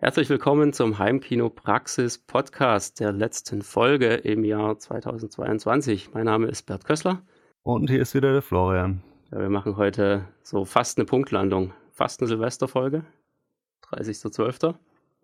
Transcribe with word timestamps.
Herzlich 0.00 0.30
willkommen 0.30 0.72
zum 0.72 1.00
Heimkino 1.00 1.50
Praxis 1.50 2.18
Podcast 2.18 3.00
der 3.00 3.10
letzten 3.10 3.62
Folge 3.62 4.14
im 4.14 4.44
Jahr 4.44 4.78
2022. 4.78 6.14
Mein 6.14 6.26
Name 6.26 6.46
ist 6.46 6.66
Bert 6.66 6.84
Kössler. 6.84 7.20
Und 7.64 7.90
hier 7.90 8.00
ist 8.00 8.14
wieder 8.14 8.32
der 8.32 8.42
Florian. 8.42 9.02
Ja, 9.32 9.40
wir 9.40 9.50
machen 9.50 9.76
heute 9.76 10.24
so 10.44 10.64
fast 10.64 10.98
eine 10.98 11.04
Punktlandung, 11.04 11.72
fast 11.90 12.20
eine 12.20 12.28
Silvesterfolge, 12.28 13.06
30.12. 13.90 14.76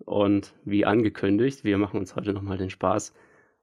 Und 0.06 0.52
wie 0.65 0.85
angekündigt, 0.85 1.63
wir 1.63 1.79
machen 1.79 2.01
uns 2.01 2.17
heute 2.17 2.33
nochmal 2.33 2.59
den 2.59 2.71
Spaß 2.71 3.15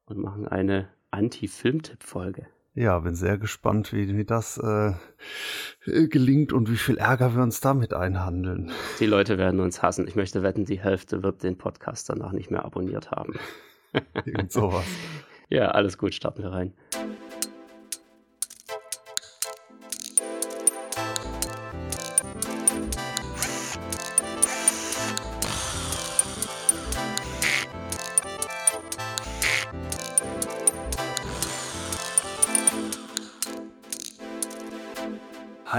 und 0.05 0.18
machen 0.18 0.48
eine 0.48 0.88
Anti-Filmtipp-Folge. 1.12 2.48
Ja, 2.73 2.97
bin 2.99 3.15
sehr 3.15 3.38
gespannt, 3.38 3.91
wie, 3.91 4.15
wie 4.15 4.23
das 4.23 4.57
äh, 4.57 4.93
gelingt 6.07 6.54
und 6.54 6.71
wie 6.71 6.77
viel 6.77 6.97
Ärger 6.97 7.36
wir 7.36 7.43
uns 7.43 7.59
damit 7.59 7.93
einhandeln. 7.93 8.71
Die 8.99 9.05
Leute 9.07 9.37
werden 9.37 9.59
uns 9.59 9.81
hassen. 9.81 10.07
Ich 10.07 10.15
möchte 10.15 10.41
wetten, 10.41 10.63
die 10.63 10.79
Hälfte 10.79 11.21
wird 11.21 11.43
den 11.43 11.57
Podcast 11.57 12.09
danach 12.09 12.31
nicht 12.31 12.49
mehr 12.49 12.63
abonniert 12.63 13.11
haben. 13.11 13.33
Irgend 14.25 14.54
sowas. 14.54 14.86
ja, 15.49 15.71
alles 15.71 15.97
gut, 15.97 16.13
starten 16.13 16.43
wir 16.43 16.51
rein. 16.51 16.73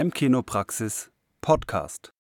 Heimkinopraxis 0.03 1.13
Podcast. 1.43 2.13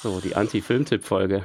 So, 0.00 0.20
die 0.22 0.34
Anti-Filmtipp-Folge. 0.34 1.44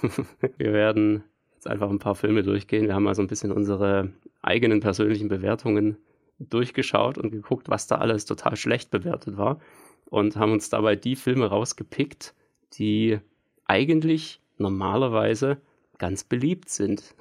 wir 0.56 0.72
werden 0.72 1.24
jetzt 1.52 1.66
einfach 1.66 1.90
ein 1.90 1.98
paar 1.98 2.14
Filme 2.14 2.44
durchgehen. 2.44 2.86
Wir 2.86 2.94
haben 2.94 3.02
mal 3.02 3.14
so 3.14 3.20
ein 3.20 3.28
bisschen 3.28 3.52
unsere 3.52 4.10
eigenen 4.40 4.80
persönlichen 4.80 5.28
Bewertungen 5.28 5.98
durchgeschaut 6.38 7.18
und 7.18 7.30
geguckt, 7.30 7.68
was 7.68 7.86
da 7.86 7.96
alles 7.96 8.24
total 8.24 8.56
schlecht 8.56 8.90
bewertet 8.90 9.36
war. 9.36 9.60
Und 10.06 10.36
haben 10.36 10.52
uns 10.52 10.70
dabei 10.70 10.96
die 10.96 11.14
Filme 11.14 11.44
rausgepickt, 11.44 12.32
die 12.78 13.20
eigentlich 13.66 14.40
normalerweise 14.56 15.58
ganz 15.98 16.24
beliebt 16.24 16.70
sind. 16.70 17.14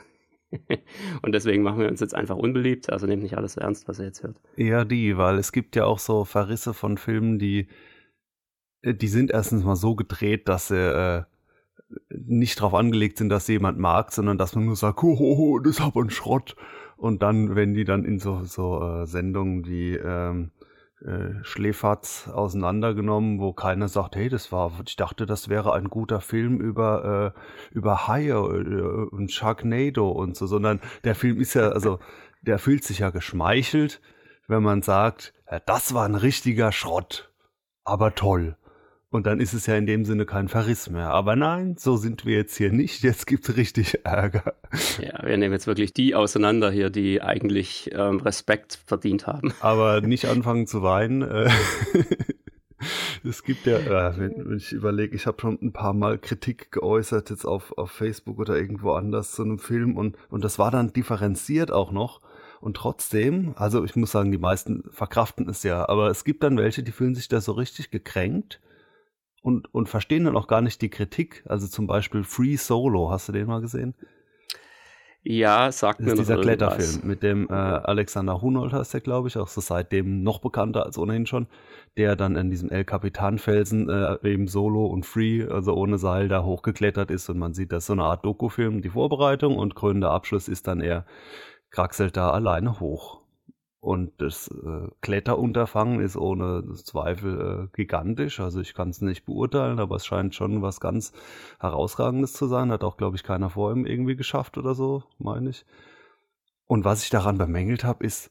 Und 1.21 1.33
deswegen 1.33 1.63
machen 1.63 1.79
wir 1.79 1.87
uns 1.87 1.99
jetzt 1.99 2.15
einfach 2.15 2.35
unbeliebt. 2.35 2.91
Also 2.91 3.07
nehmt 3.07 3.23
nicht 3.23 3.37
alles 3.37 3.57
ernst, 3.57 3.87
was 3.87 3.99
ihr 3.99 4.05
jetzt 4.05 4.23
hört. 4.23 4.37
Ja, 4.55 4.85
die, 4.85 5.17
weil 5.17 5.37
es 5.37 5.51
gibt 5.51 5.75
ja 5.75 5.85
auch 5.85 5.99
so 5.99 6.25
Verrisse 6.25 6.73
von 6.73 6.97
Filmen, 6.97 7.39
die, 7.39 7.67
äh, 8.81 8.93
die 8.93 9.07
sind 9.07 9.31
erstens 9.31 9.63
mal 9.63 9.75
so 9.75 9.95
gedreht, 9.95 10.47
dass 10.47 10.67
sie 10.67 10.77
äh, 10.77 11.23
nicht 12.09 12.59
darauf 12.59 12.73
angelegt 12.73 13.17
sind, 13.17 13.29
dass 13.29 13.47
jemand 13.47 13.77
mag, 13.77 14.11
sondern 14.11 14.37
dass 14.37 14.55
man 14.55 14.65
nur 14.65 14.75
sagt, 14.75 15.03
oh, 15.03 15.17
oh, 15.19 15.35
oh 15.37 15.59
das 15.59 15.77
ist 15.77 15.81
aber 15.81 16.01
ein 16.01 16.09
Schrott. 16.09 16.55
Und 16.97 17.21
dann, 17.23 17.55
wenn 17.55 17.73
die 17.73 17.83
dann 17.83 18.05
in 18.05 18.19
so, 18.19 18.43
so 18.43 18.81
äh, 18.81 19.07
Sendungen 19.07 19.65
wie 19.65 19.95
ähm, 19.95 20.51
äh, 21.05 21.43
Schläferz 21.43 22.27
auseinandergenommen, 22.27 23.39
wo 23.39 23.53
keiner 23.53 23.87
sagt, 23.87 24.15
hey, 24.15 24.29
das 24.29 24.51
war, 24.51 24.71
ich 24.85 24.95
dachte, 24.95 25.25
das 25.25 25.49
wäre 25.49 25.73
ein 25.73 25.85
guter 25.85 26.21
Film 26.21 26.59
über, 26.59 27.33
äh, 27.35 27.75
über 27.75 28.07
Haie 28.07 28.33
äh, 28.33 29.09
und 29.09 29.31
Sharknado 29.31 30.09
und 30.09 30.35
so, 30.35 30.47
sondern 30.47 30.79
der 31.03 31.15
Film 31.15 31.39
ist 31.39 31.55
ja, 31.55 31.69
also, 31.69 31.99
der 32.41 32.59
fühlt 32.59 32.83
sich 32.83 32.99
ja 32.99 33.09
geschmeichelt, 33.09 34.01
wenn 34.47 34.63
man 34.63 34.81
sagt, 34.81 35.33
ja, 35.49 35.59
das 35.59 35.93
war 35.93 36.05
ein 36.05 36.15
richtiger 36.15 36.71
Schrott, 36.71 37.31
aber 37.83 38.15
toll. 38.15 38.57
Und 39.11 39.27
dann 39.27 39.41
ist 39.41 39.51
es 39.51 39.65
ja 39.65 39.75
in 39.75 39.85
dem 39.85 40.05
Sinne 40.05 40.25
kein 40.25 40.47
Verriss 40.47 40.89
mehr. 40.89 41.09
Aber 41.09 41.35
nein, 41.35 41.75
so 41.77 41.97
sind 41.97 42.25
wir 42.25 42.37
jetzt 42.37 42.55
hier 42.55 42.71
nicht. 42.71 43.03
Jetzt 43.03 43.27
gibt 43.27 43.47
es 43.47 43.57
richtig 43.57 44.05
Ärger. 44.05 44.55
Ja, 45.01 45.25
wir 45.25 45.35
nehmen 45.35 45.51
jetzt 45.51 45.67
wirklich 45.67 45.93
die 45.93 46.15
auseinander 46.15 46.71
hier, 46.71 46.89
die 46.89 47.21
eigentlich 47.21 47.89
ähm, 47.93 48.21
Respekt 48.21 48.79
verdient 48.85 49.27
haben. 49.27 49.53
Aber 49.59 49.99
nicht 50.07 50.27
anfangen 50.27 50.65
zu 50.65 50.81
weinen. 50.81 51.23
Äh, 51.23 51.49
es 53.25 53.43
gibt 53.43 53.65
ja, 53.65 53.79
äh, 53.79 54.17
wenn, 54.17 54.49
wenn, 54.49 54.57
ich 54.57 54.71
überlege, 54.71 55.13
ich 55.13 55.27
habe 55.27 55.41
schon 55.41 55.59
ein 55.61 55.73
paar 55.73 55.93
Mal 55.93 56.17
Kritik 56.17 56.71
geäußert, 56.71 57.31
jetzt 57.31 57.43
auf, 57.43 57.77
auf 57.77 57.91
Facebook 57.91 58.39
oder 58.39 58.55
irgendwo 58.55 58.93
anders 58.93 59.33
zu 59.33 59.43
einem 59.43 59.59
Film 59.59 59.97
und, 59.97 60.15
und 60.29 60.45
das 60.45 60.57
war 60.57 60.71
dann 60.71 60.93
differenziert 60.93 61.69
auch 61.69 61.91
noch. 61.91 62.21
Und 62.61 62.77
trotzdem, 62.77 63.55
also 63.57 63.83
ich 63.83 63.97
muss 63.97 64.11
sagen, 64.11 64.31
die 64.31 64.37
meisten 64.37 64.83
verkraften 64.91 65.49
es 65.49 65.63
ja, 65.63 65.89
aber 65.89 66.09
es 66.09 66.23
gibt 66.23 66.43
dann 66.43 66.57
welche, 66.57 66.81
die 66.81 66.93
fühlen 66.93 67.15
sich 67.15 67.27
da 67.27 67.41
so 67.41 67.51
richtig 67.51 67.91
gekränkt 67.91 68.61
und, 69.41 69.73
und 69.73 69.89
verstehen 69.89 70.25
dann 70.25 70.37
auch 70.37 70.47
gar 70.47 70.61
nicht 70.61 70.81
die 70.81 70.89
Kritik. 70.89 71.43
Also 71.47 71.67
zum 71.67 71.87
Beispiel 71.87 72.23
Free 72.23 72.55
Solo, 72.55 73.11
hast 73.11 73.27
du 73.27 73.31
den 73.31 73.47
mal 73.47 73.61
gesehen? 73.61 73.95
Ja, 75.23 75.71
sagt 75.71 75.99
das 75.99 76.05
mir 76.05 76.13
ist 76.13 76.19
dieser 76.19 76.41
Kletterfilm 76.41 77.07
mit 77.07 77.21
dem 77.21 77.47
äh, 77.47 77.53
Alexander 77.53 78.41
Hunold 78.41 78.73
heißt 78.73 78.95
der, 78.95 79.01
glaube 79.01 79.27
ich, 79.27 79.37
auch 79.37 79.47
so 79.47 79.61
seitdem 79.61 80.23
noch 80.23 80.39
bekannter 80.39 80.83
als 80.83 80.97
ohnehin 80.97 81.27
schon, 81.27 81.45
der 81.95 82.15
dann 82.15 82.35
in 82.35 82.49
diesem 82.49 82.71
El 82.71 82.85
Capitan 82.85 83.37
Felsen 83.37 83.87
äh, 83.87 84.17
eben 84.23 84.47
solo 84.47 84.87
und 84.87 85.05
free, 85.05 85.45
also 85.47 85.75
ohne 85.75 85.99
Seil 85.99 86.27
da 86.27 86.43
hochgeklettert 86.43 87.11
ist 87.11 87.29
und 87.29 87.37
man 87.37 87.53
sieht, 87.53 87.71
das 87.71 87.85
so 87.85 87.93
eine 87.93 88.03
Art 88.03 88.25
Dokufilm, 88.25 88.81
die 88.81 88.89
Vorbereitung 88.89 89.57
und 89.57 89.75
krönender 89.75 90.09
Abschluss 90.09 90.47
ist 90.47 90.67
dann 90.67 90.81
er 90.81 91.05
kraxelt 91.69 92.17
da 92.17 92.31
alleine 92.31 92.79
hoch. 92.79 93.20
Und 93.81 94.21
das 94.21 94.47
äh, 94.47 94.89
Kletterunterfangen 95.01 96.01
ist 96.01 96.15
ohne 96.15 96.63
Zweifel 96.75 97.69
äh, 97.71 97.75
gigantisch. 97.75 98.39
Also 98.39 98.61
ich 98.61 98.75
kann 98.75 98.89
es 98.89 99.01
nicht 99.01 99.25
beurteilen, 99.25 99.79
aber 99.79 99.95
es 99.95 100.05
scheint 100.05 100.35
schon 100.35 100.61
was 100.61 100.79
ganz 100.79 101.13
Herausragendes 101.59 102.33
zu 102.33 102.45
sein. 102.45 102.71
Hat 102.71 102.83
auch, 102.83 102.95
glaube 102.95 103.15
ich, 103.15 103.23
keiner 103.23 103.49
vor 103.49 103.71
ihm 103.71 103.87
irgendwie 103.87 104.15
geschafft 104.15 104.59
oder 104.59 104.75
so, 104.75 105.03
meine 105.17 105.49
ich. 105.49 105.65
Und 106.67 106.85
was 106.85 107.03
ich 107.03 107.09
daran 107.09 107.39
bemängelt 107.39 107.83
habe, 107.83 108.05
ist, 108.05 108.29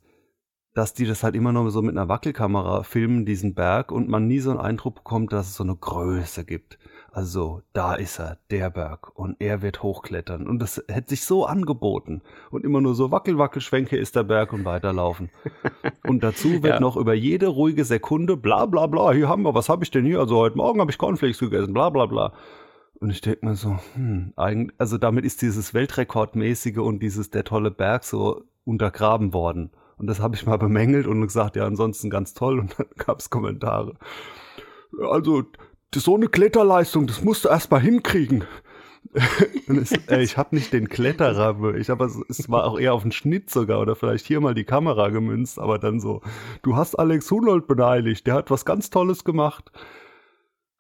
dass 0.74 0.94
die 0.94 1.04
das 1.04 1.24
halt 1.24 1.34
immer 1.34 1.52
nur 1.52 1.68
so 1.72 1.82
mit 1.82 1.96
einer 1.96 2.08
Wackelkamera 2.08 2.84
filmen, 2.84 3.26
diesen 3.26 3.54
Berg, 3.54 3.90
und 3.90 4.08
man 4.08 4.28
nie 4.28 4.38
so 4.38 4.50
einen 4.50 4.60
Eindruck 4.60 4.94
bekommt, 4.94 5.32
dass 5.32 5.48
es 5.48 5.56
so 5.56 5.64
eine 5.64 5.74
Größe 5.74 6.44
gibt. 6.44 6.78
Also, 7.12 7.62
da 7.72 7.94
ist 7.94 8.20
er, 8.20 8.38
der 8.50 8.70
Berg, 8.70 9.18
und 9.18 9.36
er 9.40 9.62
wird 9.62 9.82
hochklettern. 9.82 10.46
Und 10.46 10.60
das 10.60 10.82
hätte 10.88 11.10
sich 11.10 11.24
so 11.24 11.44
angeboten. 11.44 12.22
Und 12.50 12.64
immer 12.64 12.80
nur 12.80 12.94
so 12.94 13.10
wackel, 13.10 13.36
wackel, 13.36 13.60
schwenke 13.60 13.96
ist 13.96 14.16
der 14.16 14.22
Berg 14.22 14.52
und 14.52 14.64
weiterlaufen. 14.64 15.30
und 16.06 16.22
dazu 16.22 16.62
wird 16.62 16.74
ja. 16.74 16.80
noch 16.80 16.96
über 16.96 17.14
jede 17.14 17.48
ruhige 17.48 17.84
Sekunde 17.84 18.36
bla 18.36 18.66
bla 18.66 18.86
bla, 18.86 19.12
hier 19.12 19.28
haben 19.28 19.42
wir, 19.42 19.54
was 19.54 19.68
habe 19.68 19.84
ich 19.84 19.90
denn 19.90 20.04
hier? 20.04 20.20
Also 20.20 20.36
heute 20.36 20.56
Morgen 20.56 20.80
habe 20.80 20.90
ich 20.90 20.98
Cornflakes 20.98 21.38
gegessen, 21.38 21.72
bla 21.74 21.90
bla 21.90 22.06
bla. 22.06 22.32
Und 23.00 23.10
ich 23.10 23.22
denke 23.22 23.46
mir 23.46 23.56
so, 23.56 23.78
hm, 23.94 24.34
also 24.36 24.98
damit 24.98 25.24
ist 25.24 25.40
dieses 25.42 25.72
Weltrekordmäßige 25.72 26.78
und 26.78 27.00
dieses 27.00 27.30
der 27.30 27.44
tolle 27.44 27.70
Berg 27.70 28.04
so 28.04 28.44
untergraben 28.64 29.32
worden. 29.32 29.70
Und 29.96 30.06
das 30.06 30.20
habe 30.20 30.34
ich 30.34 30.46
mal 30.46 30.58
bemängelt 30.58 31.06
und 31.06 31.20
gesagt, 31.22 31.56
ja, 31.56 31.66
ansonsten 31.66 32.08
ganz 32.10 32.34
toll. 32.34 32.58
Und 32.58 32.78
dann 32.78 32.86
gab 32.96 33.18
es 33.18 33.30
Kommentare. 33.30 33.94
Also, 35.10 35.44
so 35.98 36.14
eine 36.14 36.28
Kletterleistung, 36.28 37.06
das 37.06 37.22
musst 37.24 37.44
du 37.44 37.48
erst 37.48 37.70
mal 37.70 37.80
hinkriegen. 37.80 38.44
es, 39.66 39.92
ey, 40.06 40.22
ich 40.22 40.36
habe 40.36 40.54
nicht 40.54 40.72
den 40.72 40.88
Kletterer, 40.88 41.74
ich 41.74 41.90
habe 41.90 42.04
es 42.04 42.48
war 42.48 42.64
auch 42.64 42.78
eher 42.78 42.94
auf 42.94 43.02
den 43.02 43.12
Schnitt 43.12 43.50
sogar 43.50 43.80
oder 43.80 43.96
vielleicht 43.96 44.26
hier 44.26 44.40
mal 44.40 44.54
die 44.54 44.64
Kamera 44.64 45.08
gemünzt, 45.08 45.58
aber 45.58 45.78
dann 45.78 45.98
so, 45.98 46.22
du 46.62 46.76
hast 46.76 46.94
Alex 46.96 47.30
Hunold 47.30 47.66
beneiligt, 47.66 48.26
der 48.26 48.34
hat 48.34 48.50
was 48.50 48.64
ganz 48.64 48.90
Tolles 48.90 49.24
gemacht. 49.24 49.72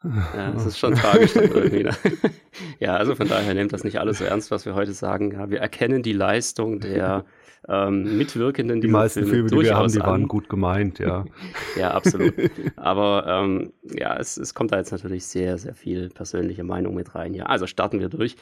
Ja, 0.02 0.52
das 0.52 0.64
ist 0.64 0.78
schon 0.78 0.94
tragisch 0.94 1.36
irgendwie. 1.36 1.82
Ne? 1.82 1.94
ja, 2.78 2.96
also 2.96 3.14
von 3.14 3.28
daher 3.28 3.52
nehmt 3.52 3.72
das 3.72 3.84
nicht 3.84 3.98
alles 4.00 4.18
so 4.18 4.24
ernst, 4.24 4.50
was 4.50 4.64
wir 4.64 4.74
heute 4.74 4.94
sagen. 4.94 5.32
Ja, 5.32 5.50
wir 5.50 5.60
erkennen 5.60 6.02
die 6.02 6.14
Leistung 6.14 6.80
der 6.80 7.26
ähm, 7.68 8.16
Mitwirkenden. 8.18 8.80
Die 8.80 8.88
meisten 8.88 9.20
Filme, 9.20 9.48
Filme 9.48 9.62
die 9.62 9.68
wir 9.68 9.76
haben, 9.76 9.92
die 9.92 10.00
an. 10.00 10.06
waren 10.06 10.28
gut 10.28 10.48
gemeint, 10.48 10.98
ja. 10.98 11.24
ja, 11.78 11.92
absolut. 11.92 12.34
Aber 12.76 13.24
ähm, 13.26 13.72
ja, 13.82 14.16
es, 14.16 14.36
es 14.36 14.54
kommt 14.54 14.72
da 14.72 14.78
jetzt 14.78 14.92
natürlich 14.92 15.26
sehr, 15.26 15.58
sehr 15.58 15.74
viel 15.74 16.08
persönliche 16.08 16.64
Meinung 16.64 16.94
mit 16.94 17.14
rein. 17.14 17.34
Ja, 17.34 17.46
also 17.46 17.66
starten 17.66 18.00
wir 18.00 18.08
durch. 18.08 18.36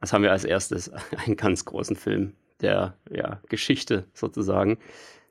Was 0.00 0.12
haben 0.12 0.22
wir 0.22 0.32
als 0.32 0.44
erstes? 0.44 0.90
Einen 1.26 1.36
ganz 1.36 1.64
großen 1.64 1.96
Film 1.96 2.34
der 2.60 2.94
ja, 3.10 3.40
Geschichte 3.48 4.04
sozusagen. 4.14 4.78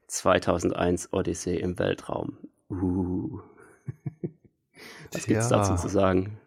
2001 0.07 1.13
Odyssee 1.13 1.55
im 1.55 1.79
Weltraum. 1.79 2.37
Uh. 2.69 3.39
Was 5.13 5.25
gibt's 5.25 5.49
ja. 5.49 5.57
dazu 5.57 5.75
zu 5.75 5.87
sagen? 5.87 6.37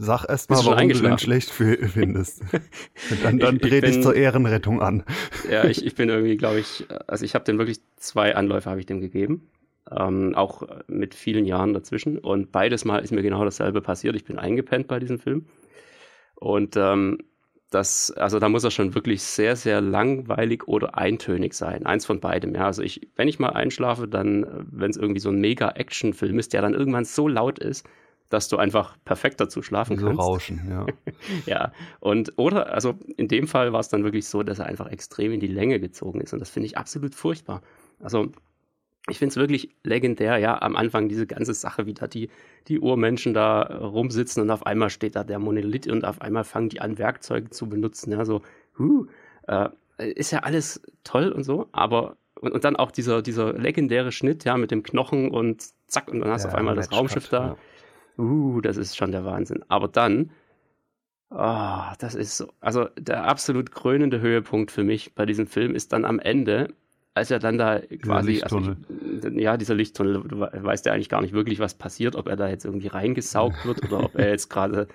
Sag 0.00 0.24
erst 0.28 0.48
mal, 0.48 0.64
warum 0.64 0.88
du 0.88 1.00
den 1.00 1.18
schlecht 1.18 1.50
findest. 1.50 2.42
dann 3.22 3.40
dann 3.40 3.58
dreh 3.58 3.80
dich 3.80 4.00
zur 4.00 4.14
Ehrenrettung 4.14 4.80
an. 4.80 5.02
ja, 5.50 5.64
ich, 5.64 5.84
ich 5.86 5.96
bin 5.96 6.08
irgendwie, 6.08 6.36
glaube 6.36 6.60
ich, 6.60 6.86
also 7.08 7.24
ich 7.24 7.34
habe 7.34 7.44
den 7.44 7.58
wirklich 7.58 7.80
zwei 7.96 8.36
Anläufe 8.36 8.70
habe 8.70 8.78
ich 8.78 8.86
dem 8.86 9.00
gegeben. 9.00 9.50
Ähm, 9.90 10.34
auch 10.36 10.62
mit 10.86 11.14
vielen 11.14 11.46
Jahren 11.46 11.72
dazwischen. 11.74 12.18
Und 12.18 12.52
beides 12.52 12.84
Mal 12.84 12.98
ist 12.98 13.10
mir 13.10 13.22
genau 13.22 13.44
dasselbe 13.44 13.80
passiert. 13.80 14.14
Ich 14.14 14.24
bin 14.24 14.38
eingepennt 14.38 14.86
bei 14.86 15.00
diesem 15.00 15.18
Film. 15.18 15.46
Und 16.36 16.76
ähm, 16.76 17.18
das, 17.70 18.12
also 18.12 18.38
da 18.38 18.48
muss 18.48 18.64
er 18.64 18.70
schon 18.70 18.94
wirklich 18.94 19.22
sehr, 19.22 19.56
sehr 19.56 19.80
langweilig 19.80 20.68
oder 20.68 20.96
eintönig 20.96 21.54
sein. 21.54 21.86
Eins 21.86 22.06
von 22.06 22.20
beidem, 22.20 22.54
ja. 22.54 22.66
Also 22.66 22.82
ich, 22.82 23.08
wenn 23.16 23.28
ich 23.28 23.38
mal 23.38 23.50
einschlafe, 23.50 24.06
dann, 24.06 24.46
wenn 24.70 24.90
es 24.90 24.96
irgendwie 24.96 25.20
so 25.20 25.30
ein 25.30 25.40
Mega-Action-Film 25.40 26.38
ist, 26.38 26.52
der 26.52 26.62
dann 26.62 26.74
irgendwann 26.74 27.04
so 27.04 27.26
laut 27.26 27.58
ist, 27.58 27.86
dass 28.28 28.48
du 28.48 28.56
einfach 28.56 28.96
perfekt 29.04 29.40
dazu 29.40 29.62
schlafen 29.62 29.98
so 29.98 30.06
kannst. 30.06 30.20
Rauschen, 30.20 30.60
ja. 30.68 30.86
ja, 31.46 31.72
und 32.00 32.32
oder, 32.36 32.72
also 32.72 32.98
in 33.16 33.28
dem 33.28 33.46
Fall 33.46 33.72
war 33.72 33.80
es 33.80 33.88
dann 33.88 34.04
wirklich 34.04 34.26
so, 34.26 34.42
dass 34.42 34.58
er 34.58 34.66
einfach 34.66 34.90
extrem 34.90 35.32
in 35.32 35.40
die 35.40 35.46
Länge 35.46 35.80
gezogen 35.80 36.20
ist 36.20 36.32
und 36.32 36.40
das 36.40 36.50
finde 36.50 36.66
ich 36.66 36.76
absolut 36.76 37.14
furchtbar. 37.14 37.62
Also 38.00 38.30
ich 39.10 39.18
finde 39.18 39.30
es 39.30 39.36
wirklich 39.36 39.70
legendär, 39.84 40.36
ja, 40.38 40.60
am 40.60 40.76
Anfang 40.76 41.08
diese 41.08 41.26
ganze 41.26 41.54
Sache, 41.54 41.86
wie 41.86 41.94
da 41.94 42.06
die, 42.06 42.28
die 42.68 42.78
Urmenschen 42.78 43.32
da 43.32 43.62
rumsitzen 43.62 44.42
und 44.42 44.50
auf 44.50 44.66
einmal 44.66 44.90
steht 44.90 45.16
da 45.16 45.24
der 45.24 45.38
Monolith 45.38 45.88
und 45.88 46.04
auf 46.04 46.20
einmal 46.20 46.44
fangen 46.44 46.68
die 46.68 46.80
an, 46.80 46.98
Werkzeuge 46.98 47.50
zu 47.50 47.68
benutzen, 47.68 48.12
ja, 48.12 48.24
so, 48.24 48.42
huh, 48.78 49.06
äh, 49.46 49.68
ist 49.96 50.30
ja 50.30 50.40
alles 50.40 50.82
toll 51.04 51.32
und 51.32 51.44
so, 51.44 51.68
aber 51.72 52.16
und, 52.40 52.52
und, 52.52 52.64
dann 52.64 52.76
auch 52.76 52.92
dieser, 52.92 53.22
dieser 53.22 53.52
legendäre 53.54 54.12
Schnitt, 54.12 54.44
ja, 54.44 54.56
mit 54.56 54.70
dem 54.70 54.82
Knochen 54.82 55.30
und 55.30 55.64
zack, 55.88 56.08
und 56.08 56.20
dann 56.20 56.30
hast 56.30 56.44
du 56.44 56.48
ja, 56.48 56.52
auf 56.52 56.58
einmal 56.58 56.76
das 56.76 56.92
Raumschiff 56.92 57.28
da. 57.28 57.46
Ja. 57.46 57.56
Uh, 58.18 58.60
das 58.60 58.76
ist 58.76 58.96
schon 58.96 59.12
der 59.12 59.24
Wahnsinn. 59.24 59.64
Aber 59.68 59.88
dann, 59.88 60.30
oh, 61.30 61.82
das 61.98 62.14
ist 62.14 62.36
so, 62.36 62.48
also 62.60 62.88
der 62.98 63.24
absolut 63.24 63.70
krönende 63.70 64.20
Höhepunkt 64.20 64.70
für 64.70 64.84
mich 64.84 65.14
bei 65.14 65.24
diesem 65.24 65.46
Film 65.46 65.74
ist 65.74 65.92
dann 65.92 66.04
am 66.04 66.18
Ende, 66.18 66.68
als 67.14 67.30
er 67.30 67.38
dann 67.38 67.58
da 67.58 67.80
quasi, 68.02 68.42
also 68.42 68.60
ich, 68.60 69.40
ja, 69.40 69.56
dieser 69.56 69.74
Lichttunnel, 69.74 70.22
du 70.22 70.40
weißt 70.40 70.86
ja 70.86 70.92
eigentlich 70.92 71.08
gar 71.08 71.20
nicht 71.20 71.32
wirklich, 71.32 71.58
was 71.58 71.74
passiert, 71.74 72.16
ob 72.16 72.28
er 72.28 72.36
da 72.36 72.48
jetzt 72.48 72.64
irgendwie 72.64 72.86
reingesaugt 72.88 73.64
wird 73.64 73.84
oder 73.84 74.04
ob 74.04 74.14
er 74.16 74.30
jetzt 74.30 74.48
gerade 74.48 74.88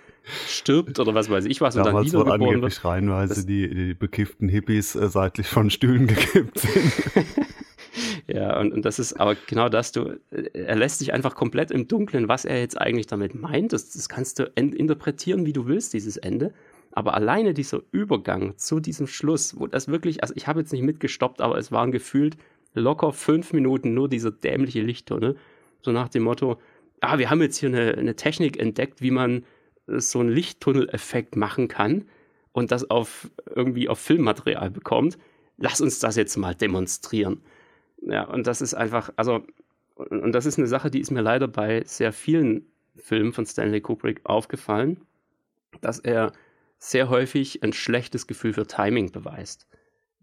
stirbt 0.47 0.99
oder 0.99 1.13
was 1.13 1.29
weiß 1.29 1.45
ich 1.45 1.61
was 1.61 1.75
und 1.75 1.85
Damals 1.85 2.11
dann 2.11 2.21
wiedergeboren 2.21 2.61
wird. 2.61 2.85
reinweise 2.85 3.45
die, 3.45 3.69
die 3.73 3.93
bekifften 3.93 4.47
Hippies 4.47 4.95
äh, 4.95 5.09
seitlich 5.09 5.47
von 5.47 5.69
Stühlen 5.69 6.07
gekippt 6.07 6.59
sind. 6.59 6.93
ja, 8.27 8.59
und, 8.59 8.73
und 8.73 8.85
das 8.85 8.99
ist 8.99 9.13
aber 9.19 9.35
genau 9.47 9.69
das, 9.69 9.91
du, 9.91 10.19
äh, 10.31 10.49
er 10.53 10.75
lässt 10.75 10.99
sich 10.99 11.13
einfach 11.13 11.35
komplett 11.35 11.71
im 11.71 11.87
Dunkeln, 11.87 12.27
was 12.27 12.45
er 12.45 12.59
jetzt 12.59 12.79
eigentlich 12.79 13.07
damit 13.07 13.35
meint. 13.35 13.73
Das, 13.73 13.91
das 13.91 14.07
kannst 14.09 14.39
du 14.39 14.43
interpretieren, 14.55 15.45
wie 15.45 15.53
du 15.53 15.67
willst, 15.67 15.93
dieses 15.93 16.17
Ende. 16.17 16.53
Aber 16.91 17.15
alleine 17.15 17.53
dieser 17.53 17.81
Übergang 17.91 18.57
zu 18.57 18.79
diesem 18.79 19.07
Schluss, 19.07 19.59
wo 19.59 19.67
das 19.67 19.87
wirklich, 19.87 20.21
also 20.21 20.33
ich 20.37 20.47
habe 20.47 20.59
jetzt 20.59 20.71
nicht 20.71 20.83
mitgestoppt, 20.83 21.41
aber 21.41 21.57
es 21.57 21.71
waren 21.71 21.91
gefühlt 21.91 22.37
locker 22.75 23.11
fünf 23.11 23.51
Minuten 23.51 23.93
nur 23.93 24.07
dieser 24.07 24.31
dämliche 24.31 24.81
Lichttunnel. 24.81 25.35
So 25.81 25.91
nach 25.91 26.09
dem 26.09 26.23
Motto, 26.23 26.59
ah, 27.01 27.17
wir 27.17 27.29
haben 27.29 27.41
jetzt 27.41 27.57
hier 27.57 27.69
eine, 27.69 27.95
eine 27.97 28.15
Technik 28.15 28.59
entdeckt, 28.59 29.01
wie 29.01 29.11
man 29.11 29.43
so 29.87 30.19
einen 30.19 30.29
Lichttunnel-Effekt 30.29 31.35
machen 31.35 31.67
kann 31.67 32.05
und 32.53 32.71
das 32.71 32.89
auf 32.89 33.29
irgendwie 33.53 33.89
auf 33.89 33.99
Filmmaterial 33.99 34.69
bekommt. 34.69 35.17
Lass 35.57 35.81
uns 35.81 35.99
das 35.99 36.15
jetzt 36.15 36.37
mal 36.37 36.55
demonstrieren. 36.55 37.41
Ja, 38.05 38.23
und 38.25 38.47
das 38.47 38.61
ist 38.61 38.73
einfach, 38.73 39.11
also, 39.15 39.45
und 39.95 40.31
das 40.33 40.45
ist 40.45 40.57
eine 40.57 40.67
Sache, 40.67 40.91
die 40.91 40.99
ist 40.99 41.11
mir 41.11 41.21
leider 41.21 41.47
bei 41.47 41.83
sehr 41.85 42.11
vielen 42.11 42.65
Filmen 42.95 43.33
von 43.33 43.45
Stanley 43.45 43.81
Kubrick 43.81 44.21
aufgefallen, 44.25 45.01
dass 45.81 45.99
er 45.99 46.33
sehr 46.79 47.09
häufig 47.09 47.63
ein 47.63 47.73
schlechtes 47.73 48.27
Gefühl 48.27 48.53
für 48.53 48.67
Timing 48.67 49.11
beweist. 49.11 49.67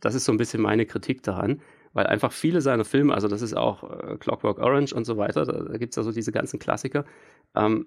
Das 0.01 0.15
ist 0.15 0.25
so 0.25 0.33
ein 0.33 0.39
bisschen 0.39 0.61
meine 0.63 0.87
Kritik 0.87 1.23
daran, 1.23 1.63
weil 1.93 2.07
einfach 2.07 2.33
viele 2.33 2.61
seiner 2.61 2.85
Filme, 2.85 3.15
also 3.15 3.29
das 3.29 3.43
ist 3.43 3.57
auch 3.57 3.83
äh, 3.91 4.17
Clockwork 4.19 4.59
Orange 4.59 4.95
und 4.95 5.05
so 5.05 5.17
weiter, 5.17 5.45
da, 5.45 5.53
da 5.53 5.79
gibt 5.79 5.95
es 5.95 5.99
also 5.99 6.13
diese 6.13 6.33
ganzen 6.33 6.59
Klassiker, 6.59 7.05
ähm, 7.55 7.87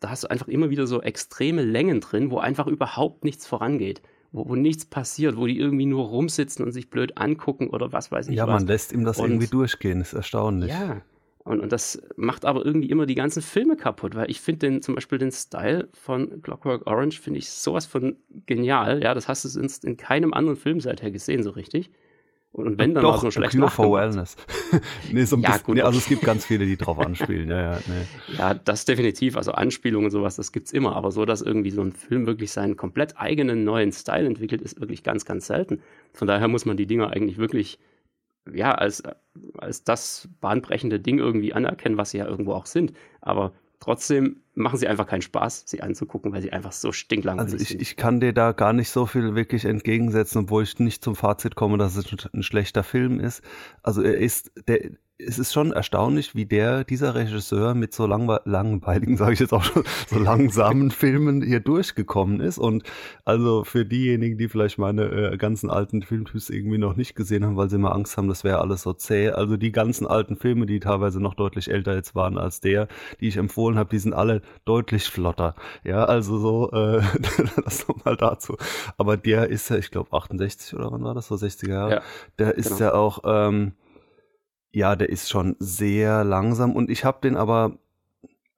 da 0.00 0.10
hast 0.10 0.24
du 0.24 0.30
einfach 0.30 0.48
immer 0.48 0.70
wieder 0.70 0.86
so 0.86 1.00
extreme 1.02 1.62
Längen 1.62 2.00
drin, 2.00 2.30
wo 2.30 2.38
einfach 2.38 2.66
überhaupt 2.66 3.24
nichts 3.24 3.46
vorangeht. 3.46 4.02
Wo, 4.30 4.48
wo, 4.48 4.56
nichts 4.56 4.84
passiert, 4.84 5.36
wo 5.36 5.46
die 5.46 5.58
irgendwie 5.58 5.86
nur 5.86 6.06
rumsitzen 6.06 6.64
und 6.64 6.72
sich 6.72 6.90
blöd 6.90 7.16
angucken 7.16 7.68
oder 7.68 7.92
was 7.92 8.12
weiß 8.12 8.28
ich. 8.28 8.36
Ja, 8.36 8.46
was. 8.46 8.60
man 8.60 8.66
lässt 8.66 8.92
ihm 8.92 9.04
das 9.04 9.18
und, 9.18 9.30
irgendwie 9.30 9.46
durchgehen, 9.46 10.02
ist 10.02 10.12
erstaunlich. 10.12 10.70
Ja, 10.70 11.00
und, 11.48 11.60
und 11.60 11.72
das 11.72 12.02
macht 12.16 12.44
aber 12.44 12.66
irgendwie 12.66 12.90
immer 12.90 13.06
die 13.06 13.14
ganzen 13.14 13.40
Filme 13.40 13.76
kaputt, 13.76 14.14
weil 14.14 14.30
ich 14.30 14.38
finde 14.38 14.66
den, 14.66 14.82
zum 14.82 14.94
Beispiel 14.94 15.16
den 15.16 15.32
Style 15.32 15.88
von 15.94 16.42
Clockwork 16.42 16.86
Orange, 16.86 17.18
finde 17.18 17.38
ich 17.38 17.48
sowas 17.48 17.86
von 17.86 18.16
genial. 18.44 19.02
Ja, 19.02 19.14
das 19.14 19.28
hast 19.28 19.46
du 19.46 19.58
in, 19.58 19.70
in 19.82 19.96
keinem 19.96 20.34
anderen 20.34 20.58
Film 20.58 20.78
seither 20.80 21.10
gesehen, 21.10 21.42
so 21.42 21.48
richtig. 21.48 21.90
Und, 22.58 22.78
wenn 22.78 22.94
dann 22.94 23.02
Doch, 23.02 23.20
so 23.20 23.30
schlecht 23.30 23.56
Cure 23.56 23.70
for 23.70 23.92
Wellness. 23.92 24.36
nee, 25.12 25.24
so 25.24 25.36
ein 25.36 25.42
ja, 25.42 25.50
bisschen, 25.50 25.64
gut. 25.64 25.74
Nee, 25.76 25.82
also 25.82 25.98
es 25.98 26.06
gibt 26.06 26.22
ganz 26.22 26.44
viele, 26.44 26.66
die 26.66 26.76
drauf 26.76 26.98
anspielen. 26.98 27.48
Ja, 27.48 27.72
ja, 27.72 27.78
nee. 27.86 28.36
ja, 28.36 28.54
das 28.54 28.84
definitiv. 28.84 29.36
Also 29.36 29.52
Anspielungen 29.52 30.06
und 30.06 30.10
sowas, 30.10 30.36
das 30.36 30.52
gibt's 30.52 30.72
immer. 30.72 30.96
Aber 30.96 31.10
so, 31.10 31.24
dass 31.24 31.40
irgendwie 31.40 31.70
so 31.70 31.82
ein 31.82 31.92
Film 31.92 32.26
wirklich 32.26 32.50
seinen 32.52 32.76
komplett 32.76 33.16
eigenen 33.16 33.64
neuen 33.64 33.92
Style 33.92 34.26
entwickelt, 34.26 34.60
ist 34.60 34.80
wirklich 34.80 35.02
ganz, 35.02 35.24
ganz 35.24 35.46
selten. 35.46 35.80
Von 36.12 36.26
daher 36.26 36.48
muss 36.48 36.64
man 36.64 36.76
die 36.76 36.86
Dinger 36.86 37.10
eigentlich 37.10 37.38
wirklich 37.38 37.78
ja, 38.52 38.72
als, 38.72 39.02
als 39.56 39.84
das 39.84 40.28
bahnbrechende 40.40 41.00
Ding 41.00 41.18
irgendwie 41.18 41.52
anerkennen, 41.52 41.96
was 41.96 42.10
sie 42.10 42.18
ja 42.18 42.26
irgendwo 42.26 42.52
auch 42.52 42.66
sind. 42.66 42.92
Aber 43.20 43.52
trotzdem 43.80 44.42
machen 44.58 44.78
sie 44.78 44.88
einfach 44.88 45.06
keinen 45.06 45.22
Spaß, 45.22 45.64
sie 45.66 45.82
anzugucken, 45.82 46.32
weil 46.32 46.42
sie 46.42 46.52
einfach 46.52 46.72
so 46.72 46.92
stinklangweilig 46.92 47.52
also 47.52 47.62
ich, 47.62 47.68
sind. 47.70 47.82
Ich 47.82 47.96
kann 47.96 48.20
dir 48.20 48.32
da 48.32 48.52
gar 48.52 48.72
nicht 48.72 48.90
so 48.90 49.06
viel 49.06 49.34
wirklich 49.34 49.64
entgegensetzen, 49.64 50.42
obwohl 50.42 50.64
ich 50.64 50.78
nicht 50.78 51.02
zum 51.02 51.16
Fazit 51.16 51.54
komme, 51.54 51.78
dass 51.78 51.96
es 51.96 52.06
ein 52.32 52.42
schlechter 52.42 52.82
Film 52.82 53.20
ist. 53.20 53.42
Also 53.82 54.02
er 54.02 54.18
ist, 54.18 54.52
der, 54.66 54.90
es 55.18 55.38
ist 55.38 55.52
schon 55.52 55.72
erstaunlich, 55.72 56.36
wie 56.36 56.46
der, 56.46 56.84
dieser 56.84 57.16
Regisseur 57.16 57.74
mit 57.74 57.92
so 57.92 58.06
langwe 58.06 58.40
langweiligen, 58.44 59.16
sage 59.16 59.32
ich 59.32 59.40
jetzt 59.40 59.52
auch 59.52 59.64
schon, 59.64 59.82
so 60.06 60.18
langsamen 60.18 60.90
Filmen 60.92 61.42
hier 61.42 61.60
durchgekommen 61.60 62.40
ist. 62.40 62.58
Und 62.58 62.84
also 63.24 63.64
für 63.64 63.84
diejenigen, 63.84 64.38
die 64.38 64.48
vielleicht 64.48 64.78
meine 64.78 65.04
äh, 65.04 65.36
ganzen 65.36 65.70
alten 65.70 66.02
Filmtyps 66.02 66.50
irgendwie 66.50 66.78
noch 66.78 66.96
nicht 66.96 67.16
gesehen 67.16 67.44
haben, 67.44 67.56
weil 67.56 67.68
sie 67.68 67.76
immer 67.76 67.94
Angst 67.94 68.16
haben, 68.16 68.28
das 68.28 68.44
wäre 68.44 68.60
alles 68.60 68.82
so 68.82 68.92
zäh. 68.92 69.30
Also 69.30 69.56
die 69.56 69.72
ganzen 69.72 70.06
alten 70.06 70.36
Filme, 70.36 70.66
die 70.66 70.78
teilweise 70.78 71.20
noch 71.20 71.34
deutlich 71.34 71.70
älter 71.70 71.94
jetzt 71.94 72.14
waren 72.14 72.38
als 72.38 72.60
der, 72.60 72.86
die 73.20 73.28
ich 73.28 73.36
empfohlen 73.36 73.76
habe, 73.76 73.90
die 73.90 73.98
sind 73.98 74.14
alle 74.14 74.40
deutlich 74.64 75.04
flotter. 75.04 75.56
Ja, 75.82 76.04
also 76.04 76.38
so, 76.38 76.70
äh, 76.70 77.02
das 77.64 77.88
nochmal 77.88 78.16
dazu. 78.16 78.56
Aber 78.96 79.16
der 79.16 79.48
ist 79.48 79.68
ja, 79.68 79.76
ich 79.76 79.90
glaube, 79.90 80.12
68 80.16 80.74
oder 80.74 80.92
wann 80.92 81.02
war 81.02 81.14
das, 81.14 81.26
so 81.26 81.34
60er 81.34 81.68
Jahre. 81.68 81.90
Ja, 81.90 82.02
der 82.38 82.54
ist 82.54 82.68
genau. 82.68 82.80
ja 82.80 82.94
auch, 82.94 83.20
ähm, 83.24 83.72
ja, 84.72 84.96
der 84.96 85.08
ist 85.08 85.28
schon 85.30 85.56
sehr 85.58 86.24
langsam 86.24 86.76
und 86.76 86.90
ich 86.90 87.04
habe 87.04 87.18
den 87.22 87.36
aber, 87.36 87.78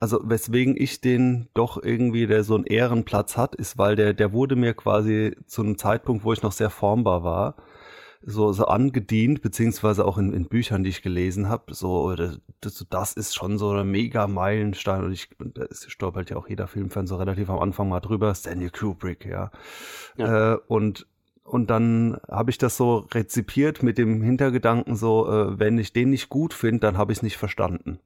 also 0.00 0.20
weswegen 0.24 0.76
ich 0.76 1.00
den 1.00 1.48
doch 1.54 1.82
irgendwie, 1.82 2.26
der 2.26 2.44
so 2.44 2.54
einen 2.54 2.64
Ehrenplatz 2.64 3.36
hat, 3.36 3.54
ist, 3.54 3.78
weil 3.78 3.96
der, 3.96 4.14
der 4.14 4.32
wurde 4.32 4.56
mir 4.56 4.74
quasi 4.74 5.36
zu 5.46 5.62
einem 5.62 5.78
Zeitpunkt, 5.78 6.24
wo 6.24 6.32
ich 6.32 6.42
noch 6.42 6.52
sehr 6.52 6.70
formbar 6.70 7.22
war, 7.24 7.56
so, 8.22 8.52
so 8.52 8.66
angedient, 8.66 9.40
beziehungsweise 9.40 10.04
auch 10.04 10.18
in, 10.18 10.32
in 10.34 10.46
Büchern, 10.46 10.84
die 10.84 10.90
ich 10.90 11.02
gelesen 11.02 11.48
habe, 11.48 11.72
so, 11.74 12.14
das, 12.14 12.86
das 12.90 13.12
ist 13.14 13.34
schon 13.34 13.56
so 13.56 13.70
ein 13.70 13.90
mega 13.90 14.26
Meilenstein 14.26 15.04
und 15.04 15.12
ich, 15.12 15.30
da 15.38 15.66
stolpert 15.72 16.28
ja 16.28 16.36
auch 16.36 16.48
jeder 16.48 16.66
Filmfan 16.66 17.06
so 17.06 17.16
relativ 17.16 17.48
am 17.48 17.60
Anfang 17.60 17.88
mal 17.88 18.00
drüber, 18.00 18.34
Stanley 18.34 18.70
Kubrick, 18.70 19.24
ja. 19.24 19.50
ja. 20.18 20.54
Äh, 20.54 20.58
und 20.66 21.06
und 21.50 21.68
dann 21.68 22.16
habe 22.28 22.50
ich 22.50 22.58
das 22.58 22.76
so 22.76 23.06
rezipiert 23.12 23.82
mit 23.82 23.98
dem 23.98 24.22
Hintergedanken 24.22 24.94
so, 24.94 25.28
äh, 25.28 25.58
wenn 25.58 25.78
ich 25.78 25.92
den 25.92 26.10
nicht 26.10 26.28
gut 26.28 26.54
finde, 26.54 26.80
dann 26.80 26.96
habe 26.96 27.12
ich 27.12 27.18
es 27.18 27.22
nicht 27.22 27.36
verstanden. 27.36 27.98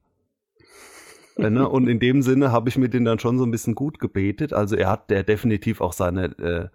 äh, 1.37 1.49
ne? 1.49 1.69
Und 1.69 1.87
in 1.87 1.99
dem 1.99 2.21
Sinne 2.21 2.51
habe 2.51 2.69
ich 2.69 2.77
mir 2.77 2.89
den 2.89 3.05
dann 3.05 3.19
schon 3.19 3.37
so 3.37 3.45
ein 3.45 3.51
bisschen 3.51 3.75
gut 3.75 3.99
gebetet. 3.99 4.51
Also 4.51 4.75
er 4.75 4.89
hat 4.89 5.09
der 5.09 5.23
definitiv 5.23 5.79
auch 5.79 5.93
seine 5.93 6.25
äh, 6.39 6.69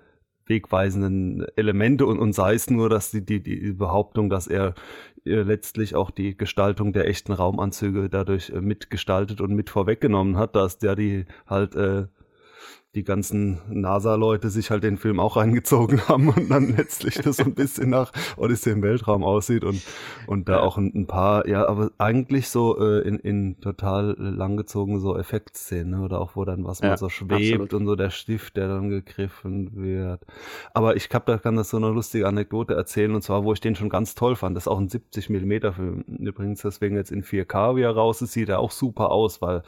wegweisenden 0.47 1.47
Elemente 1.57 2.05
und, 2.07 2.19
und 2.19 2.33
sei 2.35 2.55
es 2.55 2.69
nur, 2.69 2.91
dass 2.91 3.11
die, 3.11 3.25
die, 3.25 3.41
die 3.41 3.73
Behauptung, 3.73 4.29
dass 4.29 4.47
er 4.47 4.75
äh, 5.25 5.43
letztlich 5.43 5.95
auch 5.95 6.11
die 6.11 6.37
Gestaltung 6.37 6.93
der 6.93 7.09
echten 7.09 7.33
Raumanzüge 7.33 8.09
dadurch 8.11 8.51
äh, 8.51 8.61
mitgestaltet 8.61 9.41
und 9.41 9.55
mit 9.55 9.71
vorweggenommen 9.71 10.37
hat, 10.37 10.57
dass 10.57 10.79
der 10.79 10.97
die 10.97 11.25
halt 11.47 11.75
äh, 11.75 12.07
die 12.97 13.05
ganzen 13.05 13.61
NASA-Leute 13.69 14.51
sich 14.51 14.73
halt 14.73 14.83
den 14.83 14.97
Film 14.97 15.21
auch 15.21 15.37
reingezogen 15.37 16.01
haben 16.09 16.29
und 16.29 16.51
dann 16.51 16.77
letztlich 16.77 17.15
das 17.17 17.37
so 17.37 17.45
ein 17.45 17.55
bisschen 17.55 17.91
nach 17.91 18.13
Odyssey 18.37 18.73
im 18.73 18.83
Weltraum 18.83 19.23
aussieht 19.23 19.63
und, 19.63 19.81
und 20.27 20.49
da 20.49 20.59
auch 20.61 20.77
ein, 20.77 20.93
ein, 20.95 21.07
paar, 21.07 21.47
ja, 21.47 21.69
aber 21.69 21.93
eigentlich 21.99 22.49
so 22.49 22.79
äh, 22.81 23.07
in, 23.07 23.21
in 23.21 23.61
total 23.61 24.17
langgezogen 24.19 24.99
so 24.99 25.17
Effektszenen, 25.17 26.01
ne? 26.01 26.05
oder 26.05 26.21
auch 26.21 26.35
wo 26.35 26.45
dann 26.45 26.65
was 26.65 26.81
ja, 26.81 26.89
mal 26.89 26.97
so 26.97 27.09
schwebt 27.09 27.33
absolut. 27.33 27.75
und 27.75 27.87
so 27.87 27.95
der 27.95 28.11
Stift, 28.11 28.57
der 28.57 28.67
dann 28.67 28.91
gegriffen 28.91 29.77
wird. 29.77 30.27
Aber 30.75 30.97
ich 30.97 31.09
hab, 31.13 31.27
da 31.27 31.39
kann 31.39 31.55
das 31.55 31.71
so 31.71 31.77
eine 31.77 31.91
lustige 31.91 32.27
Anekdote 32.27 32.75
erzählen 32.75 33.15
und 33.15 33.23
zwar, 33.23 33.45
wo 33.45 33.53
ich 33.53 33.61
den 33.61 33.77
schon 33.77 33.89
ganz 33.89 34.17
toll 34.17 34.35
fand. 34.35 34.57
Das 34.57 34.65
ist 34.65 34.69
auch 34.69 34.81
ein 34.81 34.89
70 34.89 35.31
Millimeter 35.31 35.73
Film 35.75 36.03
übrigens, 36.09 36.63
deswegen 36.63 36.97
jetzt 36.97 37.13
in 37.13 37.23
4K, 37.23 37.77
wie 37.77 37.83
er 37.83 37.95
raus 37.95 38.21
ist, 38.21 38.33
sieht 38.33 38.49
er 38.49 38.59
auch 38.59 38.73
super 38.73 39.11
aus, 39.11 39.41
weil 39.41 39.63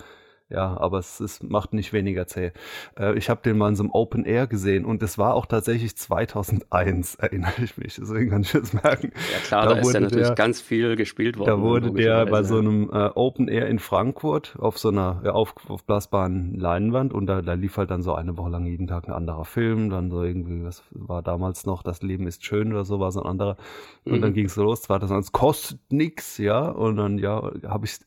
ja, 0.49 0.77
aber 0.79 0.99
es, 0.99 1.21
es 1.21 1.43
macht 1.43 1.73
nicht 1.73 1.93
weniger 1.93 2.27
zäh. 2.27 2.53
Äh, 2.99 3.17
ich 3.17 3.31
habe 3.31 3.41
den 3.43 3.57
mal 3.59 3.69
in 3.69 3.77
so 3.77 3.83
einem 3.83 3.93
Open 3.93 4.25
Air 4.25 4.47
gesehen 4.47 4.85
und 4.85 5.03
es 5.03 5.19
war 5.19 5.35
auch 5.35 5.47
tatsächlich 5.47 5.97
2001, 5.97 7.15
erinnere 7.17 7.53
ich 7.63 7.77
mich. 7.77 7.97
Deswegen 7.97 8.31
kann 8.31 8.43
ich 8.43 8.53
das 8.53 8.73
merken. 8.73 9.13
Ja 9.33 9.39
klar, 9.39 9.65
da, 9.67 9.75
da 9.75 9.81
ist 9.81 9.93
ja 9.93 10.01
natürlich 10.01 10.27
der, 10.29 10.35
ganz 10.35 10.61
viel 10.61 10.97
gespielt 10.97 11.39
worden. 11.39 11.49
Da 11.49 11.61
wurde 11.61 11.93
der 11.93 12.27
bei 12.27 12.43
so 12.43 12.59
einem 12.59 12.91
äh, 12.93 13.11
Open 13.15 13.49
Air 13.49 13.67
in 13.69 13.79
Frankfurt 13.79 14.57
auf 14.59 14.79
so 14.79 14.89
einer 14.89 15.23
ja, 15.25 15.33
auf, 15.33 15.55
aufblasbaren 15.69 16.55
Leinwand 16.55 17.13
und 17.13 17.27
da, 17.27 17.43
da 17.43 17.55
lief 17.55 17.77
halt 17.77 17.91
dann 17.91 18.03
so 18.03 18.15
eine 18.15 18.37
Woche 18.37 18.51
lang 18.51 18.67
jeden 18.67 18.87
Tag 18.87 19.09
ein 19.09 19.13
anderer 19.13 19.45
Film. 19.45 19.91
Dann 19.91 20.11
so 20.11 20.23
irgendwie, 20.23 20.65
was 20.65 20.83
war 20.91 21.23
damals 21.23 21.67
noch, 21.67 21.83
Das 21.83 22.03
Leben 22.03 22.27
ist 22.27 22.45
schön 22.45 22.73
oder 22.73 22.85
so, 22.85 23.01
war 23.01 23.11
so 23.11 23.23
ein 23.23 23.29
anderer. 23.29 23.57
Und 24.05 24.17
mhm. 24.17 24.21
dann 24.21 24.35
ging 24.35 24.47
es 24.47 24.57
los, 24.57 24.83
2001, 24.83 25.33
kostet 25.33 25.81
nix, 25.91 26.39
ja. 26.39 26.69
Und 26.69 26.97
dann, 26.97 27.19
ja, 27.19 27.51
habe 27.67 27.87
ich 27.87 27.99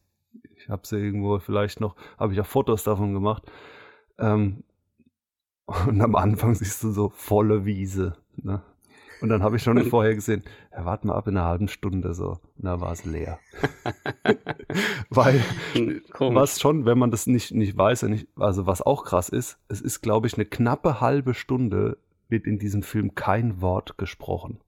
Ich 0.65 0.69
habe 0.71 0.81
sie 0.83 0.97
irgendwo 0.97 1.37
vielleicht 1.37 1.79
noch, 1.79 1.95
habe 2.17 2.33
ich 2.33 2.41
auch 2.41 2.45
Fotos 2.45 2.83
davon 2.83 3.13
gemacht. 3.13 3.43
Ähm, 4.17 4.63
und 5.67 6.01
am 6.01 6.15
Anfang 6.15 6.55
siehst 6.55 6.83
du 6.83 6.89
so 6.89 7.09
volle 7.09 7.65
Wiese. 7.65 8.17
Ne? 8.35 8.63
Und 9.21 9.29
dann 9.29 9.43
habe 9.43 9.57
ich 9.57 9.61
schon 9.61 9.79
vorher 9.85 10.15
gesehen, 10.15 10.43
ja, 10.71 10.83
warte 10.83 11.05
mal 11.05 11.13
ab 11.13 11.27
in 11.27 11.37
einer 11.37 11.45
halben 11.45 11.67
Stunde 11.67 12.15
so. 12.15 12.39
Und 12.57 12.65
da 12.65 12.81
war 12.81 12.91
es 12.91 13.05
leer. 13.05 13.37
Weil, 15.11 15.39
Komisch. 16.11 16.35
was 16.35 16.59
schon, 16.59 16.85
wenn 16.85 16.97
man 16.97 17.11
das 17.11 17.27
nicht, 17.27 17.53
nicht 17.53 17.77
weiß, 17.77 18.03
nicht, 18.03 18.27
also 18.35 18.65
was 18.65 18.81
auch 18.81 19.05
krass 19.05 19.29
ist, 19.29 19.59
es 19.67 19.81
ist, 19.81 20.01
glaube 20.01 20.25
ich, 20.25 20.33
eine 20.33 20.45
knappe 20.45 20.99
halbe 20.99 21.35
Stunde 21.35 21.99
wird 22.27 22.47
in 22.47 22.57
diesem 22.57 22.81
Film 22.81 23.13
kein 23.13 23.61
Wort 23.61 23.99
gesprochen. 23.99 24.61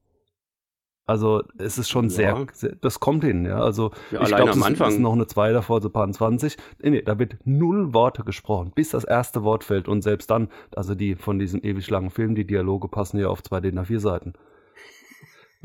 Also 1.08 1.42
es 1.56 1.78
ist 1.78 1.88
schon 1.88 2.10
sehr, 2.10 2.46
sehr, 2.52 2.76
das 2.82 3.00
kommt 3.00 3.24
hin, 3.24 3.46
ja. 3.46 3.62
Also 3.62 3.92
ja, 4.10 4.20
ich 4.20 4.28
glaube, 4.28 4.50
es 4.50 4.92
ist 4.92 4.98
noch 4.98 5.14
eine 5.14 5.26
2 5.26 5.52
davor, 5.52 5.80
so 5.80 5.88
paar 5.88 6.12
20. 6.12 6.58
Nee, 6.82 6.90
nee, 6.90 7.02
da 7.02 7.18
wird 7.18 7.38
null 7.46 7.94
Worte 7.94 8.24
gesprochen, 8.24 8.72
bis 8.74 8.90
das 8.90 9.04
erste 9.04 9.42
Wort 9.42 9.64
fällt. 9.64 9.88
Und 9.88 10.02
selbst 10.02 10.30
dann, 10.30 10.48
also 10.76 10.94
die 10.94 11.14
von 11.14 11.38
diesem 11.38 11.62
ewig 11.62 11.88
langen 11.88 12.10
Film, 12.10 12.34
die 12.34 12.46
Dialoge 12.46 12.88
passen 12.88 13.18
ja 13.18 13.28
auf 13.28 13.42
zwei 13.42 13.62
DIN 13.62 13.78
A4 13.78 14.00
Seiten. 14.00 14.34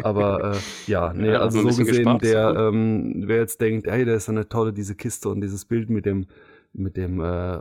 Aber 0.01 0.53
äh, 0.53 0.57
ja, 0.89 1.12
nee, 1.13 1.33
ja, 1.33 1.39
also 1.39 1.69
so 1.69 1.83
gesehen, 1.83 2.19
der, 2.19 2.55
ähm, 2.55 3.23
wer 3.25 3.39
jetzt 3.39 3.59
denkt, 3.59 3.85
hey, 3.85 4.05
der 4.05 4.15
ist 4.15 4.29
eine 4.29 4.47
tolle, 4.47 4.71
diese 4.71 4.95
Kiste 4.95 5.27
und 5.27 5.41
dieses 5.41 5.65
Bild 5.65 5.89
mit 5.89 6.05
dem, 6.05 6.25
mit 6.71 6.95
dem 6.95 7.19
äh, 7.19 7.59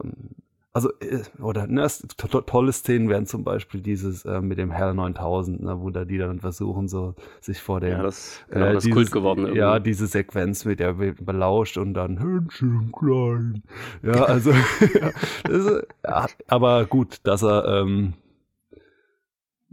also, 0.74 0.90
äh, 1.00 1.22
oder 1.40 1.66
ne, 1.66 1.86
to 2.16 2.40
tolle 2.40 2.72
Szenen 2.72 3.10
wären 3.10 3.26
zum 3.26 3.44
Beispiel 3.44 3.82
dieses 3.82 4.24
äh, 4.24 4.40
mit 4.40 4.58
dem 4.58 4.70
Hell 4.70 4.94
9000, 4.94 5.62
ne, 5.62 5.80
wo 5.80 5.90
da 5.90 6.04
die 6.06 6.16
dann 6.16 6.40
versuchen, 6.40 6.88
so 6.88 7.14
sich 7.40 7.60
vor 7.60 7.80
dem. 7.80 7.90
Ja, 7.90 8.02
das, 8.02 8.40
genau, 8.48 8.66
äh, 8.66 8.72
das 8.74 8.84
dieses, 8.84 8.94
Kult 8.94 9.12
geworden. 9.12 9.40
Irgendwie. 9.40 9.58
Ja, 9.58 9.78
diese 9.78 10.06
Sequenz 10.06 10.64
mit 10.64 10.80
der 10.80 10.94
belauscht 10.94 11.76
und 11.76 11.92
dann 11.92 12.20
Hündchen 12.20 12.90
klein. 12.90 13.62
Ja, 14.02 14.24
also, 14.24 14.50
ja, 14.94 15.10
ist, 15.50 15.86
ja, 16.04 16.26
aber 16.48 16.86
gut, 16.86 17.18
dass 17.24 17.42
er, 17.42 17.82
ähm, 17.82 18.14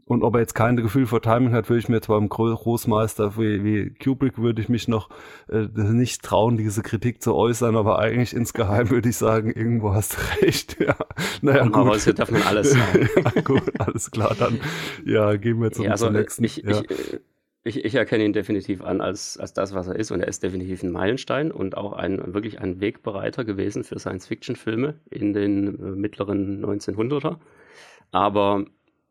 und 0.09 0.23
ob 0.23 0.33
er 0.33 0.39
jetzt 0.39 0.55
kein 0.55 0.75
Gefühl 0.75 1.05
vor 1.05 1.21
Timing 1.21 1.51
hat, 1.51 1.69
würde 1.69 1.79
ich 1.81 1.87
mir 1.87 2.01
zwar 2.01 2.17
im 2.17 2.29
Großmeister 2.29 3.37
wie, 3.37 3.63
wie 3.63 3.93
Kubrick 3.93 4.39
würde 4.39 4.59
ich 4.59 4.67
mich 4.67 4.87
noch 4.87 5.11
äh, 5.49 5.67
nicht 5.75 6.23
trauen, 6.23 6.57
diese 6.57 6.81
Kritik 6.81 7.21
zu 7.21 7.35
äußern, 7.35 7.75
aber 7.75 7.99
eigentlich 7.99 8.33
insgeheim 8.33 8.89
würde 8.89 9.07
ich 9.07 9.17
sagen, 9.17 9.51
irgendwo 9.51 9.93
hast 9.93 10.17
du 10.17 10.45
recht. 10.45 10.77
Ja, 10.79 10.95
naja, 11.43 11.63
gut. 11.65 11.75
Aber 11.75 11.89
heute 11.91 12.15
darf 12.15 12.31
man 12.31 12.41
alles 12.41 12.71
sagen. 12.73 13.07
ja, 13.15 13.41
gut, 13.41 13.79
alles 13.79 14.09
klar, 14.09 14.35
dann 14.37 14.59
ja, 15.05 15.35
gehen 15.35 15.61
wir 15.61 15.71
zum, 15.71 15.85
ja, 15.85 15.91
also, 15.91 16.07
zum 16.07 16.15
nächsten. 16.15 16.43
Ich, 16.43 16.57
ja. 16.57 16.81
ich, 16.81 17.19
ich, 17.63 17.85
ich, 17.85 17.93
erkenne 17.93 18.25
ihn 18.25 18.33
definitiv 18.33 18.81
an 18.81 19.01
als, 19.01 19.37
als 19.37 19.53
das, 19.53 19.75
was 19.75 19.89
er 19.89 19.95
ist. 19.95 20.09
Und 20.09 20.21
er 20.21 20.27
ist 20.27 20.41
definitiv 20.41 20.81
ein 20.81 20.91
Meilenstein 20.91 21.51
und 21.51 21.77
auch 21.77 21.93
ein 21.93 22.33
wirklich 22.33 22.59
ein 22.59 22.81
Wegbereiter 22.81 23.45
gewesen 23.45 23.83
für 23.83 23.99
Science-Fiction-Filme 23.99 24.95
in 25.11 25.33
den 25.33 25.67
äh, 25.67 25.91
mittleren 25.91 26.65
1900er. 26.65 27.37
Aber 28.11 28.65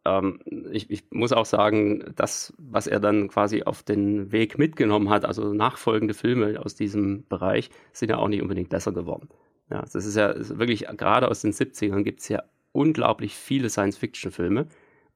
ähm, 0.09 0.41
ich, 0.71 0.91
ich, 0.91 1.05
muss 1.11 1.33
auch 1.33 1.47
sagen, 1.47 2.12
das, 2.17 2.53
was 2.59 2.87
er 2.87 3.00
dann 3.00 3.29
quasi 3.29 3.62
auf 3.62 3.83
den 3.83 4.33
Weg 4.33 4.59
mitgenommen 4.59 5.11
hat, 5.11 5.25
also 5.25 5.53
nachfolgende 5.53 6.15
Filme 6.15 6.61
aus 6.65 6.75
diesem 6.75 7.27
Bereich, 7.29 7.71
sind 7.93 8.11
ja 8.11 8.19
auch 8.19 8.29
nicht 8.29 8.43
unbedingt 8.43 8.71
besser 8.71 8.93
geworden. 8.93 9.29
Ja, 9.71 9.83
das 9.83 9.95
ist 9.95 10.17
ja 10.17 10.29
ist 10.29 10.59
wirklich, 10.59 10.87
gerade 10.97 11.29
aus 11.29 11.43
den 11.43 11.53
70ern 11.53 12.03
gibt 12.03 12.21
es 12.21 12.29
ja 12.29 12.43
unglaublich 12.73 13.35
viele 13.35 13.69
Science-Fiction-Filme 13.69 14.67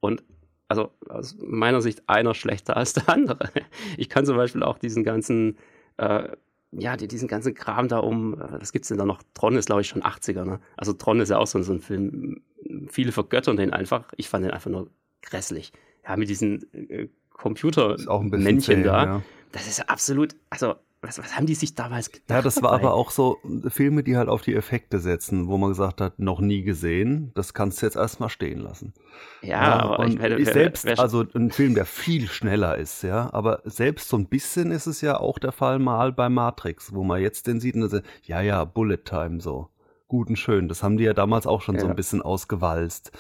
und 0.01 0.23
also 0.69 0.91
aus 1.09 1.37
meiner 1.39 1.83
Sicht 1.83 2.09
einer 2.09 2.35
schlechter 2.35 2.77
als 2.77 2.95
der 2.95 3.09
andere. 3.09 3.51
Ich 3.97 4.09
kann 4.09 4.27
zum 4.27 4.37
Beispiel 4.37 4.63
auch 4.63 4.79
diesen 4.79 5.05
ganzen 5.05 5.59
äh, 5.99 6.29
ja, 6.73 6.97
die, 6.97 7.07
diesen 7.07 7.29
ganzen 7.29 7.55
Kram 7.55 7.89
da 7.89 7.99
um, 7.99 8.35
äh, 8.35 8.61
was 8.61 8.73
gibt's 8.73 8.89
denn 8.89 8.99
da 8.99 9.05
noch? 9.05 9.23
Tron 9.35 9.57
ist, 9.57 9.67
glaube 9.67 9.83
ich, 9.83 9.89
schon 9.89 10.03
80er, 10.03 10.45
ne? 10.45 10.61
Also 10.77 10.93
Tron 10.93 11.21
ist 11.21 11.29
ja 11.29 11.39
auch 11.39 11.47
so, 11.47 11.63
so 11.63 11.73
ein 11.73 11.81
Film. 11.81 12.43
Viele 12.89 13.13
vergöttern 13.13 13.57
den 13.57 13.73
einfach. 13.73 14.13
Ich 14.17 14.29
fand 14.29 14.45
den 14.45 14.53
einfach 14.53 14.71
nur 14.71 14.91
grässlich. 15.21 15.73
Ja, 16.07 16.17
mit 16.17 16.29
diesen 16.29 16.73
äh, 16.73 17.09
Computermännchen 17.31 18.85
da. 18.85 19.05
Ja. 19.05 19.23
Das 19.53 19.69
ist 19.69 19.89
absolut, 19.89 20.35
also 20.49 20.77
was, 21.03 21.19
was 21.19 21.37
haben 21.37 21.47
die 21.47 21.57
sich 21.57 21.75
damals 21.75 22.13
gedacht? 22.13 22.31
Ja, 22.31 22.43
das 22.43 22.63
war 22.63 22.71
dabei? 22.71 22.85
aber 22.85 22.95
auch 22.95 23.11
so 23.11 23.39
Filme, 23.69 24.05
die 24.05 24.17
halt 24.17 24.29
auf 24.29 24.43
die 24.43 24.55
Effekte 24.55 25.01
setzen, 25.01 25.49
wo 25.49 25.59
man 25.59 25.71
gesagt 25.71 26.01
hat, 26.01 26.21
noch 26.21 26.41
nie 26.41 26.63
gesehen, 26.63 27.33
das 27.35 27.55
kannst 27.55 27.83
du 27.83 27.87
jetzt 27.87 27.97
erstmal 27.97 28.29
stehen 28.29 28.61
lassen. 28.61 28.95
Ja, 29.43 29.49
ja 29.49 29.81
aber 29.81 30.07
ich 30.07 30.17
meine, 30.17 30.45
selbst, 30.45 30.85
wer, 30.85 30.97
wer, 30.97 31.03
also 31.03 31.25
ein 31.35 31.51
Film, 31.51 31.75
der 31.75 31.87
viel 31.87 32.29
schneller 32.29 32.79
ist, 32.79 33.03
ja, 33.03 33.33
aber 33.33 33.63
selbst 33.65 34.09
so 34.09 34.17
ein 34.17 34.27
bisschen 34.27 34.71
ist 34.71 34.87
es 34.87 35.01
ja 35.01 35.19
auch 35.19 35.41
der 35.41 35.53
Fall 35.53 35.81
mal 35.81 36.13
bei 36.13 36.29
Matrix, 36.29 36.95
wo 36.95 37.03
man 37.03 37.21
jetzt 37.21 37.49
den 37.49 37.59
sieht 37.59 37.75
und 37.75 37.89
sagt, 37.89 38.07
ja, 38.23 38.41
ja, 38.41 38.65
Bullet 38.65 38.99
Time 39.05 39.41
so 39.41 39.72
gut 40.13 40.29
und 40.29 40.37
schön. 40.37 40.69
Das 40.69 40.83
haben 40.83 40.99
die 40.99 41.05
ja 41.05 41.15
damals 41.15 41.47
auch 41.47 41.63
schon 41.63 41.77
ja. 41.77 41.81
so 41.81 41.87
ein 41.87 41.97
bisschen 41.97 42.21
ausgewalzt. 42.21 43.13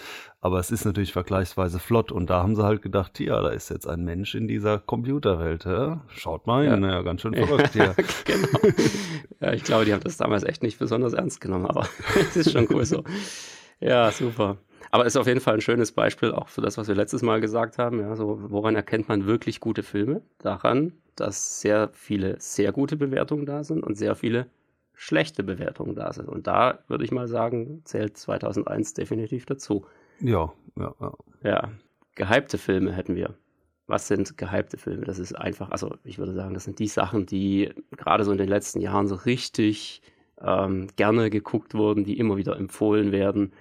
Aber 0.43 0.59
es 0.59 0.71
ist 0.71 0.85
natürlich 0.85 1.15
vergleichsweise 1.15 1.79
flott 1.79 2.13
und 2.13 2.29
da 2.29 2.43
haben 2.43 2.55
sie 2.55 2.63
halt 2.63 2.83
gedacht, 2.83 3.19
ja, 3.19 3.41
da 3.41 3.49
ist 3.49 3.71
jetzt 3.71 3.89
ein 3.89 4.05
Mensch 4.05 4.35
in 4.35 4.47
dieser 4.47 4.79
Computerwelt. 4.79 5.65
Ja? 5.65 6.03
Schaut 6.09 6.47
mal 6.47 6.69
hin, 6.69 6.83
ja. 6.83 6.91
ja 6.91 7.03
ganz 7.03 7.23
schön 7.23 7.35
verrückt 7.35 7.73
hier. 7.73 7.95
genau. 8.27 8.75
Ja, 9.41 9.55
ich 9.55 9.65
glaube, 9.65 9.87
die 9.87 9.95
haben 9.95 10.03
das 10.03 10.19
damals 10.19 10.43
echt 10.43 10.63
nicht 10.63 10.79
besonders 10.79 11.15
ernst 11.15 11.41
genommen, 11.41 11.65
aber 11.65 11.89
es 12.29 12.37
ist 12.37 12.53
schon 12.53 12.69
cool 12.71 12.85
so. 12.85 13.05
Ja, 13.81 14.11
super. 14.11 14.59
Aber 14.91 15.07
es 15.07 15.15
ist 15.15 15.21
auf 15.21 15.27
jeden 15.27 15.41
Fall 15.41 15.55
ein 15.55 15.61
schönes 15.63 15.93
Beispiel 15.93 16.33
auch 16.33 16.49
für 16.49 16.61
das, 16.61 16.77
was 16.77 16.89
wir 16.89 16.95
letztes 16.95 17.23
Mal 17.23 17.41
gesagt 17.41 17.79
haben. 17.79 18.01
Ja, 18.01 18.17
so, 18.17 18.39
woran 18.51 18.77
erkennt 18.77 19.09
man 19.09 19.25
wirklich 19.25 19.61
gute 19.61 19.83
Filme? 19.83 20.21
Daran, 20.37 20.93
dass 21.17 21.63
sehr 21.63 21.89
viele 21.95 22.37
sehr 22.39 22.71
gute 22.71 22.99
Bewertungen 22.99 23.47
da 23.47 23.65
sind 23.65 23.83
und 23.83 23.97
sehr 23.97 24.15
viele 24.15 24.49
schlechte 25.02 25.42
Bewertungen 25.42 25.97
da 25.97 26.12
sind. 26.12 26.28
Und 26.28 26.47
da 26.47 26.78
würde 26.87 27.02
ich 27.02 27.11
mal 27.11 27.26
sagen, 27.26 27.82
zählt 27.85 28.16
2001 28.16 28.94
definitiv 28.94 29.47
dazu. 29.47 29.85
Ja, 30.21 30.52
ja, 30.78 30.94
ja. 31.00 31.12
Ja, 31.42 31.73
gehypte 32.14 32.56
Filme 32.56 32.92
hätten 32.92 33.16
wir. 33.16 33.35
Was 33.88 34.06
sind 34.06 34.38
gehypte 34.38 34.78
Filme? 34.78 35.04
Das 35.04 35.18
ist 35.18 35.32
einfach, 35.32 35.73
also 35.73 35.97
ich 36.04 36.18
würde 36.18 36.35
sagen, 36.35 36.54
das 36.54 36.64
sind 36.64 36.78
die 36.78 36.87
Sachen, 36.87 37.26
die 37.26 37.71
gerade 37.97 38.23
so 38.23 38.30
in 38.30 38.38
den 38.38 38.49
letzten 38.49 38.80
Jahren 38.80 39.09
so 39.09 39.16
richtig 39.16 40.02
ähm, 40.40 40.87
gerne 40.94 41.30
geguckt 41.30 41.75
wurden, 41.75 42.04
die 42.04 42.16
immer 42.16 42.37
wieder 42.37 42.56
empfohlen 42.56 43.11
werden. 43.11 43.52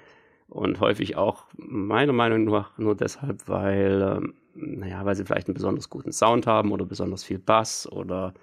Und 0.48 0.80
häufig 0.80 1.16
auch 1.16 1.46
meiner 1.56 2.14
Meinung 2.14 2.44
nach 2.44 2.78
nur 2.78 2.96
deshalb, 2.96 3.48
weil, 3.48 4.18
ähm, 4.18 4.34
naja, 4.54 5.04
weil 5.06 5.16
sie 5.16 5.26
vielleicht 5.26 5.48
einen 5.48 5.56
besonders 5.56 5.90
guten 5.90 6.12
Sound 6.12 6.46
haben 6.46 6.72
oder 6.72 6.86
besonders 6.86 7.24
viel 7.24 7.40
Bass 7.40 7.92
oder 7.92 8.36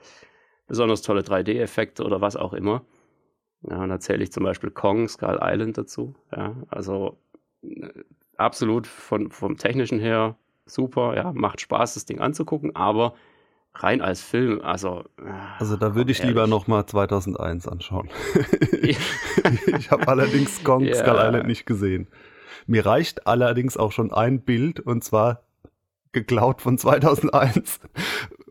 besonders 0.69 1.03
tolle 1.03 1.23
3D-Effekte 1.23 2.05
oder 2.05 2.21
was 2.21 2.37
auch 2.37 2.53
immer. 2.53 2.85
Ja, 3.63 3.83
und 3.83 3.89
da 3.89 3.99
zähle 3.99 4.23
ich 4.23 4.31
zum 4.31 4.45
Beispiel 4.45 4.71
Kong, 4.71 5.09
Skull 5.09 5.41
Island 5.43 5.77
dazu. 5.77 6.15
Ja, 6.35 6.55
also 6.69 7.19
äh, 7.63 7.89
absolut 8.37 8.87
von, 8.87 9.31
vom 9.31 9.57
technischen 9.57 9.99
her 9.99 10.37
super, 10.67 11.17
ja, 11.17 11.33
macht 11.33 11.61
Spaß, 11.61 11.95
das 11.95 12.05
Ding 12.05 12.21
anzugucken, 12.21 12.77
aber 12.77 13.15
rein 13.75 14.01
als 14.01 14.23
Film, 14.23 14.61
also. 14.61 15.05
Äh, 15.19 15.31
also 15.59 15.77
da 15.77 15.95
würde 15.95 16.13
ich 16.13 16.21
ehrlich. 16.21 16.35
lieber 16.35 16.47
nochmal 16.47 16.87
2001 16.87 17.67
anschauen. 17.67 18.09
ich 18.83 19.91
habe 19.91 20.07
allerdings 20.07 20.63
Kong 20.63 20.83
yeah. 20.85 20.95
Skull 20.95 21.17
Island 21.17 21.47
nicht 21.47 21.67
gesehen. 21.67 22.09
Mir 22.67 22.85
reicht 22.85 23.27
allerdings 23.27 23.77
auch 23.77 23.93
schon 23.93 24.13
ein 24.13 24.43
Bild 24.43 24.79
und 24.81 25.03
zwar 25.03 25.43
geklaut 26.13 26.61
von 26.61 26.79
2001. 26.79 27.81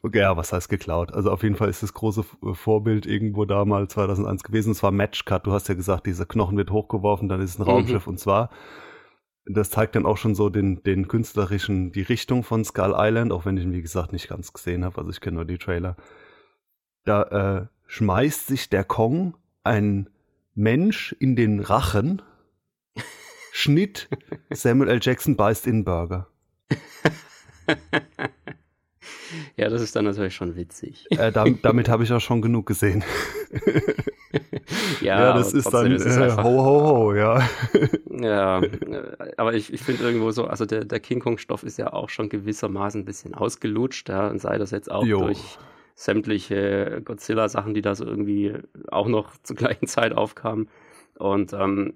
Okay, 0.04 0.20
ja, 0.20 0.38
was 0.38 0.54
heißt 0.54 0.70
geklaut? 0.70 1.14
Also 1.14 1.32
auf 1.32 1.44
jeden 1.44 1.56
Fall 1.56 1.70
ist 1.70 1.82
das 1.82 1.94
große 1.94 2.24
Vorbild 2.54 3.06
irgendwo 3.06 3.46
da 3.46 3.66
mal 3.66 3.88
2001 3.88 4.44
gewesen. 4.44 4.72
Es 4.72 4.84
war 4.84 4.92
Matchcut. 4.92 5.48
Du 5.48 5.54
hast 5.54 5.70
ja 5.70 5.76
gesagt, 5.76 6.06
dieser 6.06 6.26
Knochen 6.26 6.58
wird 6.58 6.72
hochgeworfen, 6.72 7.30
dann 7.30 7.42
ist 7.42 7.52
es 7.52 7.60
ein 7.60 7.64
Raumschiff. 7.64 8.06
Mhm. 8.06 8.12
Und 8.12 8.18
zwar, 8.20 8.50
das 9.46 9.70
zeigt 9.70 9.96
dann 9.96 10.06
auch 10.06 10.18
schon 10.18 10.36
so 10.36 10.50
den, 10.50 10.84
den 10.84 11.08
künstlerischen, 11.08 11.92
die 11.92 12.02
Richtung 12.02 12.44
von 12.44 12.64
Skull 12.64 12.94
Island, 12.96 13.32
auch 13.32 13.46
wenn 13.46 13.58
ich 13.58 13.64
ihn, 13.64 13.74
wie 13.74 13.82
gesagt, 13.82 14.14
nicht 14.14 14.28
ganz 14.28 14.54
gesehen 14.54 14.86
habe. 14.86 14.98
Also 15.00 15.10
ich 15.10 15.22
kenne 15.22 15.36
nur 15.36 15.46
die 15.46 15.58
Trailer. 15.58 15.96
Da 17.06 17.24
äh, 17.24 17.68
schmeißt 17.88 18.48
sich 18.48 18.70
der 18.70 18.84
Kong 18.84 19.36
ein 19.64 20.10
Mensch 20.54 21.16
in 21.20 21.36
den 21.36 21.60
Rachen. 21.60 22.22
Schnitt, 23.52 24.10
Samuel 24.52 24.90
L. 24.90 25.00
Jackson 25.02 25.36
beißt 25.36 25.66
in 25.66 25.84
Burger. 25.84 26.28
ja, 29.56 29.70
das 29.70 29.82
ist 29.82 29.96
dann 29.96 30.06
natürlich 30.06 30.36
schon 30.36 30.56
witzig. 30.56 31.06
Äh, 31.12 31.32
damit, 31.32 31.64
damit 31.64 31.90
habe 31.90 32.04
ich 32.04 32.12
auch 32.14 32.22
schon 32.22 32.42
genug 32.42 32.66
gesehen. 32.66 33.04
ja, 35.02 35.20
ja, 35.20 35.34
das 35.34 35.54
ist 35.54 35.74
dann 35.74 35.92
ist 35.92 36.06
äh, 36.06 36.32
ho, 36.32 36.44
ho, 36.44 36.88
ho, 36.88 37.14
ja. 37.14 37.48
ja, 38.10 38.62
äh, 38.62 39.34
aber 39.38 39.54
ich, 39.54 39.74
ich 39.74 39.82
finde 39.82 40.04
irgendwo 40.04 40.32
so, 40.32 40.46
also 40.46 40.66
der, 40.66 40.86
der 40.86 41.00
King 41.00 41.20
Kong-Stoff 41.20 41.64
ist 41.64 41.78
ja 41.78 41.94
auch 41.94 42.10
schon 42.10 42.30
gewissermaßen 42.30 43.02
ein 43.02 43.06
bisschen 43.06 43.34
ausgelutscht, 43.34 44.10
ja, 44.10 44.28
und 44.28 44.40
sei 44.40 44.58
das 44.58 44.72
jetzt 44.72 44.92
auch 44.92 45.06
jo. 45.06 45.22
durch 45.22 45.58
sämtliche 45.96 47.02
Godzilla-Sachen, 47.04 47.74
die 47.74 47.82
da 47.82 47.96
so 47.96 48.06
irgendwie 48.06 48.54
auch 48.90 49.08
noch 49.08 49.32
zur 49.44 49.56
gleichen 49.56 49.88
Zeit 49.88 50.14
aufkamen. 50.14 50.70
Und 51.18 51.54
ähm, 51.54 51.96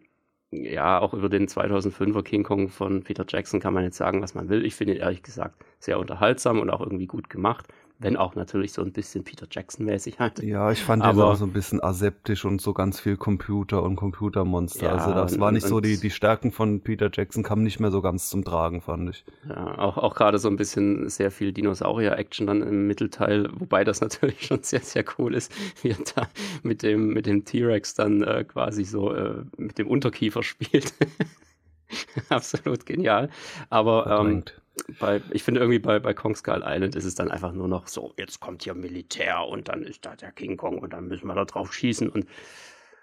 ja, 0.52 1.00
auch 1.00 1.14
über 1.14 1.30
den 1.30 1.48
2005er 1.48 2.24
King 2.24 2.44
Kong 2.44 2.70
von 2.70 3.04
Peter 3.04 3.26
Jackson 3.28 3.60
kann 3.60 3.74
man 3.74 3.84
jetzt 3.86 3.98
sagen, 3.98 4.22
was 4.22 4.36
man 4.36 4.50
will. 4.50 4.66
Ich 4.66 4.76
finde 4.76 4.96
ihn 4.96 5.00
ehrlich 5.02 5.24
gesagt 5.24 5.64
sehr 5.80 5.98
unterhaltsam 5.98 6.60
und 6.60 6.70
auch 6.70 6.82
irgendwie 6.82 7.08
gut 7.08 7.30
gemacht. 7.30 7.68
Wenn 8.02 8.18
auch 8.18 8.36
natürlich 8.36 8.74
so 8.74 8.82
ein 8.82 8.92
bisschen 8.92 9.24
Peter 9.24 9.46
Jackson-mäßig 9.50 10.20
halt. 10.20 10.42
Ja, 10.42 10.72
ich 10.72 10.84
fand 10.84 11.04
aber, 11.04 11.28
auch 11.28 11.36
so 11.36 11.46
ein 11.46 11.54
bisschen 11.54 11.84
aseptisch 11.84 12.46
und 12.46 12.60
so 12.60 12.74
ganz 12.74 13.00
viel 13.00 13.16
Computer 13.16 13.84
und 13.84 13.96
Computermonster. 13.96 14.88
Ja, 14.88 14.96
also 14.96 15.14
das 15.14 15.34
und, 15.34 15.40
war 15.40 15.52
nicht 15.52 15.68
so, 15.68 15.80
die, 15.82 16.00
die 16.00 16.10
Stärken 16.10 16.52
von 16.52 16.82
Peter 16.82 17.10
Jackson 17.14 17.44
kamen 17.44 17.64
nicht 17.64 17.80
mehr 17.80 17.92
so 17.92 18.02
ganz 18.02 18.30
zum 18.30 18.44
Tragen, 18.44 18.82
fand 18.82 19.12
ich. 19.12 19.24
Ja, 19.48 19.78
auch, 19.78 19.98
auch 19.98 20.16
gerade 20.16 20.40
so 20.40 20.50
ein 20.50 20.56
bisschen 20.56 21.10
sehr 21.10 21.30
viel 21.30 21.54
Dinosaurier-Action 21.54 22.48
dann 22.48 22.62
im 22.64 22.88
Mittelteil, 22.88 23.50
wobei 23.54 23.84
das 23.84 24.02
natürlich 24.02 24.42
schon 24.48 24.64
sehr, 24.64 24.82
sehr 24.82 25.06
cool 25.18 25.36
ist, 25.36 25.54
wie 25.84 25.90
er 25.90 25.98
da 26.16 26.28
mit 26.64 26.82
dem, 26.82 27.14
mit 27.14 27.28
dem 27.28 27.46
T-Rex 27.46 27.94
dann 27.94 28.24
äh, 28.24 28.44
quasi 28.44 28.84
so 28.84 29.14
äh, 29.14 29.44
mit 29.58 29.78
dem 29.78 29.88
Unterkiefer 29.88 30.42
spielt. 30.42 30.94
Absolut 32.30 32.86
genial. 32.86 33.30
Aber 33.70 34.20
ähm, 34.20 34.44
bei, 35.00 35.22
ich 35.32 35.44
finde 35.44 35.60
irgendwie 35.60 35.80
bei, 35.80 36.00
bei 36.00 36.14
Kong 36.14 36.36
Skull 36.36 36.64
Island 36.66 36.96
ist 36.96 37.06
es 37.06 37.16
dann 37.16 37.30
einfach 37.30 37.52
nur 37.52 37.68
noch 37.68 37.88
so, 37.88 38.14
jetzt 38.18 38.40
kommt 38.40 38.64
hier 38.64 38.74
Militär 38.74 39.46
und 39.48 39.68
dann 39.68 39.84
ist 39.84 40.06
da 40.06 40.16
der 40.16 40.32
King 40.32 40.58
Kong 40.58 40.80
und 40.80 40.94
dann 40.94 41.08
müssen 41.08 41.28
wir 41.28 41.36
da 41.36 41.46
drauf 41.46 41.74
schießen 41.74 42.10
und, 42.10 42.26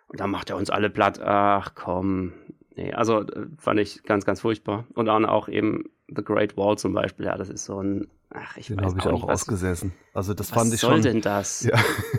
und 0.09 0.21
dann 0.21 0.31
macht 0.31 0.51
er 0.51 0.57
uns 0.57 0.71
alle 0.71 0.91
platt. 0.91 1.21
Ach 1.21 1.75
komm. 1.75 2.33
Nee, 2.77 2.93
also 2.93 3.23
äh, 3.23 3.47
fand 3.59 3.81
ich 3.81 4.03
ganz, 4.05 4.25
ganz 4.25 4.41
furchtbar. 4.41 4.87
Und 4.95 5.07
dann 5.07 5.27
auch 5.27 5.49
eben 5.49 5.91
The 6.09 6.23
Great 6.23 6.57
Wall 6.57 6.79
zum 6.79 6.95
Beispiel, 6.95 7.27
ja, 7.27 7.37
das 7.37 7.49
ist 7.49 7.65
so 7.65 7.83
ein, 7.83 8.09
ach, 8.31 8.57
ich 8.57 8.69
Den 8.69 8.81
habe 8.81 8.99
ich 8.99 9.07
auch, 9.07 9.27
was, 9.27 9.43
ausgesessen. 9.43 9.93
Also 10.15 10.33
das 10.33 10.51
fand 10.51 10.73
ich 10.73 10.81
schon. 10.81 10.91
Was 10.91 11.03
soll 11.03 11.13
denn 11.13 11.21
das? 11.21 11.65
Ja. 11.65 11.79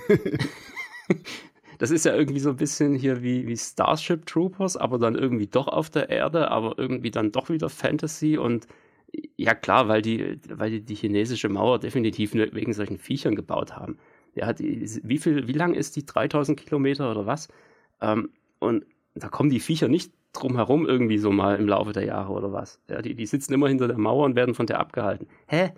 das 1.80 1.92
ist 1.92 2.06
ja 2.06 2.14
irgendwie 2.14 2.40
so 2.40 2.52
ein 2.52 2.58
bisschen 2.58 2.94
hier 2.94 3.24
wie, 3.24 3.48
wie 3.48 3.58
Starship 3.58 4.26
Troopers, 4.26 4.78
aber 4.78 5.00
dann 5.00 5.16
irgendwie 5.16 5.48
doch 5.48 5.68
auf 5.68 5.90
der 5.90 6.10
Erde, 6.10 6.52
aber 6.52 6.78
irgendwie 6.78 7.10
dann 7.10 7.32
doch 7.32 7.50
wieder 7.50 7.70
Fantasy 7.70 8.38
und 8.38 8.68
ja 9.38 9.54
klar, 9.54 9.88
weil 9.88 10.02
die, 10.02 10.40
weil 10.50 10.72
die 10.72 10.82
die 10.82 10.96
chinesische 10.96 11.50
Mauer 11.50 11.80
definitiv 11.80 12.34
wegen 12.34 12.74
solchen 12.74 12.98
Viechern 12.98 13.36
gebaut 13.36 13.76
haben. 13.76 13.98
Ja, 14.36 14.54
die, 14.54 14.88
wie 15.04 15.18
viel, 15.18 15.48
wie 15.48 15.54
lang 15.54 15.74
ist 15.74 15.96
die? 15.96 16.06
3000 16.06 16.60
Kilometer 16.60 17.10
oder 17.12 17.26
was? 17.26 17.48
Ähm, 18.02 18.30
und 18.60 18.86
da 19.16 19.28
kommen 19.30 19.50
die 19.50 19.60
Viecher 19.60 19.88
nicht 19.88 20.14
drum 20.34 20.56
herum 20.56 20.86
irgendwie 20.86 21.18
so 21.18 21.32
mal 21.32 21.58
im 21.58 21.68
Laufe 21.68 21.92
der 21.92 22.06
Jahre 22.06 22.32
oder 22.32 22.54
was. 22.54 22.80
Ja, 22.90 23.02
die, 23.02 23.16
die 23.16 23.26
sitzen 23.26 23.54
immer 23.54 23.68
hinter 23.68 23.88
der 23.88 23.98
Mauer 23.98 24.26
und 24.26 24.36
werden 24.36 24.54
von 24.56 24.68
der 24.68 24.80
abgehalten. 24.80 25.28
Hä? 25.48 25.72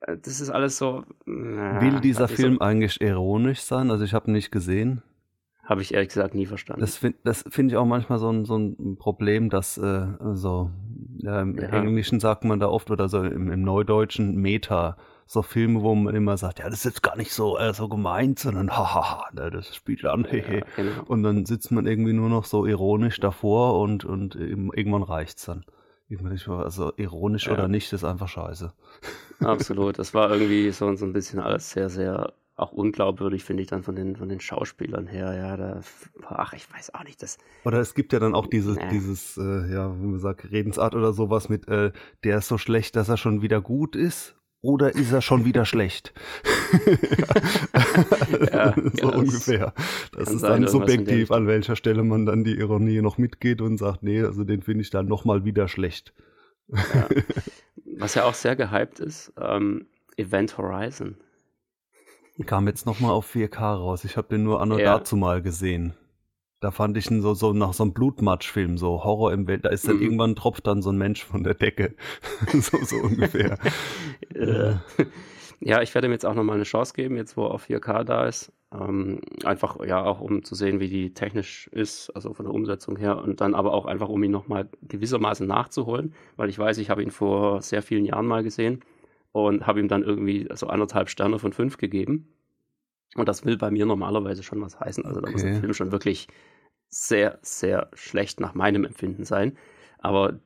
Äh, 0.00 0.16
das 0.22 0.40
ist 0.40 0.50
alles 0.50 0.78
so. 0.78 1.04
Na, 1.26 1.80
Will 1.80 2.00
dieser 2.00 2.28
Film 2.28 2.54
so, 2.54 2.60
eigentlich 2.60 3.00
ironisch 3.00 3.60
sein? 3.60 3.90
Also 3.90 4.04
ich 4.04 4.14
habe 4.14 4.30
nicht 4.30 4.50
gesehen. 4.50 5.02
Habe 5.68 5.82
ich 5.82 5.92
ehrlich 5.92 6.08
gesagt 6.08 6.34
nie 6.34 6.46
verstanden. 6.46 6.80
Das 6.80 6.96
finde 6.96 7.34
find 7.34 7.70
ich 7.70 7.76
auch 7.76 7.84
manchmal 7.84 8.18
so 8.18 8.30
ein, 8.30 8.46
so 8.46 8.56
ein 8.56 8.96
Problem, 8.96 9.50
dass 9.50 9.76
äh, 9.76 10.06
so 10.32 10.70
ja, 11.18 11.42
im 11.42 11.58
ja. 11.58 11.68
Englischen 11.68 12.20
sagt 12.20 12.44
man 12.44 12.58
da 12.58 12.68
oft 12.68 12.90
oder 12.90 13.10
so 13.10 13.22
im, 13.22 13.50
im 13.50 13.60
Neudeutschen 13.60 14.36
Meta 14.36 14.96
so 15.26 15.42
Filme, 15.42 15.82
wo 15.82 15.94
man 15.94 16.14
immer 16.14 16.38
sagt, 16.38 16.60
ja, 16.60 16.70
das 16.70 16.76
ist 16.78 16.84
jetzt 16.84 17.02
gar 17.02 17.18
nicht 17.18 17.34
so, 17.34 17.58
äh, 17.58 17.74
so 17.74 17.86
gemeint, 17.86 18.38
sondern 18.38 18.70
hahaha, 18.70 19.28
ne, 19.34 19.50
das 19.50 19.76
spielt 19.76 20.06
an. 20.06 20.26
Ja, 20.32 20.62
genau. 20.74 21.02
Und 21.06 21.22
dann 21.22 21.44
sitzt 21.44 21.70
man 21.70 21.86
irgendwie 21.86 22.14
nur 22.14 22.30
noch 22.30 22.46
so 22.46 22.64
ironisch 22.64 23.20
davor 23.20 23.78
und, 23.78 24.06
und 24.06 24.36
irgendwann 24.36 25.02
reicht's 25.02 25.44
dann. 25.44 25.66
Also 26.46 26.94
ironisch 26.96 27.48
ja. 27.48 27.52
oder 27.52 27.68
nicht, 27.68 27.92
ist 27.92 28.04
einfach 28.04 28.28
scheiße. 28.28 28.72
Absolut. 29.40 29.98
Das 29.98 30.14
war 30.14 30.30
irgendwie 30.30 30.70
so, 30.70 30.94
so 30.96 31.04
ein 31.04 31.12
bisschen 31.12 31.40
alles 31.40 31.72
sehr, 31.72 31.90
sehr 31.90 32.32
auch 32.58 32.72
unglaubwürdig, 32.72 33.44
finde 33.44 33.62
ich 33.62 33.68
dann 33.68 33.82
von 33.82 33.94
den, 33.94 34.16
von 34.16 34.28
den 34.28 34.40
Schauspielern 34.40 35.06
her. 35.06 35.34
Ja, 35.34 35.56
da, 35.56 35.80
ach, 36.26 36.52
ich 36.52 36.72
weiß 36.72 36.94
auch 36.94 37.04
nicht, 37.04 37.22
das. 37.22 37.38
Oder 37.64 37.78
es 37.78 37.94
gibt 37.94 38.12
ja 38.12 38.18
dann 38.18 38.34
auch 38.34 38.46
diese, 38.46 38.72
nee. 38.72 38.88
dieses, 38.90 39.36
äh, 39.36 39.72
ja, 39.72 39.94
wie 40.00 40.06
man 40.06 40.18
sagt, 40.18 40.50
Redensart 40.50 40.94
oder 40.94 41.12
sowas 41.12 41.48
mit, 41.48 41.68
äh, 41.68 41.92
der 42.24 42.38
ist 42.38 42.48
so 42.48 42.58
schlecht, 42.58 42.96
dass 42.96 43.08
er 43.08 43.16
schon 43.16 43.42
wieder 43.42 43.60
gut 43.60 43.94
ist. 43.96 44.34
Oder 44.60 44.92
ist 44.96 45.12
er 45.12 45.22
schon 45.22 45.44
wieder 45.44 45.64
schlecht? 45.64 46.12
ja, 48.52 48.74
so 48.92 49.10
ja, 49.10 49.16
ungefähr. 49.16 49.72
Das 50.16 50.32
ist 50.32 50.42
dann 50.42 50.66
subjektiv, 50.66 51.30
an 51.30 51.46
welcher 51.46 51.76
Stelle 51.76 52.02
man 52.02 52.26
dann 52.26 52.42
die 52.42 52.58
Ironie 52.58 53.00
noch 53.00 53.18
mitgeht 53.18 53.60
und 53.60 53.78
sagt, 53.78 54.02
nee, 54.02 54.20
also 54.20 54.42
den 54.42 54.62
finde 54.62 54.82
ich 54.82 54.90
dann 54.90 55.06
nochmal 55.06 55.44
wieder 55.44 55.68
schlecht. 55.68 56.12
Ja. 56.66 57.08
Was 57.98 58.16
ja 58.16 58.24
auch 58.24 58.34
sehr 58.34 58.56
gehypt 58.56 58.98
ist, 58.98 59.32
ähm, 59.40 59.86
Event 60.16 60.58
Horizon. 60.58 61.16
Kam 62.46 62.66
jetzt 62.68 62.86
nochmal 62.86 63.10
auf 63.10 63.34
4K 63.34 63.74
raus. 63.74 64.04
Ich 64.04 64.16
habe 64.16 64.28
den 64.28 64.44
nur 64.44 64.60
an 64.60 64.72
und 64.72 64.78
ja. 64.78 64.98
dazu 64.98 65.16
mal 65.16 65.42
gesehen. 65.42 65.94
Da 66.60 66.70
fand 66.72 66.96
ich 66.96 67.10
ihn 67.10 67.22
so, 67.22 67.34
so 67.34 67.52
nach 67.52 67.72
so 67.72 67.84
einem 67.84 67.92
Blutmatschfilm, 67.92 68.78
so 68.78 69.04
Horror 69.04 69.32
im 69.32 69.46
Welt. 69.46 69.64
Da 69.64 69.68
ist 69.68 69.86
dann 69.86 69.96
mhm. 69.96 70.02
irgendwann 70.02 70.36
tropft 70.36 70.66
dann 70.66 70.82
so 70.82 70.90
ein 70.90 70.98
Mensch 70.98 71.24
von 71.24 71.44
der 71.44 71.54
Decke. 71.54 71.94
so, 72.52 72.78
so 72.78 72.96
ungefähr. 72.96 73.58
Äh, 74.34 74.74
ja, 75.60 75.82
ich 75.82 75.94
werde 75.94 76.06
ihm 76.06 76.12
jetzt 76.12 76.26
auch 76.26 76.34
nochmal 76.34 76.56
eine 76.56 76.64
Chance 76.64 76.92
geben, 76.94 77.16
jetzt 77.16 77.36
wo 77.36 77.46
er 77.46 77.50
auf 77.52 77.68
4K 77.68 78.04
da 78.04 78.26
ist. 78.26 78.52
Ähm, 78.72 79.20
einfach, 79.42 79.78
ja, 79.84 80.04
auch 80.04 80.20
um 80.20 80.44
zu 80.44 80.54
sehen, 80.54 80.78
wie 80.80 80.88
die 80.88 81.14
technisch 81.14 81.66
ist, 81.68 82.10
also 82.10 82.34
von 82.34 82.44
der 82.44 82.54
Umsetzung 82.54 82.96
her. 82.96 83.18
Und 83.18 83.40
dann 83.40 83.54
aber 83.54 83.72
auch 83.72 83.86
einfach, 83.86 84.08
um 84.08 84.22
ihn 84.22 84.30
nochmal 84.30 84.68
gewissermaßen 84.82 85.46
nachzuholen, 85.46 86.14
weil 86.36 86.50
ich 86.50 86.58
weiß, 86.58 86.78
ich 86.78 86.90
habe 86.90 87.02
ihn 87.02 87.10
vor 87.10 87.62
sehr 87.62 87.82
vielen 87.82 88.04
Jahren 88.04 88.26
mal 88.26 88.44
gesehen 88.44 88.84
und 89.32 89.66
habe 89.66 89.80
ihm 89.80 89.88
dann 89.88 90.02
irgendwie 90.02 90.48
so 90.54 90.68
anderthalb 90.68 91.08
Sterne 91.08 91.38
von 91.38 91.52
fünf 91.52 91.76
gegeben. 91.76 92.32
Und 93.14 93.28
das 93.28 93.44
will 93.44 93.56
bei 93.56 93.70
mir 93.70 93.86
normalerweise 93.86 94.42
schon 94.42 94.60
was 94.60 94.78
heißen. 94.78 95.04
Also 95.04 95.20
da 95.20 95.30
muss 95.30 95.42
der 95.42 95.60
Film 95.60 95.74
schon 95.74 95.92
wirklich 95.92 96.28
sehr, 96.88 97.38
sehr 97.42 97.88
schlecht 97.94 98.40
nach 98.40 98.54
meinem 98.54 98.84
Empfinden 98.84 99.24
sein. 99.24 99.56
Aber 99.98 100.38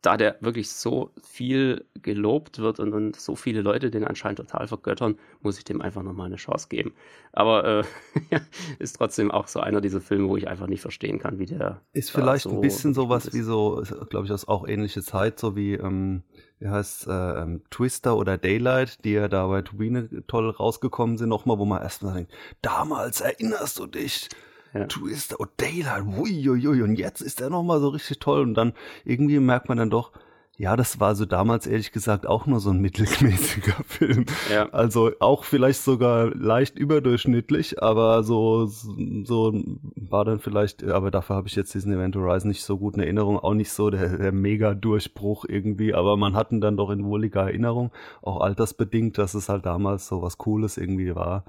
da 0.00 0.16
der 0.16 0.36
wirklich 0.40 0.70
so 0.70 1.10
viel 1.22 1.84
gelobt 1.94 2.58
wird 2.58 2.80
und, 2.80 2.94
und, 2.94 3.16
so 3.16 3.36
viele 3.36 3.60
Leute 3.60 3.90
den 3.90 4.04
anscheinend 4.04 4.38
total 4.38 4.66
vergöttern, 4.66 5.18
muss 5.42 5.58
ich 5.58 5.64
dem 5.64 5.82
einfach 5.82 6.02
nochmal 6.02 6.26
eine 6.26 6.36
Chance 6.36 6.68
geben. 6.70 6.94
Aber 7.32 7.64
äh, 7.64 7.84
ist 8.78 8.96
trotzdem 8.96 9.30
auch 9.30 9.46
so 9.46 9.60
einer 9.60 9.80
dieser 9.80 10.00
Filme, 10.00 10.28
wo 10.28 10.36
ich 10.36 10.48
einfach 10.48 10.68
nicht 10.68 10.80
verstehen 10.80 11.18
kann, 11.18 11.38
wie 11.38 11.46
der. 11.46 11.82
Ist 11.92 12.10
vielleicht 12.10 12.44
so 12.44 12.50
ein 12.50 12.60
bisschen 12.60 12.94
sowas 12.94 13.32
wie 13.34 13.42
so, 13.42 13.82
glaube 14.08 14.26
ich, 14.26 14.32
aus 14.32 14.48
auch 14.48 14.66
ähnliche 14.66 15.02
Zeit, 15.02 15.38
so 15.38 15.54
wie, 15.54 15.74
ähm, 15.74 16.22
wie 16.60 16.68
heißt 16.68 17.06
äh, 17.06 17.42
ähm, 17.42 17.62
Twister 17.70 18.16
oder 18.16 18.38
Daylight, 18.38 19.04
die 19.04 19.12
ja 19.12 19.28
da 19.28 19.46
bei 19.46 19.62
Turbine 19.62 20.08
toll 20.26 20.50
rausgekommen 20.50 21.18
sind, 21.18 21.28
nochmal, 21.28 21.58
wo 21.58 21.64
man 21.64 21.82
erstmal 21.82 22.14
denkt, 22.14 22.32
damals 22.62 23.20
erinnerst 23.20 23.78
du 23.78 23.86
dich, 23.86 24.28
ja. 24.74 24.86
Twister, 24.86 25.36
oh 25.38 25.46
Daylight, 25.56 26.04
uiuiui, 26.04 26.82
und 26.82 26.96
jetzt 26.96 27.20
ist 27.20 27.40
er 27.40 27.50
nochmal 27.50 27.80
so 27.80 27.88
richtig 27.88 28.18
toll 28.18 28.42
und 28.42 28.54
dann 28.54 28.74
irgendwie 29.04 29.38
merkt 29.38 29.68
man 29.68 29.78
dann 29.78 29.90
doch, 29.90 30.12
ja, 30.58 30.74
das 30.74 30.98
war 30.98 31.14
so 31.14 31.24
damals 31.24 31.68
ehrlich 31.68 31.92
gesagt 31.92 32.26
auch 32.26 32.46
nur 32.46 32.58
so 32.58 32.70
ein 32.70 32.80
mittelmäßiger 32.80 33.76
Film. 33.86 34.26
Ja. 34.52 34.68
Also 34.70 35.12
auch 35.20 35.44
vielleicht 35.44 35.80
sogar 35.82 36.34
leicht 36.34 36.76
überdurchschnittlich, 36.76 37.80
aber 37.80 38.24
so, 38.24 38.66
so 38.66 39.54
war 39.94 40.24
dann 40.24 40.40
vielleicht, 40.40 40.82
aber 40.82 41.12
dafür 41.12 41.36
habe 41.36 41.46
ich 41.46 41.54
jetzt 41.54 41.74
diesen 41.74 41.92
Event 41.92 42.16
Horizon 42.16 42.48
nicht 42.48 42.64
so 42.64 42.76
gut 42.76 42.96
in 42.96 43.00
Erinnerung, 43.02 43.38
auch 43.38 43.54
nicht 43.54 43.70
so 43.70 43.88
der, 43.88 44.18
der 44.18 44.32
Mega-Durchbruch 44.32 45.44
irgendwie, 45.48 45.94
aber 45.94 46.16
man 46.16 46.34
hatten 46.34 46.60
dann 46.60 46.76
doch 46.76 46.90
in 46.90 47.04
wohliger 47.04 47.42
Erinnerung, 47.42 47.92
auch 48.20 48.40
altersbedingt, 48.40 49.16
dass 49.16 49.34
es 49.34 49.48
halt 49.48 49.64
damals 49.64 50.08
so 50.08 50.22
was 50.22 50.38
Cooles 50.38 50.76
irgendwie 50.76 51.14
war 51.14 51.44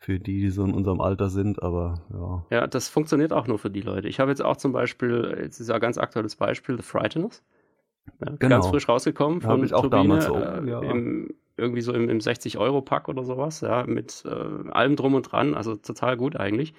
für 0.00 0.18
die, 0.18 0.40
die 0.40 0.50
so 0.50 0.64
in 0.64 0.74
unserem 0.74 1.00
Alter 1.00 1.30
sind, 1.30 1.62
aber 1.62 2.02
ja. 2.12 2.44
Ja, 2.50 2.66
das 2.66 2.90
funktioniert 2.90 3.32
auch 3.32 3.46
nur 3.46 3.58
für 3.58 3.70
die 3.70 3.80
Leute. 3.82 4.08
Ich 4.08 4.20
habe 4.20 4.30
jetzt 4.30 4.44
auch 4.44 4.58
zum 4.58 4.72
Beispiel, 4.72 5.34
jetzt 5.42 5.60
ist 5.60 5.68
ja 5.68 5.76
ein 5.76 5.80
ganz 5.80 5.96
aktuelles 5.96 6.36
Beispiel, 6.36 6.76
The 6.76 6.82
Frighteners. 6.82 7.42
Genau. 8.18 8.36
Ganz 8.38 8.66
frisch 8.66 8.88
rausgekommen 8.88 9.40
von 9.40 9.64
ich 9.64 9.72
auch 9.72 9.82
Turbine, 9.82 10.02
damals 10.02 10.26
so. 10.26 10.36
Äh, 10.36 10.68
ja. 10.68 10.82
im, 10.82 11.34
irgendwie 11.56 11.80
so 11.80 11.92
im, 11.92 12.08
im 12.08 12.18
60-Euro-Pack 12.18 13.08
oder 13.08 13.24
sowas, 13.24 13.60
ja, 13.60 13.84
mit 13.86 14.24
äh, 14.26 14.70
allem 14.70 14.96
drum 14.96 15.14
und 15.14 15.30
dran, 15.30 15.54
also 15.54 15.76
total 15.76 16.16
gut 16.16 16.36
eigentlich. 16.36 16.74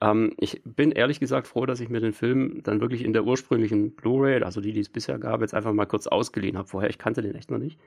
Ähm, 0.00 0.34
ich 0.38 0.62
bin 0.64 0.92
ehrlich 0.92 1.20
gesagt 1.20 1.46
froh, 1.46 1.66
dass 1.66 1.80
ich 1.80 1.88
mir 1.88 2.00
den 2.00 2.12
Film 2.12 2.60
dann 2.62 2.80
wirklich 2.80 3.04
in 3.04 3.12
der 3.12 3.24
ursprünglichen 3.24 3.94
Blu-ray, 3.94 4.42
also 4.42 4.60
die, 4.60 4.72
die 4.72 4.80
es 4.80 4.88
bisher 4.88 5.18
gab, 5.18 5.40
jetzt 5.40 5.54
einfach 5.54 5.72
mal 5.72 5.86
kurz 5.86 6.06
ausgeliehen 6.06 6.58
habe. 6.58 6.68
Vorher, 6.68 6.90
ich 6.90 6.98
kannte 6.98 7.22
den 7.22 7.34
echt 7.34 7.50
noch 7.50 7.58
nicht. 7.58 7.80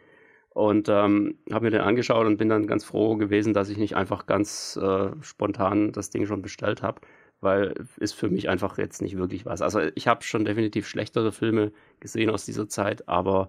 Und 0.49 0.89
ähm, 0.89 1.37
habe 1.51 1.65
mir 1.65 1.71
den 1.71 1.81
angeschaut 1.81 2.25
und 2.25 2.37
bin 2.37 2.49
dann 2.49 2.65
ganz 2.65 2.83
froh 2.83 3.15
gewesen, 3.15 3.53
dass 3.53 3.69
ich 3.69 3.77
nicht 3.77 3.95
einfach 3.95 4.25
ganz 4.25 4.79
äh, 4.81 5.11
spontan 5.21 5.91
das 5.91 6.09
Ding 6.09 6.25
schon 6.25 6.41
bestellt 6.41 6.81
habe, 6.81 7.01
weil 7.41 7.73
ist 7.97 8.13
für 8.13 8.29
mich 8.29 8.49
einfach 8.49 8.77
jetzt 8.77 9.01
nicht 9.01 9.17
wirklich 9.17 9.45
was. 9.45 9.61
Also 9.61 9.81
ich 9.95 10.07
habe 10.07 10.23
schon 10.23 10.45
definitiv 10.45 10.87
schlechtere 10.87 11.31
Filme 11.31 11.71
gesehen 11.99 12.29
aus 12.29 12.45
dieser 12.45 12.67
Zeit, 12.67 13.07
aber 13.07 13.47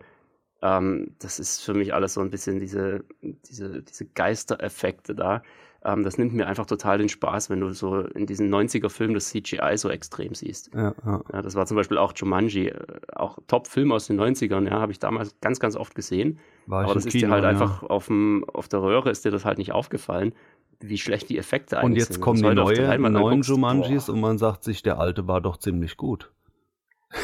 ähm, 0.63 1.15
das 1.19 1.39
ist 1.39 1.61
für 1.61 1.75
mich 1.75 1.95
alles 1.95 2.15
so 2.15 2.21
ein 2.21 2.31
bisschen 2.31 2.61
diese, 2.61 3.05
diese, 3.23 3.83
diese 3.83 4.07
Geistereffekte 4.07 5.15
da. 5.15 5.43
Ähm, 5.83 6.05
das 6.05 6.19
nimmt 6.19 6.35
mir 6.35 6.47
einfach 6.47 6.67
total 6.67 6.99
den 6.99 7.09
Spaß, 7.09 7.49
wenn 7.49 7.61
du 7.61 7.73
so 7.73 8.01
in 8.01 8.27
diesen 8.27 8.53
90er-Filmen 8.53 9.15
das 9.15 9.31
CGI 9.31 9.77
so 9.77 9.89
extrem 9.89 10.35
siehst. 10.35 10.75
Ja, 10.75 10.95
ja. 11.05 11.23
ja, 11.33 11.43
das 11.43 11.55
war 11.55 11.65
zum 11.65 11.77
Beispiel 11.79 11.97
auch 11.97 12.13
Jumanji, 12.15 12.69
äh, 12.69 12.85
auch 13.15 13.39
Top-Film 13.47 13.91
aus 13.91 14.07
den 14.07 14.21
90ern, 14.21 14.69
ja, 14.69 14.79
habe 14.79 14.93
ich 14.93 14.99
damals 14.99 15.35
ganz, 15.41 15.59
ganz 15.59 15.77
oft 15.77 15.95
gesehen. 15.95 16.39
War 16.67 16.85
Aber 16.85 16.95
das 16.95 17.07
ist 17.07 17.13
Kino, 17.13 17.29
dir 17.29 17.33
halt 17.33 17.45
ja. 17.45 17.51
einfach 17.51 17.83
auf, 17.85 18.09
dem, 18.09 18.45
auf 18.53 18.69
der 18.69 18.83
Röhre 18.83 19.11
ist 19.11 19.25
dir 19.25 19.31
das 19.31 19.47
halt 19.47 19.57
nicht 19.57 19.73
aufgefallen 19.73 20.35
wie 20.81 20.99
schlecht 20.99 21.29
die 21.29 21.39
Effekte 21.39 21.79
eigentlich 21.79 22.05
sind. 22.05 22.11
Und 22.11 22.15
jetzt 22.17 22.21
kommen 22.21 22.43
die 22.43 22.55
neue, 22.55 22.99
neuen 23.11 23.43
Jumanjis 23.43 24.07
boah. 24.07 24.13
und 24.13 24.21
man 24.21 24.39
sagt 24.39 24.65
sich, 24.65 24.83
der 24.83 24.99
alte 24.99 25.27
war 25.27 25.41
doch 25.41 25.57
ziemlich 25.57 25.97
gut. 25.97 26.31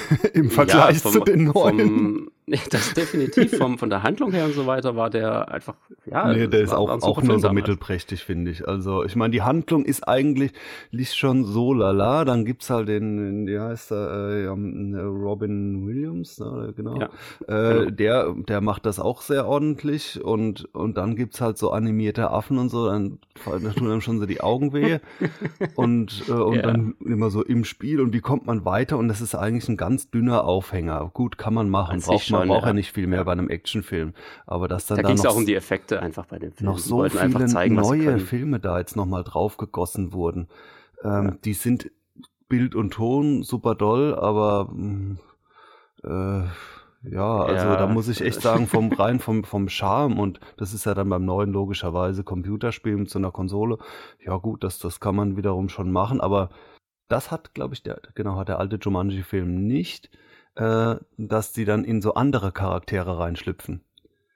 Im 0.35 0.51
Vergleich 0.51 0.97
ja, 0.97 1.01
vom, 1.03 1.12
zu 1.12 1.21
den 1.21 1.45
neuen. 1.45 1.79
Vom, 1.79 2.31
das 2.71 2.95
definitiv 2.95 3.57
vom, 3.57 3.77
von 3.77 3.90
der 3.90 4.05
Handlung 4.05 4.31
her 4.33 4.45
und 4.45 4.55
so 4.55 4.66
weiter 4.66 4.95
war 4.95 5.11
der 5.11 5.51
einfach, 5.51 5.75
ja. 6.05 6.33
Nee, 6.33 6.47
der 6.47 6.61
ist 6.61 6.73
auch, 6.73 6.88
auch 7.03 7.23
nur 7.23 7.40
so 7.40 7.53
mittelprächtig, 7.53 8.23
finde 8.23 8.53
ich. 8.53 8.69
Also, 8.69 9.05
ich 9.05 9.16
meine, 9.16 9.33
die 9.33 9.42
Handlung 9.42 9.85
ist 9.85 10.07
eigentlich 10.07 10.53
liest 10.90 11.19
schon 11.19 11.45
so 11.45 11.73
lala. 11.73 12.25
Dann 12.25 12.45
gibt's 12.45 12.71
halt 12.71 12.88
den, 12.88 13.49
wie 13.49 13.59
heißt 13.59 13.90
er, 13.90 14.45
äh, 14.45 14.47
Robin 14.47 15.87
Williams, 15.87 16.38
ne, 16.38 16.73
genau. 16.77 17.01
Ja, 17.01 17.09
äh, 17.49 17.79
genau. 17.79 17.90
Der, 17.90 18.35
der 18.49 18.61
macht 18.61 18.87
das 18.87 19.01
auch 19.01 19.23
sehr 19.23 19.47
ordentlich 19.47 20.23
und, 20.23 20.73
und 20.75 20.97
dann 20.97 21.16
gibt's 21.16 21.40
halt 21.40 21.59
so 21.59 21.73
animierte 21.73 22.31
Affen 22.31 22.59
und 22.59 22.69
so, 22.69 22.87
dann, 22.87 23.19
dann 23.45 23.75
tun 23.75 23.90
einem 23.90 24.01
schon 24.01 24.21
so 24.21 24.27
die 24.27 24.40
Augen 24.40 24.73
weh 24.73 24.99
und, 25.75 26.25
äh, 26.29 26.33
und 26.33 26.57
ja. 26.57 26.62
dann 26.62 26.95
immer 27.05 27.31
so 27.31 27.42
im 27.42 27.64
Spiel 27.64 28.01
und 28.01 28.12
wie 28.12 28.21
kommt 28.21 28.47
man 28.47 28.64
weiter 28.64 28.99
und 28.99 29.09
das 29.09 29.21
ist 29.21 29.35
eigentlich 29.35 29.69
ein 29.69 29.77
ganz 29.77 29.95
dünner 29.98 30.44
Aufhänger. 30.44 31.11
Gut, 31.12 31.38
kann 31.38 31.54
man 31.54 31.68
machen, 31.68 32.00
braucht 32.00 32.30
man 32.30 32.40
man 32.40 32.48
braucht 32.48 32.66
ja 32.66 32.72
nicht 32.72 32.92
viel 32.92 33.06
mehr 33.06 33.24
bei 33.24 33.32
einem 33.32 33.48
Actionfilm. 33.48 34.14
Aber 34.46 34.68
dass 34.68 34.87
dann 34.87 34.96
da, 34.96 35.02
da 35.02 35.09
ging 35.09 35.18
es 35.18 35.26
auch 35.26 35.37
um 35.37 35.46
die 35.46 35.54
Effekte 35.54 36.00
einfach 36.00 36.26
bei 36.26 36.38
dem 36.38 36.52
Film. 36.52 36.70
Noch 36.70 36.78
so 36.78 37.09
viele 37.09 37.46
zeigen, 37.46 37.74
neue 37.74 38.18
Filme 38.18 38.61
da 38.61 38.78
jetzt 38.78 38.96
nochmal 38.96 39.24
draufgegossen 39.24 40.12
wurden. 40.12 40.48
Ähm, 41.02 41.24
ja. 41.24 41.37
Die 41.44 41.54
sind 41.54 41.90
Bild 42.48 42.74
und 42.74 42.92
Ton 42.92 43.42
super 43.42 43.74
doll, 43.74 44.14
aber 44.14 44.68
mm, 44.72 45.18
äh, 46.04 46.42
ja, 47.09 47.38
also 47.42 47.66
ja. 47.66 47.76
da 47.76 47.87
muss 47.87 48.09
ich 48.09 48.20
echt 48.20 48.40
sagen, 48.40 48.66
vom 48.66 48.92
rein 48.92 49.20
vom, 49.20 49.44
vom 49.44 49.68
Charme 49.68 50.18
und 50.18 50.40
das 50.56 50.74
ist 50.74 50.87
ja 50.87 50.94
dann 50.94 51.09
beim 51.09 51.24
neuen 51.24 51.52
logischerweise 51.52 52.24
Computerspiel 52.24 52.96
mit 52.96 53.11
so 53.11 53.18
einer 53.18 53.30
Konsole. 53.30 53.78
Ja 54.24 54.37
gut, 54.37 54.64
das, 54.64 54.78
das 54.78 55.00
kann 55.00 55.14
man 55.14 55.37
wiederum 55.37 55.68
schon 55.68 55.90
machen, 55.90 56.20
aber 56.20 56.50
das 57.09 57.31
hat, 57.31 57.55
glaube 57.55 57.75
ich, 57.75 57.83
der, 57.83 58.01
genau, 58.14 58.37
hat 58.37 58.49
der 58.49 58.59
alte 58.59 58.77
Jumanji-Film 58.77 59.66
nicht 59.66 60.11
äh, 60.57 60.97
dass 61.16 61.53
die 61.53 61.64
dann 61.64 61.85
in 61.85 62.03
so 62.03 62.14
andere 62.14 62.51
Charaktere 62.51 63.19
reinschlüpfen. 63.19 63.83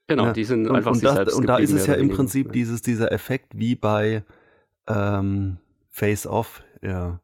Genau, 0.06 0.26
ja. 0.26 0.32
die 0.32 0.44
sind 0.44 0.68
und, 0.68 0.76
einfach 0.76 0.92
und, 0.92 1.04
das, 1.04 1.14
selbst 1.14 1.34
und 1.34 1.46
da 1.46 1.58
ist 1.58 1.72
es 1.72 1.86
ja 1.86 1.94
im 1.94 2.10
Prinzip 2.10 2.52
dieses, 2.52 2.82
dieser 2.82 3.12
Effekt 3.12 3.58
wie 3.58 3.74
bei 3.74 4.24
ähm, 4.86 5.58
Face 5.88 6.26
Off, 6.26 6.62
ja, 6.82 7.20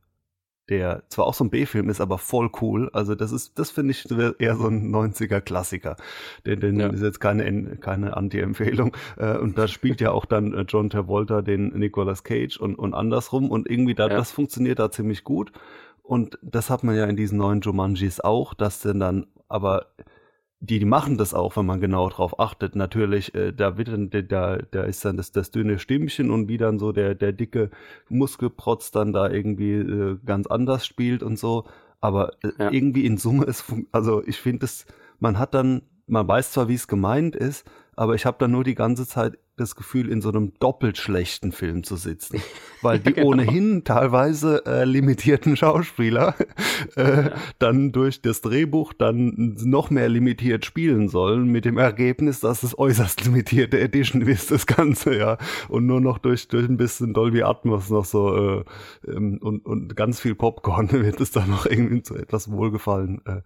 der 0.69 1.05
zwar 1.09 1.27
auch 1.27 1.35
so 1.35 1.45
ein 1.45 1.51
B-Film 1.51 1.89
ist, 1.89 2.01
aber 2.01 2.19
voll 2.19 2.51
cool. 2.61 2.91
Also 2.93 3.15
das 3.15 3.33
ist, 3.33 3.59
das 3.59 3.71
finde 3.71 3.93
ich 3.93 4.07
eher 4.39 4.57
so 4.57 4.67
ein 4.67 4.91
90er-Klassiker. 4.93 5.97
Den, 6.45 6.61
den 6.61 6.81
ja. 6.81 6.89
ist 6.89 7.03
jetzt 7.03 7.21
keine, 7.21 7.77
keine 7.77 8.17
Anti-Empfehlung. 8.17 8.93
Äh, 9.17 9.39
und 9.39 9.57
da 9.57 9.69
spielt 9.69 10.01
ja 10.01 10.11
auch 10.11 10.25
dann 10.25 10.53
äh, 10.53 10.65
John 10.69 10.91
Travolta 10.91 11.41
den 11.41 11.69
Nicolas 11.69 12.25
Cage 12.25 12.59
und, 12.59 12.75
und 12.75 12.93
andersrum. 12.93 13.51
Und 13.51 13.69
irgendwie 13.69 13.95
da, 13.95 14.09
ja. 14.09 14.17
das 14.17 14.31
funktioniert 14.31 14.79
da 14.79 14.91
ziemlich 14.91 15.25
gut. 15.25 15.53
Und 16.03 16.39
das 16.43 16.69
hat 16.69 16.85
man 16.85 16.97
ja 16.97 17.05
in 17.05 17.17
diesen 17.17 17.39
neuen 17.39 17.61
Jumanjis 17.61 18.21
auch, 18.21 18.53
dass 18.53 18.81
denn 18.81 19.01
dann, 19.01 19.27
aber 19.49 19.87
die, 20.61 20.79
die 20.79 20.87
machen 20.87 21.19
das 21.19 21.35
auch, 21.35 21.57
wenn 21.57 21.66
man 21.66 21.81
genau 21.81 22.09
drauf 22.09 22.40
achtet. 22.40 22.77
Natürlich, 22.77 23.35
äh, 23.35 23.53
da 23.53 23.77
wird 23.77 23.88
dann, 23.88 24.11
da, 24.11 24.57
da 24.57 24.83
ist 24.85 25.05
dann 25.05 25.16
das, 25.16 25.33
das 25.33 25.51
dünne 25.51 25.79
Stimmchen 25.79 26.31
und 26.31 26.49
wie 26.49 26.57
dann 26.57 26.79
so 26.79 26.92
der, 26.92 27.14
der 27.14 27.33
dicke 27.33 27.71
Muskelprotz 28.09 28.90
dann 28.90 29.12
da 29.12 29.29
irgendwie 29.29 29.75
äh, 29.75 30.19
ganz 30.25 30.47
anders 30.47 30.87
spielt 30.87 31.23
und 31.23 31.38
so. 31.38 31.66
Aber 32.01 32.33
äh, 32.42 32.51
ja. 32.59 32.71
irgendwie 32.71 33.05
in 33.05 33.19
Summe 33.19 33.45
ist, 33.45 33.64
also 33.92 34.23
ich 34.27 34.38
finde 34.38 34.64
es, 34.66 34.87
man 35.19 35.38
hat 35.38 35.55
dann, 35.55 35.83
man 36.07 36.27
weiß 36.27 36.53
zwar, 36.53 36.69
wie 36.69 36.75
es 36.75 36.88
gemeint 36.88 37.37
ist, 37.37 37.69
aber 37.95 38.14
ich 38.14 38.25
habe 38.25 38.38
dann 38.38 38.51
nur 38.51 38.64
die 38.64 38.75
ganze 38.75 39.07
Zeit 39.07 39.38
das 39.57 39.75
Gefühl, 39.75 40.11
in 40.11 40.21
so 40.21 40.29
einem 40.29 40.53
doppelt 40.59 40.99
schlechten 40.99 41.51
Film 41.51 41.83
zu 41.83 41.97
sitzen. 41.97 42.42
Weil 42.83 42.99
die 42.99 43.14
genau. 43.14 43.29
ohnehin 43.29 43.85
teilweise 43.85 44.64
äh, 44.66 44.85
limitierten 44.85 45.57
Schauspieler 45.57 46.35
äh, 46.97 47.03
ja. 47.03 47.33
dann 47.59 47.92
durch 47.92 48.21
das 48.21 48.42
Drehbuch 48.42 48.92
dann 48.92 49.57
noch 49.64 49.90
mehr 49.90 50.09
limitiert 50.09 50.64
spielen 50.66 51.09
sollen, 51.09 51.51
mit 51.51 51.64
dem 51.64 51.79
Ergebnis, 51.79 52.40
dass 52.40 52.62
es 52.62 52.79
äußerst 52.79 53.25
limitierte 53.25 53.81
Edition 53.81 54.23
ist, 54.23 54.51
das 54.51 54.66
Ganze, 54.66 55.16
ja. 55.16 55.38
Und 55.69 55.87
nur 55.87 56.01
noch 56.01 56.19
durch, 56.19 56.49
durch 56.49 56.69
ein 56.69 56.77
bisschen 56.77 57.14
Dolby 57.14 57.42
Atmos 57.42 57.90
noch 57.90 58.05
so 58.05 58.37
äh, 58.37 58.64
ähm, 59.07 59.38
und, 59.40 59.64
und 59.64 59.97
ganz 59.97 60.21
viel 60.21 60.35
Popcorn 60.35 60.92
wird 60.92 61.21
es 61.21 61.31
dann 61.31 61.49
noch 61.49 61.66
irgendwie 61.66 62.03
zu 62.03 62.14
etwas 62.14 62.51
Wohlgefallen 62.51 63.23
äh, 63.25 63.40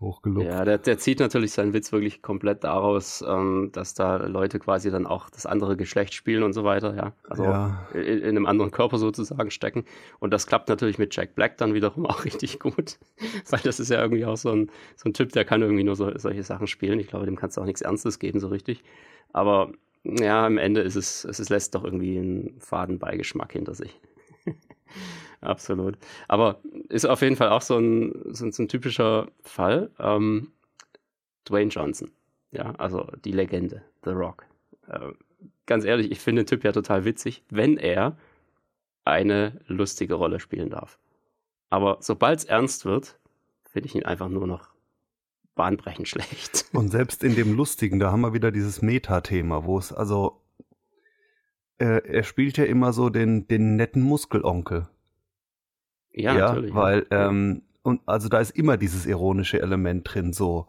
hochgelobt. 0.00 0.46
Ja, 0.46 0.64
der, 0.64 0.78
der 0.78 0.98
zieht 0.98 1.20
natürlich 1.20 1.52
seinen 1.52 1.72
Witz 1.72 1.92
wirklich 1.92 2.22
komplett 2.22 2.64
daraus, 2.64 3.24
ähm, 3.26 3.70
dass 3.72 3.94
da 3.94 4.16
Leute 4.16 4.58
quasi 4.58 4.90
dann 4.90 5.06
auch 5.06 5.30
das 5.30 5.46
andere 5.54 5.76
Geschlecht 5.76 6.12
spielen 6.12 6.42
und 6.42 6.52
so 6.52 6.64
weiter, 6.64 6.94
ja. 6.94 7.12
Also 7.28 7.44
ja. 7.44 7.88
In, 7.94 8.00
in, 8.02 8.28
einem 8.28 8.46
anderen 8.46 8.70
Körper 8.70 8.98
sozusagen 8.98 9.50
stecken. 9.50 9.84
Und 10.18 10.32
das 10.32 10.46
klappt 10.46 10.68
natürlich 10.68 10.98
mit 10.98 11.16
Jack 11.16 11.34
Black 11.34 11.56
dann 11.56 11.72
wiederum 11.72 12.04
auch 12.10 12.24
richtig 12.24 12.60
gut. 12.60 12.98
Weil 13.50 13.60
das 13.60 13.80
ist 13.80 13.90
ja 13.90 14.02
irgendwie 14.02 14.26
auch 14.26 14.36
so 14.36 14.50
ein, 14.50 14.70
so 14.96 15.08
ein 15.08 15.14
Typ, 15.14 15.32
der 15.32 15.44
kann 15.44 15.62
irgendwie 15.62 15.84
nur 15.84 15.96
so, 15.96 16.16
solche 16.18 16.42
Sachen 16.42 16.66
spielen. 16.66 17.00
Ich 17.00 17.08
glaube, 17.08 17.24
dem 17.24 17.36
kannst 17.36 17.56
du 17.56 17.60
auch 17.60 17.66
nichts 17.66 17.80
Ernstes 17.80 18.18
geben, 18.18 18.40
so 18.40 18.48
richtig. 18.48 18.84
Aber 19.32 19.72
ja, 20.04 20.44
am 20.44 20.58
Ende 20.58 20.82
ist 20.82 20.96
es, 20.96 21.24
es 21.24 21.48
lässt 21.48 21.74
doch 21.74 21.84
irgendwie 21.84 22.18
einen 22.18 22.60
faden 22.60 22.98
Beigeschmack 22.98 23.52
hinter 23.52 23.74
sich. 23.74 23.98
Absolut. 25.40 25.96
Aber 26.28 26.60
ist 26.88 27.06
auf 27.06 27.22
jeden 27.22 27.36
Fall 27.36 27.48
auch 27.50 27.62
so 27.62 27.78
ein, 27.78 28.12
so 28.34 28.44
ein, 28.44 28.52
so 28.52 28.62
ein 28.62 28.68
typischer 28.68 29.28
Fall. 29.42 29.90
Ähm, 29.98 30.52
Dwayne 31.48 31.70
Johnson. 31.70 32.10
Ja, 32.50 32.72
also 32.78 33.06
die 33.24 33.32
Legende, 33.32 33.82
The 34.04 34.10
Rock. 34.10 34.46
Äh, 34.88 35.10
ganz 35.66 35.84
ehrlich, 35.84 36.10
ich 36.10 36.20
finde 36.20 36.42
den 36.42 36.46
Typ 36.46 36.64
ja 36.64 36.72
total 36.72 37.04
witzig, 37.04 37.44
wenn 37.50 37.76
er 37.76 38.16
eine 39.04 39.60
lustige 39.66 40.14
Rolle 40.14 40.40
spielen 40.40 40.70
darf. 40.70 40.98
Aber 41.70 41.98
sobald 42.00 42.40
es 42.40 42.44
ernst 42.44 42.84
wird, 42.84 43.18
finde 43.62 43.88
ich 43.88 43.94
ihn 43.94 44.04
einfach 44.04 44.28
nur 44.28 44.46
noch 44.46 44.70
bahnbrechend 45.54 46.08
schlecht. 46.08 46.66
Und 46.72 46.90
selbst 46.90 47.24
in 47.24 47.34
dem 47.34 47.56
Lustigen, 47.56 47.98
da 47.98 48.10
haben 48.12 48.22
wir 48.22 48.32
wieder 48.32 48.50
dieses 48.50 48.82
Meta-Thema, 48.82 49.64
wo 49.64 49.78
es 49.78 49.92
also 49.92 50.40
äh, 51.78 52.06
er 52.06 52.22
spielt 52.22 52.56
ja 52.56 52.64
immer 52.64 52.92
so 52.92 53.10
den, 53.10 53.48
den 53.48 53.76
netten 53.76 54.02
Muskelonkel. 54.02 54.88
Ja, 56.12 56.34
ja 56.34 56.48
natürlich. 56.48 56.74
Weil, 56.74 57.06
ja. 57.10 57.28
ähm, 57.28 57.62
und 57.82 58.00
also 58.06 58.28
da 58.28 58.38
ist 58.38 58.52
immer 58.52 58.76
dieses 58.76 59.06
ironische 59.06 59.60
Element 59.60 60.08
drin, 60.12 60.32
so 60.32 60.68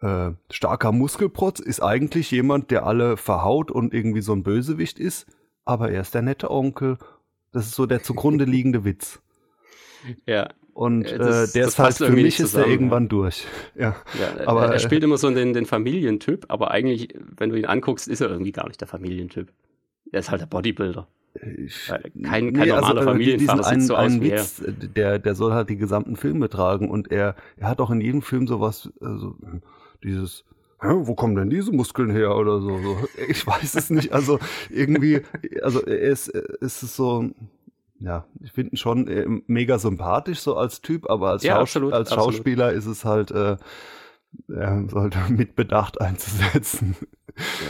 äh, 0.00 0.32
starker 0.50 0.92
Muskelprotz 0.92 1.60
ist 1.60 1.80
eigentlich 1.80 2.30
jemand, 2.30 2.70
der 2.70 2.86
alle 2.86 3.16
verhaut 3.16 3.70
und 3.70 3.94
irgendwie 3.94 4.20
so 4.20 4.32
ein 4.32 4.42
Bösewicht 4.42 4.98
ist, 4.98 5.26
aber 5.64 5.90
er 5.90 6.02
ist 6.02 6.14
der 6.14 6.22
nette 6.22 6.50
Onkel. 6.50 6.98
Das 7.52 7.66
ist 7.66 7.74
so 7.74 7.86
der 7.86 8.02
zugrunde 8.02 8.44
liegende 8.46 8.84
Witz. 8.84 9.20
Ja. 10.26 10.48
Und 10.74 11.06
äh, 11.06 11.16
das, 11.16 11.52
der 11.52 11.66
ist 11.66 11.78
halt 11.78 11.94
für 11.94 12.10
mich 12.10 12.38
ist 12.38 12.54
er 12.54 12.66
irgendwann 12.66 13.04
ja. 13.04 13.08
durch. 13.08 13.46
Ja. 13.74 13.96
ja 14.18 14.46
aber 14.46 14.72
er 14.72 14.78
spielt 14.78 15.02
immer 15.02 15.16
so 15.16 15.30
den, 15.30 15.54
den 15.54 15.64
Familientyp, 15.64 16.44
aber 16.48 16.70
eigentlich, 16.70 17.14
wenn 17.38 17.48
du 17.48 17.56
ihn 17.56 17.64
anguckst, 17.64 18.08
ist 18.08 18.20
er 18.20 18.28
irgendwie 18.28 18.52
gar 18.52 18.68
nicht 18.68 18.80
der 18.80 18.88
Familientyp. 18.88 19.48
Er 20.12 20.20
ist 20.20 20.30
halt 20.30 20.42
der 20.42 20.46
Bodybuilder. 20.46 21.08
Ich, 21.56 21.86
kein, 21.88 22.22
kein 22.22 22.44
nee, 22.46 22.66
normaler 22.66 22.88
also, 22.88 23.00
äh, 23.00 23.04
Familienvater 23.04 23.64
sieht 23.64 23.82
so 23.82 23.96
aus 23.96 24.20
wie 24.20 24.30
Witz, 24.30 24.60
er. 24.60 24.72
Der, 24.72 25.18
der 25.18 25.34
soll 25.34 25.52
halt 25.52 25.70
die 25.70 25.76
gesamten 25.76 26.16
Filme 26.16 26.48
tragen 26.48 26.90
und 26.90 27.10
er, 27.10 27.36
er 27.56 27.68
hat 27.68 27.80
auch 27.80 27.90
in 27.90 28.00
jedem 28.00 28.22
Film 28.22 28.46
sowas, 28.46 28.90
also 29.00 29.36
dieses, 30.06 30.44
wo 30.80 31.14
kommen 31.14 31.34
denn 31.34 31.50
diese 31.50 31.72
Muskeln 31.72 32.10
her 32.10 32.36
oder 32.36 32.60
so. 32.60 32.78
Ich 33.28 33.46
weiß 33.46 33.74
es 33.74 33.90
nicht. 33.90 34.12
Also 34.12 34.38
irgendwie, 34.70 35.22
also 35.62 35.82
er 35.82 35.98
ist, 35.98 36.28
ist 36.28 36.82
es 36.82 36.96
so, 36.96 37.30
ja, 37.98 38.26
ich 38.40 38.52
finde 38.52 38.72
ihn 38.72 38.76
schon 38.76 39.08
äh, 39.08 39.26
mega 39.46 39.78
sympathisch 39.78 40.40
so 40.40 40.56
als 40.56 40.80
Typ, 40.80 41.08
aber 41.08 41.30
als, 41.30 41.42
ja, 41.42 41.54
Schaus 41.54 41.62
absolut, 41.62 41.92
als 41.92 42.10
Schauspieler 42.14 42.66
absolut. 42.66 42.84
ist 42.84 42.98
es 42.98 43.04
halt, 43.04 43.30
äh, 43.30 43.56
er 44.48 44.88
sollte 44.88 45.18
mit 45.28 45.56
Bedacht 45.56 46.00
einzusetzen. 46.00 46.96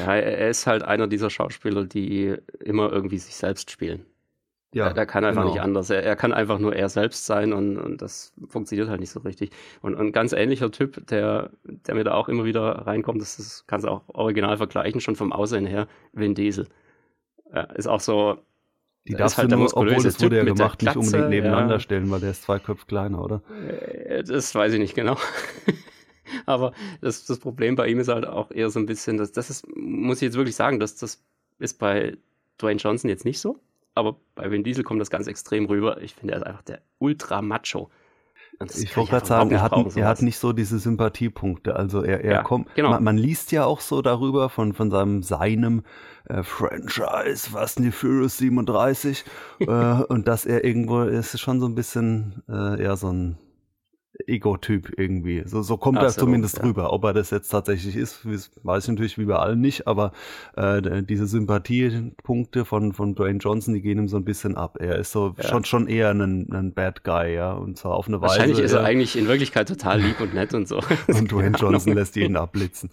Ja, 0.04 0.14
er 0.14 0.48
ist 0.48 0.66
halt 0.66 0.82
einer 0.82 1.06
dieser 1.06 1.30
Schauspieler, 1.30 1.84
die 1.84 2.36
immer 2.60 2.92
irgendwie 2.92 3.18
sich 3.18 3.34
selbst 3.36 3.70
spielen. 3.70 4.04
Ja, 4.74 4.92
der, 4.92 5.06
kann 5.06 5.24
einfach 5.24 5.42
genau. 5.42 5.54
nicht 5.54 5.62
anders. 5.62 5.90
Er, 5.90 6.02
er, 6.02 6.16
kann 6.16 6.32
einfach 6.32 6.58
nur 6.58 6.74
er 6.74 6.88
selbst 6.88 7.24
sein 7.24 7.52
und, 7.52 7.78
und 7.78 8.02
das 8.02 8.34
funktioniert 8.48 8.88
halt 8.88 9.00
nicht 9.00 9.10
so 9.10 9.20
richtig. 9.20 9.50
Und 9.80 9.96
ein 9.96 10.12
ganz 10.12 10.32
ähnlicher 10.32 10.70
Typ, 10.70 11.06
der, 11.06 11.50
der 11.64 11.94
mir 11.94 12.04
da 12.04 12.14
auch 12.14 12.28
immer 12.28 12.44
wieder 12.44 12.62
reinkommt, 12.86 13.22
das, 13.22 13.36
das 13.36 13.64
kannst 13.66 13.86
du 13.86 13.90
auch 13.90 14.02
original 14.08 14.56
vergleichen, 14.56 15.00
schon 15.00 15.16
vom 15.16 15.32
Aussehen 15.32 15.66
her, 15.66 15.86
Vin 16.12 16.34
Diesel. 16.34 16.66
Ja, 17.54 17.62
ist 17.62 17.86
auch 17.86 18.00
so. 18.00 18.38
Die 19.08 19.14
darfst 19.14 19.38
halt 19.38 19.52
du 19.52 19.56
nur, 19.56 19.68
obwohl 19.68 20.02
das 20.02 20.20
wurde 20.20 20.36
ja 20.36 20.44
gemacht, 20.44 20.82
nicht 20.82 20.96
unbedingt 20.96 21.30
nebeneinander 21.30 21.74
ja. 21.74 21.80
stellen, 21.80 22.10
weil 22.10 22.20
der 22.20 22.32
ist 22.32 22.42
zwei 22.42 22.58
Köpfe 22.58 22.86
kleiner, 22.86 23.22
oder? 23.22 23.42
Äh, 23.68 24.24
das 24.24 24.52
weiß 24.52 24.72
ich 24.72 24.80
nicht 24.80 24.96
genau. 24.96 25.16
Aber 26.44 26.72
das, 27.00 27.24
das 27.24 27.38
Problem 27.38 27.76
bei 27.76 27.86
ihm 27.86 28.00
ist 28.00 28.08
halt 28.08 28.26
auch 28.26 28.50
eher 28.50 28.68
so 28.68 28.80
ein 28.80 28.86
bisschen, 28.86 29.16
dass 29.16 29.30
das 29.30 29.48
ist, 29.48 29.66
muss 29.76 30.16
ich 30.16 30.22
jetzt 30.22 30.36
wirklich 30.36 30.56
sagen, 30.56 30.80
dass 30.80 30.96
das 30.96 31.22
ist 31.60 31.78
bei 31.78 32.16
Dwayne 32.60 32.80
Johnson 32.80 33.08
jetzt 33.08 33.24
nicht 33.24 33.38
so. 33.38 33.60
Aber 33.96 34.16
bei 34.34 34.50
Vin 34.50 34.62
Diesel 34.62 34.84
kommt 34.84 35.00
das 35.00 35.10
ganz 35.10 35.26
extrem 35.26 35.64
rüber. 35.64 36.02
Ich 36.02 36.14
finde, 36.14 36.34
er 36.34 36.40
ist 36.40 36.46
einfach 36.46 36.62
der 36.62 36.82
Ultra-Macho. 36.98 37.90
Ich 38.74 38.96
wollte 38.96 39.10
gerade 39.10 39.26
sagen, 39.26 39.50
er 39.50 39.62
hat, 39.62 39.96
er 39.96 40.06
hat 40.06 40.22
nicht 40.22 40.38
so 40.38 40.52
diese 40.52 40.78
Sympathiepunkte. 40.78 41.76
Also 41.76 42.02
er, 42.02 42.22
er 42.22 42.32
ja, 42.32 42.42
kommt, 42.42 42.74
genau. 42.74 42.90
man, 42.90 43.04
man, 43.04 43.18
liest 43.18 43.52
ja 43.52 43.64
auch 43.64 43.80
so 43.80 44.02
darüber 44.02 44.48
von, 44.48 44.72
von 44.72 44.90
seinem, 44.90 45.22
seinem 45.22 45.82
äh, 46.24 46.42
Franchise, 46.42 47.52
was 47.52 47.74
die 47.74 47.90
Furious 47.90 48.38
37 48.38 49.24
äh, 49.60 49.64
und 49.64 50.28
dass 50.28 50.46
er 50.46 50.64
irgendwo 50.64 51.02
ist 51.02 51.38
schon 51.38 51.60
so 51.60 51.66
ein 51.66 51.74
bisschen 51.74 52.42
äh, 52.48 52.82
eher 52.82 52.96
so 52.96 53.12
ein 53.12 53.38
Ego-Typ 54.26 54.98
irgendwie. 54.98 55.42
So, 55.46 55.62
so 55.62 55.76
kommt 55.76 55.98
Absolut, 55.98 56.16
er 56.16 56.20
zumindest 56.20 56.58
ja. 56.58 56.64
rüber. 56.64 56.92
Ob 56.92 57.04
er 57.04 57.12
das 57.12 57.30
jetzt 57.30 57.48
tatsächlich 57.48 57.96
ist, 57.96 58.24
weiß 58.24 58.84
ich 58.84 58.90
natürlich 58.90 59.18
wie 59.18 59.24
bei 59.24 59.36
allen 59.36 59.60
nicht, 59.60 59.86
aber 59.86 60.12
äh, 60.56 61.02
diese 61.02 61.26
Sympathiepunkte 61.26 62.64
von, 62.64 62.92
von 62.92 63.14
Dwayne 63.14 63.38
Johnson, 63.38 63.74
die 63.74 63.82
gehen 63.82 63.98
ihm 63.98 64.08
so 64.08 64.16
ein 64.16 64.24
bisschen 64.24 64.56
ab. 64.56 64.78
Er 64.80 64.96
ist 64.96 65.12
so 65.12 65.34
Ja. 65.38 65.48
schon, 65.48 65.64
schon 65.64 65.86
eher 65.88 66.10
ein, 66.10 66.52
ein 66.52 66.72
Bad 66.72 67.04
Guy, 67.04 67.34
ja. 67.34 67.52
Und 67.52 67.76
zwar 67.78 67.94
auf 67.94 68.08
eine 68.08 68.20
Weise. 68.20 68.30
Wahrscheinlich 68.30 68.58
ist 68.58 68.72
er 68.72 68.84
eigentlich 68.84 69.16
in 69.16 69.28
Wirklichkeit 69.28 69.68
total 69.68 70.00
lieb 70.00 70.20
und 70.20 70.34
nett 70.34 70.54
und 70.54 70.66
so. 70.68 70.76
Und 71.08 71.30
Dwayne. 71.32 71.56
Johnson 71.58 71.94
lässt 71.94 72.16
jeden 72.16 72.36
abblitzen. 72.36 72.90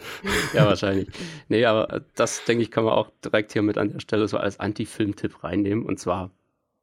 Ja, 0.53 0.65
wahrscheinlich. 0.65 1.07
Nee, 1.49 1.65
aber 1.65 2.01
das, 2.15 2.43
denke 2.45 2.63
ich, 2.63 2.71
kann 2.71 2.83
man 2.83 2.93
auch 2.93 3.09
direkt 3.23 3.53
hier 3.53 3.61
mit 3.61 3.77
an 3.77 3.89
der 3.91 3.99
Stelle 3.99 4.27
so 4.27 4.37
als 4.37 4.59
Anti-Film-Tipp 4.59 5.43
reinnehmen. 5.43 5.85
Und 5.85 5.99
zwar 5.99 6.31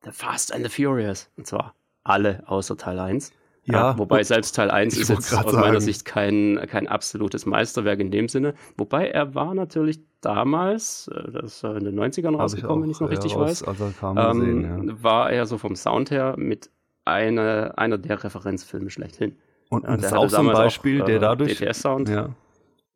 The 0.04 0.10
Fast 0.12 0.52
and 0.54 0.64
the 0.68 0.82
Furious. 0.84 1.30
Und 1.36 1.46
zwar 1.46 1.74
alle 2.04 2.42
außer 2.46 2.76
Teil 2.76 2.98
1. 2.98 3.32
Ja, 3.64 3.96
wobei 3.98 4.18
und- 4.18 4.24
selbst 4.24 4.56
Teil 4.56 4.70
1 4.70 4.94
ich 4.94 5.02
ist 5.02 5.08
jetzt 5.10 5.34
aus 5.34 5.52
meiner 5.52 5.64
sagen. 5.66 5.80
Sicht 5.80 6.04
kein, 6.04 6.60
kein 6.68 6.88
absolutes 6.88 7.46
Meisterwerk 7.46 8.00
in 8.00 8.10
dem 8.10 8.28
Sinne. 8.28 8.54
Wobei 8.76 9.08
er 9.08 9.34
war 9.34 9.54
natürlich 9.54 10.00
damals, 10.20 11.08
äh, 11.14 11.30
das 11.32 11.56
ist 11.56 11.64
in 11.64 11.84
den 11.84 11.94
90ern 11.94 12.34
Hab 12.34 12.42
rausgekommen, 12.42 12.82
wenn 12.84 12.90
ich 12.90 12.96
es 12.96 13.00
noch 13.00 13.08
ja, 13.10 13.16
richtig 13.16 13.36
weiß, 13.36 13.62
Also 13.64 13.92
ähm, 14.02 14.40
gesehen, 14.40 14.88
ja. 14.88 15.02
war 15.02 15.30
er 15.30 15.46
so 15.46 15.58
vom 15.58 15.76
Sound 15.76 16.10
her 16.10 16.34
mit 16.36 16.70
einer, 17.04 17.74
einer 17.76 17.98
der 17.98 18.22
Referenzfilme 18.22 18.90
schlechthin. 18.90 19.36
Und, 19.68 19.84
Ja, 19.84 19.90
und 19.90 19.96
das 19.98 20.04
ist 20.06 20.10
der 20.12 20.18
auch 20.18 20.28
so 20.28 20.36
ein 20.38 20.46
Beispiel, 20.52 21.02
auch, 21.02 21.06
der 21.06 21.16
äh, 21.16 21.20
dadurch. 21.20 21.58
DTS-Sound. 21.58 22.08
Ja. 22.08 22.30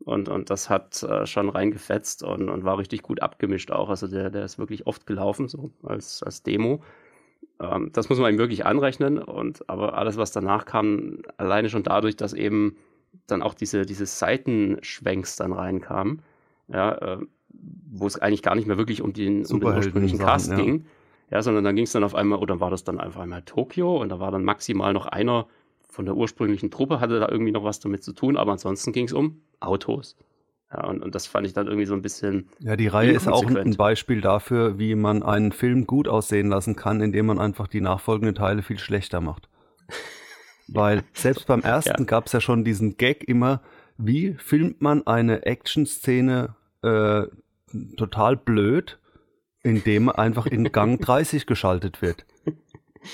Und, 0.05 0.29
und 0.29 0.51
das 0.51 0.69
hat 0.69 1.03
äh, 1.03 1.25
schon 1.27 1.49
reingefetzt 1.49 2.23
und, 2.23 2.49
und 2.51 2.65
war 2.65 2.79
richtig 2.79 3.03
gut 3.03 3.23
abgemischt 3.23 3.71
auch. 3.71 3.89
Also 3.89 4.07
der, 4.07 4.31
der 4.31 4.45
ist 4.45 4.59
wirklich 4.59 4.87
oft 4.87 5.07
gelaufen, 5.07 5.49
so 5.49 5.71
als, 5.83 6.23
als 6.23 6.43
Demo. 6.43 6.83
Ähm, 7.61 7.91
das 7.93 8.09
muss 8.09 8.19
man 8.19 8.33
ihm 8.33 8.39
wirklich 8.39 8.67
anrechnen. 8.67 9.19
Und 9.19 9.69
aber 9.69 9.97
alles, 9.97 10.17
was 10.17 10.33
danach 10.33 10.65
kam, 10.65 11.19
alleine 11.37 11.69
schon 11.69 11.83
dadurch, 11.83 12.17
dass 12.17 12.33
eben 12.33 12.77
dann 13.27 13.43
auch 13.43 13.55
diese, 13.55 13.87
diese 13.87 14.07
Seitenschwenks 14.07 15.37
dann 15.37 15.53
reinkamen, 15.53 16.23
ja, 16.69 16.93
äh, 16.95 17.19
wo 17.49 18.07
es 18.07 18.19
eigentlich 18.19 18.43
gar 18.43 18.55
nicht 18.55 18.67
mehr 18.67 18.79
wirklich 18.79 19.03
um 19.03 19.13
den, 19.13 19.47
um 19.47 19.61
den 19.61 19.69
ursprünglichen 19.77 20.19
Cast 20.19 20.51
ja. 20.51 20.57
ging. 20.57 20.87
Ja, 21.31 21.43
sondern 21.43 21.65
dann 21.65 21.75
ging 21.75 21.85
es 21.85 21.93
dann 21.93 22.05
auf 22.05 22.15
einmal, 22.15 22.39
oder 22.39 22.61
war 22.61 22.71
das 22.71 22.85
dann 22.85 23.01
einfach 23.01 23.23
einmal 23.23 23.43
Tokio 23.43 24.01
und 24.01 24.11
da 24.11 24.21
war 24.21 24.31
dann 24.31 24.45
maximal 24.45 24.93
noch 24.93 25.07
einer 25.07 25.47
von 25.89 26.05
der 26.05 26.17
ursprünglichen 26.17 26.71
Truppe, 26.71 27.01
hatte 27.01 27.19
da 27.19 27.29
irgendwie 27.29 27.53
noch 27.53 27.65
was 27.65 27.81
damit 27.81 28.03
zu 28.05 28.13
tun, 28.13 28.37
aber 28.37 28.53
ansonsten 28.53 28.93
ging 28.93 29.07
es 29.07 29.13
um 29.13 29.41
Autos. 29.61 30.17
Ja, 30.77 30.87
und, 30.87 31.03
und 31.03 31.15
das 31.15 31.27
fand 31.27 31.47
ich 31.47 31.53
dann 31.53 31.67
irgendwie 31.67 31.87
so 31.87 31.95
ein 31.95 32.03
bisschen, 32.03 32.49
Ja, 32.59 32.75
die 32.77 32.89
Reihe 32.89 33.13
ist 33.13 33.29
auch 33.29 33.47
ein. 33.47 33.77
Beispiel 33.77 34.21
dafür, 34.21 34.79
wie 34.79 34.95
man 34.95 35.23
einen 35.23 35.53
Film 35.53 35.87
gut 35.87 36.09
aussehen 36.09 36.49
lassen 36.49 36.75
kann, 36.75 37.01
indem 37.01 37.27
man 37.27 37.39
einfach 37.39 37.69
die 37.69 37.81
nachfolgenden 37.81 38.35
Teile 38.35 38.63
viel 38.63 38.79
schlechter 38.79 39.21
macht. 39.21 39.49
Weil 40.69 41.03
selbst 41.13 41.47
beim 41.47 41.61
ersten 41.61 42.03
Ja. 42.03 42.07
gab 42.07 42.27
es 42.27 42.33
ja 42.33 42.41
schon 42.41 42.65
diesen 42.65 42.97
Gag 42.97 43.25
immer, 43.29 43.61
wie 43.99 44.35
filmt 44.39 44.81
man 44.81 45.07
eine 45.07 45.45
Action-Szene 45.47 46.57
äh, 46.83 47.23
total 47.97 48.37
blöd, 48.37 48.99
indem 49.63 50.09
einfach 50.09 50.47
in 50.47 50.73
Gang 50.73 51.01
30 51.05 51.47
geschaltet 51.47 52.03
wird. 52.03 52.25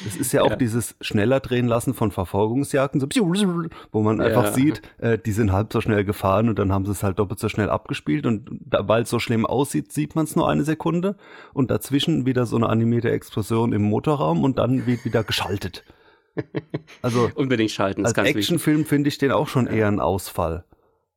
Es 0.07 0.17
ist 0.17 0.33
ja 0.33 0.43
auch 0.43 0.51
Ja. 0.51 0.57
dieses 0.57 0.97
schneller 1.01 1.41
drehen 1.41 1.67
lassen 1.67 1.95
von 1.95 2.11
Verfolgungsjagden, 2.11 3.01
so 3.01 3.09
wo 3.93 4.03
man 4.03 4.21
einfach 4.21 4.45
Ja. 4.45 4.53
sieht, 4.53 4.83
äh, 4.99 5.19
die 5.19 5.33
sind 5.33 5.53
halb 5.53 5.73
so 5.73 5.81
schnell 5.81 6.05
gefahren 6.05 6.49
und 6.49 6.59
dann 6.59 6.73
haben 6.73 6.85
sie 6.87 6.93
es 6.93 7.03
halt 7.03 7.19
doppelt 7.19 7.41
so 7.41 7.49
schnell 7.49 7.71
abgespielt 7.71 8.27
und 8.27 8.49
weil 8.71 9.03
es 9.03 9.11
so 9.11 9.19
schlimm 9.19 9.45
aussieht, 9.47 9.93
sieht 9.93 10.15
man 10.15 10.25
es 10.25 10.37
nur 10.37 10.49
eine 10.49 10.63
Sekunde 10.65 11.17
und 11.53 11.71
dazwischen 11.71 12.27
wieder 12.27 12.47
so 12.47 12.57
eine 12.57 12.69
animierte 12.69 13.11
Explosion 13.11 13.73
im 13.73 13.83
Motorraum 13.83 14.45
und 14.45 14.59
dann 14.59 14.87
wird 14.87 15.05
wieder 15.05 15.25
geschaltet. 15.25 15.85
Also 17.03 17.29
unbedingt 17.35 17.71
schalten. 17.73 18.07
Als. 18.07 18.17
Actionfilm 18.17 18.85
finde 18.85 19.09
ich 19.09 19.19
den 19.19 19.33
auch 19.33 19.49
schon 19.49 19.67
eher 19.67 19.89
ein 19.89 20.01
Ausfall. 20.01 20.65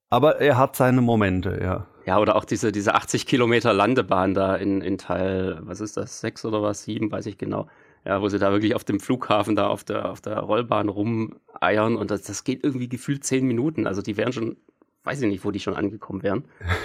Aber 0.10 0.40
er 0.42 0.58
hat 0.58 0.76
seine 0.76 1.02
Momente, 1.02 1.60
ja. 1.62 1.88
Ja, 2.06 2.20
oder 2.20 2.36
auch 2.36 2.46
diese, 2.46 2.72
diese 2.72 2.96
80 2.96 3.26
Kilometer 3.26 3.74
Landebahn 3.74 4.34
da 4.34 4.56
in, 4.56 4.82
in 4.82 4.98
Teil, 4.98 5.60
was 5.62 5.80
ist 5.82 5.96
das, 5.98 6.20
sechs 6.20 6.44
oder 6.46 6.62
was, 6.62 6.84
sieben, 6.84 7.12
weiß 7.12 7.26
ich 7.28 7.38
genau. 7.38 7.68
Ja, 8.06 8.22
wo 8.22 8.28
sie 8.28 8.40
da 8.40 8.52
wirklich 8.52 8.76
auf 8.76 8.84
dem 8.84 9.00
Flughafen 9.00 9.56
da 9.56 9.68
auf 9.68 9.84
der, 9.84 10.10
auf 10.10 10.20
der 10.20 10.40
Rollbahn 10.40 10.90
rumeiern 10.90 11.96
und 11.96 12.12
das, 12.12 12.24
das 12.24 12.44
geht 12.44 12.64
irgendwie 12.64 12.90
gefühlt 12.90 13.24
zehn 13.24 13.46
Minuten. 13.46 13.88
Also 13.88 14.02
die 14.02 14.18
wären 14.18 14.34
schon, 14.34 14.58
weiß 15.04 15.22
ich 15.22 15.30
nicht, 15.30 15.46
wo 15.46 15.52
die 15.52 15.60
schon 15.60 15.76
angekommen 15.76 16.24
wären. 16.24 16.46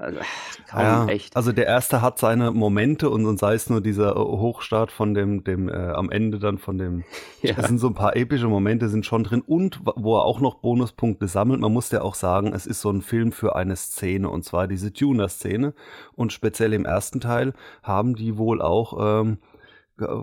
Also, 0.00 0.20
kaum 0.66 0.80
ja, 0.80 1.06
echt. 1.08 1.36
Also 1.36 1.52
der 1.52 1.66
erste 1.66 2.00
hat 2.00 2.18
seine 2.18 2.52
Momente 2.52 3.10
und, 3.10 3.26
und 3.26 3.38
sei 3.38 3.52
es 3.52 3.68
nur 3.68 3.82
dieser 3.82 4.16
äh, 4.16 4.18
Hochstart 4.18 4.90
von 4.90 5.12
dem, 5.12 5.44
dem 5.44 5.68
äh, 5.68 5.72
am 5.72 6.10
Ende 6.10 6.38
dann 6.38 6.56
von 6.56 6.78
dem, 6.78 7.04
Ja. 7.42 7.54
es 7.58 7.66
sind 7.66 7.78
so 7.78 7.88
ein 7.88 7.94
paar 7.94 8.16
epische 8.16 8.48
Momente 8.48 8.88
sind 8.88 9.04
schon 9.04 9.24
drin 9.24 9.42
und 9.42 9.80
wo 9.96 10.16
er 10.16 10.24
auch 10.24 10.40
noch 10.40 10.54
Bonuspunkte 10.54 11.28
sammelt. 11.28 11.60
Man 11.60 11.72
muss 11.72 11.90
ja 11.90 12.00
auch 12.00 12.14
sagen, 12.14 12.54
es 12.54 12.66
ist 12.66 12.80
so 12.80 12.90
ein 12.90 13.02
Film 13.02 13.30
für 13.30 13.56
eine 13.56 13.76
Szene 13.76 14.30
und 14.30 14.42
zwar 14.42 14.68
diese 14.68 14.90
Tuner-Szene 14.90 15.74
und 16.16 16.32
speziell 16.32 16.72
im 16.72 16.86
ersten 16.86 17.20
Teil 17.20 17.52
haben 17.82 18.14
die 18.14 18.38
wohl 18.38 18.62
auch 18.62 19.20
ähm, 19.20 19.36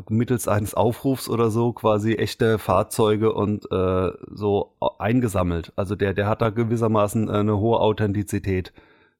mittels 0.10 0.48
eines 0.48 0.74
Aufrufs 0.74 1.30
oder 1.30 1.50
so 1.50 1.74
quasi 1.74 2.14
echte 2.16 2.58
Fahrzeuge 2.60 3.34
und 3.34 3.72
äh, 3.72 4.12
so 4.32 4.74
eingesammelt. 5.00 5.74
Also 5.76 5.96
der, 5.96 6.14
der 6.14 6.28
hat 6.28 6.42
da 6.42 6.50
gewissermaßen 6.50 7.30
äh, 7.30 7.32
eine 7.32 7.58
hohe 7.58 7.80
Authentizität 7.80 8.74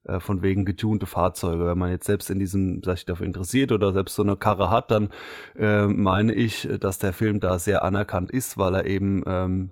äh, 0.04 0.20
von 0.20 0.42
wegen 0.42 0.64
getunte 0.64 1.06
Fahrzeuge. 1.06 1.66
Wenn 1.66 1.78
man 1.78 1.90
jetzt 1.90 2.06
selbst 2.06 2.30
in 2.30 2.38
diesem 2.38 2.82
sich 2.82 3.04
dafür 3.04 3.26
interessiert 3.26 3.72
oder 3.72 3.92
selbst 3.92 4.14
so 4.14 4.22
eine 4.22 4.36
Karre 4.36 4.70
hat, 4.70 4.90
dann 4.90 5.10
äh, 5.56 5.86
meine 5.86 6.34
ich, 6.34 6.68
dass 6.80 6.98
der 6.98 7.12
Film 7.12 7.40
da 7.40 7.58
sehr 7.58 7.84
anerkannt 7.84 8.30
ist, 8.30 8.58
weil 8.58 8.74
er 8.74 8.86
eben 8.86 9.22
ähm, 9.26 9.70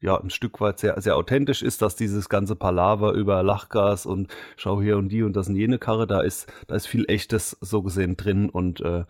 ja 0.00 0.18
ein 0.18 0.30
Stück 0.30 0.60
weit 0.60 0.78
sehr, 0.78 1.00
sehr 1.00 1.16
authentisch 1.16 1.62
ist, 1.62 1.82
dass 1.82 1.96
dieses 1.96 2.28
ganze 2.28 2.56
Palaver 2.56 3.12
über 3.12 3.42
Lachgas 3.42 4.06
und 4.06 4.28
schau 4.56 4.80
hier 4.80 4.96
und 4.96 5.10
die 5.10 5.22
und 5.22 5.36
das 5.36 5.48
und 5.48 5.56
jene 5.56 5.78
Karre, 5.78 6.06
da 6.06 6.20
ist, 6.20 6.50
da 6.66 6.74
ist 6.74 6.86
viel 6.86 7.04
echtes 7.08 7.56
so 7.60 7.82
gesehen 7.82 8.16
drin 8.16 8.48
und 8.48 8.80
äh, 8.80 9.04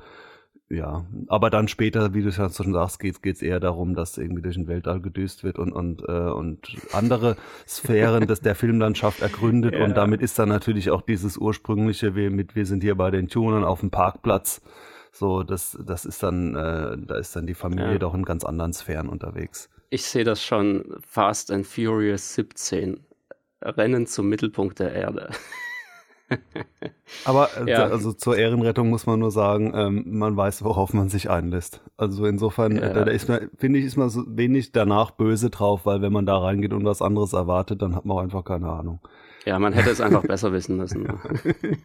ja, 0.71 1.05
aber 1.27 1.51
dann 1.51 1.67
später, 1.67 2.15
wie 2.15 2.23
du 2.23 2.31
schon 2.31 2.51
schon 2.53 2.73
sagst, 2.73 3.01
geht 3.01 3.17
es 3.27 3.43
eher 3.43 3.59
darum, 3.59 3.95
dass 3.97 4.17
irgendwie 4.17 4.41
durch 4.41 4.55
den 4.55 4.69
Weltall 4.69 5.01
gedüst 5.01 5.43
wird 5.43 5.59
und, 5.59 5.73
und, 5.73 6.03
äh, 6.09 6.13
und 6.13 6.77
andere 6.93 7.37
Sphären 7.67 8.29
des, 8.29 8.41
der 8.41 8.55
Filmlandschaft 8.55 9.21
ergründet. 9.21 9.75
Ja. 9.81 9.85
Und 9.85 9.97
damit 9.97 10.21
ist 10.21 10.39
dann 10.39 10.49
natürlich 10.49 10.91
auch 10.91 11.03
dieses 11.03 11.37
ursprüngliche, 11.39 12.15
wir, 12.15 12.31
mit, 12.31 12.55
wir 12.55 12.67
sind 12.67 12.83
hier 12.83 12.95
bei 12.97 13.11
den 13.11 13.29
Tunern 13.29 13.65
auf 13.65 13.81
dem 13.81 13.91
Parkplatz. 13.91 14.61
So, 15.13 15.43
das, 15.43 15.77
das 15.85 16.05
ist 16.05 16.23
dann, 16.23 16.55
äh, 16.55 16.97
da 16.99 17.17
ist 17.17 17.35
dann 17.35 17.47
die 17.47 17.55
Familie 17.55 17.93
Ja. 17.93 17.99
doch 17.99 18.15
in 18.15 18.25
ganz 18.25 18.45
anderen 18.45 18.73
Sphären 18.73 19.09
unterwegs. 19.09 19.69
Ich 19.91 20.05
sehe 20.05 20.25
das 20.25 20.43
schon 20.43 20.85
Fast 21.01 21.51
and 21.51 21.67
Furious 21.67 22.35
17. 22.35 23.01
Rennen 23.63 24.07
zum 24.07 24.29
Mittelpunkt 24.29 24.79
der 24.79 24.93
Erde. 24.93 25.31
Aber 27.25 27.49
äh, 27.57 27.71
Ja. 27.71 27.85
also 27.87 28.13
zur 28.13 28.37
Ehrenrettung 28.37 28.89
muss 28.89 29.07
man 29.07 29.19
nur 29.19 29.31
sagen, 29.31 29.73
ähm, 29.75 30.05
man 30.19 30.37
weiß, 30.37 30.65
worauf 30.65 30.93
man 30.95 31.09
sich 31.09 31.29
einlässt. 31.31 31.81
Also 31.97 32.27
insofern, 32.27 32.77
Ja. 32.77 32.93
da, 32.93 33.05
da 33.05 33.11
ist 33.11 33.29
man, 33.29 33.51
finde 33.59 33.79
ich, 33.79 33.85
ist 33.85 33.97
man 33.97 34.11
so 34.11 34.25
wenig 34.29 34.73
danach 34.73 35.11
böse 35.13 35.51
drauf, 35.51 35.87
weil 35.87 36.03
wenn 36.03 36.13
man 36.13 36.27
da 36.27 36.39
reingeht 36.39 36.73
und 36.73 36.85
was 36.85 37.03
anderes 37.03 37.33
erwartet, 37.33 37.83
dann 37.83 37.95
hat 37.97 38.05
man 38.05 38.17
auch 38.17 38.23
einfach 38.23 38.45
keine 38.45 38.69
Ahnung. 38.71 39.01
Ja, 39.45 39.59
man 39.59 39.73
hätte 39.73 39.91
es 39.91 40.01
einfach 40.01 40.23
besser 40.23 40.53
wissen 40.53 40.77
müssen. 40.77 41.07
Äh, 41.07 41.15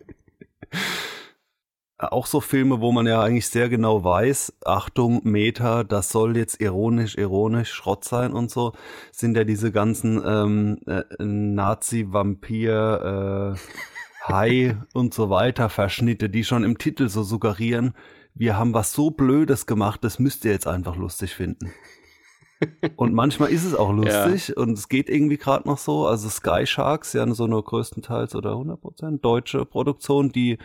Auch 1.98 2.26
so 2.26 2.42
Filme, 2.42 2.82
wo 2.82 2.92
man 2.92 3.08
ja 3.08 3.22
eigentlich 3.22 3.48
sehr 3.48 3.70
genau 3.70 4.04
weiß, 4.04 4.58
Achtung, 4.66 5.22
Meta, 5.24 5.86
das 5.86 6.10
soll 6.10 6.36
jetzt 6.36 6.60
ironisch, 6.60 7.18
ironisch 7.18 7.72
Schrott 7.72 8.04
sein 8.04 8.34
und 8.34 8.52
so, 8.52 8.74
sind 9.14 9.38
ja 9.38 9.46
diese 9.46 9.72
ganzen 9.72 10.22
ähm, 10.26 10.78
äh, 10.88 11.04
Nazi-Vampir, 11.24 13.56
äh, 13.56 13.58
Hai 14.28 14.78
und 14.94 15.14
so 15.14 15.30
weiter 15.30 15.70
Verschnitte, 15.70 16.30
die 16.30 16.44
schon 16.44 16.64
im 16.64 16.80
Titel 16.80 17.10
so 17.10 17.22
suggerieren, 17.22 17.94
wir 18.34 18.58
haben 18.58 18.74
was 18.74 18.92
so 18.92 19.12
Blödes 19.12 19.68
gemacht, 19.68 20.04
das 20.04 20.18
müsst 20.18 20.46
ihr 20.46 20.52
jetzt 20.52 20.68
einfach 20.68 20.96
lustig 20.96 21.36
finden. 21.36 21.72
Und 22.96 23.14
manchmal 23.14 23.50
ist 23.50 23.66
es 23.66 23.76
auch 23.76 23.92
lustig 23.92 24.58
und 24.58 24.72
es 24.72 24.90
geht 24.90 25.10
irgendwie 25.10 25.38
gerade 25.38 25.68
noch 25.68 25.78
so. 25.78 26.08
Also 26.08 26.30
Sky 26.30 26.66
Sharks, 26.66 27.14
ja 27.14 27.32
so 27.34 27.44
eine 27.44 27.62
größtenteils 27.62 28.34
oder 28.34 28.54
100% 28.54 29.20
deutsche 29.20 29.64
Produktion, 29.66 30.32
die 30.32 30.58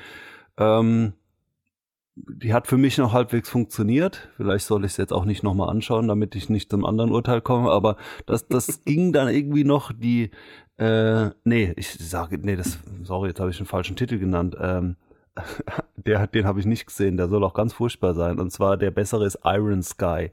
ähm, 0.56 1.12
die 2.16 2.52
hat 2.52 2.66
für 2.66 2.76
mich 2.76 2.98
noch 2.98 3.12
halbwegs 3.12 3.48
funktioniert. 3.48 4.28
Vielleicht 4.36 4.66
soll 4.66 4.84
ich 4.84 4.92
es 4.92 4.96
jetzt 4.96 5.12
auch 5.12 5.24
nicht 5.24 5.42
nochmal 5.42 5.70
anschauen, 5.70 6.08
damit 6.08 6.34
ich 6.34 6.48
nicht 6.48 6.70
zum 6.70 6.84
anderen 6.84 7.12
Urteil 7.12 7.40
komme, 7.40 7.70
aber 7.70 7.96
das, 8.26 8.46
das 8.48 8.84
ging 8.84 9.12
dann 9.12 9.28
irgendwie 9.28 9.64
noch 9.64 9.92
die, 9.92 10.30
äh, 10.80 11.30
nee, 11.44 11.74
ich 11.76 11.90
sage, 11.92 12.38
nee, 12.38 12.56
das, 12.56 12.78
sorry, 13.02 13.28
jetzt 13.28 13.40
habe 13.40 13.50
ich 13.50 13.58
einen 13.58 13.66
falschen 13.66 13.96
Titel 13.96 14.18
genannt. 14.18 14.56
Ähm, 14.58 14.96
der, 15.96 16.26
den 16.26 16.46
habe 16.46 16.58
ich 16.58 16.66
nicht 16.66 16.86
gesehen, 16.86 17.16
der 17.18 17.28
soll 17.28 17.44
auch 17.44 17.52
ganz 17.52 17.74
furchtbar 17.74 18.14
sein. 18.14 18.38
Und 18.38 18.50
zwar 18.50 18.76
der 18.78 18.90
bessere 18.90 19.26
ist 19.26 19.38
Iron 19.44 19.82
Sky. 19.82 20.30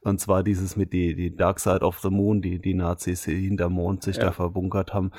Und 0.00 0.18
zwar 0.18 0.42
dieses 0.42 0.74
mit 0.76 0.92
die, 0.94 1.14
die 1.14 1.36
Dark 1.36 1.60
Side 1.60 1.80
of 1.82 1.98
the 2.00 2.08
Moon, 2.08 2.40
die 2.40 2.58
die 2.58 2.74
Nazis 2.74 3.24
hinter 3.24 3.68
Mond 3.68 4.02
sich 4.02 4.16
Ja. 4.16 4.24
da 4.24 4.32
verbunkert 4.32 4.94
haben. 4.94 5.10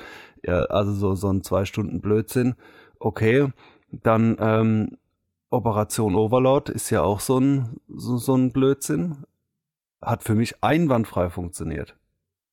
Ja, 0.44 0.64
also 0.64 0.92
so, 0.92 1.14
so 1.14 1.32
ein 1.32 1.42
zwei 1.42 1.64
Stunden 1.64 2.00
Blödsinn. 2.00 2.56
Okay, 2.98 3.48
dann 3.90 4.36
ähm, 4.40 4.98
Operation 5.50 6.16
Overlord 6.16 6.70
ist 6.70 6.90
ja 6.90 7.02
auch 7.02 7.20
so 7.20 7.38
ein, 7.38 7.76
so, 7.88 8.16
so 8.16 8.34
ein 8.34 8.52
Blödsinn. 8.52 9.24
Hat 10.00 10.24
für 10.24 10.34
mich 10.34 10.64
einwandfrei 10.64 11.30
funktioniert. 11.30 11.94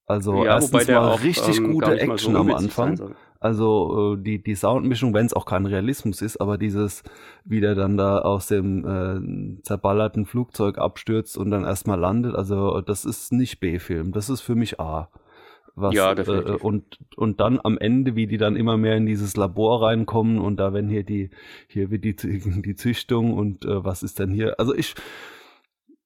Also 0.09 0.43
ja, 0.43 0.55
erstens 0.55 0.87
mal 0.87 0.97
auch, 0.97 1.21
richtig 1.21 1.59
ähm, 1.59 1.71
gute 1.71 1.99
Action 1.99 2.33
so 2.33 2.39
am 2.39 2.51
Anfang. 2.51 3.13
Also 3.39 4.15
äh, 4.15 4.23
die, 4.23 4.41
die 4.41 4.55
Soundmischung, 4.55 5.13
wenn 5.13 5.27
es 5.27 5.33
auch 5.33 5.45
kein 5.45 5.67
Realismus 5.67 6.23
ist, 6.23 6.41
aber 6.41 6.57
dieses, 6.57 7.03
wie 7.45 7.61
der 7.61 7.75
dann 7.75 7.95
da 7.95 8.17
aus 8.17 8.47
dem 8.47 9.59
äh, 9.59 9.61
zerballerten 9.61 10.25
Flugzeug 10.25 10.79
abstürzt 10.79 11.37
und 11.37 11.51
dann 11.51 11.63
erstmal 11.63 11.99
landet, 11.99 12.33
also 12.33 12.81
das 12.81 13.05
ist 13.05 13.31
nicht 13.31 13.59
B-Film, 13.59 14.11
das 14.11 14.29
ist 14.29 14.41
für 14.41 14.55
mich 14.55 14.79
A. 14.79 15.09
Was, 15.75 15.93
ja, 15.93 16.15
definitiv. 16.15 16.55
Äh, 16.55 16.57
und, 16.57 16.97
und 17.15 17.39
dann 17.39 17.59
am 17.63 17.77
Ende, 17.77 18.15
wie 18.15 18.25
die 18.25 18.37
dann 18.37 18.55
immer 18.55 18.77
mehr 18.77 18.97
in 18.97 19.05
dieses 19.05 19.37
Labor 19.37 19.83
reinkommen 19.83 20.39
und 20.39 20.57
da 20.57 20.73
wenn 20.73 20.89
hier 20.89 21.03
die, 21.03 21.29
hier 21.67 21.91
wird 21.91 22.03
die, 22.03 22.15
die 22.61 22.75
Züchtung 22.75 23.33
und 23.33 23.63
äh, 23.63 23.85
was 23.85 24.01
ist 24.01 24.17
denn 24.17 24.31
hier? 24.31 24.59
Also 24.59 24.73
ich, 24.73 24.95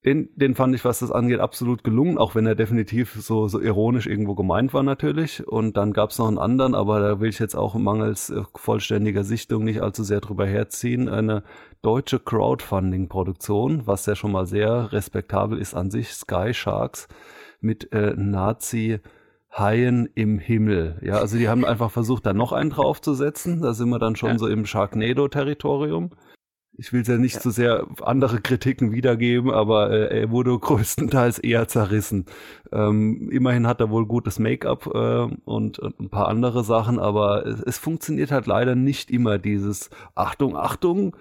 den, 0.06 0.30
den 0.36 0.56
fand 0.56 0.76
ich, 0.76 0.84
was 0.84 1.00
das 1.00 1.12
angeht, 1.12 1.39
absolut 1.39 1.84
gelungen, 1.84 2.18
auch 2.18 2.36
wenn 2.36 2.46
er 2.46 2.56
definitiv 2.56 3.13
so, 3.13 3.48
so 3.48 3.60
ironisch 3.60 4.06
irgendwo 4.06 4.36
gemeint 4.36 4.74
war 4.74 4.84
natürlich. 4.84 5.48
Und 5.48 5.78
dann 5.78 5.94
gab 5.94 6.10
es 6.10 6.20
noch 6.20 6.28
einen 6.28 6.38
anderen, 6.38 6.76
aber 6.76 7.00
da 7.00 7.20
will 7.20 7.30
ich 7.30 7.39
jetzt 7.39 7.56
auch 7.56 7.76
mangels 7.76 8.30
äh, 8.30 8.42
vollständiger 8.56 9.24
Sichtung 9.24 9.63
nicht 9.63 9.82
allzu 9.82 10.04
sehr 10.04 10.20
drüber 10.20 10.46
herziehen. 10.46 11.08
Eine 11.08 11.44
deutsche 11.82 12.20
Crowdfunding-Produktion, 12.20 13.88
was 13.88 14.06
ja 14.06 14.16
schon 14.16 14.34
mal 14.34 14.46
sehr 14.46 14.92
respektabel 14.92 15.58
ist 15.58 15.74
an 15.74 15.89
sich, 15.89 16.10
Sky 16.10 16.54
Sharks 16.54 17.08
mit 17.62 17.94
äh, 17.94 18.13
Nazi- 18.18 19.00
Haien 19.56 20.10
im 20.16 20.39
Himmel. 20.39 21.00
Ja, 21.04 21.20
also 21.20 21.38
die 21.38 21.48
haben 21.48 21.63
einfach 21.63 21.92
versucht, 21.92 22.26
da 22.26 22.34
noch 22.34 22.54
einen 22.54 22.72
draufzusetzen. 22.72 23.62
Da 23.62 23.74
sind 23.74 23.89
wir 23.89 24.00
dann 24.00 24.16
schon 24.16 24.32
ja. 24.32 24.38
so 24.39 24.48
im 24.48 24.66
Sharknado-Territorium. 24.66 26.10
Ich 26.76 26.92
will 26.92 27.04
ja 27.06 27.18
nicht 27.18 27.36
ja. 27.36 27.42
zu 27.42 27.52
sehr 27.52 27.86
andere 28.02 28.42
Kritiken 28.42 28.92
wiedergeben, 28.92 29.52
aber 29.52 29.92
äh, 29.92 30.22
er 30.22 30.32
wurde 30.32 30.58
größtenteils 30.58 31.38
eher 31.40 31.68
zerrissen. 31.68 32.26
Ähm, 32.72 33.30
immerhin 33.32 33.68
hat 33.68 33.80
er 33.80 33.92
wohl 33.92 34.08
gutes 34.08 34.40
Make-up 34.40 34.88
äh, 34.88 35.28
und, 35.46 35.78
und, 35.78 36.00
ein 36.00 36.10
paar 36.10 36.28
andere 36.28 36.64
Sachen, 36.64 36.98
aber 37.00 37.46
es, 37.46 37.62
es 37.62 37.78
funktioniert 37.78 38.32
halt 38.32 38.48
leider 38.48 38.76
nicht 38.76 39.12
immer 39.12 39.38
dieses 39.38 39.92
Achtung, 40.16 40.58
Achtung, 40.58 41.16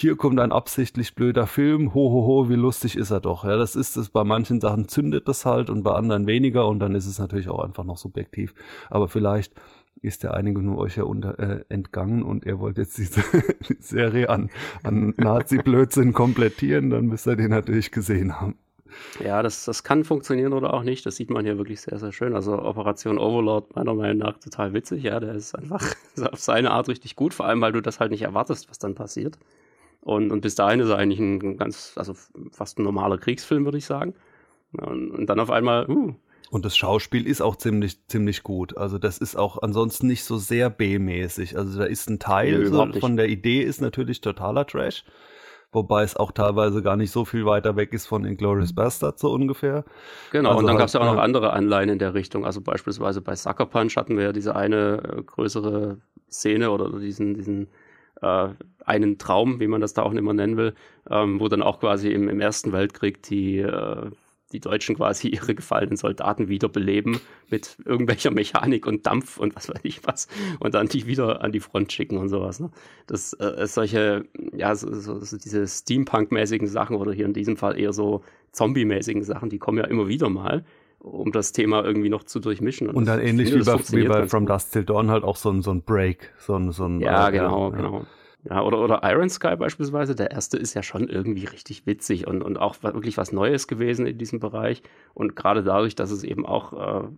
hier 0.00 0.14
kommt 0.14 0.38
ein 0.38 0.52
absichtlich 0.52 1.16
blöder 1.16 1.48
Film, 1.48 1.92
ho, 1.92 2.12
ho, 2.12 2.24
ho, 2.24 2.48
wie 2.48 2.54
lustig 2.54 2.96
ist 2.96 3.10
er 3.10 3.18
doch. 3.18 3.42
Ja, 3.42 3.56
das 3.56 3.74
ist 3.74 3.96
es. 3.96 4.10
Bei 4.10 4.22
manchen 4.22 4.60
Sachen 4.60 4.86
zündet 4.86 5.26
das 5.26 5.44
halt 5.44 5.70
und 5.70 5.82
bei 5.82 5.90
anderen 5.90 6.28
weniger 6.28 6.68
und 6.68 6.78
dann 6.78 6.94
ist 6.94 7.06
es 7.06 7.18
natürlich 7.18 7.48
auch 7.48 7.58
einfach 7.64 7.82
noch 7.82 7.96
subjektiv. 7.96 8.54
Aber 8.90 9.08
vielleicht 9.08 9.54
ist 10.02 10.22
der 10.22 10.34
einigen 10.34 10.76
euch 10.76 10.96
ja 10.96 11.04
unter, 11.04 11.38
äh, 11.38 11.64
entgangen 11.68 12.22
und 12.22 12.46
ihr 12.46 12.58
wollt 12.58 12.78
jetzt 12.78 12.98
diese 12.98 13.22
Serie 13.80 14.28
an, 14.30 14.50
an 14.82 15.14
Nazi-Blödsinn 15.16 16.12
komplettieren, 16.12 16.90
dann 16.90 17.06
müsst 17.06 17.26
ihr 17.26 17.36
den 17.36 17.50
natürlich 17.50 17.90
gesehen 17.90 18.40
haben. 18.40 18.56
Ja, 19.20 19.42
das, 19.42 19.64
das 19.64 19.84
kann 19.84 20.04
funktionieren 20.04 20.52
oder 20.52 20.72
auch 20.74 20.82
nicht. 20.82 21.04
Das 21.06 21.16
sieht 21.16 21.30
man 21.30 21.44
hier 21.44 21.58
wirklich 21.58 21.80
sehr, 21.80 21.98
sehr 21.98 22.12
schön. 22.12 22.34
Also 22.34 22.58
Operation 22.58 23.18
Overlord 23.18 23.76
meiner 23.76 23.94
Meinung 23.94 24.18
nach 24.18 24.38
total 24.38 24.72
witzig. 24.72 25.02
Ja, 25.02 25.20
der 25.20 25.34
ist 25.34 25.54
einfach 25.54 25.94
auf 26.32 26.40
seine 26.40 26.70
Art 26.70 26.88
richtig 26.88 27.16
gut, 27.16 27.34
vor 27.34 27.46
allem 27.46 27.60
weil 27.60 27.72
du 27.72 27.80
das 27.80 28.00
halt 28.00 28.10
nicht 28.10 28.22
erwartest, 28.22 28.70
was 28.70 28.78
dann 28.78 28.94
passiert. 28.94 29.38
Und, 30.00 30.30
und 30.30 30.40
bis 30.40 30.54
dahin 30.54 30.80
ist 30.80 30.88
er 30.88 30.96
eigentlich 30.96 31.20
ein 31.20 31.56
ganz, 31.56 31.92
also 31.96 32.14
fast 32.50 32.78
ein 32.78 32.84
normaler 32.84 33.18
Kriegsfilm, 33.18 33.64
würde 33.64 33.78
ich 33.78 33.84
sagen. 33.84 34.14
Und, 34.72 35.10
und 35.10 35.26
dann 35.26 35.40
auf 35.40 35.50
einmal, 35.50 35.88
uh, 35.88 36.14
und 36.50 36.64
das 36.64 36.76
Schauspiel 36.76 37.26
ist 37.26 37.42
auch 37.42 37.56
ziemlich, 37.56 38.06
ziemlich 38.06 38.42
gut. 38.42 38.76
Also 38.76 38.98
das 38.98 39.18
ist 39.18 39.36
auch 39.36 39.62
ansonsten 39.62 40.06
nicht 40.06 40.24
so 40.24 40.38
sehr 40.38 40.70
B-mäßig. 40.70 41.56
Also 41.56 41.78
da 41.78 41.84
ist 41.84 42.08
ein 42.08 42.18
Teil 42.18 42.58
nee, 42.58 42.64
so 42.66 43.00
von 43.00 43.16
der 43.16 43.28
Idee 43.28 43.62
ist 43.62 43.80
natürlich 43.80 44.20
totaler 44.20 44.66
Trash. 44.66 45.04
Wobei 45.70 46.02
es 46.02 46.16
auch 46.16 46.32
teilweise 46.32 46.82
gar 46.82 46.96
nicht 46.96 47.10
so 47.10 47.26
viel 47.26 47.44
weiter 47.44 47.76
weg 47.76 47.92
ist 47.92 48.06
von 48.06 48.24
Inglourious 48.24 48.74
Bastard 48.74 49.18
so 49.18 49.30
ungefähr. 49.30 49.84
Genau, 50.32 50.50
also 50.50 50.60
und 50.60 50.64
dann 50.64 50.72
halt, 50.72 50.78
gab 50.78 50.86
es 50.86 50.94
ja 50.94 51.00
auch 51.00 51.14
noch 51.14 51.20
andere 51.20 51.52
Anleihen 51.52 51.90
in 51.90 51.98
der 51.98 52.14
Richtung. 52.14 52.46
Also 52.46 52.62
beispielsweise 52.62 53.20
bei 53.20 53.36
Sucker 53.36 53.66
Punch 53.66 53.96
hatten 53.96 54.16
wir 54.16 54.24
ja 54.24 54.32
diese 54.32 54.56
eine 54.56 55.02
äh, 55.18 55.22
größere 55.22 55.98
Szene 56.30 56.70
oder 56.70 56.98
diesen, 56.98 57.34
diesen 57.34 57.68
äh, 58.22 58.48
einen 58.86 59.18
Traum, 59.18 59.60
wie 59.60 59.66
man 59.66 59.82
das 59.82 59.92
da 59.92 60.02
auch 60.02 60.12
immer 60.12 60.32
nennen 60.32 60.56
will, 60.56 60.74
ähm, 61.10 61.38
wo 61.38 61.48
dann 61.48 61.62
auch 61.62 61.80
quasi 61.80 62.12
im, 62.12 62.30
im 62.30 62.40
Ersten 62.40 62.72
Weltkrieg 62.72 63.22
die, 63.24 63.58
äh, 63.58 64.10
die 64.52 64.60
Deutschen 64.60 64.96
quasi 64.96 65.28
ihre 65.32 65.54
gefallenen 65.54 65.96
Soldaten 65.96 66.48
wiederbeleben 66.48 67.20
mit 67.50 67.76
irgendwelcher 67.84 68.30
Mechanik 68.30 68.86
und 68.86 69.06
Dampf 69.06 69.38
und 69.38 69.54
was 69.56 69.68
weiß 69.68 69.80
ich 69.82 70.06
was 70.06 70.28
und 70.60 70.74
dann 70.74 70.88
die 70.88 71.06
wieder 71.06 71.42
an 71.42 71.52
die 71.52 71.60
Front 71.60 71.92
schicken 71.92 72.18
und 72.18 72.28
sowas. 72.28 72.60
Ne? 72.60 72.70
Das 73.06 73.32
äh, 73.34 73.66
solche, 73.66 74.24
ja, 74.52 74.74
so, 74.74 74.92
so, 74.94 75.20
so 75.20 75.36
diese 75.36 75.66
Steampunk-mäßigen 75.66 76.68
Sachen 76.68 76.96
oder 76.96 77.12
hier 77.12 77.26
in 77.26 77.32
diesem 77.32 77.56
Fall 77.56 77.78
eher 77.78 77.92
so 77.92 78.22
Zombie-mäßigen 78.52 79.22
Sachen, 79.22 79.50
die 79.50 79.58
kommen 79.58 79.78
ja 79.78 79.84
immer 79.84 80.08
wieder 80.08 80.28
mal 80.28 80.64
um 81.00 81.30
das 81.30 81.52
Thema 81.52 81.84
irgendwie 81.84 82.08
noch 82.08 82.24
zu 82.24 82.40
durchmischen. 82.40 82.88
Und, 82.88 82.96
und 82.96 83.06
dann 83.06 83.20
ähnlich 83.20 83.50
finde, 83.50 83.64
wie, 83.64 83.70
bei, 83.70 84.02
wie 84.02 84.08
bei 84.08 84.28
From 84.28 84.46
Dust 84.46 84.72
Till 84.72 84.84
Dawn 84.84 85.10
halt 85.10 85.24
auch 85.24 85.36
so 85.36 85.50
ein, 85.50 85.62
so 85.62 85.70
ein 85.70 85.82
Break, 85.82 86.32
so 86.38 86.56
ein, 86.56 86.72
so 86.72 86.86
ein 86.86 87.00
Ja, 87.00 87.28
äh, 87.28 87.32
genau, 87.32 87.70
ja. 87.70 87.76
genau. 87.76 88.06
Ja, 88.44 88.62
oder, 88.62 88.78
oder 88.78 89.00
Iron 89.02 89.28
Sky 89.28 89.56
beispielsweise, 89.56 90.14
der 90.14 90.30
erste 90.30 90.58
ist 90.58 90.74
ja 90.74 90.82
schon 90.82 91.08
irgendwie 91.08 91.44
richtig 91.44 91.86
witzig 91.86 92.26
und, 92.26 92.42
und 92.42 92.56
auch 92.56 92.82
wirklich 92.82 93.16
was 93.16 93.32
Neues 93.32 93.66
gewesen 93.66 94.06
in 94.06 94.16
diesem 94.16 94.38
Bereich. 94.38 94.82
Und 95.12 95.34
gerade 95.34 95.64
dadurch, 95.64 95.96
dass 95.96 96.12
es 96.12 96.22
eben 96.22 96.46
auch, 96.46 96.72
äh, 96.72 97.08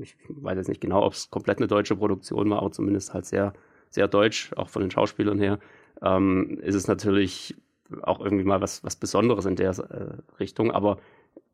ich 0.00 0.16
weiß 0.28 0.56
jetzt 0.56 0.68
nicht 0.68 0.82
genau, 0.82 1.02
ob 1.02 1.14
es 1.14 1.30
komplett 1.30 1.58
eine 1.58 1.66
deutsche 1.66 1.96
Produktion 1.96 2.50
war, 2.50 2.58
aber 2.58 2.72
zumindest 2.72 3.14
halt 3.14 3.24
sehr, 3.24 3.54
sehr 3.88 4.06
deutsch, 4.06 4.52
auch 4.56 4.68
von 4.68 4.82
den 4.82 4.90
Schauspielern 4.90 5.38
her, 5.38 5.58
ähm, 6.02 6.58
ist 6.60 6.74
es 6.74 6.88
natürlich 6.88 7.56
auch 8.02 8.20
irgendwie 8.20 8.44
mal 8.44 8.60
was, 8.60 8.84
was 8.84 8.96
Besonderes 8.96 9.46
in 9.46 9.56
der 9.56 9.70
äh, 9.70 10.38
Richtung. 10.38 10.72
Aber 10.72 10.98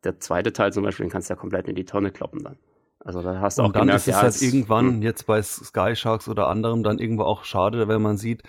der 0.03 0.19
zweite 0.19 0.51
Teil 0.51 0.73
zum 0.73 0.83
Beispiel, 0.83 1.05
den 1.05 1.11
kannst 1.11 1.29
du 1.29 1.33
ja 1.33 1.39
komplett 1.39 1.69
in 1.69 1.75
die 1.75 1.85
Tonne 1.85 2.11
kloppen 2.11 2.43
dann. 2.43 2.57
Also 2.99 3.21
da 3.21 3.39
hast 3.39 3.57
du 3.57 3.63
und 3.63 3.69
auch 3.69 3.73
dann 3.73 3.81
gemerkt, 3.83 4.01
ist 4.01 4.07
es 4.07 4.13
ja, 4.13 4.21
halt 4.21 4.41
irgendwann 4.41 4.87
hm. 4.95 5.01
jetzt 5.01 5.25
bei 5.25 5.41
Sky 5.41 5.95
Sharks 5.95 6.27
oder 6.27 6.47
anderem 6.47 6.83
dann 6.83 6.99
irgendwo 6.99 7.23
auch 7.23 7.43
schade, 7.43 7.87
wenn 7.87 8.01
man 8.01 8.17
sieht, 8.17 8.43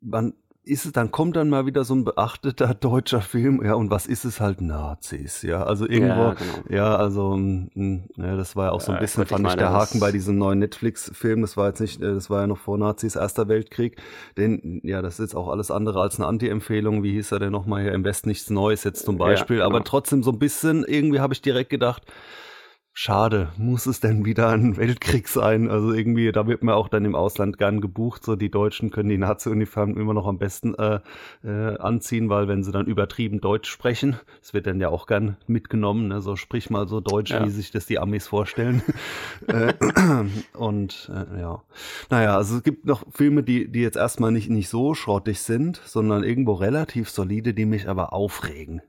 man 0.00 0.34
ist 0.66 0.84
es, 0.84 0.92
dann 0.92 1.12
kommt 1.12 1.36
dann 1.36 1.48
mal 1.48 1.64
wieder 1.64 1.84
so 1.84 1.94
ein 1.94 2.04
beachteter 2.04 2.74
deutscher 2.80 3.20
Film, 3.20 3.64
ja, 3.64 3.74
und 3.74 3.90
was 3.90 4.06
ist 4.06 4.24
es 4.24 4.40
halt? 4.40 4.60
Nazis, 4.60 5.42
ja, 5.42 5.62
also 5.62 5.88
irgendwo, 5.88 6.22
ja, 6.22 6.34
genau. 6.34 6.52
ja 6.68 6.96
also, 6.96 7.36
mh, 7.36 7.68
hm, 7.74 8.04
ja, 8.16 8.36
das 8.36 8.56
war 8.56 8.66
ja 8.66 8.72
auch 8.72 8.80
so 8.80 8.90
ein 8.90 8.98
bisschen, 8.98 9.24
fand 9.26 9.40
ich, 9.40 9.44
meine, 9.44 9.58
der 9.58 9.70
Haken 9.70 10.00
bei 10.00 10.10
diesem 10.10 10.38
neuen 10.38 10.58
Netflix-Film, 10.58 11.40
das 11.42 11.56
war 11.56 11.68
jetzt 11.68 11.80
nicht, 11.80 12.02
äh, 12.02 12.14
das 12.14 12.30
war 12.30 12.40
ja 12.40 12.46
noch 12.48 12.58
vor 12.58 12.78
Nazis 12.78 13.14
Erster 13.14 13.46
Weltkrieg, 13.46 14.02
den, 14.36 14.80
ja, 14.82 15.02
das 15.02 15.14
ist 15.14 15.20
jetzt 15.20 15.34
auch 15.36 15.48
alles 15.48 15.70
andere 15.70 16.00
als 16.00 16.18
eine 16.18 16.26
Anti-Empfehlung, 16.26 17.04
wie 17.04 17.12
hieß 17.12 17.30
er 17.30 17.38
denn 17.38 17.52
nochmal 17.52 17.82
hier, 17.82 17.92
im 17.92 18.04
Westen 18.04 18.28
nichts 18.28 18.50
Neues 18.50 18.82
jetzt 18.82 19.06
zum 19.06 19.18
Beispiel, 19.18 19.58
ja, 19.58 19.64
genau. 19.64 19.76
aber 19.76 19.84
trotzdem 19.84 20.24
so 20.24 20.32
ein 20.32 20.40
bisschen, 20.40 20.84
irgendwie 20.84 21.20
habe 21.20 21.32
ich 21.32 21.42
direkt 21.42 21.70
gedacht, 21.70 22.02
Schade, 22.98 23.50
muss 23.58 23.84
es 23.84 24.00
denn 24.00 24.24
wieder 24.24 24.48
ein 24.48 24.76
Weltkrieg 24.78 25.28
sein? 25.28 25.68
Also 25.70 25.92
irgendwie, 25.92 26.32
da 26.32 26.46
wird 26.46 26.62
man 26.62 26.74
auch 26.74 26.88
dann 26.88 27.04
im 27.04 27.14
Ausland 27.14 27.58
gern 27.58 27.82
gebucht. 27.82 28.24
So 28.24 28.36
die 28.36 28.50
Deutschen 28.50 28.90
können 28.90 29.10
die 29.10 29.18
Nazi-Uniformen 29.18 29.98
immer 29.98 30.14
noch 30.14 30.26
am 30.26 30.38
besten 30.38 30.74
äh, 30.76 31.00
äh, 31.44 31.76
anziehen, 31.76 32.30
weil 32.30 32.48
wenn 32.48 32.64
sie 32.64 32.72
dann 32.72 32.86
übertrieben 32.86 33.42
Deutsch 33.42 33.68
sprechen, 33.68 34.18
das 34.40 34.54
wird 34.54 34.66
dann 34.66 34.80
ja 34.80 34.88
auch 34.88 35.06
gern 35.06 35.36
mitgenommen. 35.46 36.08
Ne? 36.08 36.22
So 36.22 36.36
sprich 36.36 36.70
mal 36.70 36.88
so 36.88 37.00
Deutsch, 37.00 37.32
ja. 37.32 37.44
wie 37.44 37.50
sich 37.50 37.70
das 37.70 37.84
die 37.84 37.98
Amis 37.98 38.28
vorstellen. 38.28 38.82
äh, 39.46 39.74
und 40.54 41.12
äh, 41.12 41.38
ja, 41.38 41.62
naja, 42.08 42.34
also 42.38 42.56
es 42.56 42.62
gibt 42.62 42.86
noch 42.86 43.04
Filme, 43.12 43.42
die 43.42 43.70
die 43.70 43.82
jetzt 43.82 43.98
erstmal 43.98 44.32
nicht 44.32 44.48
nicht 44.48 44.70
so 44.70 44.94
schrottig 44.94 45.40
sind, 45.40 45.82
sondern 45.84 46.24
irgendwo 46.24 46.54
relativ 46.54 47.10
solide, 47.10 47.52
die 47.52 47.66
mich 47.66 47.90
aber 47.90 48.14
aufregen. 48.14 48.80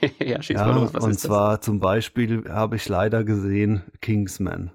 ja, 0.18 0.42
schieß 0.42 0.56
ja, 0.56 0.66
mal 0.66 0.74
los. 0.74 0.94
Was 0.94 1.04
und 1.04 1.18
zwar 1.18 1.56
das? 1.56 1.66
zum 1.66 1.80
Beispiel 1.80 2.44
habe 2.48 2.76
ich 2.76 2.88
leider 2.88 3.24
gesehen 3.24 3.82
Kingsman. 4.00 4.72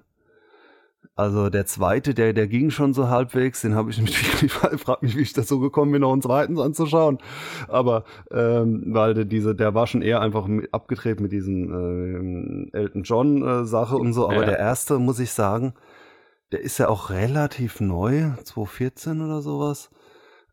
Also 1.16 1.48
der 1.48 1.64
zweite, 1.64 2.12
der, 2.12 2.34
der 2.34 2.46
ging 2.46 2.68
schon 2.68 2.92
so 2.92 3.08
halbwegs, 3.08 3.62
den 3.62 3.74
habe 3.74 3.90
ich 3.90 3.98
mich 4.02 4.32
wirklich, 4.32 4.52
frag 4.52 5.02
mich, 5.02 5.16
wie 5.16 5.22
ich 5.22 5.32
dazu 5.32 5.58
gekommen 5.60 5.92
bin, 5.92 6.02
noch 6.02 6.12
einen 6.12 6.20
zweiten 6.20 6.58
anzuschauen. 6.58 7.18
Aber 7.68 8.04
ähm, 8.30 8.84
weil 8.88 9.14
der, 9.14 9.24
diese, 9.24 9.54
der 9.54 9.74
war 9.74 9.86
schon 9.86 10.02
eher 10.02 10.20
einfach 10.20 10.46
abgedreht 10.72 11.20
mit 11.20 11.32
diesen 11.32 12.70
äh, 12.72 12.76
Elton 12.76 13.02
John 13.02 13.42
äh, 13.42 13.64
Sache 13.64 13.96
und 13.96 14.12
so. 14.12 14.26
Aber 14.26 14.40
ja. 14.40 14.44
der 14.44 14.58
erste, 14.58 14.98
muss 14.98 15.18
ich 15.18 15.32
sagen, 15.32 15.72
der 16.52 16.60
ist 16.60 16.76
ja 16.76 16.88
auch 16.88 17.08
relativ 17.08 17.80
neu, 17.80 18.32
2014 18.44 19.22
oder 19.22 19.40
sowas. 19.40 19.90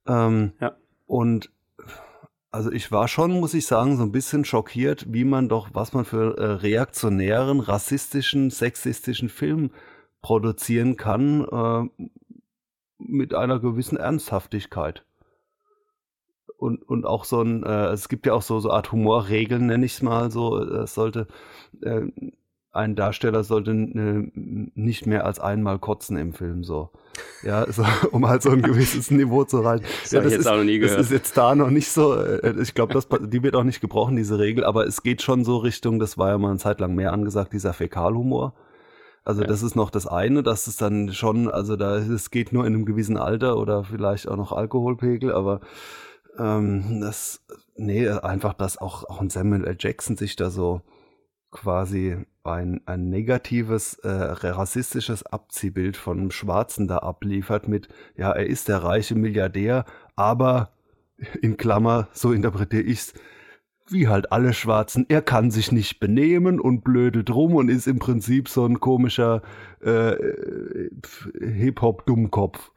Ähm, 0.07 0.53
ja. 0.61 0.77
Und 1.05 1.51
also 2.53 2.71
ich 2.71 2.91
war 2.91 3.07
schon, 3.07 3.39
muss 3.39 3.55
ich 3.55 3.65
sagen, 3.65 3.97
so 3.97 4.03
ein 4.03 4.11
bisschen 4.11 4.45
schockiert, 4.45 5.11
wie 5.11 5.25
man 5.25 5.49
doch, 5.49 5.69
was 5.73 5.93
man 5.93 6.05
für 6.05 6.37
äh, 6.37 6.45
reaktionären, 6.45 7.59
rassistischen, 7.59 8.51
sexistischen 8.51 9.27
Film 9.27 9.71
produzieren 10.21 10.95
kann 10.95 11.45
äh, 11.51 12.05
mit 12.99 13.33
einer 13.33 13.59
gewissen 13.59 13.97
Ernsthaftigkeit. 13.97 15.03
Und, 16.55 16.83
und 16.83 17.07
auch 17.07 17.25
so 17.25 17.41
ein, 17.41 17.63
äh, 17.63 17.87
es 17.87 18.07
gibt 18.07 18.27
ja 18.27 18.33
auch 18.33 18.43
so, 18.43 18.59
so 18.59 18.69
Art 18.69 18.91
Humorregeln, 18.91 19.65
nenne 19.65 19.87
ich 19.87 19.93
es 19.93 20.01
mal 20.03 20.29
so, 20.29 20.59
es 20.59 20.93
sollte, 20.93 21.27
äh, 21.81 22.03
ein 22.71 22.95
Darsteller 22.95 23.43
sollte 23.43 23.71
äh, 23.71 24.31
nicht 24.35 25.07
mehr 25.07 25.25
als 25.25 25.39
einmal 25.39 25.79
kotzen 25.79 26.17
im 26.17 26.33
Film 26.33 26.63
so. 26.63 26.91
Ja, 27.43 27.71
so, 27.71 27.83
um 28.11 28.27
halt 28.27 28.41
so 28.41 28.51
ein 28.51 28.61
gewisses 28.61 29.11
Niveau 29.11 29.43
zu 29.43 29.57
erreichen. 29.57 29.85
Das, 30.01 30.11
ja, 30.11 30.19
das, 30.21 30.27
ich 30.27 30.31
jetzt 30.33 30.41
ist, 30.41 30.47
auch 30.47 30.57
noch 30.57 30.63
nie 30.63 30.79
gehört. 30.79 30.99
das 30.99 31.07
ist 31.07 31.11
jetzt 31.11 31.37
da 31.37 31.55
noch 31.55 31.69
nicht 31.69 31.89
so, 31.91 32.15
äh, 32.15 32.53
ich 32.61 32.73
glaube, 32.73 32.99
die 33.27 33.43
wird 33.43 33.55
auch 33.55 33.63
nicht 33.63 33.81
gebrochen, 33.81 34.15
diese 34.15 34.39
Regel, 34.39 34.63
aber 34.63 34.85
es 34.87 35.03
geht 35.03 35.21
schon 35.21 35.43
so 35.45 35.57
Richtung, 35.57 35.99
das 35.99 36.17
war 36.17 36.29
ja 36.29 36.37
mal 36.37 36.49
eine 36.49 36.59
Zeit 36.59 36.79
lang 36.79 36.95
mehr 36.95 37.13
angesagt, 37.13 37.53
dieser 37.53 37.73
Fäkalhumor. 37.73 38.53
Also 39.25 39.41
Ja. 39.41 39.47
das 39.47 39.63
ist 39.63 39.75
noch 39.75 39.89
das 39.89 40.05
eine, 40.05 40.43
dass 40.43 40.67
es 40.67 40.77
dann 40.77 41.13
schon, 41.13 41.49
also 41.49 41.75
da 41.75 41.97
es 41.97 42.29
geht 42.29 42.51
nur 42.51 42.65
in 42.65 42.73
einem 42.73 42.85
gewissen 42.85 43.17
Alter 43.17 43.57
oder 43.57 43.83
vielleicht 43.83 44.27
auch 44.27 44.35
noch 44.35 44.51
Alkoholpegel, 44.51 45.31
aber 45.31 45.61
ähm, 46.37 46.99
das, 47.01 47.41
nee, 47.75 48.07
einfach, 48.09 48.53
dass 48.53 48.77
auch, 48.77 49.05
auch 49.05 49.21
ein 49.21 49.29
Samuel 49.29 49.65
L. 49.65 49.77
Jackson 49.79 50.17
sich 50.17 50.35
da 50.35 50.49
so 50.49 50.81
quasi 51.53 52.17
ein, 52.43 52.81
ein 52.85 53.09
negatives, 53.09 53.93
äh, 53.99 54.09
rassistisches 54.09 55.25
Abziehbild 55.25 55.95
von 55.95 56.19
einem 56.19 56.31
Schwarzen 56.31 56.87
da 56.87 56.97
abliefert 56.97 57.69
mit, 57.69 57.87
ja, 58.17 58.31
er 58.31 58.47
ist 58.47 58.67
der 58.67 58.83
reiche 58.83 59.15
Milliardär, 59.15 59.85
aber 60.17 60.73
in 61.41 61.55
Klammer, 61.55 62.09
so 62.11 62.33
interpretiere 62.33 62.83
ich's, 62.83 63.13
wie 63.89 64.07
halt 64.07 64.31
alle 64.31 64.53
Schwarzen, 64.53 65.05
er 65.09 65.21
kann 65.21 65.51
sich 65.51 65.71
nicht 65.71 65.99
benehmen 65.99 66.59
und 66.59 66.83
blödelt 66.83 67.29
rum 67.29 67.55
und 67.55 67.69
ist 67.69 67.87
im 67.87 67.99
Prinzip 67.99 68.49
so 68.49 68.65
ein 68.65 68.79
komischer 68.79 69.41
äh, 69.81 70.15
Hip-Hop-Dummkopf. 71.39 72.71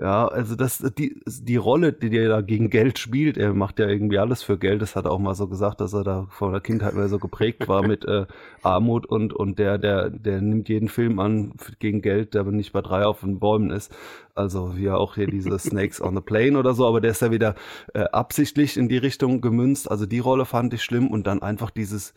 Ja, 0.00 0.28
also 0.28 0.56
das, 0.56 0.78
die, 0.96 1.20
die 1.26 1.56
Rolle, 1.56 1.92
die 1.92 2.08
der 2.08 2.30
da 2.30 2.40
gegen 2.40 2.70
Geld 2.70 2.98
spielt, 2.98 3.36
er 3.36 3.52
macht 3.52 3.78
ja 3.78 3.86
irgendwie 3.86 4.18
alles 4.18 4.42
für 4.42 4.56
Geld, 4.56 4.80
das 4.80 4.96
hat 4.96 5.04
er 5.04 5.10
auch 5.10 5.18
mal 5.18 5.34
so 5.34 5.46
gesagt, 5.46 5.82
dass 5.82 5.92
er 5.92 6.04
da 6.04 6.26
von 6.30 6.52
der 6.52 6.62
Kindheit 6.62 6.94
mehr 6.94 7.10
so 7.10 7.18
geprägt 7.18 7.68
war 7.68 7.86
mit 7.86 8.06
äh, 8.06 8.24
Armut 8.62 9.04
und, 9.04 9.34
und 9.34 9.58
der, 9.58 9.76
der, 9.76 10.08
der 10.08 10.40
nimmt 10.40 10.70
jeden 10.70 10.88
Film 10.88 11.18
an 11.18 11.52
gegen 11.80 12.00
Geld, 12.00 12.32
der 12.32 12.40
aber 12.40 12.52
nicht 12.52 12.72
bei 12.72 12.80
drei 12.80 13.04
auf 13.04 13.20
den 13.20 13.40
Bäumen 13.40 13.70
ist. 13.70 13.94
Also 14.34 14.74
wie 14.74 14.88
auch 14.88 15.16
hier 15.16 15.26
diese 15.26 15.58
Snakes 15.58 16.00
on 16.00 16.14
the 16.14 16.22
Plane 16.22 16.58
oder 16.58 16.72
so, 16.72 16.86
aber 16.86 17.02
der 17.02 17.10
ist 17.10 17.20
ja 17.20 17.30
wieder 17.30 17.54
äh, 17.92 18.04
absichtlich 18.04 18.78
in 18.78 18.88
die 18.88 18.96
Richtung 18.96 19.42
gemünzt. 19.42 19.90
Also 19.90 20.06
die 20.06 20.20
Rolle 20.20 20.46
fand 20.46 20.72
ich 20.72 20.82
schlimm 20.82 21.08
und 21.08 21.26
dann 21.26 21.42
einfach 21.42 21.68
dieses 21.68 22.14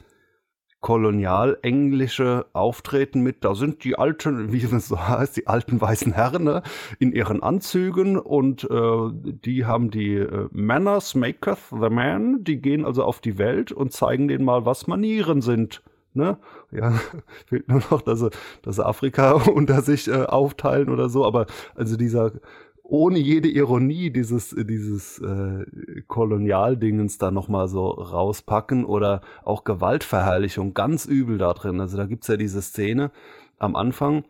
kolonial-englische 0.84 2.46
Auftreten 2.52 3.22
mit, 3.22 3.46
da 3.46 3.56
sind 3.56 3.86
die 3.86 3.98
alten, 3.98 4.52
wie 4.52 4.62
es 4.62 4.88
so 4.90 5.00
heißt, 5.00 5.38
die 5.38 5.48
alten 5.48 5.80
weißen 5.80 6.12
Herren 6.12 6.44
ne, 6.44 6.62
in 7.00 7.14
ihren 7.14 7.42
Anzügen 7.42 8.20
und 8.20 8.70
äh, 8.70 9.10
die 9.14 9.66
haben 9.66 9.92
die 9.92 10.16
äh, 10.16 10.50
Manners 10.52 11.16
maketh 11.16 11.58
the 11.72 11.90
man, 11.90 12.44
die 12.44 12.58
gehen 12.58 12.86
also 12.86 13.06
auf 13.06 13.22
die 13.22 13.38
Welt 13.38 13.72
und 13.72 13.94
zeigen 13.94 14.28
denen 14.28 14.44
mal, 14.44 14.66
was 14.66 14.86
Manieren 14.86 15.42
sind. 15.42 15.82
Ne? 16.14 16.38
Ja, 16.70 16.92
fehlt 17.48 17.70
nur 17.70 17.82
noch, 17.90 18.02
dass 18.02 18.20
sie, 18.20 18.30
dass 18.62 18.82
Afrika 18.82 19.32
unter 19.56 19.82
sich 19.82 20.10
äh, 20.10 20.26
aufteilen 20.26 20.90
oder 20.90 21.08
so, 21.08 21.26
aber 21.26 21.46
also 21.76 21.96
dieser 21.96 22.34
ohne 22.84 23.18
jede 23.18 23.48
Ironie 23.48 24.12
dieses, 24.12 24.50
dieses 24.50 25.20
äh, 25.20 25.66
Kolonialdingens 26.08 27.18
da 27.18 27.32
nochmal 27.32 27.68
so 27.70 27.88
rauspacken 27.88 28.84
oder 28.84 29.22
auch 29.44 29.64
Gewaltverherrlichung 29.64 30.74
ganz 30.74 31.06
übel 31.06 31.38
da 31.38 31.54
drin. 31.54 31.80
Also 31.80 31.98
da 31.98 32.06
gibt's 32.06 32.28
ja 32.28 32.36
diese 32.36 32.62
Szene 32.62 33.12
am 33.58 33.78
Anfang, 33.78 34.26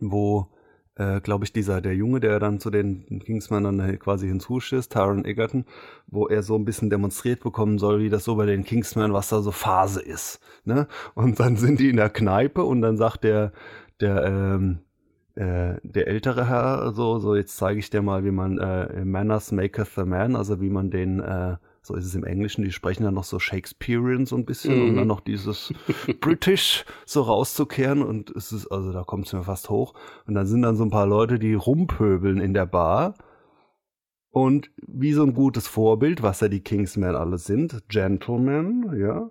wo, 0.00 0.48
äh, 0.96 1.22
glaube 1.22 1.44
ich, 1.46 1.52
dieser, 1.54 1.80
der 1.80 1.94
Junge, 1.94 2.20
der 2.20 2.38
dann 2.40 2.60
zu 2.60 2.70
den 2.70 3.20
Kingsmen 3.24 3.64
dann 3.64 3.98
quasi 3.98 4.28
hinzuschießt, 4.28 4.92
Taron 4.92 5.24
Egerton, 5.24 5.64
wo 6.06 6.28
er 6.28 6.42
so 6.42 6.56
ein 6.56 6.66
bisschen 6.66 6.90
demonstriert 6.90 7.40
bekommen 7.40 7.78
soll, 7.78 8.00
wie 8.00 8.10
das 8.10 8.24
so 8.24 8.36
bei 8.36 8.44
den 8.44 8.64
Kingsmen, 8.64 9.14
was 9.14 9.30
da 9.30 9.40
so 9.40 9.50
Phase 9.50 10.02
ist. 10.02 10.40
Ne? 10.64 10.88
Und 11.14 11.40
dann 11.40 11.56
sind 11.56 11.80
die 11.80 11.88
in 11.88 11.96
der 11.96 12.10
Kneipe 12.10 12.64
und 12.64 12.82
dann 12.82 12.98
sagt 12.98 13.24
der, 13.24 13.52
der, 13.98 14.24
ähm, 14.24 14.80
äh, 15.36 15.76
der 15.82 16.08
ältere 16.08 16.48
Herr, 16.48 16.92
so, 16.92 17.18
so 17.18 17.34
jetzt 17.34 17.56
zeige 17.56 17.78
ich 17.78 17.90
dir 17.90 18.02
mal, 18.02 18.24
wie 18.24 18.30
man 18.30 18.58
äh, 18.58 19.04
Manners 19.04 19.52
maketh 19.52 19.90
the 19.96 20.04
man, 20.04 20.36
also 20.36 20.60
wie 20.60 20.70
man 20.70 20.90
den, 20.90 21.20
äh, 21.20 21.56
so 21.82 21.94
ist 21.94 22.04
es 22.04 22.14
im 22.14 22.24
Englischen, 22.24 22.62
die 22.64 22.72
sprechen 22.72 23.04
dann 23.04 23.14
noch 23.14 23.24
so 23.24 23.38
Shakespearean 23.38 24.26
so 24.26 24.36
ein 24.36 24.44
bisschen, 24.44 24.80
um 24.80 24.90
Mhm. 24.90 24.96
dann 24.96 25.08
noch 25.08 25.20
dieses 25.20 25.72
British 26.20 26.84
so 27.06 27.22
rauszukehren 27.22 28.02
und 28.02 28.30
es 28.30 28.52
ist, 28.52 28.66
also 28.68 28.92
da 28.92 29.02
kommt 29.02 29.26
es 29.26 29.32
mir 29.32 29.44
fast 29.44 29.70
hoch. 29.70 29.94
Und 30.26 30.34
dann 30.34 30.46
sind 30.46 30.62
dann 30.62 30.76
so 30.76 30.84
ein 30.84 30.90
paar 30.90 31.06
Leute, 31.06 31.38
die 31.38 31.54
rumpöbeln 31.54 32.38
in 32.38 32.52
der 32.54 32.66
Bar. 32.66 33.14
Und 34.32 34.70
wie 34.86 35.12
so 35.12 35.24
ein 35.24 35.34
gutes 35.34 35.66
Vorbild, 35.66 36.22
was 36.22 36.40
ja 36.40 36.48
die 36.48 36.60
Kingsmen 36.60 37.16
alle 37.16 37.38
sind, 37.38 37.82
Gentlemen, 37.88 38.96
ja. 38.96 39.30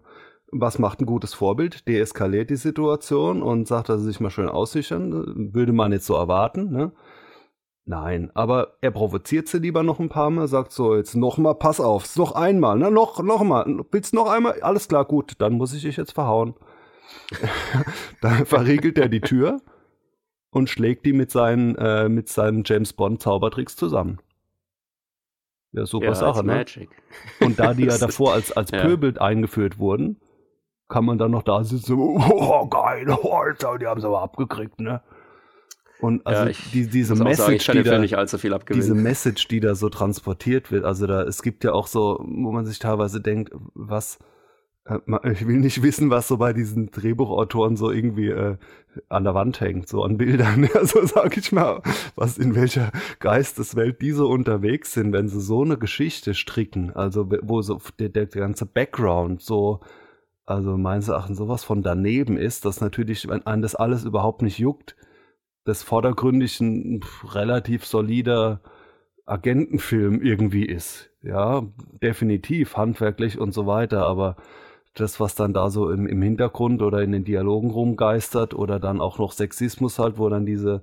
Was 0.51 0.79
macht 0.79 1.01
ein 1.01 1.05
gutes 1.05 1.33
Vorbild? 1.33 1.87
Deeskaliert 1.87 2.49
die 2.49 2.55
Situation 2.55 3.43
und 3.43 3.67
sagt, 3.67 3.89
dass 3.89 4.01
sie 4.01 4.07
sich 4.07 4.19
mal 4.19 4.31
schön 4.31 4.49
aussichern. 4.49 5.53
Würde 5.53 5.73
man 5.73 5.91
jetzt 5.91 6.05
so 6.05 6.15
erwarten, 6.15 6.71
ne? 6.71 6.91
Nein, 7.85 8.29
aber 8.35 8.77
er 8.81 8.91
provoziert 8.91 9.47
sie 9.47 9.57
lieber 9.57 9.81
noch 9.81 9.99
ein 9.99 10.09
paar 10.09 10.29
Mal, 10.29 10.47
sagt 10.47 10.71
so, 10.71 10.95
jetzt 10.95 11.15
noch 11.15 11.39
mal, 11.39 11.55
pass 11.55 11.79
auf, 11.79 12.15
noch 12.17 12.33
einmal, 12.33 12.77
ne, 12.77 12.91
noch, 12.91 13.23
noch 13.23 13.41
mal, 13.41 13.65
willst 13.89 14.13
noch 14.13 14.29
einmal? 14.29 14.61
Alles 14.61 14.87
klar, 14.87 15.05
gut, 15.05 15.33
dann 15.39 15.53
muss 15.53 15.73
ich 15.73 15.81
dich 15.81 15.97
jetzt 15.97 16.11
verhauen. 16.11 16.53
dann 18.21 18.45
verriegelt 18.45 18.99
er 18.99 19.09
die 19.09 19.21
Tür 19.21 19.59
und 20.51 20.69
schlägt 20.69 21.03
die 21.07 21.13
mit 21.13 21.31
seinen, 21.31 21.75
äh, 21.77 22.09
mit 22.09 22.29
seinen 22.29 22.63
James 22.63 22.93
Bond 22.93 23.23
Zaubertricks 23.23 23.75
zusammen. 23.75 24.19
Ja, 25.71 25.87
super 25.87 26.05
Ja, 26.05 26.15
Sache, 26.15 26.45
ne? 26.45 26.57
Magic. 26.57 26.89
Und 27.39 27.59
da 27.59 27.73
die 27.73 27.85
ja 27.85 27.97
davor 27.99 28.33
als, 28.33 28.51
als 28.51 28.69
ja. 28.69 28.81
Pöbel 28.81 29.17
eingeführt 29.17 29.79
wurden, 29.79 30.19
kann 30.89 31.05
man 31.05 31.17
dann 31.17 31.31
noch 31.31 31.43
da 31.43 31.63
sitzen, 31.63 31.93
oh, 31.97 32.67
geil, 32.67 33.07
oh, 33.09 33.31
Alter, 33.31 33.77
die 33.77 33.87
haben 33.87 33.99
es 33.99 34.05
aber 34.05 34.21
abgekriegt, 34.21 34.81
ne? 34.81 35.01
Und 36.01 36.25
also 36.25 36.43
ja, 36.43 36.49
ich 36.49 36.71
die, 36.71 36.87
diese 36.87 37.15
sagen, 37.15 37.29
Message, 37.29 37.67
kann 37.67 37.77
die 37.77 37.83
da, 37.83 37.99
nicht 37.99 38.17
allzu 38.17 38.37
viel 38.37 38.57
diese. 38.73 38.95
Message, 38.95 39.47
die 39.49 39.59
da 39.59 39.75
so 39.75 39.89
transportiert 39.89 40.71
wird, 40.71 40.85
also 40.85 41.07
da, 41.07 41.23
es 41.23 41.41
gibt 41.41 41.63
ja 41.63 41.73
auch 41.73 41.87
so, 41.87 42.19
wo 42.25 42.51
man 42.51 42.65
sich 42.65 42.79
teilweise 42.79 43.19
denkt, 43.19 43.51
was, 43.73 44.17
äh, 44.85 44.97
ich 45.29 45.45
will 45.45 45.57
nicht 45.57 45.83
wissen, 45.83 46.09
was 46.09 46.29
so 46.29 46.37
bei 46.37 46.53
diesen 46.53 46.89
Drehbuchautoren 46.91 47.75
so 47.75 47.91
irgendwie 47.91 48.29
äh, 48.29 48.55
an 49.09 49.25
der 49.25 49.35
Wand 49.35 49.59
hängt, 49.59 49.89
so 49.89 50.03
an 50.03 50.17
Bildern, 50.17 50.69
also 50.73 51.05
sag 51.05 51.35
ich 51.35 51.51
mal, 51.51 51.81
was 52.15 52.37
in 52.37 52.55
welcher 52.55 52.91
Geisteswelt 53.19 54.01
die 54.01 54.11
so 54.11 54.29
unterwegs 54.29 54.93
sind, 54.93 55.11
wenn 55.11 55.27
sie 55.27 55.41
so 55.41 55.63
eine 55.63 55.77
Geschichte 55.77 56.33
stricken, 56.33 56.95
also 56.95 57.29
wo 57.41 57.61
so 57.61 57.81
der, 57.99 58.07
der 58.07 58.25
ganze 58.27 58.65
Background 58.65 59.41
so, 59.41 59.81
also 60.49 60.77
meines 60.77 61.07
Erachtens 61.07 61.37
sowas 61.37 61.63
von 61.63 61.83
daneben 61.83 62.37
ist, 62.37 62.65
dass 62.65 62.81
natürlich, 62.81 63.27
wenn 63.27 63.45
einen 63.45 63.61
das 63.61 63.75
alles 63.75 64.03
überhaupt 64.03 64.41
nicht 64.41 64.57
juckt, 64.57 64.95
das 65.63 65.83
vordergründig 65.83 66.59
ein 66.59 67.01
relativ 67.23 67.85
solider 67.85 68.61
Agentenfilm 69.25 70.21
irgendwie 70.21 70.65
ist. 70.65 71.11
Ja, 71.21 71.63
definitiv, 72.01 72.77
handwerklich 72.77 73.39
und 73.39 73.53
so 73.53 73.67
weiter, 73.67 74.07
aber 74.07 74.37
das, 74.95 75.19
was 75.19 75.35
dann 75.35 75.53
da 75.53 75.69
so 75.69 75.91
im, 75.91 76.07
im 76.07 76.21
Hintergrund 76.21 76.81
oder 76.81 77.03
in 77.03 77.11
den 77.11 77.25
Dialogen 77.25 77.69
rumgeistert 77.69 78.53
oder 78.53 78.79
dann 78.79 79.01
auch 79.01 79.19
noch 79.19 79.33
Sexismus 79.33 79.99
halt, 79.99 80.17
wo 80.17 80.29
dann 80.29 80.45
diese, 80.45 80.81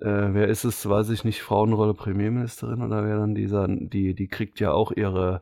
äh, 0.00 0.28
wer 0.32 0.48
ist 0.48 0.64
es, 0.64 0.86
weiß 0.86 1.08
ich 1.10 1.24
nicht, 1.24 1.40
Frauenrolle 1.42 1.94
Premierministerin 1.94 2.82
oder 2.82 3.04
wer 3.06 3.16
dann 3.16 3.34
dieser, 3.34 3.66
die, 3.68 4.14
die 4.14 4.28
kriegt 4.28 4.60
ja 4.60 4.72
auch 4.72 4.92
ihre, 4.92 5.40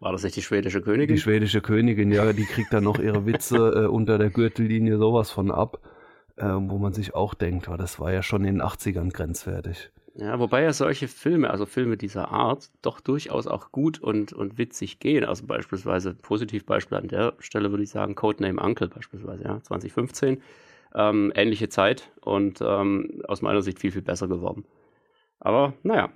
War 0.00 0.12
das 0.12 0.22
nicht 0.22 0.36
die 0.36 0.42
schwedische 0.42 0.78
die 0.78 0.84
Königin? 0.84 1.18
schwedische 1.18 1.60
Königin, 1.60 2.10
ja, 2.10 2.32
die 2.32 2.44
kriegt 2.44 2.72
dann 2.72 2.84
noch 2.84 2.98
ihre 2.98 3.26
Witze 3.26 3.56
äh, 3.84 3.86
unter 3.86 4.18
der 4.18 4.30
Gürtellinie 4.30 4.98
sowas 4.98 5.30
von 5.30 5.50
ab, 5.50 5.80
äh, 6.36 6.44
wo 6.44 6.78
man 6.78 6.92
sich 6.92 7.14
auch 7.14 7.34
denkt, 7.34 7.68
oh, 7.68 7.76
das 7.76 7.98
war 7.98 8.12
ja 8.12 8.22
schon 8.22 8.44
in 8.44 8.56
den 8.56 8.62
80ern 8.62 9.12
grenzwertig. 9.12 9.90
Ja, 10.18 10.38
wobei 10.38 10.62
ja 10.62 10.72
solche 10.72 11.08
Filme, 11.08 11.50
also 11.50 11.66
Filme 11.66 11.98
dieser 11.98 12.30
Art, 12.30 12.70
doch 12.80 13.00
durchaus 13.00 13.46
auch 13.46 13.70
gut 13.70 13.98
und, 13.98 14.32
und 14.32 14.56
witzig 14.56 14.98
gehen. 14.98 15.24
Also 15.24 15.46
beispielsweise, 15.46 16.14
Positivbeispiel 16.14 16.96
an 16.96 17.08
der 17.08 17.34
Stelle 17.38 17.70
würde 17.70 17.82
ich 17.82 17.90
sagen, 17.90 18.14
Codename 18.14 18.60
Uncle 18.60 18.88
beispielsweise, 18.88 19.44
ja, 19.44 19.62
2015. 19.62 20.42
Ähm, 20.94 21.32
ähnliche 21.34 21.68
Zeit 21.68 22.10
und 22.22 22.62
ähm, 22.62 23.20
aus 23.28 23.42
meiner 23.42 23.60
Sicht 23.60 23.78
viel, 23.78 23.92
viel 23.92 24.00
besser 24.00 24.28
geworden. 24.28 24.64
Aber 25.38 25.74
naja. 25.82 26.10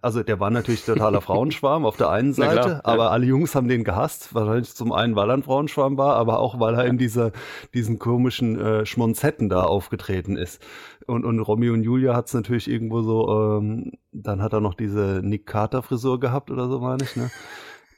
also 0.00 0.22
der 0.22 0.40
war 0.40 0.50
natürlich 0.50 0.84
totaler 0.84 1.20
Frauenschwarm 1.22 1.84
auf 1.84 1.96
der 1.96 2.10
einen 2.10 2.32
Seite, 2.32 2.60
klar, 2.60 2.80
aber 2.84 3.04
ja. 3.04 3.10
alle 3.10 3.26
Jungs 3.26 3.54
haben 3.54 3.68
den 3.68 3.84
gehasst. 3.84 4.34
Wahrscheinlich 4.34 4.74
zum 4.74 4.92
einen, 4.92 5.16
weil 5.16 5.30
er 5.30 5.34
ein 5.34 5.42
Frauenschwarm 5.42 5.96
war, 5.96 6.16
aber 6.16 6.38
auch 6.38 6.60
weil 6.60 6.74
er 6.74 6.84
in 6.86 6.98
dieser, 6.98 7.32
diesen 7.74 7.98
komischen 7.98 8.58
äh, 8.58 8.86
Schmonzetten 8.86 9.48
da 9.48 9.62
aufgetreten 9.62 10.36
ist. 10.36 10.62
Und, 11.06 11.24
und 11.24 11.40
Romeo 11.40 11.72
und 11.74 11.82
Julia 11.82 12.14
hat 12.14 12.26
es 12.28 12.34
natürlich 12.34 12.70
irgendwo 12.70 13.02
so, 13.02 13.58
ähm, 13.58 13.92
dann 14.12 14.42
hat 14.42 14.52
er 14.52 14.60
noch 14.60 14.74
diese 14.74 15.20
Nick 15.22 15.46
Carter 15.46 15.82
Frisur 15.82 16.20
gehabt 16.20 16.50
oder 16.50 16.68
so, 16.68 16.80
meine 16.80 17.02
ich, 17.02 17.16
ne? 17.16 17.30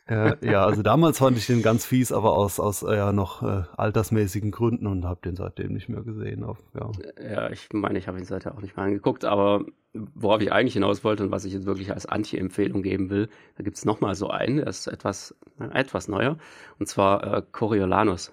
Äh, 0.06 0.36
ja, 0.42 0.66
also 0.66 0.82
damals 0.82 1.18
fand 1.18 1.38
ich 1.38 1.46
den 1.46 1.62
ganz 1.62 1.86
fies, 1.86 2.12
aber 2.12 2.36
aus, 2.36 2.60
aus 2.60 2.82
äh, 2.82 2.94
ja, 2.96 3.12
noch 3.12 3.42
äh, 3.42 3.62
altersmäßigen 3.76 4.50
Gründen 4.50 4.86
und 4.86 5.04
habe 5.04 5.20
den 5.24 5.34
seitdem 5.34 5.72
nicht 5.72 5.88
mehr 5.88 6.02
gesehen. 6.02 6.44
Auf, 6.44 6.58
ja. 6.74 6.90
ja, 7.22 7.50
ich 7.50 7.68
meine, 7.72 7.98
ich 7.98 8.06
habe 8.06 8.18
ihn 8.18 8.24
seitdem 8.24 8.52
auch 8.52 8.60
nicht 8.60 8.76
mehr 8.76 8.84
angeguckt, 8.84 9.24
aber 9.24 9.64
worauf 9.92 10.42
ich 10.42 10.52
eigentlich 10.52 10.74
hinaus 10.74 11.04
wollte 11.04 11.22
und 11.22 11.30
was 11.30 11.46
ich 11.46 11.54
jetzt 11.54 11.64
wirklich 11.64 11.92
als 11.92 12.04
Anti-Empfehlung 12.04 12.82
geben 12.82 13.08
will, 13.08 13.28
da 13.56 13.64
gibt 13.64 13.78
es 13.78 13.86
nochmal 13.86 14.14
so 14.14 14.28
einen, 14.28 14.56
der 14.56 14.66
ist 14.66 14.88
etwas, 14.88 15.34
etwas 15.72 16.08
neuer, 16.08 16.36
und 16.78 16.86
zwar 16.86 17.38
äh, 17.38 17.42
Coriolanus 17.50 18.32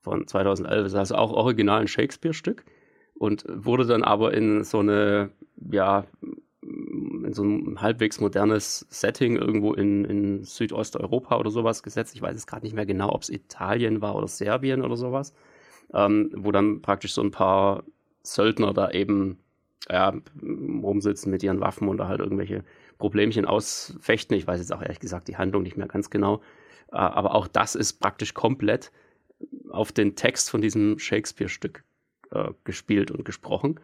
von 0.00 0.26
2011. 0.26 0.82
Das 0.82 0.92
ist 0.92 0.98
also 0.98 1.14
auch 1.14 1.32
original 1.32 1.82
ein 1.82 1.88
Shakespeare-Stück 1.88 2.64
und 3.14 3.44
wurde 3.48 3.86
dann 3.86 4.02
aber 4.02 4.34
in 4.34 4.64
so 4.64 4.80
eine, 4.80 5.30
ja, 5.70 6.04
in 7.24 7.32
so 7.32 7.44
ein 7.44 7.80
halbwegs 7.80 8.20
modernes 8.20 8.86
Setting 8.90 9.36
irgendwo 9.36 9.74
in, 9.74 10.04
in 10.04 10.44
Südosteuropa 10.44 11.38
oder 11.38 11.50
sowas 11.50 11.82
gesetzt. 11.82 12.14
Ich 12.14 12.22
weiß 12.22 12.36
es 12.36 12.46
gerade 12.46 12.64
nicht 12.64 12.74
mehr 12.74 12.86
genau, 12.86 13.12
ob 13.12 13.22
es 13.22 13.30
Italien 13.30 14.00
war 14.00 14.16
oder 14.16 14.28
Serbien 14.28 14.82
oder 14.82 14.96
sowas, 14.96 15.34
ähm, 15.92 16.30
wo 16.34 16.52
dann 16.52 16.82
praktisch 16.82 17.12
so 17.14 17.22
ein 17.22 17.30
paar 17.30 17.84
Söldner 18.22 18.72
da 18.72 18.90
eben 18.90 19.38
ja, 19.88 20.14
rumsitzen 20.42 21.30
mit 21.30 21.42
ihren 21.42 21.60
Waffen 21.60 21.88
und 21.88 21.98
da 21.98 22.08
halt 22.08 22.20
irgendwelche 22.20 22.64
Problemchen 22.98 23.44
ausfechten. 23.44 24.36
Ich 24.36 24.46
weiß 24.46 24.58
jetzt 24.58 24.72
auch 24.72 24.82
ehrlich 24.82 25.00
gesagt 25.00 25.28
die 25.28 25.36
Handlung 25.36 25.62
nicht 25.62 25.76
mehr 25.76 25.88
ganz 25.88 26.10
genau. 26.10 26.40
Äh, 26.92 26.96
aber 26.96 27.34
auch 27.34 27.46
das 27.46 27.74
ist 27.74 27.94
praktisch 27.94 28.34
komplett 28.34 28.90
auf 29.70 29.92
den 29.92 30.16
Text 30.16 30.50
von 30.50 30.60
diesem 30.60 30.98
Shakespeare-Stück 30.98 31.84
äh, 32.30 32.50
gespielt 32.64 33.10
und 33.10 33.24
gesprochen. 33.24 33.78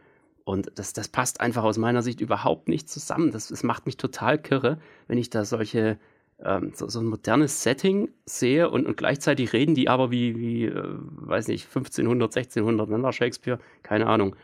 Und 0.44 0.72
das, 0.76 0.92
das 0.92 1.08
passt 1.08 1.40
einfach 1.40 1.62
aus 1.62 1.78
meiner 1.78 2.02
Sicht 2.02 2.20
überhaupt 2.20 2.68
nicht 2.68 2.88
zusammen. 2.88 3.30
Das, 3.30 3.48
das 3.48 3.62
macht 3.62 3.86
mich 3.86 3.96
total 3.96 4.38
kirre, 4.38 4.78
wenn 5.06 5.18
ich 5.18 5.30
da 5.30 5.44
solche, 5.44 5.98
ähm, 6.40 6.72
so, 6.74 6.88
so, 6.88 7.00
ein 7.00 7.06
modernes 7.06 7.62
Setting 7.62 8.10
sehe 8.24 8.68
und, 8.68 8.86
und 8.86 8.96
gleichzeitig 8.96 9.52
reden 9.52 9.74
die 9.74 9.88
aber 9.88 10.10
wie, 10.10 10.38
wie 10.38 10.64
äh, 10.64 10.82
weiß 10.84 11.48
nicht, 11.48 11.66
1500, 11.66 12.36
1600, 12.36 12.90
wann 12.90 13.02
war 13.02 13.12
Shakespeare? 13.12 13.58
Keine 13.82 14.06
Ahnung. 14.06 14.34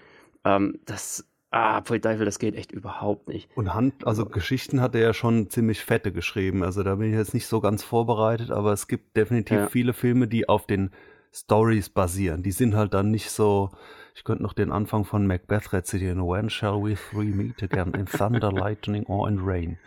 Ähm, 0.44 0.78
das, 0.84 1.28
ah, 1.51 1.80
Teufel, 1.80 2.24
das 2.24 2.38
geht 2.38 2.55
echt 2.55 2.72
überhaupt 2.72 3.28
nicht. 3.28 3.49
Und 3.57 3.74
Hand, 3.74 4.07
also 4.07 4.24
Geschichten 4.26 4.80
hat 4.80 4.94
er 4.94 5.01
ja 5.01 5.14
schon 5.14 5.51
ziemlich 5.51 5.84
fette 5.84 6.12
geschrieben. 6.12 6.62
Also 6.62 6.82
da 6.82 6.94
bin 6.94 7.11
ich 7.11 7.16
jetzt 7.16 7.34
nicht 7.34 7.46
so 7.46 7.61
ganz 7.61 7.82
vorbereitet, 7.82 8.51
aber 8.51 8.72
es 8.72 8.86
gibt 8.86 9.16
definitiv 9.16 9.57
ja. 9.57 9.68
viele 9.68 9.92
Filme, 9.92 10.28
die 10.28 10.49
auf 10.49 10.66
den 10.66 10.90
Stories 11.32 11.90
basieren. 11.90 12.42
Die 12.42 12.53
sind 12.53 12.74
halt 12.74 12.94
dann 12.94 13.11
nicht 13.11 13.30
so, 13.30 13.70
ich 14.18 14.24
könnte 14.24 14.42
noch 14.42 14.52
den 14.52 14.72
Anfang 14.72 15.04
von 15.04 15.28
Macbeth 15.28 15.72
rezitieren. 15.72 16.26
When 16.26 16.50
shall 16.50 16.82
we 16.82 16.96
three 16.96 17.26
meet 17.26 17.62
again? 17.62 17.94
In 17.94 18.06
thunder, 18.06 18.50
lightning 18.50 19.06
or 19.06 19.28
in 19.28 19.38
rain? 19.38 19.78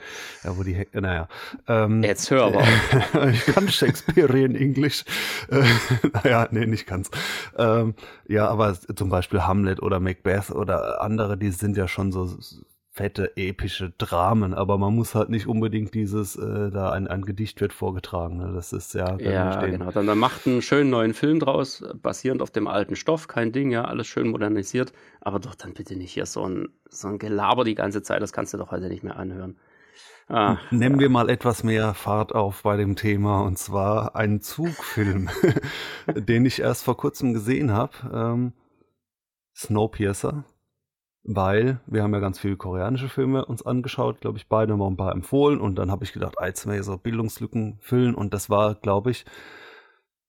Ja, 0.45 0.57
wo 0.57 0.63
die, 0.63 0.88
naja. 0.93 1.27
Ähm, 1.67 2.01
Jetzt 2.01 2.32
hör 2.32 2.45
aber. 2.45 2.63
ich 3.29 3.45
kann 3.45 3.67
Shakespearean 3.67 4.55
English. 4.55 5.03
Äh, 5.49 5.63
naja, 6.23 6.47
nee, 6.49 6.65
nicht 6.65 6.88
ganz. 6.88 7.11
Ähm, 7.57 7.93
ja, 8.25 8.47
aber 8.47 8.73
zum 8.95 9.09
Beispiel 9.09 9.41
Hamlet 9.41 9.82
oder 9.82 9.99
Macbeth 9.99 10.49
oder 10.49 11.01
andere, 11.01 11.38
die 11.38 11.51
sind 11.51 11.75
ja 11.75 11.89
schon 11.89 12.13
so 12.13 12.34
fette, 13.02 13.36
epische 13.36 13.91
Dramen, 13.97 14.54
aber 14.54 14.78
man 14.78 14.93
muss 14.93 15.16
halt 15.16 15.30
nicht 15.30 15.47
unbedingt 15.47 15.95
dieses, 15.95 16.36
äh, 16.36 16.70
da 16.70 16.91
ein, 16.91 17.08
ein 17.08 17.24
Gedicht 17.24 17.60
wird 17.60 17.74
vorgetragen. 17.74 18.38
Ne? 18.38 18.52
Das 18.54 18.74
ist 18.74 18.93
ja. 18.93 19.18
Ja, 19.18 19.66
genau. 19.66 19.89
Dann, 19.89 20.06
dann 20.06 20.20
macht 20.20 20.45
einen 20.45 20.62
schönen 20.62 20.91
neuen 20.91 21.16
Film 21.16 21.39
draus, 21.39 21.84
basierend 21.99 22.43
auf 22.43 22.52
dem 22.52 22.68
alten 22.68 22.95
Stoff, 22.95 23.28
kein 23.28 23.52
Ding, 23.52 23.72
ja, 23.72 23.86
alles 23.86 24.06
schön 24.06 24.28
modernisiert, 24.28 24.93
aber 25.20 25.39
doch 25.39 25.56
dann 25.56 25.74
bitte 25.74 25.95
nicht 25.95 26.14
hier 26.14 26.28
so 26.28 26.47
ein, 26.47 26.70
so 26.89 27.08
ein 27.08 27.18
Gelaber 27.18 27.64
die 27.64 27.74
ganze 27.74 28.04
Zeit, 28.04 28.22
das 28.22 28.34
kannst 28.34 28.54
du 28.54 28.60
doch 28.60 28.70
heute 28.70 28.88
nicht 28.88 29.04
mehr 29.04 29.18
anhören. 29.18 29.58
Ah, 30.28 30.58
Nehmen 30.70 30.95
ja. 30.95 31.02
wir 31.02 31.10
mal 31.10 31.28
etwas 31.32 31.64
mehr 31.64 31.95
Fahrt 31.95 32.36
auf 32.36 32.62
bei 32.62 32.78
dem 32.78 32.95
Thema 32.95 33.41
und 33.41 33.58
zwar 33.58 34.16
einen 34.16 34.41
Zugfilm, 34.41 35.32
den 36.16 36.45
ich 36.45 36.62
erst 36.62 36.84
vor 36.84 36.97
kurzem 36.97 37.34
gesehen 37.34 37.72
habe. 37.72 37.93
Ähm, 38.14 38.54
Snowpiercer 39.56 40.45
weil 41.24 41.80
wir 41.86 42.03
haben 42.03 42.13
ja 42.13 42.19
ganz 42.19 42.39
viele 42.39 42.57
koreanische 42.57 43.09
Filme 43.09 43.45
uns 43.45 43.65
angeschaut, 43.65 44.22
glaube 44.22 44.38
ich, 44.38 44.47
beide 44.47 44.74
haben 44.74 44.82
auch 44.82 44.89
ein 44.89 44.97
paar 44.97 45.11
empfohlen 45.11 45.61
und 45.61 45.76
dann 45.76 45.91
habe 45.91 46.03
ich 46.03 46.13
gedacht, 46.13 46.36
ah, 46.38 46.47
jetzt 46.47 46.67
wir 46.67 46.84
so 46.84 46.97
Bildungslücken 46.97 47.78
füllen 47.80 48.15
und 48.15 48.34
das 48.34 48.49
war, 48.49 48.76
glaube 48.76 49.11
ich, 49.11 49.26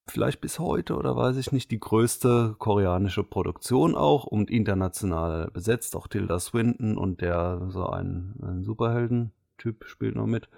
vielleicht 0.08 0.40
bis 0.40 0.58
heute 0.58 0.96
oder 0.96 1.16
weiß 1.16 1.36
ich 1.36 1.52
nicht, 1.52 1.70
die 1.70 1.80
größte 1.80 2.56
koreanische 2.58 3.24
Produktion 3.24 3.94
auch 3.94 4.24
und 4.24 4.50
international 4.50 5.50
besetzt, 5.52 5.96
auch 5.96 6.08
Tilda 6.08 6.38
Swinton 6.38 6.98
und 6.98 7.20
der 7.20 7.66
so 7.68 7.86
ein, 7.86 8.34
ein 8.42 8.62
Superhelden-Typ 8.62 9.84
spielt 9.86 10.16
noch 10.16 10.26
mit. 10.26 10.48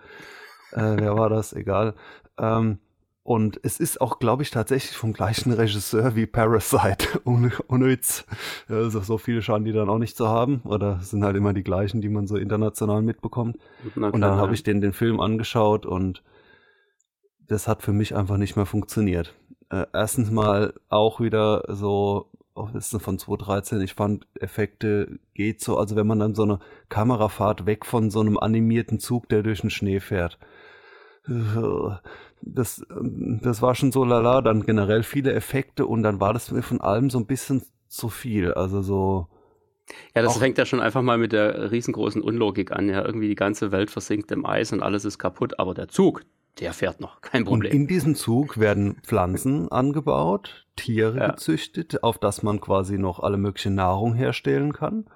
Äh, 0.72 0.96
wer 0.98 1.16
war 1.16 1.28
das? 1.28 1.52
Egal. 1.52 1.94
Ähm, 2.38 2.78
und 3.26 3.58
es 3.62 3.80
ist 3.80 4.02
auch, 4.02 4.18
glaube 4.18 4.42
ich, 4.42 4.50
tatsächlich 4.50 4.94
vom 4.94 5.14
gleichen 5.14 5.50
Regisseur 5.50 6.14
wie 6.14 6.26
Parasite. 6.26 7.22
Ohne, 7.24 7.50
Witz. 7.68 8.26
Also 8.68 9.00
so 9.00 9.16
viele 9.16 9.40
scheinen 9.40 9.64
die 9.64 9.72
dann 9.72 9.88
auch 9.88 9.98
nicht 9.98 10.14
zu 10.14 10.28
haben. 10.28 10.60
Oder 10.64 11.00
sind 11.00 11.24
halt 11.24 11.34
immer 11.34 11.54
die 11.54 11.64
gleichen, 11.64 12.02
die 12.02 12.10
man 12.10 12.26
so 12.26 12.36
international 12.36 13.00
mitbekommt. 13.00 13.56
Klar, 13.94 14.12
und 14.12 14.20
dann 14.20 14.36
habe 14.36 14.52
ich 14.52 14.62
den, 14.62 14.82
den 14.82 14.92
Film 14.92 15.20
angeschaut 15.20 15.86
und 15.86 16.22
das 17.46 17.66
hat 17.66 17.82
für 17.82 17.94
mich 17.94 18.14
einfach 18.14 18.36
nicht 18.36 18.56
mehr 18.56 18.66
funktioniert. 18.66 19.34
Äh, 19.70 19.86
erstens 19.94 20.30
mal 20.30 20.74
auch 20.90 21.18
wieder 21.18 21.64
so, 21.68 22.30
oh, 22.54 22.68
das 22.74 22.92
ist 22.92 23.02
von 23.02 23.18
2013, 23.18 23.80
ich 23.80 23.94
fand 23.94 24.26
Effekte 24.38 25.18
geht 25.32 25.62
so, 25.62 25.78
also 25.78 25.96
wenn 25.96 26.06
man 26.06 26.18
dann 26.18 26.34
so 26.34 26.42
eine 26.42 26.58
Kamerafahrt 26.90 27.64
weg 27.64 27.86
von 27.86 28.10
so 28.10 28.20
einem 28.20 28.38
animierten 28.38 29.00
Zug, 29.00 29.30
der 29.30 29.42
durch 29.42 29.62
den 29.62 29.70
Schnee 29.70 30.00
fährt 30.00 30.38
das, 32.46 32.84
das 32.90 33.62
war 33.62 33.74
schon 33.74 33.92
so 33.92 34.04
lala, 34.04 34.42
dann 34.42 34.64
generell 34.64 35.02
viele 35.02 35.32
Effekte 35.32 35.86
und 35.86 36.02
dann 36.02 36.20
war 36.20 36.32
das 36.32 36.50
mir 36.50 36.62
von 36.62 36.80
allem 36.80 37.10
so 37.10 37.18
ein 37.18 37.26
bisschen 37.26 37.62
zu 37.88 38.08
viel. 38.08 38.52
Also 38.52 38.82
so. 38.82 39.28
Ja, 40.14 40.22
das 40.22 40.38
fängt 40.38 40.56
ja 40.58 40.64
schon 40.64 40.80
einfach 40.80 41.02
mal 41.02 41.18
mit 41.18 41.32
der 41.32 41.70
riesengroßen 41.70 42.22
Unlogik 42.22 42.72
an. 42.72 42.88
Ja, 42.88 43.04
irgendwie 43.04 43.28
die 43.28 43.34
ganze 43.34 43.72
Welt 43.72 43.90
versinkt 43.90 44.30
im 44.32 44.46
Eis 44.46 44.72
und 44.72 44.82
alles 44.82 45.04
ist 45.04 45.18
kaputt, 45.18 45.58
aber 45.58 45.74
der 45.74 45.88
Zug, 45.88 46.22
der 46.60 46.72
fährt 46.72 47.00
noch, 47.00 47.20
kein 47.20 47.44
Problem. 47.44 47.72
Und 47.72 47.78
in 47.78 47.86
diesem 47.86 48.14
Zug 48.14 48.58
werden 48.58 48.96
Pflanzen 49.02 49.68
angebaut, 49.72 50.66
Tiere 50.76 51.18
ja. 51.18 51.30
gezüchtet, 51.30 52.02
auf 52.02 52.18
das 52.18 52.42
man 52.42 52.60
quasi 52.60 52.98
noch 52.98 53.20
alle 53.20 53.36
mögliche 53.36 53.70
Nahrung 53.70 54.14
herstellen 54.14 54.72
kann. 54.72 55.06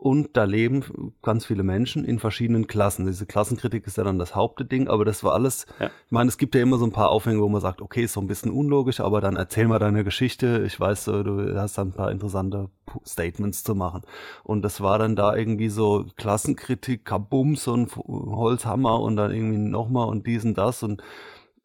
Und 0.00 0.34
da 0.34 0.44
leben 0.44 1.12
ganz 1.20 1.44
viele 1.44 1.62
Menschen 1.62 2.06
in 2.06 2.18
verschiedenen 2.18 2.66
Klassen. 2.66 3.04
Diese 3.04 3.26
Klassenkritik 3.26 3.86
ist 3.86 3.98
ja 3.98 4.04
dann 4.04 4.18
das 4.18 4.34
Hauptding, 4.34 4.88
aber 4.88 5.04
das 5.04 5.22
war 5.22 5.34
alles. 5.34 5.66
Ja. 5.78 5.90
Ich 6.06 6.10
meine, 6.10 6.28
es 6.28 6.38
gibt 6.38 6.54
ja 6.54 6.62
immer 6.62 6.78
so 6.78 6.86
ein 6.86 6.92
paar 6.92 7.10
Aufhänge, 7.10 7.42
wo 7.42 7.50
man 7.50 7.60
sagt, 7.60 7.82
okay, 7.82 8.04
ist 8.04 8.14
so 8.14 8.20
ein 8.22 8.26
bisschen 8.26 8.50
unlogisch, 8.50 9.00
aber 9.00 9.20
dann 9.20 9.36
erzähl 9.36 9.68
mal 9.68 9.78
deine 9.78 10.02
Geschichte. 10.02 10.64
Ich 10.66 10.80
weiß, 10.80 11.04
du 11.04 11.54
hast 11.54 11.76
dann 11.76 11.88
ein 11.88 11.92
paar 11.92 12.10
interessante 12.10 12.70
Statements 13.06 13.62
zu 13.62 13.74
machen. 13.74 14.00
Und 14.42 14.62
das 14.62 14.80
war 14.80 14.98
dann 14.98 15.16
da 15.16 15.36
irgendwie 15.36 15.68
so 15.68 16.06
Klassenkritik, 16.16 17.04
kabum, 17.04 17.56
so 17.56 17.74
ein 17.74 17.86
Holzhammer 17.94 19.00
und 19.00 19.16
dann 19.16 19.34
irgendwie 19.34 19.58
nochmal 19.58 20.08
und 20.08 20.26
dies 20.26 20.46
und 20.46 20.56
das 20.56 20.82
und 20.82 21.02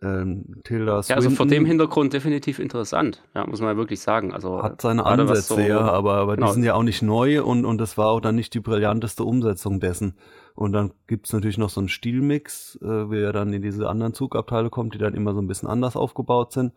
ähm, 0.02 0.62
Tilda 0.64 1.02
Swinton. 1.02 1.10
Ja, 1.10 1.16
also 1.16 1.30
vor 1.36 1.48
dem 1.48 1.66
Hintergrund 1.66 2.14
definitiv 2.14 2.60
interessant, 2.60 3.24
ja, 3.34 3.46
muss 3.48 3.62
man 3.62 3.70
ja 3.70 3.78
wirklich 3.78 4.00
sagen. 4.02 4.34
Also, 4.34 4.62
hat 4.62 4.82
seine 4.82 5.06
Ansätze, 5.06 5.56
so, 5.56 5.60
ja, 5.60 5.80
aber, 5.80 6.16
aber 6.16 6.36
genau. 6.36 6.48
die 6.48 6.54
sind 6.54 6.64
ja 6.64 6.76
auch 6.76 6.84
nicht 6.84 7.02
neu 7.02 7.44
und, 7.44 7.66
und 7.66 7.80
das 7.80 7.98
war 7.98 8.10
auch 8.10 8.20
dann 8.20 8.36
nicht 8.36 8.54
die 8.54 8.60
brillanteste 8.60 9.24
Umsetzung 9.24 9.80
dessen. 9.80 10.16
Und 10.54 10.72
dann 10.72 10.94
gibt's 11.08 11.34
natürlich 11.34 11.58
noch 11.58 11.70
so 11.70 11.82
einen 11.82 11.90
Stilmix, 11.90 12.80
äh, 12.82 13.10
wie 13.12 13.22
er 13.22 13.34
dann 13.34 13.52
in 13.52 13.62
diese 13.62 13.90
anderen 13.90 14.14
Zugabteile 14.14 14.70
kommt, 14.70 14.94
die 14.94 15.00
dann 15.00 15.14
immer 15.14 15.34
so 15.34 15.42
ein 15.42 15.48
bisschen 15.48 15.68
anders 15.68 15.96
aufgebaut 15.96 16.54
sind. 16.54 16.74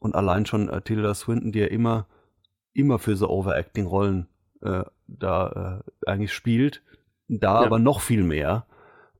Und 0.00 0.14
allein 0.14 0.46
schon 0.46 0.68
äh, 0.70 0.80
Tilda 0.80 1.14
Swinton, 1.14 1.52
die 1.52 1.58
ja 1.58 1.66
immer, 1.66 2.06
immer 2.72 2.98
für 2.98 3.16
so 3.16 3.28
Overacting-Rollen 3.28 4.28
äh, 4.62 4.84
da 5.06 5.82
äh, 5.84 6.08
eigentlich 6.10 6.32
spielt, 6.32 6.82
Da 7.28 7.60
ja. 7.60 7.66
aber 7.66 7.78
noch 7.78 8.00
viel 8.00 8.22
mehr. 8.22 8.66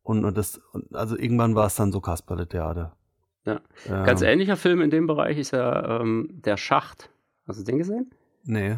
Und, 0.02 0.24
und 0.24 0.36
das, 0.38 0.60
also 0.92 1.16
irgendwann 1.16 1.54
war 1.54 1.66
es 1.66 1.76
dann 1.76 1.92
so 1.92 2.00
Kasperle-Theater. 2.00 2.96
Ja. 3.88 4.00
Ähm, 4.00 4.04
Ganz 4.04 4.22
ähnlicher 4.22 4.56
Film 4.56 4.80
in 4.80 4.90
dem 4.90 5.06
Bereich 5.06 5.38
ist 5.38 5.52
ja 5.52 6.00
ähm, 6.00 6.28
Der 6.44 6.56
Schacht. 6.56 7.10
Hast 7.46 7.60
du 7.60 7.64
den 7.64 7.78
gesehen? 7.78 8.10
Nee. 8.44 8.76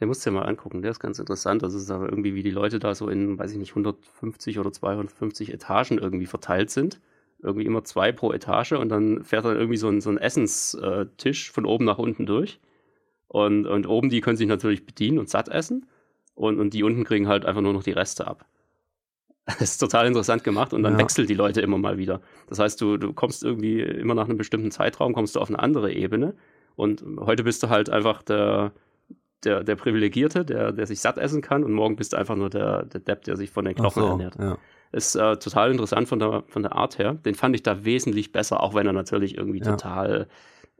Den 0.00 0.08
musst 0.08 0.26
du 0.26 0.30
dir 0.30 0.34
mal 0.34 0.42
angucken, 0.42 0.82
der 0.82 0.90
ist 0.90 1.00
ganz 1.00 1.18
interessant. 1.18 1.62
Das 1.62 1.74
ist 1.74 1.90
aber 1.90 2.08
irgendwie, 2.08 2.34
wie 2.34 2.42
die 2.42 2.50
Leute 2.50 2.78
da 2.78 2.94
so 2.94 3.08
in, 3.08 3.38
weiß 3.38 3.52
ich 3.52 3.58
nicht, 3.58 3.70
150 3.70 4.58
oder 4.58 4.72
250 4.72 5.52
Etagen 5.52 5.98
irgendwie 5.98 6.26
verteilt 6.26 6.70
sind. 6.70 7.00
Irgendwie 7.40 7.66
immer 7.66 7.84
zwei 7.84 8.12
pro 8.12 8.32
Etage 8.32 8.72
und 8.72 8.88
dann 8.88 9.24
fährt 9.24 9.44
dann 9.44 9.56
irgendwie 9.56 9.76
so 9.76 9.88
ein, 9.88 10.00
so 10.00 10.10
ein 10.10 10.18
Essenstisch 10.18 11.50
von 11.50 11.66
oben 11.66 11.84
nach 11.84 11.98
unten 11.98 12.26
durch. 12.26 12.60
Und, 13.28 13.66
und 13.66 13.86
oben, 13.86 14.10
die 14.10 14.20
können 14.20 14.36
sich 14.36 14.46
natürlich 14.46 14.84
bedienen 14.84 15.18
und 15.18 15.28
satt 15.30 15.48
essen. 15.48 15.86
Und, 16.34 16.60
und 16.60 16.74
die 16.74 16.82
unten 16.82 17.04
kriegen 17.04 17.28
halt 17.28 17.44
einfach 17.44 17.62
nur 17.62 17.72
noch 17.72 17.82
die 17.82 17.92
Reste 17.92 18.26
ab. 18.26 18.44
Das 19.58 19.60
ist 19.60 19.78
total 19.78 20.06
interessant 20.06 20.44
gemacht 20.44 20.72
und 20.72 20.82
dann 20.82 20.94
ja. 20.94 20.98
wechseln 20.98 21.26
die 21.26 21.34
Leute 21.34 21.60
immer 21.60 21.78
mal 21.78 21.98
wieder. 21.98 22.20
Das 22.48 22.58
heißt, 22.58 22.80
du, 22.80 22.96
du 22.96 23.12
kommst 23.12 23.42
irgendwie 23.42 23.80
immer 23.80 24.14
nach 24.14 24.28
einem 24.28 24.38
bestimmten 24.38 24.70
Zeitraum, 24.70 25.14
kommst 25.14 25.34
du 25.34 25.40
auf 25.40 25.48
eine 25.48 25.58
andere 25.58 25.92
Ebene. 25.92 26.34
Und 26.76 27.04
heute 27.20 27.42
bist 27.44 27.62
du 27.62 27.68
halt 27.68 27.90
einfach 27.90 28.22
der, 28.22 28.72
der, 29.44 29.64
der 29.64 29.76
Privilegierte, 29.76 30.44
der, 30.44 30.72
der 30.72 30.86
sich 30.86 31.00
satt 31.00 31.18
essen 31.18 31.42
kann 31.42 31.64
und 31.64 31.72
morgen 31.72 31.96
bist 31.96 32.12
du 32.12 32.16
einfach 32.16 32.36
nur 32.36 32.50
der, 32.50 32.84
der 32.84 33.00
Depp, 33.00 33.24
der 33.24 33.36
sich 33.36 33.50
von 33.50 33.64
den 33.64 33.74
Knochen 33.74 34.02
so, 34.02 34.08
ernährt. 34.10 34.36
Ja. 34.38 34.58
Ist 34.92 35.16
äh, 35.16 35.36
total 35.36 35.72
interessant 35.72 36.08
von 36.08 36.18
der, 36.18 36.44
von 36.48 36.62
der 36.62 36.72
Art 36.72 36.98
her. 36.98 37.14
Den 37.14 37.34
fand 37.34 37.54
ich 37.54 37.62
da 37.62 37.84
wesentlich 37.84 38.30
besser, 38.30 38.62
auch 38.62 38.74
wenn 38.74 38.86
er 38.86 38.92
natürlich 38.92 39.36
irgendwie 39.36 39.58
ja. 39.58 39.72
total 39.72 40.28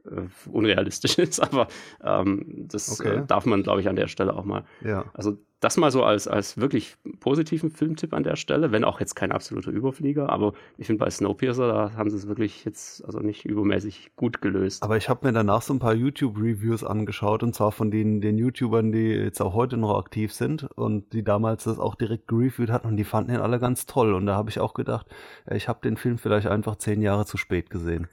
äh, 0.05 0.23
unrealistisch 0.51 1.19
ist, 1.19 1.41
aber 1.41 1.69
ähm, 2.03 2.67
das 2.69 3.01
okay. 3.01 3.17
äh, 3.17 3.27
darf 3.27 3.47
man, 3.47 3.63
glaube 3.63 3.81
ich, 3.81 3.89
an 3.89 3.97
der 3.97 4.09
Stelle 4.09 4.35
auch 4.35 4.45
mal. 4.45 4.65
Ja. 4.83 5.07
Also 5.15 5.39
das 5.63 5.77
mal 5.77 5.93
so 5.93 6.03
als, 6.03 6.27
als 6.27 6.59
wirklich 6.59 6.97
positiven 7.21 7.71
Filmtipp 7.71 8.15
an 8.15 8.25
der 8.25 8.35
Stelle, 8.35 8.73
wenn 8.73 8.83
auch 8.83 8.99
jetzt 8.99 9.15
kein 9.15 9.31
absoluter 9.31 9.71
Überflieger, 9.71 10.29
aber 10.29 10.55
ich 10.77 10.89
finde 10.89 11.05
bei 11.05 11.09
Snowpiercer, 11.09 11.69
da 11.69 11.93
haben 11.97 12.11
sie 12.11 12.17
es 12.17 12.27
wirklich 12.27 12.65
jetzt 12.65 13.05
also 13.05 13.21
nicht 13.21 13.45
übermäßig 13.45 14.11
gut 14.17 14.43
gelöst. 14.43 14.83
Aber 14.83 14.97
ich 14.97 15.09
habe 15.09 15.25
mir 15.25 15.33
danach 15.33 15.63
so 15.63 15.73
ein 15.73 15.79
paar 15.79 15.95
YouTube-Reviews 15.95 16.83
angeschaut 16.83 17.45
und 17.45 17.55
zwar 17.55 17.71
von 17.71 17.93
den, 17.93 18.21
den 18.21 18.39
YouTubern, 18.39 18.91
die 18.91 19.11
jetzt 19.11 19.41
auch 19.41 19.55
heute 19.55 19.77
noch 19.77 19.97
aktiv 19.97 20.33
sind 20.33 20.65
und 20.65 21.13
die 21.13 21.23
damals 21.23 21.63
das 21.63 21.79
auch 21.79 21.95
direkt 21.95 22.27
gereviewt 22.27 22.71
hatten 22.71 22.89
und 22.89 22.97
die 22.97 23.05
fanden 23.05 23.31
ihn 23.31 23.41
alle 23.41 23.61
ganz 23.61 23.87
toll 23.87 24.15
und 24.15 24.27
da 24.27 24.35
habe 24.35 24.51
ich 24.51 24.59
auch 24.59 24.75
gedacht, 24.75 25.07
ich 25.49 25.69
habe 25.69 25.79
den 25.85 25.97
Film 25.97 26.19
vielleicht 26.19 26.49
einfach 26.49 26.75
zehn 26.75 27.03
Jahre 27.03 27.25
zu 27.25 27.37
spät 27.37 27.71
gesehen. 27.71 28.09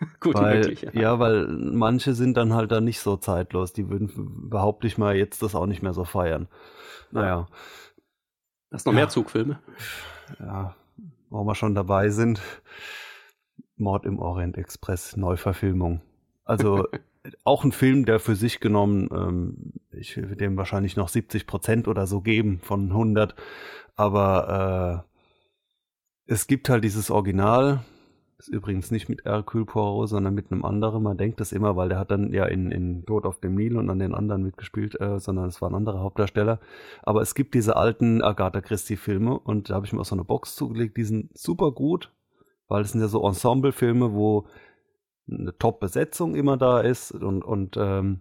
Gut 0.20 0.34
weil, 0.34 0.58
möglich, 0.58 0.82
ja. 0.82 1.00
ja. 1.00 1.18
weil 1.18 1.46
manche 1.46 2.14
sind 2.14 2.36
dann 2.36 2.54
halt 2.54 2.72
da 2.72 2.80
nicht 2.80 3.00
so 3.00 3.16
zeitlos. 3.16 3.72
Die 3.72 3.88
würden, 3.88 4.10
behaupte 4.48 4.86
ich 4.86 4.98
mal, 4.98 5.16
jetzt 5.16 5.42
das 5.42 5.54
auch 5.54 5.66
nicht 5.66 5.82
mehr 5.82 5.94
so 5.94 6.04
feiern. 6.04 6.48
Naja. 7.10 7.46
Hast 8.72 8.86
noch 8.86 8.92
ja. 8.92 8.98
mehr 8.98 9.08
Zugfilme? 9.08 9.58
Ja, 10.38 10.74
wo 11.30 11.44
wir 11.44 11.54
schon 11.54 11.74
dabei 11.74 12.10
sind. 12.10 12.40
Mord 13.76 14.04
im 14.04 14.18
Orient 14.18 14.58
Express, 14.58 15.16
Neuverfilmung. 15.16 16.02
Also 16.44 16.86
auch 17.44 17.64
ein 17.64 17.72
Film, 17.72 18.04
der 18.04 18.20
für 18.20 18.36
sich 18.36 18.60
genommen, 18.60 19.08
ähm, 19.12 19.72
ich 19.90 20.16
will 20.16 20.36
dem 20.36 20.56
wahrscheinlich 20.56 20.96
noch 20.96 21.08
70 21.08 21.46
Prozent 21.46 21.88
oder 21.88 22.06
so 22.06 22.20
geben 22.20 22.60
von 22.62 22.90
100. 22.90 23.34
Aber 23.96 25.04
äh, 26.26 26.32
es 26.32 26.46
gibt 26.46 26.68
halt 26.68 26.84
dieses 26.84 27.10
Original, 27.10 27.84
ist 28.38 28.48
übrigens 28.48 28.92
nicht 28.92 29.08
mit 29.08 29.24
Hercule 29.24 29.64
Poirot, 29.64 30.08
sondern 30.08 30.32
mit 30.32 30.52
einem 30.52 30.64
anderen. 30.64 31.02
Man 31.02 31.18
denkt 31.18 31.40
das 31.40 31.52
immer, 31.52 31.74
weil 31.74 31.88
der 31.88 31.98
hat 31.98 32.12
dann 32.12 32.32
ja 32.32 32.44
in, 32.44 32.70
in 32.70 33.04
Tod 33.04 33.26
auf 33.26 33.40
dem 33.40 33.56
Nil 33.56 33.76
und 33.76 33.90
an 33.90 33.98
den 33.98 34.14
anderen 34.14 34.44
mitgespielt, 34.44 35.00
äh, 35.00 35.18
sondern 35.18 35.46
es 35.46 35.60
war 35.60 35.70
ein 35.70 35.74
anderer 35.74 36.00
Hauptdarsteller. 36.00 36.60
Aber 37.02 37.20
es 37.20 37.34
gibt 37.34 37.54
diese 37.54 37.76
alten 37.76 38.22
Agatha 38.22 38.60
Christie-Filme 38.60 39.38
und 39.38 39.70
da 39.70 39.74
habe 39.74 39.86
ich 39.86 39.92
mir 39.92 40.00
auch 40.00 40.04
so 40.04 40.14
eine 40.14 40.24
Box 40.24 40.54
zugelegt. 40.54 40.96
Die 40.96 41.04
sind 41.04 41.36
super 41.36 41.72
gut, 41.72 42.12
weil 42.68 42.82
es 42.82 42.92
sind 42.92 43.00
ja 43.00 43.08
so 43.08 43.26
Ensemble-Filme, 43.26 44.12
wo 44.12 44.46
eine 45.28 45.56
Top-Besetzung 45.58 46.36
immer 46.36 46.56
da 46.56 46.80
ist 46.80 47.10
und, 47.10 47.42
und 47.42 47.76
ähm, 47.76 48.20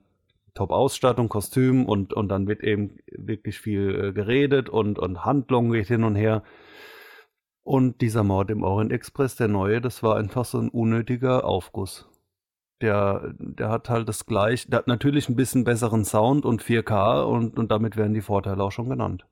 Top-Ausstattung, 0.56 1.30
Kostüm 1.30 1.86
und, 1.86 2.14
und 2.14 2.30
dann 2.30 2.48
wird 2.48 2.64
eben 2.64 2.98
wirklich 3.12 3.60
viel 3.60 4.08
äh, 4.08 4.14
geredet 4.14 4.68
und, 4.68 4.98
und 4.98 5.24
Handlung 5.24 5.72
geht 5.72 5.88
hin 5.88 6.04
und 6.04 6.16
her. 6.16 6.42
Und 7.68 8.00
dieser 8.00 8.24
Mord 8.24 8.50
im 8.50 8.64
Orient 8.64 8.94
Express, 8.94 9.36
der 9.36 9.50
neue, 9.50 9.82
das 9.82 10.02
war 10.02 10.16
einfach 10.16 10.46
so 10.46 10.58
ein 10.58 10.70
unnötiger 10.70 11.44
Aufguss. 11.44 12.08
Der, 12.80 13.34
der 13.40 13.68
hat 13.68 13.90
halt 13.90 14.08
das 14.08 14.26
gleich, 14.26 14.70
der 14.70 14.80
hat 14.80 14.88
natürlich 14.88 15.28
ein 15.28 15.36
bisschen 15.36 15.66
besseren 15.66 16.06
Sound 16.06 16.46
und 16.46 16.64
4K 16.64 17.24
und, 17.24 17.60
und 17.60 17.70
damit 17.70 17.98
werden 17.98 18.14
die 18.14 18.22
Vorteile 18.22 18.64
auch 18.64 18.72
schon 18.72 18.88
genannt. 18.88 19.28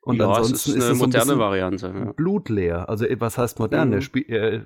Und 0.00 0.16
ja, 0.16 0.30
ansonsten 0.30 0.70
es 0.70 0.76
ist 0.78 0.82
eine 0.82 0.92
ist 0.94 0.98
moderne 0.98 1.38
Variante. 1.38 1.94
Ja. 1.94 2.12
Blutleer. 2.12 2.88
Also 2.88 3.06
äh, 3.06 3.20
was 3.20 3.38
heißt 3.38 3.60
modern? 3.60 3.90
Mhm. 3.90 3.94
Er, 3.94 4.00
spiel, 4.00 4.24
er, 4.26 4.64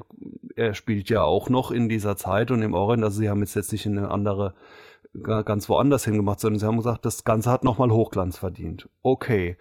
er, 0.57 0.73
spielt 0.73 1.11
ja 1.11 1.25
auch 1.25 1.51
noch 1.51 1.71
in 1.71 1.91
dieser 1.91 2.17
Zeit 2.17 2.51
und 2.51 2.63
im 2.63 2.73
Orient. 2.73 3.05
Also 3.05 3.19
sie 3.19 3.29
haben 3.29 3.41
jetzt, 3.41 3.55
jetzt 3.55 3.71
nicht 3.71 3.85
in 3.85 3.99
eine 3.99 4.11
andere, 4.11 4.55
ganz 5.13 5.69
woanders 5.69 6.07
hingemacht, 6.07 6.41
sondern 6.41 6.59
sie 6.59 6.67
haben 6.67 6.79
gesagt, 6.79 7.05
das 7.05 7.25
Ganze 7.25 7.51
hat 7.51 7.65
nochmal 7.65 7.91
Hochglanz 7.91 8.39
verdient. 8.39 8.89
Okay. 9.03 9.59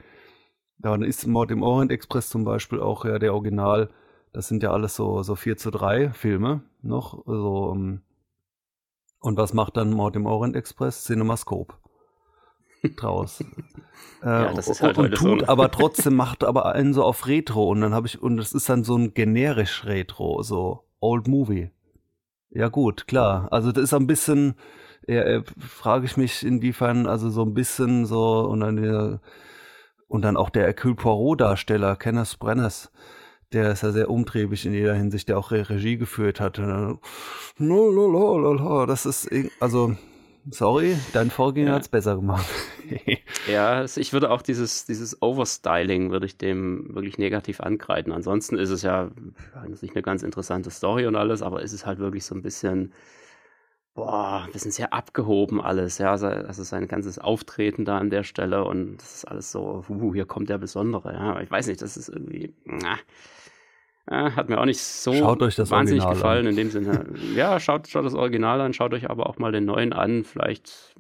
Ja, 0.84 0.92
dann 0.92 1.04
ist 1.04 1.28
Mord 1.28 1.52
im 1.52 1.64
Orient 1.64 1.92
Express 1.92 2.30
zum 2.30 2.44
Beispiel 2.44 2.80
auch 2.80 3.06
ja 3.06 3.20
der 3.20 3.34
Original. 3.34 3.90
Das 4.32 4.48
sind 4.48 4.64
ja 4.64 4.72
alles 4.72 4.96
so, 4.96 5.22
so 5.24 5.36
4 5.36 5.58
zu 5.58 5.72
3 5.72 6.12
Filme 6.12 6.64
noch. 6.82 7.26
Also, 7.28 7.70
um, 7.70 8.02
und 9.20 9.38
was 9.38 9.54
macht 9.54 9.78
dann 9.78 9.92
Mord 9.92 10.16
im 10.16 10.26
Orient 10.26 10.56
Express? 10.56 11.04
Cinemascope 11.04 11.76
draus. 12.90 13.42
äh, 14.24 14.26
ja, 14.26 14.54
das 14.54 14.68
ist 14.68 14.82
halt 14.82 14.98
und, 14.98 15.06
und 15.06 15.16
tut 15.16 15.40
so. 15.42 15.48
aber 15.48 15.72
trotzdem 15.72 16.16
macht 16.16 16.44
aber 16.44 16.74
einen 16.74 16.94
so 16.94 17.04
auf 17.04 17.28
Retro 17.28 17.70
und 17.70 17.82
dann 17.82 17.94
habe 17.94 18.08
ich 18.08 18.22
und 18.22 18.40
es 18.40 18.54
ist 18.54 18.70
dann 18.70 18.84
so 18.84 18.98
ein 18.98 19.14
generisch 19.14 19.86
Retro, 19.86 20.44
so 20.44 20.84
Old 21.00 21.28
Movie. 21.28 21.72
Ja 22.50 22.68
gut, 22.70 23.08
klar. 23.08 23.48
Also 23.52 23.72
das 23.72 23.86
ist 23.86 23.94
ein 23.94 24.08
bisschen, 24.08 24.56
ja, 25.08 25.22
äh, 25.22 25.44
frage 25.58 26.06
ich 26.06 26.18
mich 26.18 26.46
inwiefern, 26.46 27.08
also 27.08 27.30
so 27.30 27.44
ein 27.44 27.54
bisschen 27.54 28.06
so 28.06 28.42
und 28.42 28.60
dann 28.60 28.78
äh, 28.78 29.18
und 30.14 30.22
dann 30.22 30.38
auch 30.38 30.52
der 30.52 30.66
Hercule 30.66 30.94
Poirot-Darsteller, 30.94 31.96
Kenneth 31.96 32.38
Brenners, 32.38 32.92
der 33.52 33.72
ist 33.72 33.82
ja 33.82 33.92
sehr 33.92 34.12
umtriebig 34.12 34.64
in 34.64 34.72
jeder 34.72 34.94
Hinsicht, 34.94 35.28
der 35.28 35.40
auch 35.40 35.50
Regie 35.50 35.98
geführt 35.98 36.40
hat. 36.40 36.60
Das 37.58 39.06
ist, 39.08 39.30
also, 39.60 39.96
sorry, 40.52 40.96
dein 41.14 41.32
Vorgänger 41.32 41.70
ja. 41.70 41.74
hat 41.74 41.82
es 41.82 41.90
besser 41.90 42.16
gemacht. 42.18 42.46
ja, 43.52 43.86
ich 43.86 44.14
würde 44.14 44.30
auch 44.30 44.44
dieses, 44.44 44.86
dieses 44.86 45.20
Overstyling, 45.20 46.12
würde 46.12 46.28
ich 46.28 46.38
dem 46.38 46.94
wirklich 46.94 47.18
negativ 47.18 47.60
ankreiden. 47.60 48.14
Ansonsten 48.14 48.60
ist 48.60 48.70
es 48.70 48.84
ja, 48.84 49.10
nicht 49.82 49.96
eine 49.96 50.04
ganz 50.04 50.22
interessante 50.22 50.70
Story 50.70 51.08
und 51.08 51.16
alles, 51.16 51.42
aber 51.42 51.64
es 51.64 51.74
ist 51.74 51.88
halt 51.88 51.98
wirklich 51.98 52.24
so 52.24 52.36
ein 52.36 52.44
bisschen, 52.44 52.94
boah, 53.94 54.48
wir 54.52 54.60
sind 54.60 54.74
sehr 54.74 54.94
abgehoben 54.94 55.62
alles, 55.62 55.98
ja, 55.98 56.12
also 56.12 56.64
sein 56.64 56.88
ganzes 56.88 57.20
Auftreten 57.20 57.86
da 57.86 57.98
an 57.98 58.10
der 58.10 58.24
Stelle 58.24 58.66
und 58.66 58.98
das 58.98 59.16
ist 59.16 59.26
alles 59.26 59.52
so, 59.52 59.84
uh, 59.88 60.14
hier 60.14 60.26
kommt 60.26 60.50
der 60.50 60.58
Besondere, 60.58 61.14
ja, 61.14 61.40
ich 61.42 61.52
weiß 61.52 61.68
nicht, 61.68 61.82
das 61.82 61.96
ist 61.98 62.10
irgendwie, 62.10 62.54
na, 62.66 62.98
ja, 64.10 64.36
hat 64.36 64.50
mir 64.50 64.60
auch 64.60 64.66
nicht 64.66 64.82
so 64.82 65.14
wahnsinnig 65.14 66.04
Original 66.04 66.14
gefallen 66.14 66.48
an. 66.48 66.50
in 66.52 66.56
dem 66.58 66.70
Sinne. 66.72 67.06
Ja, 67.36 67.60
schaut, 67.60 67.88
schaut 67.88 68.06
das 68.06 68.14
Original 68.14 68.60
an, 68.60 68.74
schaut 68.74 68.94
euch 68.94 69.10
aber 69.10 69.28
auch 69.28 69.38
mal 69.38 69.54
den 69.54 69.64
neuen 69.64 69.94
an. 69.94 70.26
Vielleicht 70.26 70.94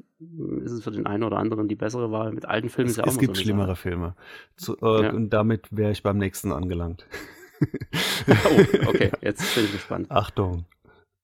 ist 0.63 0.71
es 0.71 0.83
für 0.83 0.91
den 0.91 1.05
einen 1.05 1.23
oder 1.23 1.37
anderen 1.37 1.67
die 1.67 1.75
bessere 1.75 2.11
Wahl. 2.11 2.31
Mit 2.31 2.45
alten 2.45 2.69
Filmen 2.69 2.87
es, 2.87 2.93
ist 2.93 2.97
ja 2.99 3.03
auch 3.03 3.09
Es 3.09 3.19
gibt 3.19 3.35
so 3.35 3.43
schlimmere 3.43 3.67
Sache. 3.67 3.75
Filme. 3.75 4.15
Zu, 4.55 4.77
äh, 4.77 5.03
ja. 5.03 5.11
Und 5.11 5.31
damit 5.31 5.67
wäre 5.71 5.91
ich 5.91 6.01
beim 6.01 6.17
nächsten 6.17 6.53
angelangt. 6.53 7.05
oh, 7.61 8.87
okay, 8.87 9.11
jetzt 9.21 9.53
bin 9.53 9.65
ich 9.65 9.73
gespannt. 9.73 10.09
Achtung. 10.09 10.65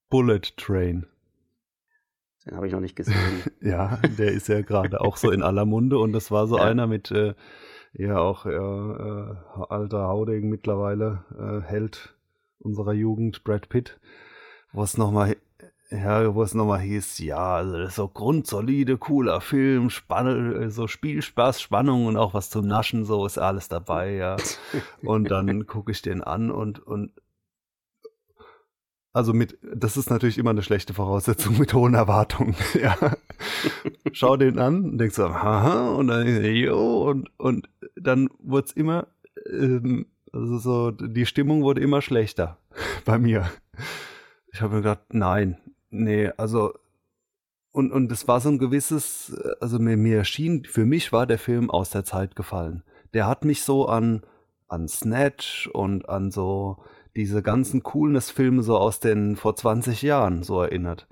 Bullet 0.09 0.57
Train. 0.57 1.05
Den 2.46 2.56
habe 2.56 2.68
ich 2.68 2.74
noch 2.74 2.80
nicht 2.80 2.96
gesehen. 2.96 3.16
ja, 3.62 4.00
der 4.18 4.32
ist 4.32 4.48
ja 4.48 4.62
gerade 4.62 5.02
auch 5.02 5.18
so 5.18 5.32
in 5.32 5.44
aller 5.44 5.66
Munde 5.66 5.98
und 6.00 6.14
das 6.14 6.32
war 6.32 6.48
so 6.48 6.58
ja. 6.60 6.64
einer 6.64 6.88
mit 6.88 7.12
äh, 7.12 7.34
ja 7.94 8.20
auch 8.20 8.46
ja, 8.46 9.32
äh, 9.32 9.36
alter 9.70 10.08
Haudegen 10.08 10.50
mittlerweile 10.50 11.24
äh, 11.38 11.62
Held 11.68 12.16
unserer 12.60 12.94
Jugend, 12.94 13.44
Brad 13.44 13.70
Pitt, 13.70 14.00
wo 14.72 14.84
es 14.84 14.98
nochmal 14.98 15.36
ja, 15.92 16.36
wo 16.36 16.44
es 16.44 16.54
nochmal 16.54 16.82
hieß, 16.82 17.18
ja, 17.20 17.56
also 17.56 17.80
das 17.80 17.90
ist 17.90 17.96
so 17.96 18.08
grundsolide, 18.08 18.98
cooler 18.98 19.42
Film, 19.42 19.90
Spann 19.90 20.70
so 20.70 20.88
Spielspaß, 20.88 21.60
Spannung 21.60 22.06
und 22.06 22.16
auch 22.16 22.36
was 22.36 22.52
zum 22.52 22.68
Naschen, 22.68 23.06
so 23.06 23.26
ist 23.26 23.40
alles 23.40 23.70
dabei, 23.70 24.14
ja. 24.14 24.38
Und 25.02 25.32
dann 25.32 25.66
gucke 25.66 25.92
ich 25.92 26.04
den 26.04 26.22
an 26.24 26.52
und, 26.52 26.80
und 26.86 27.12
also 29.14 29.34
mit, 29.34 29.57
das 29.62 29.97
ist 29.97 30.10
natürlich 30.10 30.38
immer 30.38 30.51
eine 30.51 30.64
schlechte 30.64 30.93
Voraussetzung 30.93 31.57
mit 31.57 31.74
hohen 31.74 31.93
Erwartungen. 31.93 32.55
ja. 32.74 32.95
Schau 34.12 34.38
den 34.38 34.60
an 34.60 34.84
und 34.84 34.97
denkst 34.97 35.16
so, 35.16 35.30
haha, 35.30 35.89
und 35.91 36.07
dann, 36.07 36.43
jo, 36.43 37.10
und, 37.10 37.30
und 37.39 37.70
dann 37.95 38.30
wurde 38.39 38.68
es 38.68 38.74
immer, 38.74 39.07
ähm, 39.51 40.07
also 40.32 40.57
so, 40.60 40.91
die 40.91 41.26
Stimmung 41.26 41.64
wurde 41.64 41.82
immer 41.82 42.01
schlechter 42.01 42.57
bei 43.05 43.18
mir. 43.18 43.49
Ich 44.51 44.62
habe 44.62 44.76
mir 44.76 44.82
gedacht, 44.82 45.14
nein, 45.14 45.57
nee, 45.89 46.30
also, 46.38 46.74
und, 47.72 47.91
und 47.91 48.12
es 48.12 48.28
war 48.28 48.41
so 48.41 48.49
ein 48.49 48.57
gewisses, 48.57 49.36
also 49.60 49.80
mir, 49.80 49.97
mir 49.97 50.24
schien, 50.24 50.66
für 50.66 50.86
mich 50.86 51.12
war 51.12 51.26
der 51.28 51.39
Film 51.39 51.70
aus 51.70 51.91
der 51.91 52.03
Zeit 52.03 52.36
gefallen 52.36 52.84
der 53.14 53.28
hat 53.28 53.45
mich 53.45 53.64
so 53.64 53.88
an, 53.88 54.22
an 54.68 54.88
Snatch 54.88 55.68
und 55.68 56.07
an 56.10 56.32
so 56.32 56.78
diese 57.16 57.41
ganzen 57.41 57.84
Coolness-Filme 57.84 58.64
so 58.64 58.78
aus 58.78 58.99
den 58.99 59.36
vor 59.36 59.55
20 59.55 60.01
Jahren 60.01 60.43
so 60.43 60.62
erinnert. 60.62 61.07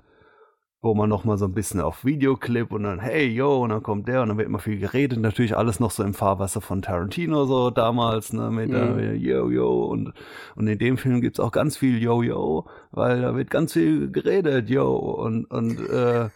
Wo 0.80 0.94
man 0.94 1.08
noch 1.08 1.24
mal 1.24 1.36
so 1.38 1.46
ein 1.46 1.54
bisschen 1.54 1.80
auf 1.80 2.04
Videoclip 2.04 2.70
und 2.70 2.84
dann, 2.84 3.00
hey, 3.00 3.26
yo, 3.26 3.64
und 3.64 3.70
dann 3.70 3.82
kommt 3.82 4.06
der 4.06 4.22
und 4.22 4.28
dann 4.28 4.38
wird 4.38 4.46
immer 4.46 4.60
viel 4.60 4.78
geredet. 4.78 5.18
Natürlich 5.18 5.56
alles 5.56 5.80
noch 5.80 5.90
so 5.90 6.04
im 6.04 6.14
Fahrwasser 6.14 6.60
von 6.60 6.82
Tarantino 6.82 7.46
so 7.46 7.70
damals, 7.70 8.32
ne, 8.32 8.48
mit, 8.50 8.68
mhm. 8.68 8.96
der, 8.96 9.16
yo, 9.16 9.50
yo. 9.50 9.86
Und, 9.86 10.12
und 10.54 10.68
in 10.68 10.78
dem 10.78 10.96
Film 10.96 11.20
gibt's 11.20 11.40
auch 11.40 11.50
ganz 11.50 11.76
viel 11.76 12.00
yo, 12.00 12.22
yo, 12.22 12.66
weil 12.92 13.22
da 13.22 13.34
wird 13.34 13.50
ganz 13.50 13.72
viel 13.72 14.12
geredet, 14.12 14.70
yo. 14.70 14.94
Und, 14.94 15.46
und, 15.46 15.80
äh, 15.90 16.28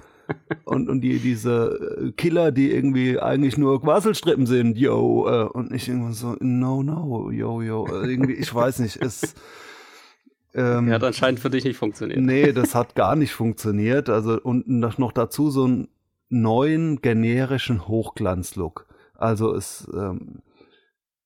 und, 0.64 0.88
und 0.88 1.00
die, 1.00 1.18
diese 1.18 2.12
Killer, 2.16 2.52
die 2.52 2.72
irgendwie 2.72 3.18
eigentlich 3.18 3.56
nur 3.58 3.80
Quasselstrippen 3.80 4.46
sind, 4.46 4.78
yo, 4.78 5.28
äh, 5.28 5.44
und 5.44 5.72
ich 5.72 5.88
irgendwann 5.88 6.12
so, 6.12 6.36
no, 6.40 6.82
no, 6.82 7.30
yo, 7.30 7.62
yo, 7.62 7.86
irgendwie, 7.88 8.34
ich 8.34 8.54
weiß 8.54 8.80
nicht, 8.80 8.96
es, 9.02 9.34
ähm, 10.54 10.88
ja, 10.88 10.94
hat 10.94 11.04
anscheinend 11.04 11.40
für 11.40 11.50
dich 11.50 11.64
nicht 11.64 11.76
funktioniert. 11.76 12.20
Nee, 12.20 12.52
das 12.52 12.74
hat 12.74 12.94
gar 12.94 13.16
nicht 13.16 13.32
funktioniert. 13.32 14.08
Also, 14.08 14.40
und 14.40 14.68
noch 14.68 15.12
dazu 15.12 15.50
so 15.50 15.64
einen 15.64 15.88
neuen 16.28 17.00
generischen 17.00 17.88
Hochglanzlook. 17.88 18.86
Also 19.14 19.54
es, 19.54 19.88
ähm, 19.94 20.42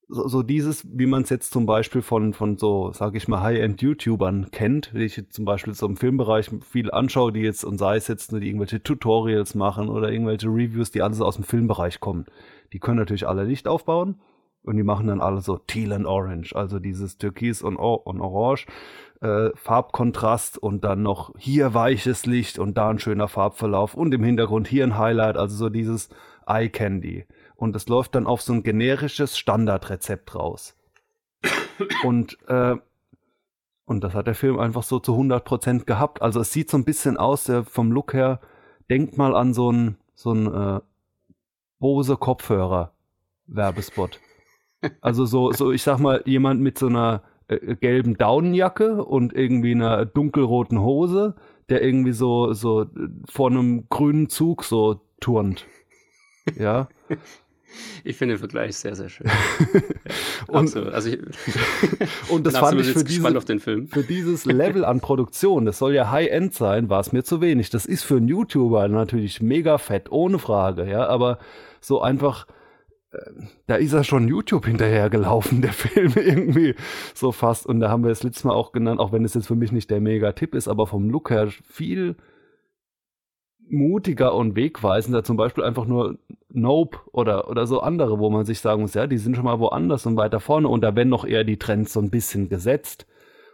so, 0.08 0.28
so 0.28 0.42
dieses, 0.42 0.86
wie 0.90 1.06
man 1.06 1.22
es 1.22 1.30
jetzt 1.30 1.52
zum 1.52 1.66
Beispiel 1.66 2.02
von, 2.02 2.32
von 2.32 2.58
so, 2.58 2.92
sag 2.92 3.14
ich 3.14 3.26
mal, 3.28 3.42
High-End-YouTubern 3.42 4.50
kennt, 4.52 4.92
die 4.94 5.04
ich 5.04 5.22
zum 5.30 5.44
Beispiel 5.44 5.74
so 5.74 5.86
im 5.86 5.96
Filmbereich 5.96 6.50
viel 6.62 6.90
anschaue, 6.90 7.32
die 7.32 7.40
jetzt, 7.40 7.64
und 7.64 7.78
sei 7.78 7.96
es 7.96 8.06
jetzt 8.06 8.30
nur 8.30 8.40
die 8.40 8.48
irgendwelche 8.48 8.82
Tutorials 8.82 9.54
machen 9.54 9.88
oder 9.88 10.10
irgendwelche 10.10 10.48
Reviews, 10.48 10.90
die 10.92 11.02
alles 11.02 11.20
aus 11.20 11.36
dem 11.36 11.44
Filmbereich 11.44 12.00
kommen. 12.00 12.26
Die 12.72 12.78
können 12.78 12.98
natürlich 12.98 13.26
alle 13.26 13.44
Licht 13.44 13.66
aufbauen 13.66 14.20
und 14.62 14.76
die 14.76 14.82
machen 14.84 15.08
dann 15.08 15.20
alle 15.20 15.40
so 15.40 15.58
Teal 15.58 15.92
and 15.92 16.06
Orange, 16.06 16.54
also 16.54 16.78
dieses 16.78 17.18
Türkis 17.18 17.62
und, 17.62 17.76
und 17.76 18.20
Orange 18.20 18.66
äh, 19.20 19.50
Farbkontrast 19.54 20.58
und 20.58 20.84
dann 20.84 21.02
noch 21.02 21.32
hier 21.38 21.74
weiches 21.74 22.26
Licht 22.26 22.58
und 22.58 22.76
da 22.76 22.90
ein 22.90 22.98
schöner 22.98 23.28
Farbverlauf 23.28 23.94
und 23.94 24.12
im 24.14 24.22
Hintergrund 24.22 24.68
hier 24.68 24.84
ein 24.84 24.98
Highlight, 24.98 25.36
also 25.36 25.56
so 25.56 25.68
dieses 25.68 26.10
Eye 26.46 26.68
Candy. 26.68 27.26
Und 27.56 27.74
es 27.74 27.88
läuft 27.88 28.14
dann 28.14 28.26
auf 28.26 28.42
so 28.42 28.52
ein 28.52 28.62
generisches 28.62 29.38
Standardrezept 29.38 30.34
raus. 30.34 30.76
Und, 32.04 32.38
äh, 32.48 32.76
und 33.84 34.02
das 34.02 34.14
hat 34.14 34.26
der 34.26 34.34
Film 34.34 34.58
einfach 34.58 34.82
so 34.82 34.98
zu 34.98 35.12
100% 35.12 35.84
gehabt. 35.84 36.22
Also 36.22 36.40
es 36.40 36.52
sieht 36.52 36.70
so 36.70 36.76
ein 36.76 36.84
bisschen 36.84 37.16
aus, 37.16 37.44
der, 37.44 37.64
vom 37.64 37.92
Look 37.92 38.14
her, 38.14 38.40
denkt 38.90 39.16
mal 39.16 39.34
an 39.34 39.54
so 39.54 39.70
ein, 39.70 39.96
so 40.14 40.32
ein 40.32 40.46
äh, 40.52 40.80
Bose 41.78 42.16
Kopfhörer 42.16 42.92
Werbespot. 43.46 44.20
Also 45.00 45.24
so, 45.24 45.52
so, 45.52 45.72
ich 45.72 45.82
sag 45.82 45.98
mal, 45.98 46.22
jemand 46.26 46.60
mit 46.60 46.78
so 46.78 46.86
einer 46.86 47.22
äh, 47.48 47.76
gelben 47.76 48.16
Daunenjacke 48.16 49.04
und 49.04 49.32
irgendwie 49.32 49.72
einer 49.72 50.04
dunkelroten 50.04 50.80
Hose, 50.80 51.34
der 51.68 51.82
irgendwie 51.82 52.12
so, 52.12 52.52
so 52.52 52.86
vor 53.28 53.50
einem 53.50 53.88
grünen 53.88 54.28
Zug 54.28 54.64
so 54.64 55.00
turnt. 55.20 55.66
Ja. 56.56 56.88
Ich 58.04 58.16
finde 58.16 58.34
den 58.34 58.38
Vergleich 58.38 58.76
sehr, 58.76 58.94
sehr 58.94 59.08
schön. 59.08 59.26
und, 60.46 60.74
also 60.76 61.08
ich, 61.08 61.18
und 62.28 62.46
das 62.46 62.56
fand 62.56 62.80
ich 62.80 62.88
für, 62.88 63.04
diese, 63.04 63.42
für 63.88 64.02
dieses 64.02 64.44
Level 64.44 64.84
an 64.84 65.00
Produktion, 65.00 65.66
das 65.66 65.78
soll 65.78 65.94
ja 65.94 66.10
High-End 66.10 66.54
sein, 66.54 66.88
war 66.88 67.00
es 67.00 67.12
mir 67.12 67.24
zu 67.24 67.40
wenig. 67.40 67.70
Das 67.70 67.86
ist 67.86 68.04
für 68.04 68.16
einen 68.16 68.28
YouTuber 68.28 68.88
natürlich 68.88 69.42
mega 69.42 69.78
fett, 69.78 70.10
ohne 70.10 70.38
Frage, 70.38 70.88
ja, 70.88 71.06
aber 71.06 71.38
so 71.80 72.00
einfach 72.00 72.46
da 73.66 73.76
ist 73.76 73.92
er 73.92 74.04
schon 74.04 74.28
YouTube 74.28 74.66
hinterhergelaufen, 74.66 75.62
der 75.62 75.72
Film 75.72 76.12
irgendwie 76.16 76.74
so 77.14 77.32
fast. 77.32 77.66
Und 77.66 77.80
da 77.80 77.90
haben 77.90 78.02
wir 78.02 78.08
das 78.08 78.22
letzte 78.22 78.46
Mal 78.46 78.54
auch 78.54 78.72
genannt, 78.72 79.00
auch 79.00 79.12
wenn 79.12 79.24
es 79.24 79.34
jetzt 79.34 79.46
für 79.46 79.56
mich 79.56 79.72
nicht 79.72 79.90
der 79.90 80.00
Mega-Tipp 80.00 80.54
ist, 80.54 80.68
aber 80.68 80.86
vom 80.86 81.10
Look 81.10 81.30
her 81.30 81.48
viel 81.68 82.16
mutiger 83.68 84.34
und 84.34 84.56
wegweisender. 84.56 85.24
Zum 85.24 85.36
Beispiel 85.36 85.64
einfach 85.64 85.86
nur 85.86 86.18
Nope 86.48 86.98
oder, 87.12 87.48
oder 87.50 87.66
so 87.66 87.80
andere, 87.80 88.18
wo 88.18 88.30
man 88.30 88.44
sich 88.44 88.60
sagen 88.60 88.82
muss, 88.82 88.94
ja, 88.94 89.06
die 89.06 89.18
sind 89.18 89.36
schon 89.36 89.44
mal 89.44 89.60
woanders 89.60 90.06
und 90.06 90.16
weiter 90.16 90.40
vorne. 90.40 90.68
Und 90.68 90.82
da 90.82 90.94
werden 90.94 91.08
noch 91.08 91.24
eher 91.24 91.44
die 91.44 91.58
Trends 91.58 91.92
so 91.92 92.00
ein 92.00 92.10
bisschen 92.10 92.48
gesetzt. 92.48 93.06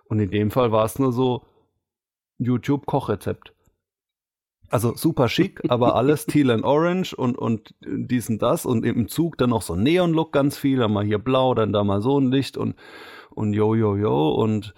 Und 0.05 0.21
in 0.21 0.31
dem 0.31 0.51
Fall 0.51 0.73
war 0.73 0.85
es 0.85 0.99
nur 0.99 1.13
so 1.13 1.43
YouTube-Kochrezept. 2.39 3.55
Also 4.69 4.95
super 4.95 5.29
schick, 5.29 5.61
aber 5.69 5.97
alles 5.97 6.27
teal 6.27 6.51
and 6.51 6.65
orange 6.65 7.15
und, 7.15 7.37
und 7.37 7.75
dies 7.81 8.29
und 8.31 8.41
das 8.41 8.65
und 8.65 8.85
im 8.85 9.09
Zug 9.09 9.37
dann 9.37 9.51
noch 9.51 9.63
so 9.63 9.77
Neon-Look 9.77 10.33
ganz 10.33 10.57
viel, 10.57 10.79
dann 10.79 10.93
mal 10.93 11.05
hier 11.05 11.19
blau, 11.19 11.55
dann 11.55 11.73
da 11.73 11.85
mal 11.85 12.01
so 12.01 12.19
ein 12.19 12.31
Licht 12.31 12.57
und, 12.57 12.75
und 13.31 13.53
yo, 13.53 13.75
yo, 13.75 13.97
yo 13.97 14.31
und, 14.31 14.75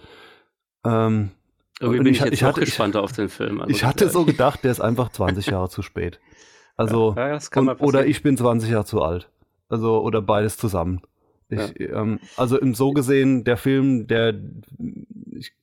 ähm, 0.85 1.31
Irgendwie 1.79 2.03
bin 2.03 2.13
ich, 2.13 2.19
ich, 2.19 2.25
jetzt 2.25 2.33
ich 2.33 2.43
hatte, 2.43 2.61
gespannter 2.61 3.03
auf 3.03 3.11
den 3.11 3.29
Film. 3.29 3.59
Also 3.59 3.71
ich 3.71 3.83
hatte 3.83 4.09
so 4.09 4.23
gedacht, 4.25 4.63
der 4.63 4.71
ist 4.71 4.81
einfach 4.81 5.09
20 5.09 5.47
Jahre 5.47 5.69
zu 5.69 5.81
spät. 5.81 6.19
Also, 6.77 7.15
ja, 7.15 7.39
und, 7.55 7.69
oder 7.79 8.05
ich 8.05 8.21
bin 8.21 8.35
20 8.35 8.69
Jahre 8.69 8.83
zu 8.83 9.01
alt. 9.01 9.29
Also, 9.69 10.01
oder 10.01 10.21
beides 10.21 10.57
zusammen. 10.57 11.01
Ich, 11.47 11.79
ja. 11.79 12.01
ähm, 12.01 12.19
also 12.37 12.59
im 12.59 12.73
so 12.73 12.91
gesehen, 12.91 13.43
der 13.43 13.55
Film, 13.55 14.07
der, 14.07 14.33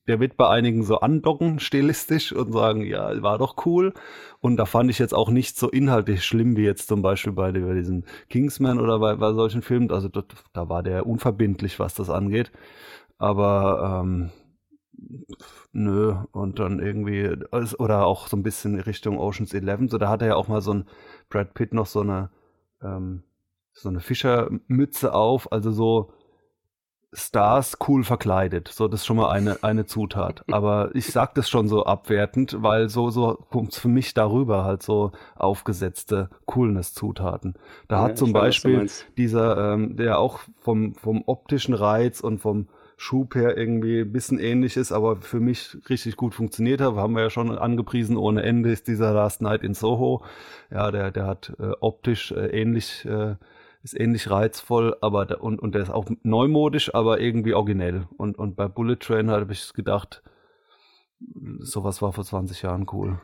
der 0.07 0.21
wird 0.21 0.37
bei 0.37 0.49
einigen 0.49 0.85
so 0.85 1.01
andocken, 1.01 1.59
stilistisch 1.59 2.33
und 2.33 2.53
sagen, 2.53 2.87
ja, 2.87 3.21
war 3.23 3.39
doch 3.39 3.67
cool. 3.67 3.93
Und 4.41 4.57
da 4.57 4.65
fand 4.65 4.91
ich 4.91 4.99
jetzt 4.99 5.15
auch 5.15 5.29
nicht 5.29 5.59
so 5.59 5.69
inhaltlich 5.69 6.25
schlimm 6.25 6.57
wie 6.57 6.65
jetzt 6.65 6.89
zum 6.89 7.03
Beispiel 7.03 7.33
bei, 7.33 7.53
bei 7.53 7.75
diesem 7.75 8.05
Kingsman 8.29 8.81
oder 8.81 8.99
bei, 8.99 9.17
bei 9.17 9.33
solchen 9.33 9.63
Filmen. 9.63 9.91
Also 9.91 10.09
dort, 10.09 10.35
da 10.53 10.69
war 10.69 10.83
der 10.83 11.07
unverbindlich, 11.07 11.79
was 11.79 11.95
das 11.95 12.11
angeht. 12.11 12.53
Aber 13.19 14.03
ähm, 14.03 14.31
nö, 15.73 16.17
und 16.33 16.59
dann 16.59 16.81
irgendwie, 16.81 17.35
oder 17.79 18.07
auch 18.07 18.29
so 18.29 18.37
ein 18.37 18.43
bisschen 18.43 18.79
Richtung 18.79 19.19
Oceans 19.19 19.53
11. 19.55 19.91
So, 19.91 19.99
da 19.99 20.09
hat 20.09 20.23
er 20.23 20.29
ja 20.29 20.37
auch 20.37 20.49
mal 20.49 20.61
so 20.61 20.75
ein 20.75 20.85
Brad 21.29 21.55
Pitt 21.55 21.75
noch 21.75 21.87
so 21.87 22.01
eine 22.01 22.31
ähm, 22.83 23.23
so 23.73 23.89
eine 23.89 24.01
Fischermütze 24.01 25.15
auf, 25.15 25.51
also 25.51 25.71
so 25.71 26.13
Stars 27.15 27.77
cool 27.87 28.05
verkleidet. 28.05 28.69
So, 28.69 28.89
das 28.89 29.01
ist 29.01 29.07
schon 29.07 29.19
mal 29.19 29.31
eine, 29.31 29.63
eine 29.63 29.85
Zutat. 29.85 30.45
Aber 30.51 30.91
ich 30.95 31.07
sag 31.07 31.35
das 31.35 31.49
schon 31.49 31.69
so 31.69 31.85
abwertend, 31.85 32.57
weil 32.61 32.89
so, 32.89 33.11
so 33.11 33.35
kommt's 33.51 33.79
für 33.79 33.89
mich 33.89 34.15
darüber 34.15 34.65
halt 34.65 34.83
so 34.83 35.13
aufgesetzte 35.35 36.31
Coolness-Zutaten. 36.47 37.55
Da 37.89 37.97
ja, 37.97 38.03
hat 38.03 38.19
zum 38.19 38.33
Beispiel 38.33 38.91
dieser, 39.19 39.75
ähm, 39.75 39.97
der 39.97 40.19
auch 40.19 40.41
vom, 40.61 40.95
vom 40.95 41.23
optischen 41.27 41.75
Reiz 41.75 42.21
und 42.21 42.39
vom 42.39 42.69
Schub 43.03 43.35
her 43.35 43.57
irgendwie 43.57 44.01
ein 44.01 44.13
bisschen 44.13 44.39
ähnlich 44.39 44.77
ist, 44.77 44.93
aber 44.93 45.17
für 45.17 45.41
mich 45.41 45.77
richtig 45.89 46.17
gut 46.17 46.35
funktioniert 46.35 46.81
hat. 46.81 46.95
Haben 46.95 47.15
wir 47.15 47.23
ja 47.23 47.31
schon 47.31 47.51
angepriesen 47.59 48.17
ohne 48.17 48.43
Ende, 48.45 48.71
ist 48.71 48.87
dieser 48.87 49.13
Last 49.13 49.43
Night 49.43 49.65
in 49.65 49.75
Soho. 49.75 50.25
Ja, 50.71 50.93
der, 50.93 51.11
der 51.11 51.27
hat 51.27 51.53
äh, 51.59 51.73
optisch 51.81 52.31
äh, 52.31 52.47
ähnlich 52.47 53.05
äh, 53.05 53.35
ist 53.83 53.99
ähnlich 53.99 54.31
reizvoll, 54.31 54.97
aber 55.01 55.27
da, 55.27 55.39
und, 55.39 55.61
und 55.61 55.75
der 55.75 55.83
ist 55.83 55.91
auch 55.91 56.07
neumodisch, 56.23 56.95
aber 56.95 57.21
irgendwie 57.21 57.55
originell. 57.55 58.07
Und, 58.17 58.39
und 58.39 58.55
bei 58.55 58.69
Bullet 58.69 59.01
Train 59.01 59.29
habe 59.29 59.53
ich 59.53 59.73
gedacht, 59.73 60.23
sowas 61.59 62.01
war 62.01 62.13
vor 62.13 62.25
20 62.25 62.63
Jahren 62.63 62.87
cool. 62.93 63.21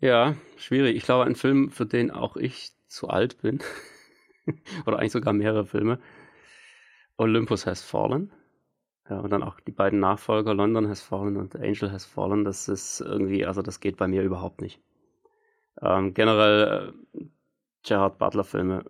Ja, 0.00 0.34
schwierig. 0.56 0.96
Ich 0.96 1.04
glaube, 1.04 1.26
ein 1.26 1.36
Film, 1.36 1.70
für 1.70 1.86
den 1.86 2.10
auch 2.10 2.36
ich 2.36 2.72
zu 2.88 3.08
alt 3.08 3.40
bin, 3.40 3.60
oder 4.86 4.98
eigentlich 4.98 5.12
sogar 5.12 5.32
mehrere 5.32 5.66
Filme, 5.66 6.00
Olympus 7.16 7.66
Has 7.66 7.84
Fallen. 7.84 8.32
Ja, 9.10 9.18
und 9.18 9.30
dann 9.30 9.42
auch 9.42 9.58
die 9.58 9.72
beiden 9.72 9.98
Nachfolger, 9.98 10.54
London 10.54 10.88
Has 10.88 11.02
Fallen 11.02 11.36
und 11.36 11.56
Angel 11.56 11.90
Has 11.90 12.04
Fallen, 12.04 12.44
das 12.44 12.68
ist 12.68 13.00
irgendwie, 13.00 13.44
also 13.44 13.60
das 13.60 13.80
geht 13.80 13.96
bei 13.96 14.06
mir 14.06 14.22
überhaupt 14.22 14.60
nicht. 14.60 14.80
Ähm, 15.82 16.14
generell 16.14 16.92
äh, 17.14 17.24
Gerard 17.82 18.18
Butler 18.18 18.44
Filme, 18.44 18.84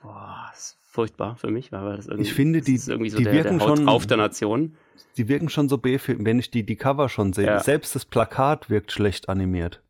boah, 0.00 0.48
ist 0.54 0.78
furchtbar 0.82 1.34
für 1.34 1.50
mich, 1.50 1.72
weil 1.72 1.96
das 1.96 2.06
irgendwie, 2.06 2.28
ich 2.28 2.34
finde, 2.34 2.60
die, 2.60 2.74
ist 2.74 2.88
irgendwie 2.88 3.10
so 3.10 3.18
die 3.18 3.24
der, 3.24 3.32
wirken 3.32 3.58
der 3.58 3.66
schon 3.66 3.88
auf 3.88 4.06
der 4.06 4.16
Nation. 4.16 4.76
Die 5.16 5.26
wirken 5.28 5.48
schon 5.48 5.68
so 5.68 5.76
B-Film, 5.76 6.24
wenn 6.24 6.38
ich 6.38 6.52
die, 6.52 6.64
die 6.64 6.76
Cover 6.76 7.08
schon 7.08 7.32
sehe. 7.32 7.46
Ja. 7.46 7.60
Selbst 7.60 7.96
das 7.96 8.04
Plakat 8.04 8.70
wirkt 8.70 8.92
schlecht 8.92 9.28
animiert. 9.28 9.82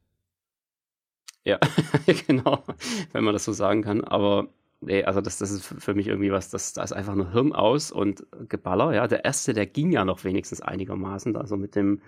Ja, 1.45 1.59
genau, 2.27 2.65
wenn 3.13 3.23
man 3.23 3.35
das 3.35 3.45
so 3.45 3.53
sagen 3.53 3.83
kann. 3.83 4.03
Aber 4.03 4.49
nee, 4.85 5.05
also 5.05 5.21
das, 5.21 5.39
das 5.39 5.51
ist 5.51 5.65
für 5.65 5.95
mich 5.95 6.09
irgendwie 6.09 6.33
was, 6.33 6.51
das, 6.51 6.73
da 6.73 6.83
ist 6.83 6.93
einfach 6.93 7.15
nur 7.15 7.33
Hirn 7.33 7.53
aus 7.53 7.91
und 7.93 8.27
Geballer. 8.49 8.95
Ja, 8.95 9.07
der 9.07 9.25
erste, 9.25 9.53
der 9.53 9.67
ging 9.67 9.93
ja 9.93 10.05
noch 10.05 10.25
wenigstens 10.25 10.61
einigermaßen, 10.61 11.37
also 11.37 11.57
mit 11.57 11.75
dem, 11.77 12.01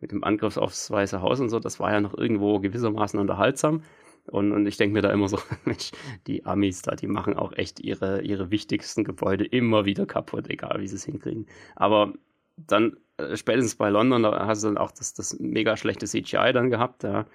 mit 0.00 0.12
dem 0.12 0.24
Angriff 0.24 0.56
aufs 0.56 0.90
Weiße 0.90 1.20
Haus 1.22 1.40
und 1.40 1.50
so, 1.50 1.60
das 1.60 1.80
war 1.80 1.92
ja 1.92 2.00
noch 2.00 2.16
irgendwo 2.16 2.60
gewissermaßen 2.60 3.18
unterhaltsam. 3.20 3.82
Und, 4.26 4.52
und 4.52 4.66
ich 4.66 4.76
denke 4.76 4.94
mir 4.94 5.02
da 5.02 5.10
immer 5.10 5.28
so, 5.28 5.38
Mensch, 5.64 5.92
die 6.26 6.44
Amis 6.44 6.82
da, 6.82 6.94
die 6.94 7.06
machen 7.06 7.34
auch 7.34 7.52
echt 7.52 7.80
ihre, 7.80 8.22
ihre 8.22 8.50
wichtigsten 8.50 9.04
Gebäude 9.04 9.44
immer 9.44 9.84
wieder 9.84 10.06
kaputt, 10.06 10.48
egal 10.48 10.80
wie 10.80 10.88
sie 10.88 10.96
es 10.96 11.04
hinkriegen. 11.04 11.46
Aber 11.76 12.12
dann, 12.56 12.96
äh, 13.16 13.36
spätestens 13.36 13.76
bei 13.76 13.90
London, 13.90 14.22
da 14.22 14.46
hast 14.46 14.62
du 14.62 14.68
dann 14.68 14.78
auch 14.78 14.92
das, 14.92 15.14
das 15.14 15.38
mega 15.40 15.76
schlechte 15.76 16.06
CGI 16.06 16.52
dann 16.52 16.70
gehabt, 16.70 17.02
ja. 17.02 17.26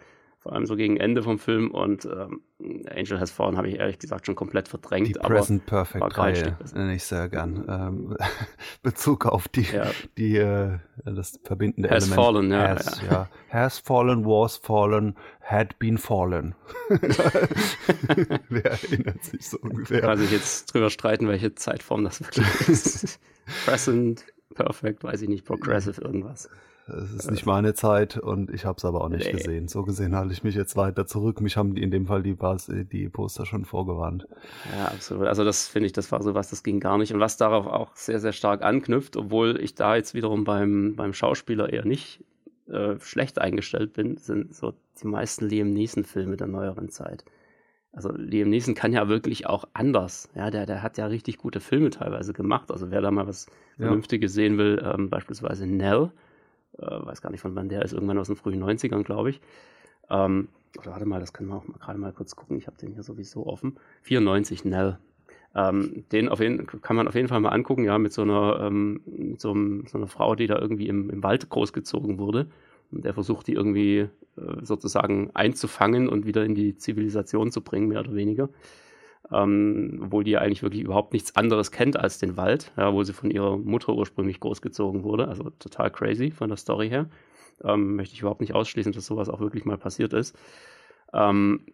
Vor 0.46 0.54
allem 0.54 0.68
so 0.68 0.76
gegen 0.76 0.98
Ende 0.98 1.24
vom 1.24 1.40
Film 1.40 1.72
und 1.72 2.06
ähm, 2.06 2.42
Angel 2.88 3.20
Has 3.20 3.32
Fallen 3.32 3.58
habe 3.58 3.68
ich 3.68 3.80
ehrlich 3.80 3.98
gesagt 3.98 4.28
schon 4.28 4.36
komplett 4.36 4.68
verdrängt. 4.68 5.08
Die 5.08 5.14
Present 5.14 5.66
Perfect 5.66 6.20
Reihe 6.20 6.56
nenne 6.76 6.94
ich 6.94 7.04
sehr 7.04 7.30
gern. 7.30 7.66
Ähm, 7.68 8.16
Bezug 8.84 9.26
auf 9.26 9.48
die, 9.48 9.64
ja. 9.64 9.88
die 10.20 10.38
äh, 10.38 10.78
das 11.04 11.40
verbindende 11.44 11.90
has 11.90 12.06
Element. 12.06 12.22
Fallen, 12.22 12.52
ja, 12.52 12.68
has, 12.68 13.02
ja. 13.02 13.12
ja. 13.12 13.30
Has 13.50 13.80
fallen, 13.80 14.24
was 14.24 14.58
fallen, 14.58 15.16
had 15.42 15.80
been 15.80 15.98
fallen. 15.98 16.54
Wer 18.50 18.66
erinnert 18.66 19.24
sich 19.24 19.50
so 19.50 19.58
ungefähr? 19.58 20.02
Kann 20.02 20.20
sich 20.20 20.30
jetzt 20.30 20.72
drüber 20.72 20.92
streiten, 20.92 21.28
welche 21.28 21.56
Zeitform 21.56 22.04
das 22.04 22.22
wirklich 22.22 22.46
ist. 22.70 23.20
Present 23.66 24.24
Perfect, 24.54 25.04
weiß 25.04 25.24
ich 25.24 25.28
nicht, 25.28 25.44
Progressive 25.44 26.00
irgendwas. 26.00 26.52
Es 26.88 27.12
ist 27.12 27.32
nicht 27.32 27.48
meine 27.48 27.74
Zeit 27.74 28.16
und 28.16 28.52
ich 28.52 28.66
habe 28.66 28.78
es 28.78 28.86
aber 28.86 29.02
auch 29.02 29.10
nicht 29.10 29.26
nee. 29.26 29.32
gesehen. 29.32 29.68
So 29.68 29.84
gesehen 29.84 30.16
halte 30.16 30.34
ich 30.34 30.44
mich 30.44 30.54
jetzt 30.54 30.76
weiter 30.76 31.08
zurück. 31.08 31.42
Mich 31.42 31.58
haben 31.58 31.74
die 31.74 31.82
in 31.82 31.90
dem 31.90 32.06
Fall 32.06 32.22
die, 32.22 32.34
Bas 32.34 32.70
die 32.70 33.10
Poster 33.10 33.48
schon 33.48 33.66
vorgewarnt. 33.66 34.28
Ja, 34.72 34.86
absolut. 34.86 35.26
Also 35.26 35.44
das 35.44 35.68
finde 35.68 35.88
ich, 35.88 35.94
das 35.94 36.12
war 36.12 36.22
so 36.22 36.36
was, 36.36 36.52
das 36.52 36.62
ging 36.62 36.80
gar 36.80 37.00
nicht. 37.00 37.12
Und 37.12 37.20
was 37.20 37.38
darauf 37.38 37.66
auch 37.66 37.96
sehr, 37.96 38.20
sehr 38.20 38.34
stark 38.34 38.62
anknüpft, 38.62 39.18
obwohl 39.18 39.60
ich 39.60 39.74
da 39.74 39.96
jetzt 39.96 40.14
wiederum 40.14 40.44
beim, 40.44 40.96
beim 40.96 41.14
Schauspieler 41.14 41.74
eher 41.74 41.86
nicht 41.86 42.24
äh, 42.68 43.00
schlecht 43.00 43.42
eingestellt 43.42 43.94
bin, 43.94 44.18
sind 44.18 44.54
so 44.54 44.74
die 45.02 45.08
meisten 45.08 45.50
Liam 45.50 45.72
Neeson-Filme 45.72 46.38
der 46.38 46.48
neueren 46.48 46.90
Zeit. 46.90 47.26
Also 47.94 48.12
Liam 48.12 48.50
Neeson 48.50 48.76
kann 48.76 48.94
ja 48.94 49.08
wirklich 49.08 49.48
auch 49.48 49.66
anders. 49.74 50.30
Ja, 50.36 50.52
der, 50.52 50.68
der 50.68 50.84
hat 50.84 51.00
ja 51.00 51.08
richtig 51.08 51.38
gute 51.40 51.62
Filme 51.62 51.90
teilweise 51.90 52.34
gemacht. 52.34 52.70
Also 52.70 52.92
wer 52.92 53.02
da 53.02 53.10
mal 53.10 53.26
was 53.26 53.48
Vernünftiges 53.78 54.34
ja. 54.34 54.44
sehen 54.44 54.60
will, 54.60 54.84
ähm, 54.86 55.10
beispielsweise 55.10 55.66
Nell 55.66 56.12
äh, 56.12 56.25
weiß 56.78 57.22
gar 57.22 57.32
nicht 57.32 57.42
von 57.42 57.56
wann 57.56 57.70
der 57.70 57.82
ist, 57.84 57.94
irgendwann 57.94 58.18
aus 58.18 58.28
den 58.28 58.36
frühen 58.36 58.64
90ern, 58.64 59.04
glaube 59.04 59.30
ich. 59.30 59.42
Ähm, 60.10 60.50
oder 60.78 60.92
warte 60.92 61.06
mal, 61.06 61.20
das 61.20 61.34
können 61.34 61.50
wir 61.50 61.56
auch 61.56 61.68
mal 61.68 61.78
gerade 61.80 62.00
mal 62.00 62.12
kurz 62.12 62.36
gucken. 62.36 62.58
Ich 62.58 62.68
habe 62.68 62.78
den 62.78 62.94
hier 62.94 63.04
sowieso 63.04 63.46
offen. 63.48 63.78
94 64.04 64.66
Nell. 64.66 65.00
Ähm, 65.56 66.04
den 66.12 66.28
auf 66.28 66.42
jeden, 66.42 66.68
kann 66.68 66.98
man 66.98 67.08
auf 67.08 67.16
jeden 67.16 67.30
Fall 67.30 67.40
mal 67.40 67.50
angucken, 67.50 67.86
ja, 67.86 67.98
mit 67.98 68.12
so 68.12 68.24
einer, 68.24 68.60
ähm, 68.62 69.02
mit 69.06 69.40
so, 69.40 69.52
einem, 69.52 69.86
so, 69.88 69.98
einer 69.98 70.08
Frau, 70.08 70.36
die 70.36 70.48
da 70.48 70.60
irgendwie 70.60 70.88
im, 70.90 71.10
im 71.10 71.24
Wald 71.24 71.50
großgezogen 71.50 72.20
wurde. 72.20 72.48
Und 72.92 73.06
der 73.06 73.14
versucht, 73.14 73.48
die 73.48 73.54
irgendwie 73.54 74.00
äh, 74.00 74.10
sozusagen 74.62 75.32
einzufangen 75.34 76.10
und 76.10 76.26
wieder 76.26 76.44
in 76.44 76.56
die 76.56 76.76
Zivilisation 76.76 77.52
zu 77.52 77.62
bringen, 77.62 77.88
mehr 77.88 78.02
oder 78.02 78.16
weniger 78.16 78.50
ähm, 79.32 80.02
obwohl 80.04 80.24
die 80.24 80.38
eigentlich 80.38 80.64
wirklich 80.64 80.84
überhaupt 80.84 81.14
nichts 81.14 81.36
anderes 81.36 81.72
kennt 81.72 81.98
als 81.98 82.20
den 82.20 82.38
Wald, 82.38 82.72
ja, 82.78 82.94
wo 82.94 83.04
sie 83.04 83.14
von 83.14 83.32
ihrer 83.32 83.58
Mutter 83.58 83.94
ursprünglich 83.94 84.40
großgezogen 84.40 85.04
wurde. 85.04 85.28
Also 85.28 85.50
total 85.60 85.92
crazy 85.92 86.32
von 86.32 86.50
der 86.50 86.58
Story 86.58 86.90
her. 86.90 87.10
Ähm, 87.64 87.96
möchte 87.96 88.14
ich 88.14 88.22
überhaupt 88.22 88.42
nicht 88.42 88.54
ausschließen, 88.54 88.92
dass 88.92 89.06
sowas 89.06 89.30
auch 89.30 89.40
wirklich 89.40 89.66
mal 89.66 89.78
passiert 89.78 90.14
ist. 90.14 90.38
Ähm, 91.14 91.66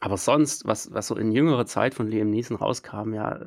aber 0.00 0.16
sonst, 0.16 0.66
was, 0.66 0.92
was 0.92 1.08
so 1.08 1.16
in 1.16 1.32
jüngerer 1.32 1.66
Zeit 1.66 1.94
von 1.94 2.06
Liam 2.06 2.30
Neeson 2.30 2.56
rauskam, 2.56 3.12
ja, 3.14 3.40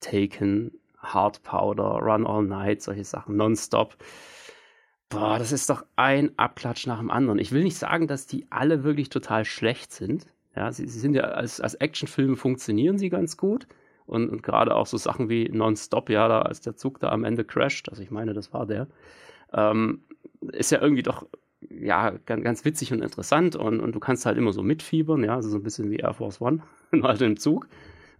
Taken, 0.00 0.72
Hard 0.98 1.42
Powder, 1.42 1.98
Run 2.00 2.26
All 2.26 2.44
Night, 2.44 2.82
solche 2.82 3.04
Sachen, 3.04 3.36
Nonstop. 3.36 3.96
Boah, 5.08 5.38
das 5.38 5.52
ist 5.52 5.70
doch 5.70 5.84
ein 5.96 6.38
Abklatsch 6.38 6.86
nach 6.86 6.98
dem 6.98 7.10
anderen. 7.10 7.38
Ich 7.38 7.52
will 7.52 7.62
nicht 7.62 7.78
sagen, 7.78 8.06
dass 8.06 8.26
die 8.26 8.46
alle 8.50 8.84
wirklich 8.84 9.08
total 9.08 9.44
schlecht 9.44 9.92
sind. 9.92 10.26
Ja, 10.56 10.72
sie, 10.72 10.88
sie 10.88 10.98
sind 10.98 11.14
ja 11.14 11.22
als, 11.22 11.60
als 11.60 11.74
Actionfilme 11.74 12.36
funktionieren 12.36 12.98
sie 12.98 13.10
ganz 13.10 13.36
gut. 13.36 13.66
Und, 14.06 14.30
und 14.30 14.42
gerade 14.42 14.74
auch 14.74 14.86
so 14.86 14.96
Sachen 14.96 15.28
wie 15.28 15.50
Nonstop, 15.50 16.08
ja, 16.08 16.28
da, 16.28 16.40
als 16.40 16.62
der 16.62 16.76
Zug 16.76 16.98
da 16.98 17.10
am 17.10 17.24
Ende 17.24 17.44
crasht, 17.44 17.90
also 17.90 18.02
ich 18.02 18.10
meine, 18.10 18.32
das 18.32 18.54
war 18.54 18.64
der, 18.64 18.88
ähm, 19.52 20.02
ist 20.52 20.72
ja 20.72 20.80
irgendwie 20.80 21.02
doch 21.02 21.26
ja, 21.60 22.10
ganz, 22.24 22.42
ganz 22.42 22.64
witzig 22.64 22.92
und 22.92 23.02
interessant 23.02 23.56
und, 23.56 23.80
und 23.80 23.94
du 23.94 24.00
kannst 24.00 24.24
halt 24.24 24.38
immer 24.38 24.52
so 24.52 24.62
mitfiebern, 24.62 25.24
ja, 25.24 25.34
also 25.34 25.50
so 25.50 25.56
ein 25.56 25.62
bisschen 25.62 25.90
wie 25.90 25.96
Air 25.96 26.14
Force 26.14 26.40
One, 26.40 26.62
nur 26.92 27.08
halt 27.08 27.20
im 27.20 27.36
Zug. 27.36 27.68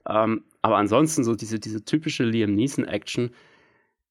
Ähm, 0.06 0.44
aber 0.62 0.76
ansonsten 0.76 1.24
so 1.24 1.34
diese, 1.34 1.58
diese 1.58 1.84
typische 1.84 2.24
Liam 2.24 2.54
Neeson-Action, 2.54 3.30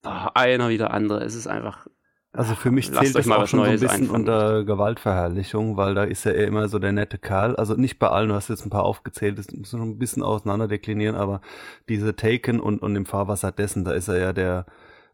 einer 0.03 0.69
wie 0.69 0.77
der 0.77 0.93
andere, 0.93 1.23
es 1.23 1.35
ist 1.35 1.47
einfach 1.47 1.87
also 2.33 2.53
für 2.55 2.71
mich 2.71 2.93
zählt 2.93 3.15
das 3.15 3.29
auch 3.29 3.47
schon 3.47 3.59
so 3.59 3.65
ein 3.65 3.79
bisschen 3.79 4.09
unter 4.09 4.63
Gewaltverherrlichung, 4.63 5.75
weil 5.75 5.95
da 5.95 6.03
ist 6.03 6.23
ja 6.23 6.31
er 6.31 6.45
immer 6.45 6.67
so 6.67 6.77
der 6.77 6.91
nette 6.91 7.17
Kerl. 7.17 7.55
Also 7.55 7.73
nicht 7.73 7.97
bei 7.97 8.09
allen, 8.09 8.29
du 8.29 8.35
hast 8.35 8.49
jetzt 8.49 8.65
ein 8.65 8.69
paar 8.69 8.83
aufgezählt, 8.83 9.39
das 9.39 9.51
muss 9.51 9.73
man 9.73 9.89
ein 9.89 9.97
bisschen 9.97 10.21
auseinander 10.21 10.67
deklinieren, 10.67 11.15
aber 11.15 11.41
diese 11.89 12.15
Taken 12.15 12.59
und, 12.59 12.81
und 12.81 12.95
im 12.95 13.05
Fahrwasser 13.05 13.51
dessen, 13.51 13.85
da 13.85 13.91
ist 13.91 14.07
er 14.07 14.19
ja 14.19 14.33
der, 14.33 14.65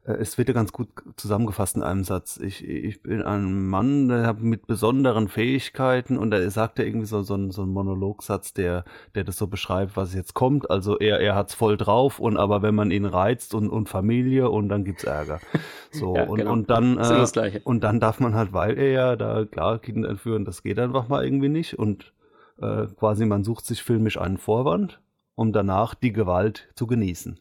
es 0.06 0.38
wird 0.38 0.50
ja 0.50 0.54
ganz 0.54 0.74
gut 0.74 0.90
zusammengefasst 1.16 1.78
in 1.78 1.84
einem 1.84 2.04
Satz. 2.04 2.38
Ich, 2.38 2.68
ich 2.68 3.02
bin 3.02 3.22
ein 3.22 3.68
Mann 3.68 4.10
der 4.10 4.34
mit 4.34 4.68
besonderen 4.68 5.30
Fähigkeiten 5.30 6.18
und 6.18 6.34
er 6.34 6.50
sagt 6.52 6.78
ja 6.78 6.86
irgendwie 6.86 7.06
so, 7.06 7.22
so, 7.22 7.36
ein, 7.36 7.52
so 7.52 7.64
ein 7.64 7.70
Monologsatz, 7.70 8.54
der, 8.54 8.84
der 9.16 9.24
das 9.24 9.38
so 9.38 9.48
beschreibt, 9.48 9.96
was 9.96 10.14
jetzt 10.14 10.34
kommt. 10.34 10.70
Also 10.70 11.00
er, 11.00 11.22
er 11.22 11.36
hat's 11.36 11.54
voll 11.54 11.78
drauf 11.78 12.20
und 12.20 12.36
aber 12.36 12.62
wenn 12.62 12.76
man 12.76 12.92
ihn 12.92 13.06
reizt 13.06 13.56
und, 13.56 13.70
und 13.70 13.88
Familie 13.88 14.50
und 14.50 14.68
dann 14.68 14.84
gibt's 14.84 15.04
Ärger. 15.04 15.40
So, 15.96 16.16
ja, 16.16 16.24
und, 16.24 16.40
genau. 16.40 16.54
und 16.54 16.72
dann, 16.72 16.98
äh, 16.98 17.62
und 17.66 17.84
dann 17.84 18.00
darf 18.00 18.20
man 18.20 18.34
halt, 18.34 18.52
weil 18.52 18.80
er 18.80 18.90
ja 18.90 19.16
da 19.16 19.46
klar 19.46 19.78
Kinder 19.78 20.10
entführen, 20.10 20.44
das 20.44 20.64
geht 20.64 20.80
einfach 20.80 21.08
mal 21.08 21.24
irgendwie 21.24 21.50
nicht 21.50 21.78
und 21.78 22.14
äh, 22.60 22.88
quasi 22.98 23.28
man 23.28 23.44
sucht 23.44 23.68
sich 23.68 23.84
filmisch 23.84 24.20
einen 24.20 24.40
Vorwand, 24.40 25.02
um 25.36 25.54
danach 25.54 25.94
die 25.94 26.12
Gewalt 26.12 26.68
zu 26.74 26.88
genießen. 26.88 27.38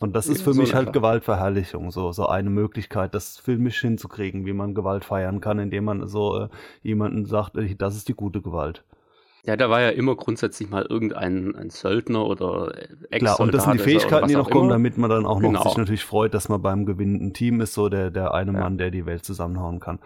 Und 0.00 0.16
das 0.16 0.28
ist 0.28 0.40
für 0.40 0.54
so 0.54 0.60
mich 0.62 0.74
halt 0.74 0.94
Gewaltverherrlichung, 0.94 1.90
so, 1.90 2.10
so 2.12 2.26
eine 2.26 2.48
Möglichkeit, 2.48 3.14
das 3.14 3.36
filmisch 3.36 3.82
hinzukriegen, 3.82 4.46
wie 4.46 4.54
man 4.54 4.74
Gewalt 4.74 5.04
feiern 5.04 5.42
kann, 5.42 5.58
indem 5.58 5.84
man 5.84 6.08
so 6.08 6.44
äh, 6.44 6.48
jemanden 6.82 7.26
sagt, 7.26 7.56
äh, 7.56 7.74
das 7.74 7.96
ist 7.96 8.08
die 8.08 8.14
gute 8.14 8.40
Gewalt. 8.40 8.82
Ja, 9.46 9.56
da 9.56 9.70
war 9.70 9.80
ja 9.80 9.88
immer 9.88 10.16
grundsätzlich 10.16 10.68
mal 10.68 10.84
irgendein 10.88 11.54
ein 11.54 11.70
Söldner 11.70 12.26
oder 12.26 12.74
ex 13.10 13.24
Klar, 13.24 13.40
und 13.40 13.54
das 13.54 13.64
sind 13.64 13.74
die 13.74 13.78
Fähigkeiten, 13.78 14.28
die 14.28 14.34
noch 14.34 14.50
kommen, 14.50 14.68
damit 14.68 14.98
man 14.98 15.08
dann 15.08 15.24
auch 15.24 15.40
noch 15.40 15.48
genau. 15.48 15.62
sich 15.62 15.78
natürlich 15.78 16.04
freut, 16.04 16.34
dass 16.34 16.50
man 16.50 16.60
beim 16.60 16.84
gewinnenden 16.84 17.32
Team 17.32 17.60
ist, 17.62 17.72
so 17.72 17.88
der, 17.88 18.10
der 18.10 18.34
eine 18.34 18.52
ja. 18.52 18.60
Mann, 18.60 18.76
der 18.76 18.90
die 18.90 19.06
Welt 19.06 19.24
zusammenhauen 19.24 19.80
kann. 19.80 19.98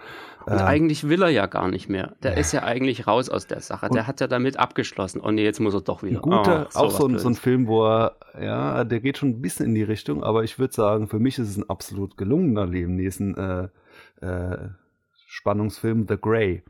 Und 0.46 0.52
ähm, 0.52 0.58
eigentlich 0.60 1.08
will 1.08 1.22
er 1.22 1.30
ja 1.30 1.46
gar 1.46 1.68
nicht 1.68 1.88
mehr. 1.88 2.14
Der 2.22 2.32
ja. 2.32 2.38
ist 2.38 2.52
ja 2.52 2.62
eigentlich 2.62 3.08
raus 3.08 3.28
aus 3.28 3.46
der 3.48 3.60
Sache. 3.60 3.86
Und 3.86 3.94
der 3.96 4.06
hat 4.06 4.20
ja 4.20 4.28
damit 4.28 4.58
abgeschlossen. 4.58 5.20
Oh 5.20 5.30
nee, 5.32 5.42
jetzt 5.42 5.58
muss 5.58 5.74
er 5.74 5.80
doch 5.80 6.04
wieder. 6.04 6.18
Ein 6.18 6.22
guter, 6.22 6.68
oh, 6.74 6.78
auch 6.78 6.90
so 6.90 7.08
ein, 7.08 7.18
so 7.18 7.28
ein 7.28 7.34
Film, 7.34 7.66
wo 7.66 7.84
er, 7.86 8.16
ja, 8.40 8.84
der 8.84 9.00
geht 9.00 9.18
schon 9.18 9.30
ein 9.30 9.42
bisschen 9.42 9.66
in 9.66 9.74
die 9.74 9.82
Richtung, 9.82 10.22
aber 10.22 10.44
ich 10.44 10.60
würde 10.60 10.74
sagen, 10.74 11.08
für 11.08 11.18
mich 11.18 11.38
ist 11.38 11.48
es 11.48 11.56
ein 11.56 11.68
absolut 11.68 12.16
gelungener 12.16 12.66
Leben, 12.66 12.98
diesen 12.98 13.36
äh, 13.36 13.68
äh, 14.24 14.68
Spannungsfilm 15.26 16.06
The 16.08 16.16
Grey. 16.20 16.62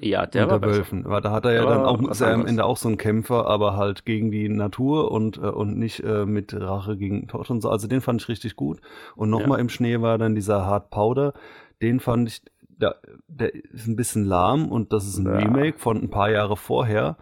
Ja, 0.00 0.26
der 0.26 0.50
war 0.50 0.60
Wölfen. 0.60 1.04
Weil 1.04 1.20
da 1.20 1.30
hat 1.30 1.44
er 1.44 1.52
ja 1.52 1.64
dann 1.64 1.84
auch, 1.84 2.00
ist 2.08 2.20
er 2.20 2.34
am 2.34 2.46
Ende 2.46 2.64
auch 2.64 2.76
so 2.76 2.88
ein 2.88 2.98
Kämpfer, 2.98 3.46
aber 3.46 3.76
halt 3.76 4.04
gegen 4.04 4.30
die 4.30 4.48
Natur 4.48 5.12
und, 5.12 5.36
äh, 5.36 5.42
und 5.42 5.78
nicht 5.78 6.00
äh, 6.00 6.26
mit 6.26 6.52
Rache 6.52 6.96
gegen 6.96 7.28
Tod 7.28 7.48
und 7.50 7.60
so. 7.60 7.70
Also 7.70 7.86
den 7.86 8.00
fand 8.00 8.20
ich 8.20 8.28
richtig 8.28 8.56
gut. 8.56 8.80
Und 9.14 9.30
nochmal 9.30 9.58
ja. 9.58 9.62
im 9.62 9.68
Schnee 9.68 10.00
war 10.00 10.18
dann 10.18 10.34
dieser 10.34 10.66
Hard 10.66 10.90
Powder. 10.90 11.32
Den 11.80 12.00
fand 12.00 12.28
ich, 12.28 12.42
der, 12.60 12.96
der 13.28 13.54
ist 13.54 13.86
ein 13.86 13.94
bisschen 13.94 14.24
lahm 14.24 14.70
und 14.70 14.92
das 14.92 15.06
ist 15.06 15.18
ein 15.18 15.26
ja. 15.26 15.36
Remake 15.36 15.78
von 15.78 16.02
ein 16.02 16.10
paar 16.10 16.30
Jahre 16.30 16.56
vorher. 16.56 17.16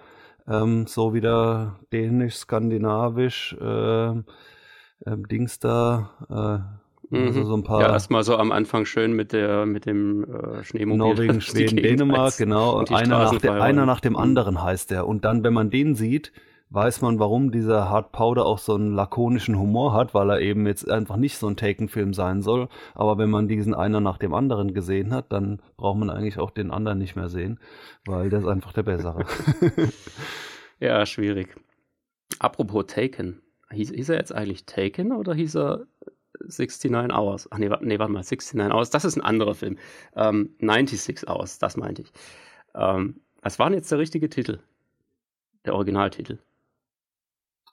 Ähm, 0.49 0.87
so 0.87 1.13
wieder 1.13 1.79
dänisch, 1.93 2.37
skandinavisch, 2.37 3.55
äh, 3.61 4.11
äh, 4.11 5.17
Dings 5.31 5.59
da, 5.59 6.11
äh, 6.31 6.82
mhm. 7.13 7.27
Also 7.27 7.45
so 7.45 7.57
ein 7.57 7.63
paar. 7.63 7.81
Ja, 7.81 7.93
erstmal 7.93 8.25
so 8.25 8.37
am 8.37 8.53
Anfang 8.53 8.85
schön 8.85 9.13
mit 9.13 9.33
der 9.33 9.67
mit 9.67 9.87
dem 9.87 10.25
äh, 10.25 10.65
Schneemobil. 10.65 10.99
Norwegen, 10.99 11.41
Schweden, 11.41 11.77
Dänemark, 11.77 12.37
genau. 12.37 12.79
Und 12.79 12.91
einer 12.91 13.19
nach, 13.19 13.39
der, 13.39 13.63
einer 13.63 13.87
nach 13.87 14.01
dem 14.01 14.17
anderen 14.17 14.63
heißt 14.63 14.91
der. 14.91 15.07
Und 15.07 15.25
dann, 15.25 15.45
wenn 15.45 15.53
man 15.53 15.71
den 15.71 15.95
sieht, 15.95 16.33
weiß 16.73 17.03
man, 17.03 17.19
warum 17.19 17.51
dieser 17.53 17.91
Hard 17.91 18.13
Powder 18.13 18.47
auch 18.47 18.59
so 18.59 18.75
einen 18.75 18.95
lakonischen 18.95 19.59
Humor 19.59 19.93
hat, 19.93 20.15
weil 20.15 20.31
er 20.31 20.41
eben 20.41 20.67
jetzt 20.67 20.91
einfach 20.91 21.17
nicht 21.17 21.37
so 21.37 21.47
ein 21.47 21.57
Taken-Film 21.57 22.15
sein 22.15 22.41
soll. 22.41 22.69
Aber 22.95 23.19
wenn 23.19 23.31
man 23.31 23.47
diesen 23.47 23.75
einer 23.75 24.01
nach 24.01 24.19
dem 24.19 24.33
anderen 24.33 24.73
gesehen 24.73 25.13
hat, 25.13 25.33
dann 25.33 25.61
braucht 25.77 25.99
man 25.99 26.11
eigentlich 26.11 26.39
auch 26.39 26.51
den 26.51 26.71
anderen 26.71 26.99
nicht 26.99 27.15
mehr 27.15 27.29
sehen, 27.29 27.61
weil 28.07 28.31
der 28.31 28.41
ist 28.41 28.47
einfach 28.47 28.73
der 28.73 28.85
bessere. 28.85 29.27
ja, 30.81 31.05
schwierig. 31.05 31.55
Apropos 32.39 32.87
Taken. 32.87 33.43
Hieß, 33.71 33.91
hieß 33.91 34.09
er 34.11 34.17
jetzt 34.17 34.35
eigentlich 34.35 34.65
Taken 34.65 35.13
oder 35.13 35.35
hieß 35.35 35.57
er 35.57 35.87
69 36.41 37.13
Hours. 37.13 37.49
Ach 37.51 37.59
nee, 37.59 37.69
nee, 37.81 37.99
warte 37.99 38.13
mal, 38.13 38.23
69 38.23 38.73
Hours, 38.73 38.91
das 38.91 39.05
ist 39.05 39.17
ein 39.17 39.23
anderer 39.23 39.55
Film. 39.55 39.79
Ähm, 40.17 40.55
96 40.61 41.29
Hours, 41.29 41.59
das 41.59 41.77
meinte 41.77 42.03
ich. 42.03 42.13
Ähm, 42.75 43.21
was 43.43 43.59
war 43.59 43.69
denn 43.69 43.79
jetzt 43.79 43.91
der 43.91 43.99
richtige 43.99 44.29
Titel? 44.29 44.61
Der 45.65 45.75
Originaltitel? 45.75 46.39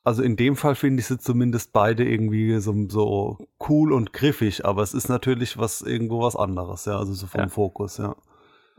Also 0.03 0.23
in 0.23 0.37
dem 0.37 0.55
Fall 0.55 0.75
finde 0.75 1.01
ich 1.01 1.07
sie 1.07 1.19
zumindest 1.19 1.73
beide 1.73 2.07
irgendwie 2.07 2.57
so, 2.59 2.73
so, 2.87 3.37
cool 3.67 3.91
und 3.91 4.13
griffig, 4.13 4.65
aber 4.65 4.81
es 4.81 4.93
ist 4.93 5.09
natürlich 5.09 5.57
was 5.57 5.81
irgendwo 5.81 6.21
was 6.21 6.35
anderes, 6.35 6.85
ja, 6.85 6.97
also 6.97 7.13
so 7.13 7.27
vom 7.27 7.41
ja. 7.41 7.47
Fokus, 7.47 7.97
ja. 7.97 8.15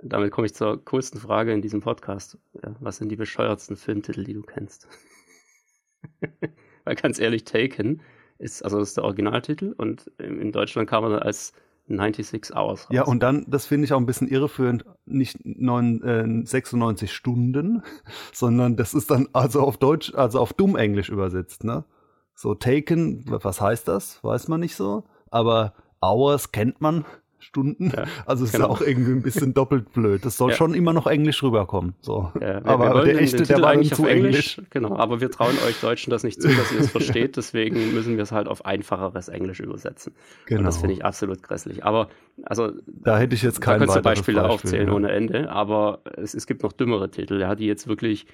Damit 0.02 0.32
komme 0.32 0.46
ich 0.46 0.54
zur 0.54 0.82
coolsten 0.86 1.18
Frage 1.18 1.52
in 1.52 1.60
diesem 1.60 1.82
Podcast. 1.82 2.38
Ja, 2.62 2.74
was 2.80 2.96
sind 2.96 3.10
die 3.10 3.16
bescheuertsten 3.16 3.76
Filmtitel, 3.76 4.24
die 4.24 4.32
du 4.32 4.42
kennst? 4.42 4.88
Weil 6.84 6.94
ganz 6.94 7.18
ehrlich, 7.18 7.44
Taken 7.44 8.00
ist, 8.40 8.64
also 8.64 8.78
das 8.78 8.88
ist 8.88 8.96
der 8.96 9.04
Originaltitel 9.04 9.74
und 9.76 10.10
in 10.18 10.52
Deutschland 10.52 10.88
kam 10.88 11.04
er 11.04 11.10
dann 11.10 11.22
als 11.22 11.52
96 11.90 12.54
Hours. 12.54 12.82
Raus. 12.82 12.88
Ja, 12.90 13.02
und 13.02 13.22
dann, 13.22 13.44
das 13.48 13.66
finde 13.66 13.84
ich 13.84 13.92
auch 13.92 13.98
ein 13.98 14.06
bisschen 14.06 14.28
irreführend, 14.28 14.84
nicht 15.06 15.44
9, 15.44 16.02
äh, 16.02 16.46
96 16.46 17.12
Stunden, 17.12 17.82
sondern 18.32 18.76
das 18.76 18.94
ist 18.94 19.10
dann 19.10 19.28
also 19.32 19.60
auf 19.62 19.76
Deutsch, 19.76 20.14
also 20.14 20.40
auf 20.40 20.52
Dumm-Englisch 20.52 21.08
übersetzt, 21.08 21.64
ne? 21.64 21.84
So 22.34 22.54
taken, 22.54 23.24
was 23.26 23.60
heißt 23.60 23.86
das? 23.86 24.22
Weiß 24.24 24.48
man 24.48 24.60
nicht 24.60 24.74
so. 24.74 25.04
Aber 25.30 25.74
Hours 26.00 26.52
kennt 26.52 26.80
man. 26.80 27.04
Stunden. 27.40 27.92
Ja, 27.96 28.04
also 28.26 28.44
es 28.44 28.52
genau. 28.52 28.66
ist 28.66 28.70
auch 28.70 28.80
irgendwie 28.80 29.12
ein 29.12 29.22
bisschen 29.22 29.54
doppelt 29.54 29.92
blöd. 29.92 30.24
Das 30.24 30.36
soll 30.36 30.50
ja. 30.50 30.56
schon 30.56 30.74
immer 30.74 30.92
noch 30.92 31.06
Englisch 31.06 31.42
rüberkommen. 31.42 31.94
So. 32.00 32.30
Ja, 32.40 32.64
aber 32.64 32.94
wir 32.94 33.12
der 33.12 33.20
echte, 33.20 33.42
der 33.42 33.60
war 33.62 33.70
eigentlich 33.70 33.94
zu 33.94 34.06
Englisch. 34.06 34.58
Englisch. 34.58 34.70
Genau, 34.70 34.96
aber 34.96 35.20
wir 35.20 35.30
trauen 35.30 35.54
euch 35.66 35.80
Deutschen 35.80 36.10
das 36.10 36.22
nicht 36.22 36.40
zu, 36.40 36.48
dass 36.48 36.72
ihr 36.72 36.80
es 36.80 36.90
versteht. 36.90 37.36
Deswegen 37.36 37.94
müssen 37.94 38.16
wir 38.16 38.22
es 38.22 38.32
halt 38.32 38.48
auf 38.48 38.64
einfacheres 38.64 39.28
Englisch 39.28 39.60
übersetzen. 39.60 40.14
Genau. 40.46 40.60
Und 40.60 40.64
das 40.66 40.78
finde 40.78 40.94
ich 40.94 41.04
absolut 41.04 41.42
grässlich. 41.42 41.84
Aber 41.84 42.08
also 42.42 42.72
da 42.86 43.18
hätte 43.18 43.34
ich 43.34 43.42
jetzt 43.42 43.60
kein 43.60 43.80
da 43.80 43.86
Beispiele 43.86 44.02
Beispiel, 44.02 44.38
aufzählen 44.38 44.90
ohne 44.90 45.10
Ende. 45.10 45.50
Aber 45.50 46.00
es, 46.16 46.34
es 46.34 46.46
gibt 46.46 46.62
noch 46.62 46.72
dümmere 46.72 47.10
Titel, 47.10 47.40
ja, 47.40 47.54
die 47.54 47.66
jetzt 47.66 47.88
wirklich 47.88 48.26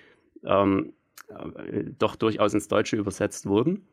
ähm, 0.44 0.92
äh, 1.28 1.84
doch 1.98 2.16
durchaus 2.16 2.54
ins 2.54 2.68
Deutsche 2.68 2.96
übersetzt 2.96 3.46
wurden 3.46 3.86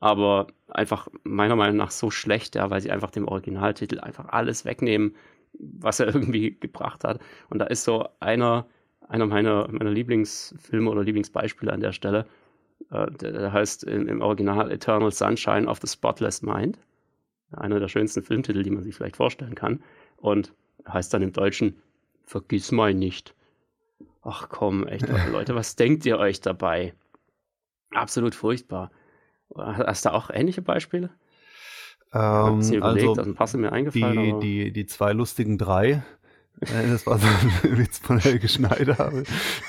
aber 0.00 0.48
einfach 0.68 1.08
meiner 1.24 1.56
Meinung 1.56 1.76
nach 1.76 1.90
so 1.90 2.10
schlecht, 2.10 2.54
ja, 2.54 2.70
weil 2.70 2.80
sie 2.80 2.90
einfach 2.90 3.10
dem 3.10 3.26
Originaltitel 3.26 4.00
einfach 4.00 4.26
alles 4.28 4.64
wegnehmen, 4.64 5.14
was 5.52 6.00
er 6.00 6.06
irgendwie 6.14 6.56
gebracht 6.58 7.04
hat. 7.04 7.20
Und 7.48 7.58
da 7.58 7.66
ist 7.66 7.84
so 7.84 8.08
einer, 8.20 8.66
einer 9.08 9.26
meiner, 9.26 9.68
meiner 9.68 9.90
Lieblingsfilme 9.90 10.90
oder 10.90 11.02
Lieblingsbeispiele 11.02 11.72
an 11.72 11.80
der 11.80 11.92
Stelle. 11.92 12.26
Äh, 12.90 13.10
der, 13.12 13.32
der, 13.32 13.52
heißt 13.52 13.84
im, 13.84 14.08
im, 14.08 14.20
Original 14.20 14.70
Eternal 14.70 15.10
Sunshine 15.10 15.66
of 15.66 15.80
the 15.80 15.88
Spotless 15.88 16.42
Mind. 16.42 16.78
Einer 17.52 17.80
der 17.80 17.88
schönsten 17.88 18.22
Filmtitel, 18.22 18.62
die 18.62 18.70
man 18.70 18.82
sich 18.82 18.94
vielleicht 18.94 19.16
vorstellen 19.16 19.54
kann. 19.54 19.82
Und 20.16 20.52
heißt 20.88 21.12
dann 21.14 21.22
im 21.22 21.32
Deutschen 21.32 21.76
Vergiss 22.24 22.72
mal 22.72 22.92
nicht. 22.92 23.34
Ach 24.22 24.48
komm, 24.48 24.86
echt, 24.88 25.06
Leute, 25.30 25.54
was 25.54 25.76
denkt 25.76 26.04
ihr 26.04 26.18
euch 26.18 26.40
dabei? 26.40 26.92
Absolut 27.92 28.34
furchtbar. 28.34 28.90
Hast 29.58 30.04
du 30.04 30.12
auch 30.12 30.30
ähnliche 30.30 30.62
Beispiele? 30.62 31.10
Ähm, 32.12 32.60
überlegt, 32.60 32.82
also, 32.82 33.08
also 33.10 33.22
ein 33.22 33.34
paar 33.34 33.46
sind 33.46 33.60
mir 33.60 33.72
eingefallen. 33.72 34.40
Die, 34.40 34.64
die, 34.64 34.72
die 34.72 34.86
zwei 34.86 35.12
lustigen 35.12 35.58
drei, 35.58 36.02
äh, 36.60 36.88
das 36.90 37.06
war 37.06 37.18
so 37.18 37.26
ein 37.26 37.78
Witz 37.78 37.98
von 37.98 38.18
Helge 38.18 38.48
Schneider, 38.48 39.12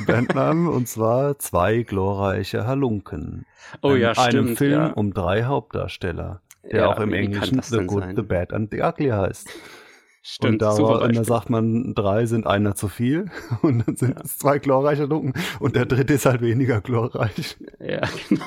Bandnamen, 0.05 0.67
und 0.67 0.88
zwar 0.88 1.38
zwei 1.39 1.83
glorreiche 1.83 2.65
Halunken. 2.65 3.45
Oh 3.81 3.95
ja, 3.95 4.13
stimmt. 4.13 4.33
Einem 4.33 4.57
Film 4.57 4.71
ja. 4.71 4.88
um 4.93 5.13
drei 5.13 5.43
Hauptdarsteller, 5.43 6.41
der 6.63 6.81
ja, 6.81 6.88
auch 6.88 6.99
im 6.99 7.13
Englischen 7.13 7.61
The 7.61 7.85
Good, 7.85 8.03
sein? 8.03 8.15
The 8.15 8.21
Bad 8.21 8.53
and 8.53 8.71
The 8.71 8.81
Ugly 8.81 9.09
heißt. 9.09 9.49
Stimmt, 10.29 10.53
und 10.53 10.61
da, 10.61 10.77
war, 10.77 11.01
und 11.03 11.15
da 11.15 11.23
sagt 11.23 11.49
man, 11.49 11.93
drei 11.93 12.25
sind 12.25 12.45
einer 12.45 12.75
zu 12.75 12.89
viel 12.89 13.31
und 13.61 13.88
dann 13.88 13.95
sind 13.95 14.15
ja. 14.15 14.23
es 14.23 14.38
zwei 14.38 14.59
glorreiche 14.59 15.03
Halunken 15.03 15.33
und 15.59 15.75
der 15.75 15.85
dritte 15.85 16.13
ist 16.13 16.25
halt 16.25 16.41
weniger 16.41 16.81
glorreich. 16.81 17.57
Ja, 17.79 18.01
genau. 18.29 18.45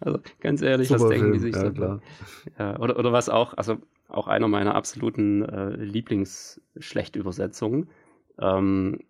Also 0.00 0.18
ganz 0.40 0.62
ehrlich, 0.62 0.88
Super 0.88 1.00
was 1.00 1.08
denken 1.08 1.24
Film. 1.24 1.34
die 1.34 1.38
sich 1.38 1.54
ja, 1.54 1.72
so? 1.72 2.00
Ja, 2.58 2.78
oder, 2.78 2.98
oder 2.98 3.12
was 3.12 3.28
auch, 3.28 3.54
also 3.54 3.76
auch 4.08 4.26
einer 4.28 4.48
meiner 4.48 4.74
absoluten 4.74 5.42
äh, 5.42 5.76
Lieblings-Schlechtübersetzungen. 5.76 7.90
Ähm, 8.38 9.00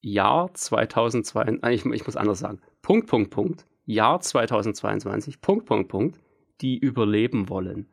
Jahr 0.00 0.52
2022, 0.54 1.62
ich, 1.72 1.86
ich 1.86 2.04
muss 2.06 2.16
anders 2.16 2.40
sagen. 2.40 2.60
Punkt, 2.82 3.08
Punkt, 3.08 3.30
Punkt. 3.30 3.66
Jahr 3.84 4.20
2022, 4.20 5.40
Punkt, 5.40 5.66
Punkt, 5.66 5.88
Punkt. 5.88 6.20
Die 6.60 6.78
überleben 6.78 7.48
wollen. 7.48 7.88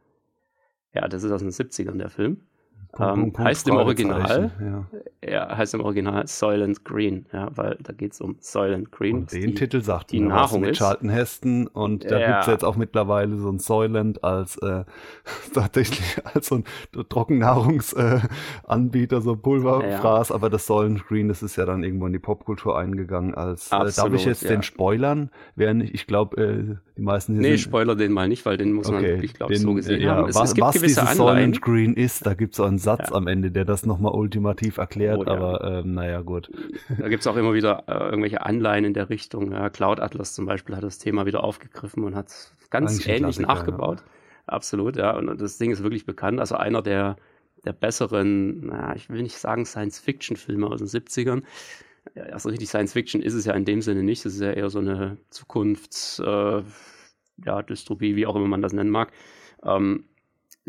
Ja, 0.93 1.07
das 1.07 1.23
ist 1.23 1.31
aus 1.31 1.41
den 1.41 1.51
70ern 1.51 1.97
der 1.97 2.09
Film. 2.09 2.41
Punkt, 2.91 3.13
ähm, 3.13 3.21
Punkt, 3.21 3.39
heißt 3.39 3.67
im 3.67 3.75
Original, 3.75 4.51
ja. 4.59 4.87
ja. 5.29 5.55
heißt 5.55 5.75
im 5.75 5.81
Original 5.81 6.25
Soylent 6.27 6.83
Green, 6.83 7.27
ja, 7.31 7.49
weil 7.55 7.77
da 7.83 7.93
geht 7.93 8.13
es 8.13 8.21
um 8.21 8.37
Soylent 8.39 8.91
Green. 8.91 9.17
Und 9.17 9.31
den 9.31 9.41
die, 9.41 9.53
Titel 9.53 9.81
sagt 9.81 10.11
die 10.11 10.19
Nahrung 10.19 10.61
mit 10.61 10.75
Charlton 10.75 11.09
Heston 11.09 11.67
und 11.67 12.09
da 12.09 12.19
ja. 12.19 12.27
gibt 12.27 12.39
es 12.41 12.47
jetzt 12.47 12.65
auch 12.65 12.77
mittlerweile 12.77 13.37
so 13.37 13.49
ein 13.49 13.59
Soylent 13.59 14.23
als 14.23 14.57
äh, 14.57 14.85
tatsächlich 15.53 16.17
als 16.33 16.47
so 16.47 16.55
ein 16.55 16.63
Trockennahrungsanbieter, 17.09 19.17
äh, 19.17 19.21
so 19.21 19.35
Pulverfraß, 19.35 20.29
ja, 20.29 20.35
aber 20.35 20.49
das 20.49 20.65
Soylent 20.65 21.05
Green, 21.07 21.27
das 21.27 21.43
ist 21.43 21.57
ja 21.57 21.65
dann 21.65 21.83
irgendwo 21.83 22.07
in 22.07 22.13
die 22.13 22.19
Popkultur 22.19 22.75
eingegangen 22.75 23.35
als 23.35 23.71
Absolut, 23.71 23.93
äh, 23.93 23.95
darf 23.95 24.11
ich 24.19 24.25
jetzt 24.25 24.49
den 24.49 24.63
spoilern? 24.63 25.29
Während 25.55 25.83
ich 25.83 26.07
glaube, 26.07 26.41
äh, 26.41 26.75
die 26.97 27.03
meisten 27.03 27.33
hier 27.33 27.43
Nee, 27.43 27.49
sind, 27.49 27.59
spoiler 27.59 27.95
den 27.95 28.11
mal 28.11 28.27
nicht, 28.27 28.47
weil 28.47 28.57
den 28.57 28.73
muss 28.73 28.87
okay, 28.87 28.95
man 28.95 29.05
wirklich, 29.05 29.35
glaube 29.35 29.53
ich, 29.53 29.61
so 29.61 29.75
gesehen 29.75 30.01
ja, 30.01 30.15
haben. 30.15 30.29
Es, 30.29 30.35
was, 30.35 30.49
es 30.49 30.55
gibt 30.55 30.67
was 30.67 30.75
gewisse 30.75 31.01
dieses 31.01 31.17
Soylent 31.17 31.61
Green 31.61 31.93
ist, 31.93 32.25
da 32.25 32.33
gibt 32.33 32.55
es 32.55 32.59
einen 32.59 32.78
Satz 32.79 33.09
ja. 33.09 33.15
am 33.15 33.27
Ende, 33.27 33.51
der 33.51 33.65
das 33.65 33.85
nochmal 33.85 34.13
ultimativ 34.13 34.77
erklärt, 34.77 35.19
oh, 35.19 35.23
ja. 35.23 35.31
aber 35.31 35.63
ähm, 35.63 35.93
naja, 35.93 36.21
gut. 36.21 36.49
Da 36.97 37.07
gibt 37.09 37.21
es 37.21 37.27
auch 37.27 37.35
immer 37.35 37.53
wieder 37.53 37.83
äh, 37.87 38.09
irgendwelche 38.09 38.45
Anleihen 38.45 38.85
in 38.85 38.93
der 38.93 39.09
Richtung. 39.09 39.51
Ja, 39.51 39.69
Cloud 39.69 39.99
Atlas 39.99 40.33
zum 40.33 40.45
Beispiel 40.45 40.75
hat 40.75 40.83
das 40.83 40.97
Thema 40.97 41.25
wieder 41.25 41.43
aufgegriffen 41.43 42.03
und 42.03 42.15
hat 42.15 42.53
ganz 42.69 42.93
Eigentlich 42.93 43.07
ähnlich 43.07 43.39
nachgebaut. 43.39 44.03
Absolut, 44.47 44.97
ja. 44.97 45.15
Und 45.15 45.39
das 45.39 45.57
Ding 45.57 45.71
ist 45.71 45.83
wirklich 45.83 46.05
bekannt. 46.05 46.39
Also 46.39 46.55
einer 46.55 46.81
der, 46.81 47.17
der 47.65 47.73
besseren, 47.73 48.65
naja, 48.67 48.95
ich 48.95 49.09
will 49.09 49.21
nicht 49.21 49.37
sagen 49.37 49.65
Science-Fiction-Filme 49.65 50.67
aus 50.67 50.79
den 50.79 50.87
70ern. 50.87 51.43
Also 52.31 52.49
richtig 52.49 52.69
Science-Fiction 52.69 53.21
ist 53.21 53.35
es 53.35 53.45
ja 53.45 53.53
in 53.53 53.65
dem 53.65 53.81
Sinne 53.81 54.01
nicht. 54.01 54.25
Es 54.25 54.33
ist 54.33 54.41
ja 54.41 54.51
eher 54.51 54.69
so 54.69 54.79
eine 54.79 55.17
Zukunfts- 55.31 56.19
äh, 56.23 56.63
ja, 57.45 57.61
Dystopie, 57.61 58.15
wie 58.15 58.25
auch 58.25 58.35
immer 58.35 58.47
man 58.47 58.61
das 58.61 58.73
nennen 58.73 58.89
mag. 58.89 59.11
Ähm, 59.63 60.05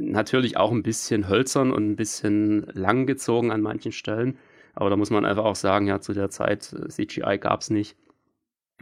natürlich 0.00 0.56
auch 0.56 0.72
ein 0.72 0.82
bisschen 0.82 1.28
hölzern 1.28 1.72
und 1.72 1.90
ein 1.90 1.96
bisschen 1.96 2.66
langgezogen 2.72 3.50
an 3.50 3.60
manchen 3.60 3.92
Stellen. 3.92 4.38
Aber 4.74 4.90
da 4.90 4.96
muss 4.96 5.10
man 5.10 5.24
einfach 5.24 5.44
auch 5.44 5.56
sagen, 5.56 5.86
ja, 5.86 6.00
zu 6.00 6.12
der 6.12 6.30
Zeit 6.30 6.72
äh, 6.72 6.88
CGI 6.88 7.38
gab 7.38 7.60
es 7.60 7.70
nicht. 7.70 7.96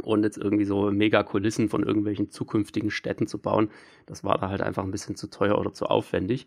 Und 0.03 0.23
jetzt 0.23 0.39
irgendwie 0.39 0.65
so 0.65 0.93
mega 0.93 1.25
Kulissen 1.25 1.69
von 1.69 1.83
irgendwelchen 1.83 2.31
zukünftigen 2.31 2.91
Städten 2.91 3.27
zu 3.27 3.39
bauen, 3.39 3.71
das 4.07 4.23
war 4.23 4.39
da 4.39 4.49
halt 4.49 4.63
einfach 4.63 4.85
ein 4.85 4.93
bisschen 4.93 5.17
zu 5.17 5.29
teuer 5.29 5.59
oder 5.59 5.73
zu 5.73 5.87
aufwendig. 5.87 6.47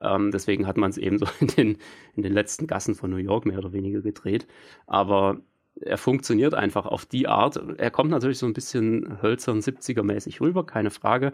Ähm, 0.00 0.30
deswegen 0.30 0.66
hat 0.66 0.78
man 0.78 0.90
es 0.90 0.98
eben 0.98 1.18
so 1.20 1.26
in 1.40 1.48
den, 1.48 1.78
in 2.14 2.22
den 2.22 2.32
letzten 2.32 2.66
Gassen 2.66 2.94
von 2.94 3.10
New 3.10 3.16
York 3.16 3.44
mehr 3.44 3.58
oder 3.58 3.72
weniger 3.72 4.00
gedreht. 4.00 4.46
Aber 4.86 5.40
er 5.78 5.98
funktioniert 5.98 6.54
einfach 6.54 6.86
auf 6.86 7.04
die 7.04 7.28
Art. 7.28 7.60
Er 7.76 7.90
kommt 7.90 8.10
natürlich 8.10 8.38
so 8.38 8.46
ein 8.46 8.54
bisschen 8.54 9.20
hölzern 9.20 9.60
70er-mäßig 9.60 10.40
rüber, 10.40 10.64
keine 10.64 10.90
Frage 10.90 11.32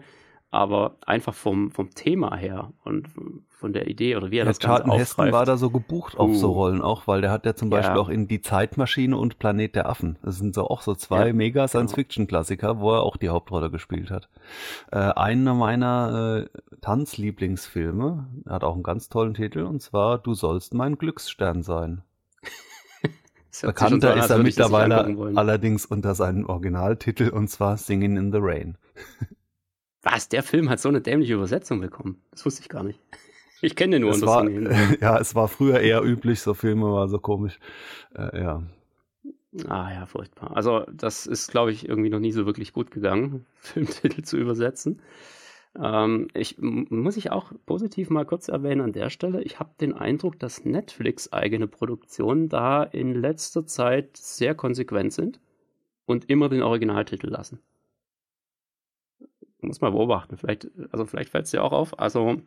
aber 0.53 0.97
einfach 1.05 1.33
vom, 1.33 1.71
vom 1.71 1.89
Thema 1.89 2.35
her 2.35 2.71
und 2.83 3.07
von 3.49 3.73
der 3.73 3.87
Idee 3.87 4.15
oder 4.15 4.29
wie 4.29 4.37
er 4.37 4.45
ja, 4.45 4.51
das 4.51 4.59
Charlton 4.59 4.91
Ganze 4.91 5.01
Heston 5.01 5.31
war 5.31 5.45
da 5.45 5.57
so 5.57 5.71
gebucht 5.71 6.15
auf 6.15 6.29
uh. 6.29 6.35
so 6.35 6.51
Rollen 6.51 6.81
auch, 6.81 7.07
weil 7.07 7.21
der 7.21 7.31
hat 7.31 7.45
ja 7.45 7.55
zum 7.55 7.71
Beispiel 7.71 7.95
ja. 7.95 8.01
auch 8.01 8.09
in 8.09 8.27
Die 8.27 8.41
Zeitmaschine 8.41 9.17
und 9.17 9.39
Planet 9.39 9.75
der 9.75 9.89
Affen. 9.89 10.19
Das 10.21 10.37
sind 10.37 10.53
so 10.53 10.67
auch 10.67 10.81
so 10.81 10.93
zwei 10.93 11.27
ja, 11.27 11.33
mega 11.33 11.67
Science-Fiction-Klassiker, 11.67 12.79
wo 12.79 12.91
er 12.91 13.01
auch 13.01 13.17
die 13.17 13.29
Hauptrolle 13.29 13.71
gespielt 13.71 14.11
hat. 14.11 14.29
Äh, 14.91 14.97
einer 14.97 15.55
meiner 15.55 16.45
äh, 16.45 16.77
Tanzlieblingsfilme 16.81 18.27
hat 18.47 18.63
auch 18.63 18.75
einen 18.75 18.83
ganz 18.83 19.09
tollen 19.09 19.33
Titel 19.33 19.61
und 19.61 19.81
zwar 19.81 20.19
Du 20.19 20.35
sollst 20.35 20.75
mein 20.75 20.99
Glücksstern 20.99 21.63
sein. 21.63 22.03
Bekannter 23.61 24.15
ist 24.17 24.29
er 24.29 24.37
mittlerweile 24.37 25.35
allerdings 25.35 25.87
unter 25.87 26.13
seinem 26.13 26.45
Originaltitel 26.45 27.29
und 27.29 27.47
zwar 27.47 27.77
Singing 27.77 28.17
in 28.17 28.31
the 28.31 28.39
Rain. 28.39 28.77
Was, 30.03 30.27
der 30.27 30.43
Film 30.43 30.69
hat 30.69 30.81
so 30.81 30.89
eine 30.89 31.01
dämliche 31.01 31.33
Übersetzung 31.33 31.79
bekommen? 31.79 32.21
Das 32.31 32.45
wusste 32.45 32.61
ich 32.61 32.69
gar 32.69 32.83
nicht. 32.83 32.99
Ich 33.65 33.77
kenne 33.77 33.95
den 33.95 34.01
nur 34.01 34.11
es 34.11 34.21
war. 34.25 34.45
Ja, 34.99 35.17
es 35.17 35.35
war 35.35 35.47
früher 35.47 35.79
eher 35.79 36.03
üblich, 36.03 36.41
so 36.41 36.53
Filme 36.53 36.91
war 36.91 37.07
so 37.07 37.17
komisch. 37.17 37.61
Äh, 38.13 38.41
ja. 38.41 38.63
Ah 39.69 39.89
ja, 39.93 40.05
furchtbar. 40.05 40.53
Also 40.53 40.83
das 40.91 41.25
ist, 41.25 41.49
glaube 41.49 41.71
ich, 41.71 41.87
irgendwie 41.87 42.09
noch 42.09 42.19
nie 42.19 42.33
so 42.33 42.45
wirklich 42.45 42.73
gut 42.73 42.91
gegangen, 42.91 43.45
Filmtitel 43.55 44.21
zu 44.23 44.35
übersetzen. 44.35 45.01
Ähm, 45.81 46.27
ich 46.33 46.57
muss 46.59 47.15
ich 47.15 47.31
auch 47.31 47.53
positiv 47.65 48.09
mal 48.09 48.25
kurz 48.25 48.49
erwähnen 48.49 48.81
an 48.81 48.91
der 48.91 49.09
Stelle. 49.09 49.41
Ich 49.43 49.61
habe 49.61 49.69
den 49.79 49.93
Eindruck, 49.93 50.37
dass 50.39 50.65
Netflix 50.65 51.31
eigene 51.31 51.67
Produktionen 51.67 52.49
da 52.49 52.83
in 52.83 53.15
letzter 53.15 53.65
Zeit 53.65 54.17
sehr 54.17 54.55
konsequent 54.55 55.13
sind 55.13 55.39
und 56.05 56.29
immer 56.29 56.49
den 56.49 56.63
Originaltitel 56.63 57.27
lassen 57.27 57.59
muss 59.63 59.81
mal 59.81 59.91
beobachten. 59.91 60.37
Vielleicht, 60.37 60.69
also 60.91 61.05
vielleicht 61.05 61.29
fällt 61.29 61.45
es 61.45 61.51
dir 61.51 61.63
auch 61.63 61.71
auf. 61.71 61.99
Also 61.99 62.37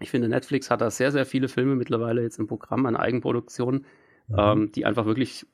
ich 0.00 0.10
finde, 0.10 0.28
Netflix 0.28 0.70
hat 0.70 0.80
da 0.80 0.90
sehr, 0.90 1.12
sehr 1.12 1.26
viele 1.26 1.48
Filme 1.48 1.76
mittlerweile 1.76 2.22
jetzt 2.22 2.38
im 2.38 2.46
Programm 2.46 2.86
an 2.86 2.96
Eigenproduktionen, 2.96 3.86
mhm. 4.28 4.36
ähm, 4.38 4.72
die 4.72 4.84
einfach 4.84 5.06
wirklich 5.06 5.46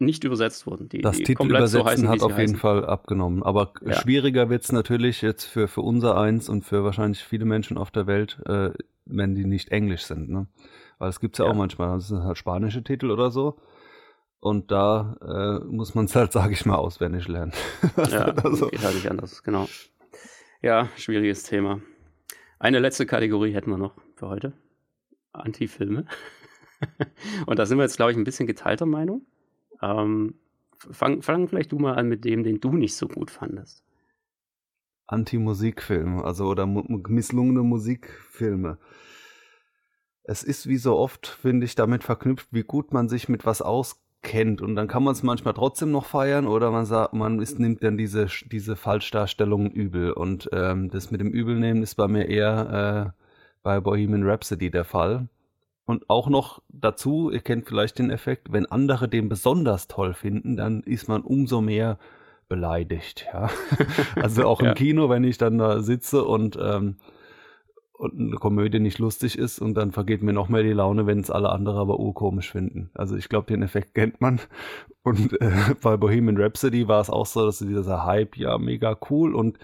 nicht 0.00 0.24
übersetzt 0.24 0.66
wurden. 0.66 0.88
Die, 0.88 1.00
das 1.00 1.16
die 1.16 1.24
Titelübersetzen 1.24 1.80
so 1.80 1.86
heißen, 1.86 2.08
hat 2.08 2.22
auf 2.22 2.32
heißen. 2.32 2.40
jeden 2.40 2.56
Fall 2.56 2.84
abgenommen. 2.84 3.42
Aber 3.42 3.72
ja. 3.84 3.94
schwieriger 3.94 4.48
wird 4.48 4.62
es 4.62 4.72
natürlich 4.72 5.22
jetzt 5.22 5.44
für, 5.44 5.66
für 5.66 5.80
unser 5.80 6.16
eins 6.16 6.48
und 6.48 6.64
für 6.64 6.84
wahrscheinlich 6.84 7.22
viele 7.22 7.44
Menschen 7.44 7.76
auf 7.76 7.90
der 7.90 8.06
Welt, 8.06 8.38
äh, 8.46 8.70
wenn 9.06 9.34
die 9.34 9.44
nicht 9.44 9.70
Englisch 9.70 10.02
sind. 10.02 10.28
Ne? 10.28 10.46
Weil 10.98 11.08
es 11.08 11.18
gibt 11.20 11.34
es 11.34 11.38
ja, 11.38 11.46
ja, 11.46 11.50
auch 11.50 11.56
manchmal. 11.56 11.96
Das 11.96 12.08
sind 12.08 12.22
halt 12.22 12.38
spanische 12.38 12.84
Titel 12.84 13.10
oder 13.10 13.30
so. 13.30 13.58
Und 14.40 14.70
da 14.70 15.16
äh, 15.20 15.64
muss 15.64 15.94
man 15.94 16.04
es 16.04 16.14
halt, 16.14 16.32
sage 16.38 16.52
ich 16.52 16.64
mal, 16.66 16.76
auswendig 16.76 17.28
lernen. 17.28 17.52
ja, 17.96 18.26
also. 18.26 18.68
geht 18.68 18.82
halt 18.82 18.94
nicht 18.94 19.10
anders, 19.10 19.42
genau. 19.42 19.68
Ja, 20.62 20.88
schwieriges 20.96 21.44
Thema. 21.44 21.80
Eine 22.58 22.80
letzte 22.80 23.06
Kategorie 23.06 23.52
hätten 23.52 23.70
wir 23.70 23.78
noch 23.78 23.94
für 24.16 24.28
heute. 24.28 24.52
Anti-Filme. 25.32 26.06
Und 27.46 27.58
da 27.58 27.66
sind 27.66 27.78
wir 27.78 27.84
jetzt, 27.84 27.96
glaube 27.96 28.12
ich, 28.12 28.16
ein 28.16 28.24
bisschen 28.24 28.46
geteilter 28.46 28.86
Meinung. 28.86 29.26
Ähm, 29.82 30.34
fang, 30.90 31.22
fang 31.22 31.48
vielleicht 31.48 31.72
du 31.72 31.78
mal 31.78 31.94
an 31.94 32.08
mit 32.08 32.24
dem, 32.24 32.42
den 32.42 32.60
du 32.60 32.72
nicht 32.72 32.96
so 32.96 33.06
gut 33.06 33.30
fandest. 33.30 33.84
Anti-Musikfilme, 35.06 36.22
also 36.22 36.46
oder 36.46 36.66
mu 36.66 36.82
misslungene 37.08 37.62
Musikfilme. 37.62 38.78
Es 40.24 40.42
ist 40.42 40.66
wie 40.66 40.76
so 40.76 40.96
oft, 40.96 41.26
finde 41.26 41.64
ich, 41.64 41.74
damit 41.74 42.04
verknüpft, 42.04 42.48
wie 42.50 42.62
gut 42.62 42.92
man 42.92 43.08
sich 43.08 43.28
mit 43.28 43.46
was 43.46 43.62
auskennt. 44.22 44.62
Und 44.62 44.76
dann 44.76 44.88
kann 44.88 45.02
man 45.02 45.12
es 45.12 45.22
manchmal 45.22 45.54
trotzdem 45.54 45.90
noch 45.90 46.06
feiern 46.06 46.46
oder 46.46 46.70
man 46.70 46.86
sagt, 46.86 47.14
man 47.14 47.40
ist, 47.40 47.58
nimmt 47.58 47.82
dann 47.82 47.96
diese, 47.96 48.26
diese 48.50 48.76
Falschdarstellungen 48.76 49.70
übel. 49.70 50.12
Und 50.12 50.48
ähm, 50.52 50.90
das 50.90 51.10
mit 51.10 51.20
dem 51.20 51.30
Übelnehmen 51.30 51.82
ist 51.82 51.94
bei 51.94 52.08
mir 52.08 52.28
eher 52.28 53.14
äh, 53.14 53.22
bei 53.62 53.80
Bohemian 53.80 54.28
Rhapsody 54.28 54.70
der 54.70 54.84
Fall. 54.84 55.28
Und 55.84 56.10
auch 56.10 56.28
noch 56.28 56.60
dazu, 56.68 57.30
ihr 57.30 57.40
kennt 57.40 57.66
vielleicht 57.66 57.98
den 57.98 58.10
Effekt, 58.10 58.52
wenn 58.52 58.66
andere 58.66 59.08
den 59.08 59.28
besonders 59.28 59.88
toll 59.88 60.12
finden, 60.12 60.56
dann 60.56 60.82
ist 60.82 61.08
man 61.08 61.22
umso 61.22 61.62
mehr 61.62 61.98
beleidigt. 62.48 63.26
Ja? 63.32 63.48
Also 64.16 64.44
auch 64.44 64.60
im 64.60 64.66
ja. 64.66 64.74
Kino, 64.74 65.08
wenn 65.08 65.24
ich 65.24 65.38
dann 65.38 65.58
da 65.58 65.80
sitze 65.80 66.24
und, 66.24 66.58
ähm, 66.60 66.96
und 67.98 68.16
eine 68.16 68.36
Komödie 68.36 68.78
nicht 68.78 69.00
lustig 69.00 69.36
ist 69.36 69.58
und 69.58 69.74
dann 69.74 69.90
vergeht 69.90 70.22
mir 70.22 70.32
noch 70.32 70.48
mehr 70.48 70.62
die 70.62 70.72
Laune, 70.72 71.06
wenn 71.06 71.18
es 71.18 71.32
alle 71.32 71.50
andere 71.50 71.80
aber 71.80 71.98
urkomisch 71.98 72.52
finden. 72.52 72.90
Also 72.94 73.16
ich 73.16 73.28
glaube, 73.28 73.48
den 73.48 73.62
Effekt 73.62 73.94
kennt 73.94 74.20
man. 74.20 74.40
Und 75.02 75.40
äh, 75.40 75.50
bei 75.82 75.96
Bohemian 75.96 76.40
Rhapsody 76.40 76.86
war 76.86 77.00
es 77.00 77.10
auch 77.10 77.26
so, 77.26 77.44
dass 77.44 77.58
dieser 77.58 78.04
Hype, 78.04 78.36
ja, 78.36 78.56
mega 78.56 78.96
cool 79.10 79.34
und 79.34 79.58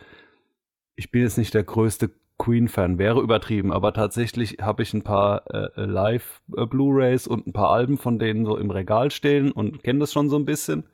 ich 0.97 1.13
bin 1.13 1.23
jetzt 1.23 1.39
nicht 1.39 1.55
der 1.55 1.63
größte 1.63 2.11
Queen-Fan 2.39 2.99
wäre 2.99 3.21
übertrieben, 3.21 3.73
aber 3.73 3.93
tatsächlich 3.93 4.59
habe 4.61 4.83
ich 4.83 4.93
ein 4.93 5.03
paar 5.03 5.45
äh, 5.55 5.83
äh 5.83 5.85
Live-Blu-rays 5.85 7.29
und 7.29 7.47
ein 7.47 7.53
paar 7.53 7.71
Alben 7.71 7.99
von 7.99 8.19
denen 8.19 8.45
so 8.45 8.57
im 8.57 8.73
Regal 8.73 9.13
stehen 9.13 9.53
und 9.53 9.85
kenne 9.85 10.01
das 10.01 10.13
schon 10.13 10.29
so 10.29 10.37
ein 10.37 10.45
bisschen. 10.45 10.89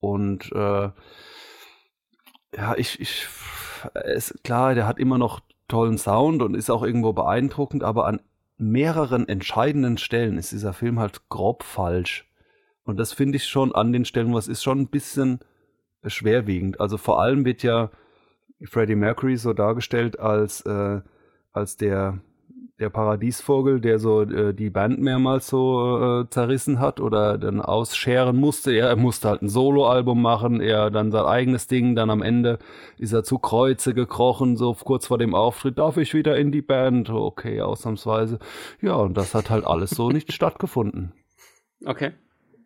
Und 0.00 0.52
äh, 0.52 0.90
ja, 2.54 2.74
ich, 2.76 3.00
ich, 3.00 3.26
ist 4.04 4.44
klar, 4.44 4.74
der 4.74 4.86
hat 4.86 4.98
immer 4.98 5.16
noch 5.16 5.40
tollen 5.70 5.96
Sound 5.96 6.42
und 6.42 6.54
ist 6.54 6.70
auch 6.70 6.82
irgendwo 6.82 7.14
beeindruckend, 7.14 7.82
aber 7.82 8.06
an 8.06 8.20
mehreren 8.58 9.26
entscheidenden 9.26 9.96
Stellen 9.96 10.36
ist 10.36 10.52
dieser 10.52 10.74
Film 10.74 11.00
halt 11.00 11.28
grob 11.30 11.62
falsch. 11.62 12.30
Und 12.84 12.98
das 12.98 13.12
finde 13.12 13.36
ich 13.36 13.46
schon 13.46 13.74
an 13.74 13.92
den 13.92 14.04
Stellen, 14.04 14.34
was 14.34 14.48
ist 14.48 14.62
schon 14.62 14.80
ein 14.80 14.88
bisschen 14.88 15.40
schwerwiegend. 16.04 16.80
Also 16.80 16.98
vor 16.98 17.20
allem 17.20 17.44
wird 17.44 17.62
ja 17.62 17.90
Freddie 18.64 18.96
Mercury 18.96 19.36
so 19.36 19.52
dargestellt 19.52 20.18
als, 20.18 20.60
äh, 20.62 21.00
als 21.52 21.76
der, 21.76 22.20
der 22.80 22.88
Paradiesvogel, 22.90 23.80
der 23.80 23.98
so 23.98 24.22
äh, 24.22 24.54
die 24.54 24.70
Band 24.70 24.98
mehrmals 25.00 25.48
so 25.48 26.22
äh, 26.22 26.30
zerrissen 26.30 26.80
hat 26.80 26.98
oder 26.98 27.36
dann 27.36 27.60
ausscheren 27.60 28.36
musste. 28.36 28.72
Er, 28.72 28.88
er 28.88 28.96
musste 28.96 29.28
halt 29.28 29.42
ein 29.42 29.48
Soloalbum 29.48 30.20
machen, 30.20 30.60
er 30.60 30.90
dann 30.90 31.12
sein 31.12 31.24
eigenes 31.24 31.66
Ding, 31.66 31.94
dann 31.94 32.10
am 32.10 32.22
Ende 32.22 32.58
ist 32.96 33.12
er 33.12 33.22
zu 33.22 33.38
Kreuze 33.38 33.92
gekrochen, 33.92 34.56
so 34.56 34.72
kurz 34.74 35.06
vor 35.06 35.18
dem 35.18 35.34
Auftritt, 35.34 35.78
darf 35.78 35.98
ich 35.98 36.14
wieder 36.14 36.36
in 36.38 36.52
die 36.52 36.62
Band? 36.62 37.10
Okay, 37.10 37.60
ausnahmsweise. 37.60 38.38
Ja, 38.80 38.94
und 38.94 39.16
das 39.16 39.34
hat 39.34 39.50
halt 39.50 39.66
alles 39.66 39.90
so 39.90 40.08
nicht 40.08 40.32
stattgefunden. 40.32 41.12
Okay. 41.84 42.12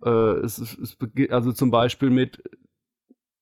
Äh, 0.04 0.10
es, 0.10 0.58
es, 0.58 0.96
also 1.30 1.52
zum 1.52 1.70
Beispiel 1.70 2.10
mit 2.10 2.40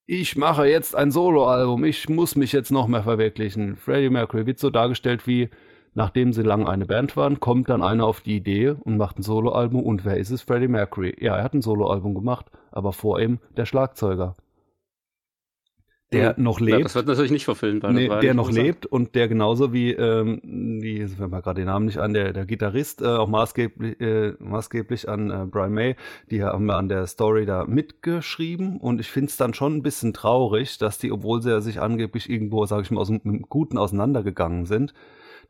ich 0.06 0.36
mache 0.36 0.66
jetzt 0.66 0.96
ein 0.96 1.10
Soloalbum, 1.10 1.84
ich 1.84 2.08
muss 2.08 2.34
mich 2.34 2.52
jetzt 2.52 2.70
noch 2.70 2.88
mehr 2.88 3.04
verwirklichen. 3.04 3.76
Freddie 3.76 4.10
Mercury 4.10 4.46
wird 4.46 4.58
so 4.58 4.68
dargestellt 4.68 5.26
wie, 5.26 5.48
nachdem 5.94 6.32
sie 6.32 6.42
lange 6.42 6.68
eine 6.68 6.86
Band 6.86 7.16
waren, 7.16 7.40
kommt 7.40 7.68
dann 7.68 7.82
einer 7.82 8.06
auf 8.06 8.20
die 8.20 8.36
Idee 8.36 8.70
und 8.70 8.96
macht 8.96 9.18
ein 9.18 9.22
Soloalbum. 9.22 9.82
Und 9.82 10.04
wer 10.04 10.16
ist 10.16 10.30
es? 10.30 10.42
Freddie 10.42 10.68
Mercury. 10.68 11.16
Ja, 11.20 11.36
er 11.36 11.44
hat 11.44 11.54
ein 11.54 11.62
Soloalbum 11.62 12.14
gemacht, 12.14 12.46
aber 12.70 12.92
vor 12.92 13.20
ihm 13.20 13.38
der 13.56 13.66
Schlagzeuger 13.66 14.36
der 16.12 16.34
mhm. 16.36 16.44
noch 16.44 16.60
lebt. 16.60 16.78
Ja, 16.78 16.82
das 16.84 16.94
wird 16.94 17.06
natürlich 17.06 17.30
nicht 17.30 17.44
verfilmt. 17.44 17.82
Nee, 17.90 18.08
der 18.08 18.34
noch 18.34 18.50
lebt 18.50 18.86
und 18.86 19.14
der 19.14 19.28
genauso 19.28 19.72
wie, 19.72 19.92
ähm, 19.92 20.40
wie 20.82 21.06
wenn 21.18 21.30
man 21.30 21.42
gerade 21.42 21.60
den 21.60 21.66
Namen 21.66 21.86
nicht 21.86 21.98
an, 21.98 22.12
der, 22.12 22.32
der 22.32 22.44
Gitarrist, 22.44 23.02
äh, 23.02 23.06
auch 23.06 23.28
maßgeblich, 23.28 24.00
äh, 24.00 24.34
maßgeblich 24.38 25.08
an 25.08 25.30
äh, 25.30 25.46
Brian 25.46 25.72
May, 25.72 25.96
die 26.30 26.42
haben 26.42 26.66
wir 26.66 26.76
an 26.76 26.88
der 26.88 27.06
Story 27.06 27.46
da 27.46 27.64
mitgeschrieben 27.64 28.78
und 28.78 29.00
ich 29.00 29.10
finde 29.10 29.30
es 29.30 29.36
dann 29.36 29.54
schon 29.54 29.76
ein 29.76 29.82
bisschen 29.82 30.12
traurig, 30.12 30.78
dass 30.78 30.98
die, 30.98 31.12
obwohl 31.12 31.42
sie 31.42 31.50
ja 31.50 31.60
sich 31.60 31.80
angeblich 31.80 32.28
irgendwo, 32.28 32.66
sage 32.66 32.82
ich 32.82 32.90
mal, 32.90 33.00
aus 33.00 33.08
dem 33.08 33.42
Guten 33.42 33.78
auseinandergegangen 33.78 34.66
sind, 34.66 34.94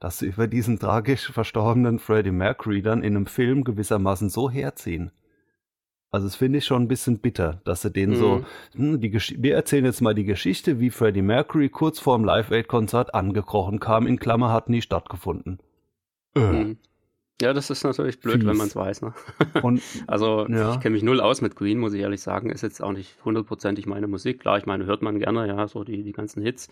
dass 0.03 0.19
sie 0.19 0.27
über 0.27 0.49
diesen 0.49 0.81
tragisch 0.81 1.31
verstorbenen 1.31 2.01
Freddie 2.01 2.33
Mercury 2.33 2.83
dann 2.83 3.05
in 3.05 3.15
einem 3.15 3.27
Film 3.27 3.63
gewissermaßen 3.63 4.31
so 4.31 4.51
herziehen. 4.51 5.13
Also 6.11 6.27
das 6.27 6.35
finde 6.35 6.59
ich 6.59 6.65
schon 6.65 6.83
ein 6.83 6.89
bisschen 6.89 7.21
bitter, 7.21 7.61
dass 7.65 7.83
sie 7.83 7.93
den 7.93 8.11
mhm. 8.11 8.15
so, 8.17 8.45
hm, 8.75 9.01
die 9.01 9.13
wir 9.13 9.55
erzählen 9.55 9.85
jetzt 9.85 10.01
mal 10.01 10.13
die 10.13 10.25
Geschichte, 10.25 10.81
wie 10.81 10.91
Freddie 10.91 11.23
Mercury 11.23 11.69
kurz 11.69 12.01
vor 12.01 12.19
dem 12.19 12.25
Live-Aid-Konzert 12.25 13.15
angekrochen 13.15 13.79
kam, 13.79 14.09
in 14.09 14.19
Klammer 14.19 14.53
hat 14.53 14.69
nie 14.69 14.83
stattgefunden. 14.83 15.61
Äh. 16.35 16.41
Mhm. 16.41 16.79
Ja, 17.41 17.53
das 17.53 17.71
ist 17.71 17.85
natürlich 17.85 18.19
blöd, 18.19 18.41
Fies. 18.41 18.47
wenn 18.47 18.57
man 18.57 18.67
es 18.67 18.77
weiß. 18.77 19.03
Ne? 19.03 19.15
Und, 19.63 19.83
also 20.09 20.49
ja. 20.49 20.75
ich 20.75 20.81
kenne 20.81 20.95
mich 20.95 21.05
null 21.05 21.21
aus 21.21 21.43
mit 21.43 21.55
Queen, 21.55 21.79
muss 21.79 21.93
ich 21.93 22.01
ehrlich 22.01 22.23
sagen. 22.23 22.51
Ist 22.51 22.63
jetzt 22.63 22.83
auch 22.83 22.93
nicht 22.93 23.25
hundertprozentig 23.25 23.87
meine 23.87 24.09
Musik. 24.09 24.41
Klar, 24.41 24.59
ich 24.59 24.67
meine, 24.67 24.85
hört 24.85 25.03
man 25.03 25.19
gerne, 25.21 25.47
ja, 25.47 25.69
so 25.69 25.85
die, 25.85 26.03
die 26.03 26.13
ganzen 26.13 26.43
Hits 26.43 26.69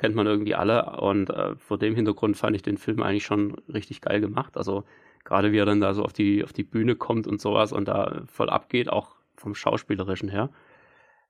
kennt 0.00 0.14
man 0.14 0.26
irgendwie 0.26 0.54
alle. 0.54 0.98
Und 0.98 1.28
äh, 1.28 1.54
vor 1.56 1.76
dem 1.76 1.94
Hintergrund 1.94 2.36
fand 2.38 2.56
ich 2.56 2.62
den 2.62 2.78
Film 2.78 3.02
eigentlich 3.02 3.24
schon 3.24 3.56
richtig 3.72 4.00
geil 4.00 4.20
gemacht. 4.20 4.56
Also 4.56 4.84
gerade 5.24 5.52
wie 5.52 5.58
er 5.58 5.66
dann 5.66 5.80
da 5.80 5.92
so 5.92 6.02
auf 6.02 6.14
die, 6.14 6.42
auf 6.42 6.54
die 6.54 6.64
Bühne 6.64 6.96
kommt 6.96 7.26
und 7.26 7.38
sowas 7.38 7.70
und 7.70 7.86
da 7.86 8.22
voll 8.26 8.48
abgeht, 8.48 8.88
auch 8.88 9.16
vom 9.36 9.54
Schauspielerischen 9.54 10.30
her. 10.30 10.48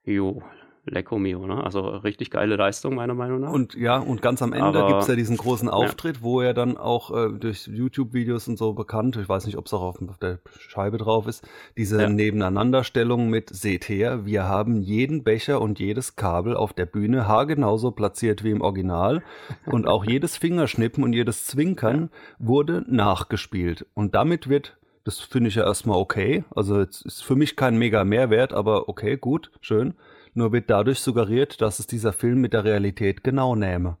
Jo, 0.05 0.41
Lecco 0.85 1.19
mio, 1.19 1.45
ne? 1.45 1.63
Also 1.63 1.81
richtig 1.81 2.31
geile 2.31 2.55
Leistung, 2.55 2.95
meiner 2.95 3.13
Meinung 3.13 3.41
nach. 3.41 3.51
Und 3.51 3.75
ja, 3.75 3.97
und 3.99 4.23
ganz 4.23 4.41
am 4.41 4.51
Ende 4.51 4.85
gibt 4.87 5.01
es 5.03 5.07
ja 5.07 5.15
diesen 5.15 5.37
großen 5.37 5.69
Auftritt, 5.69 6.17
ja. 6.17 6.23
wo 6.23 6.41
er 6.41 6.55
dann 6.55 6.75
auch 6.75 7.15
äh, 7.15 7.29
durch 7.37 7.67
YouTube-Videos 7.67 8.47
und 8.47 8.57
so 8.57 8.73
bekannt, 8.73 9.15
ich 9.15 9.29
weiß 9.29 9.45
nicht, 9.45 9.57
ob 9.57 9.67
es 9.67 9.73
auch 9.73 9.83
auf, 9.83 9.99
der 10.21 10.39
Scheibe 10.59 10.97
drauf 10.97 11.27
ist, 11.27 11.47
diese 11.77 12.01
ja. 12.01 12.09
Nebeneinanderstellung 12.09 13.29
mit, 13.29 13.49
seht 13.49 13.89
her, 13.89 14.25
wir 14.25 14.45
haben 14.45 14.81
jeden 14.81 15.23
Becher 15.23 15.61
und 15.61 15.79
jedes 15.79 16.15
Kabel 16.15 16.55
auf 16.55 16.73
der 16.73 16.87
Bühne 16.87 17.27
haargenauso 17.27 17.91
platziert 17.91 18.43
wie 18.43 18.51
im 18.51 18.61
Original 18.61 19.21
und 19.67 19.87
auch 19.87 20.03
jedes 20.03 20.37
Fingerschnippen 20.37 21.03
und 21.03 21.13
jedes 21.13 21.45
Zwinkern 21.45 22.09
ja. 22.11 22.47
wurde 22.47 22.83
nachgespielt. 22.87 23.85
Und 23.93 24.15
damit 24.15 24.49
wird 24.49 24.77
das 25.03 25.19
finde 25.19 25.47
ich 25.47 25.55
ja 25.55 25.63
erstmal 25.65 25.97
okay. 25.97 26.43
Also 26.51 26.79
es 26.79 27.01
ist 27.01 27.23
für 27.23 27.35
mich 27.35 27.55
kein 27.55 27.75
mega 27.75 28.03
Mehrwert, 28.03 28.53
aber 28.53 28.87
okay, 28.87 29.17
gut, 29.17 29.49
schön 29.59 29.95
nur 30.33 30.51
wird 30.51 30.69
dadurch 30.69 30.99
suggeriert, 30.99 31.61
dass 31.61 31.79
es 31.79 31.87
dieser 31.87 32.13
Film 32.13 32.41
mit 32.41 32.53
der 32.53 32.63
Realität 32.63 33.23
genau 33.23 33.55
nähme. 33.55 33.97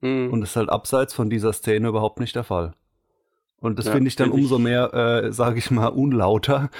Mhm. 0.00 0.32
Und 0.32 0.40
das 0.40 0.50
ist 0.50 0.56
halt 0.56 0.70
abseits 0.70 1.14
von 1.14 1.30
dieser 1.30 1.52
Szene 1.52 1.88
überhaupt 1.88 2.20
nicht 2.20 2.36
der 2.36 2.44
Fall. 2.44 2.74
Und 3.60 3.78
das 3.78 3.86
ja, 3.86 3.92
finde 3.92 4.08
ich 4.08 4.16
dann 4.16 4.30
umso 4.30 4.58
mehr, 4.58 4.92
äh, 4.92 5.32
sage 5.32 5.58
ich 5.58 5.70
mal, 5.70 5.88
unlauter. 5.88 6.70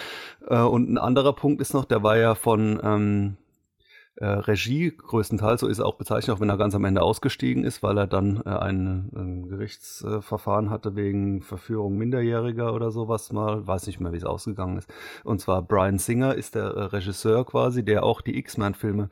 Äh, 0.48 0.58
und 0.58 0.90
ein 0.90 0.98
anderer 0.98 1.32
Punkt 1.32 1.60
ist 1.60 1.74
noch, 1.74 1.84
der 1.84 2.02
war 2.02 2.16
ja 2.16 2.34
von, 2.34 2.80
ähm, 2.82 3.36
äh, 4.22 4.26
Regie 4.26 4.96
größtenteils, 4.96 5.62
so 5.62 5.66
ist 5.66 5.80
er 5.80 5.86
auch 5.86 5.96
bezeichnet, 5.96 6.36
auch 6.36 6.40
wenn 6.40 6.48
er 6.48 6.56
ganz 6.56 6.76
am 6.76 6.84
Ende 6.84 7.02
ausgestiegen 7.02 7.64
ist, 7.64 7.82
weil 7.82 7.98
er 7.98 8.06
dann 8.06 8.40
äh, 8.46 8.50
ein, 8.50 9.10
ein 9.16 9.48
Gerichtsverfahren 9.48 10.70
hatte 10.70 10.94
wegen 10.94 11.42
Verführung 11.42 11.98
Minderjähriger 11.98 12.72
oder 12.72 12.92
sowas 12.92 13.32
mal, 13.32 13.66
weiß 13.66 13.88
nicht 13.88 13.98
mehr, 13.98 14.12
wie 14.12 14.18
es 14.18 14.24
ausgegangen 14.24 14.78
ist. 14.78 14.88
Und 15.24 15.40
zwar 15.40 15.60
Brian 15.62 15.98
Singer 15.98 16.36
ist 16.36 16.54
der 16.54 16.66
äh, 16.66 16.82
Regisseur 16.84 17.44
quasi, 17.44 17.84
der 17.84 18.04
auch 18.04 18.20
die 18.20 18.38
X-Men-Filme 18.38 19.08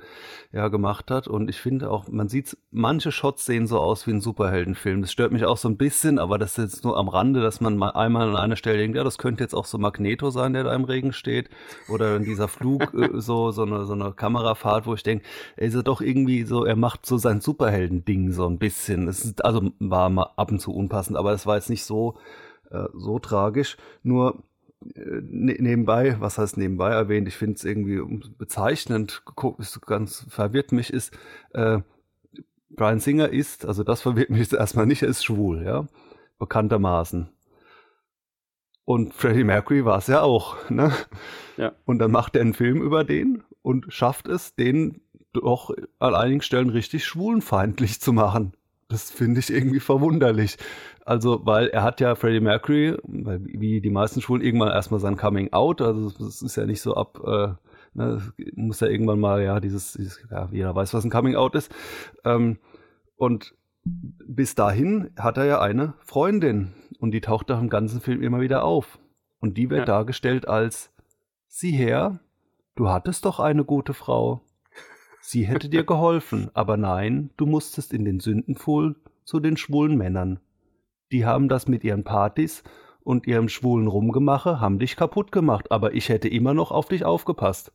ja 0.52 0.68
gemacht 0.68 1.10
hat. 1.10 1.26
Und 1.26 1.50
ich 1.50 1.60
finde 1.60 1.90
auch, 1.90 2.06
man 2.06 2.28
sieht, 2.28 2.56
manche 2.70 3.10
Shots 3.10 3.44
sehen 3.44 3.66
so 3.66 3.80
aus 3.80 4.06
wie 4.06 4.12
ein 4.12 4.20
Superheldenfilm. 4.20 5.00
Das 5.00 5.10
stört 5.10 5.32
mich 5.32 5.44
auch 5.44 5.56
so 5.56 5.68
ein 5.68 5.76
bisschen, 5.76 6.20
aber 6.20 6.38
das 6.38 6.56
ist 6.56 6.74
jetzt 6.74 6.84
nur 6.84 6.96
am 6.96 7.08
Rande, 7.08 7.40
dass 7.40 7.60
man 7.60 7.76
mal 7.76 7.90
einmal 7.90 8.28
an 8.28 8.36
einer 8.36 8.54
Stelle 8.54 8.78
denkt, 8.78 8.96
ja, 8.96 9.02
das 9.02 9.18
könnte 9.18 9.42
jetzt 9.42 9.54
auch 9.54 9.66
so 9.66 9.76
Magneto 9.76 10.30
sein, 10.30 10.52
der 10.52 10.62
da 10.62 10.72
im 10.72 10.84
Regen 10.84 11.12
steht. 11.12 11.50
Oder 11.88 12.14
in 12.14 12.22
dieser 12.22 12.46
Flug, 12.46 12.94
äh, 12.94 13.20
so, 13.20 13.50
so 13.50 13.62
eine, 13.62 13.86
so 13.86 13.94
eine 13.94 14.12
Kamerafahrt, 14.12 14.86
wo 14.86 14.94
ich 14.94 14.99
denke, 15.02 15.24
er 15.56 15.66
ist 15.68 15.74
ja 15.74 15.82
doch 15.82 16.00
irgendwie 16.00 16.44
so, 16.44 16.64
er 16.64 16.76
macht 16.76 17.06
so 17.06 17.18
sein 17.18 17.40
Superhelden-Ding 17.40 18.32
so 18.32 18.46
ein 18.46 18.58
bisschen. 18.58 19.08
Es 19.08 19.24
ist, 19.24 19.44
also 19.44 19.70
war 19.78 20.10
mal 20.10 20.30
ab 20.36 20.50
und 20.50 20.60
zu 20.60 20.74
unpassend, 20.74 21.16
aber 21.16 21.32
es 21.32 21.46
war 21.46 21.56
jetzt 21.56 21.70
nicht 21.70 21.84
so, 21.84 22.18
äh, 22.70 22.84
so 22.94 23.18
tragisch. 23.18 23.76
Nur 24.02 24.42
äh, 24.94 25.20
ne 25.22 25.56
nebenbei, 25.58 26.16
was 26.20 26.38
heißt 26.38 26.56
nebenbei 26.56 26.90
erwähnt, 26.90 27.28
ich 27.28 27.36
finde 27.36 27.56
es 27.56 27.64
irgendwie 27.64 28.00
bezeichnend, 28.38 29.22
ganz 29.86 30.26
verwirrt 30.28 30.72
mich, 30.72 30.92
ist, 30.92 31.16
äh, 31.52 31.80
Brian 32.70 33.00
Singer 33.00 33.28
ist, 33.28 33.66
also 33.66 33.82
das 33.82 34.00
verwirrt 34.00 34.30
mich 34.30 34.52
erstmal 34.52 34.86
nicht, 34.86 35.02
er 35.02 35.08
ist 35.08 35.24
schwul, 35.24 35.64
ja, 35.64 35.86
bekanntermaßen. 36.38 37.28
Und 38.84 39.14
Freddie 39.14 39.44
Mercury 39.44 39.84
war 39.84 39.98
es 39.98 40.06
ja 40.06 40.22
auch, 40.22 40.56
ne? 40.70 40.92
Ja. 41.56 41.72
Und 41.84 41.98
dann 41.98 42.10
macht 42.10 42.34
er 42.34 42.42
einen 42.42 42.54
Film 42.54 42.82
über 42.82 43.04
den 43.04 43.42
und 43.70 43.92
schafft 43.92 44.26
es, 44.26 44.56
den 44.56 45.00
doch 45.32 45.70
an 46.00 46.16
einigen 46.16 46.42
Stellen 46.42 46.70
richtig 46.70 47.04
schwulenfeindlich 47.04 48.00
zu 48.00 48.12
machen. 48.12 48.52
das 48.88 49.12
finde 49.12 49.38
ich 49.38 49.52
irgendwie 49.52 49.78
verwunderlich. 49.78 50.58
Also, 51.04 51.46
weil 51.46 51.68
er 51.68 51.84
hat 51.84 52.00
ja 52.00 52.16
Freddie 52.16 52.40
Mercury, 52.40 52.96
wie 53.04 53.80
die 53.80 53.90
meisten 53.90 54.20
Schulen, 54.20 54.42
irgendwann 54.42 54.70
erstmal 54.70 54.98
sein 54.98 55.16
Coming 55.16 55.52
Out. 55.52 55.80
Also, 55.80 56.10
das 56.10 56.42
ist 56.42 56.56
ja 56.56 56.66
nicht 56.66 56.82
so 56.82 56.94
ab, 56.94 57.20
äh, 57.24 57.54
ne, 57.94 58.20
muss 58.54 58.80
ja 58.80 58.88
irgendwann 58.88 59.20
mal, 59.20 59.40
ja, 59.42 59.60
dieses, 59.60 59.92
dieses, 59.92 60.20
ja, 60.28 60.48
jeder 60.50 60.74
weiß, 60.74 60.92
was 60.92 61.04
ein 61.04 61.10
Coming 61.10 61.36
Out 61.36 61.54
ist. 61.54 61.72
Ähm, 62.24 62.58
und 63.14 63.54
bis 63.84 64.56
dahin 64.56 65.10
hat 65.16 65.36
er 65.38 65.44
ja 65.44 65.60
eine 65.60 65.94
Freundin 66.00 66.72
und 66.98 67.12
die 67.12 67.20
taucht 67.20 67.50
doch 67.50 67.60
im 67.60 67.70
ganzen 67.70 68.00
Film 68.00 68.20
immer 68.20 68.40
wieder 68.40 68.64
auf. 68.64 68.98
Und 69.38 69.56
die 69.56 69.70
wird 69.70 69.80
ja. 69.80 69.84
dargestellt 69.86 70.48
als, 70.48 70.92
sieh 71.46 71.72
her, 71.72 72.18
du 72.80 72.88
hattest 72.88 73.26
doch 73.26 73.40
eine 73.40 73.66
gute 73.66 73.92
Frau. 73.92 74.40
Sie 75.20 75.46
hätte 75.46 75.68
dir 75.68 75.84
geholfen, 75.84 76.50
aber 76.54 76.78
nein, 76.78 77.28
du 77.36 77.44
musstest 77.44 77.92
in 77.92 78.06
den 78.06 78.20
Sündenpfuhl 78.20 78.96
zu 79.24 79.38
den 79.38 79.58
schwulen 79.58 79.98
Männern. 79.98 80.40
Die 81.12 81.26
haben 81.26 81.50
das 81.50 81.68
mit 81.68 81.84
ihren 81.84 82.04
Partys 82.04 82.62
und 83.02 83.26
ihrem 83.26 83.50
schwulen 83.50 83.86
Rumgemache, 83.86 84.60
haben 84.60 84.78
dich 84.78 84.96
kaputt 84.96 85.30
gemacht, 85.30 85.70
aber 85.70 85.92
ich 85.92 86.08
hätte 86.08 86.28
immer 86.28 86.54
noch 86.54 86.70
auf 86.70 86.88
dich 86.88 87.04
aufgepasst. 87.04 87.70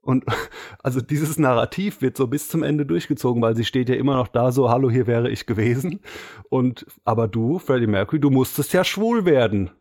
Und 0.00 0.24
also 0.82 1.02
dieses 1.02 1.38
Narrativ 1.38 2.00
wird 2.00 2.16
so 2.16 2.26
bis 2.26 2.48
zum 2.48 2.62
Ende 2.62 2.86
durchgezogen, 2.86 3.42
weil 3.42 3.54
sie 3.54 3.66
steht 3.66 3.90
ja 3.90 3.96
immer 3.96 4.16
noch 4.16 4.28
da 4.28 4.50
so, 4.50 4.70
hallo, 4.70 4.90
hier 4.90 5.06
wäre 5.06 5.28
ich 5.28 5.44
gewesen. 5.44 6.00
Und 6.48 6.86
aber 7.04 7.28
du, 7.28 7.58
Freddie 7.58 7.86
Mercury, 7.86 8.18
du 8.18 8.30
musstest 8.30 8.72
ja 8.72 8.82
schwul 8.82 9.26
werden. 9.26 9.72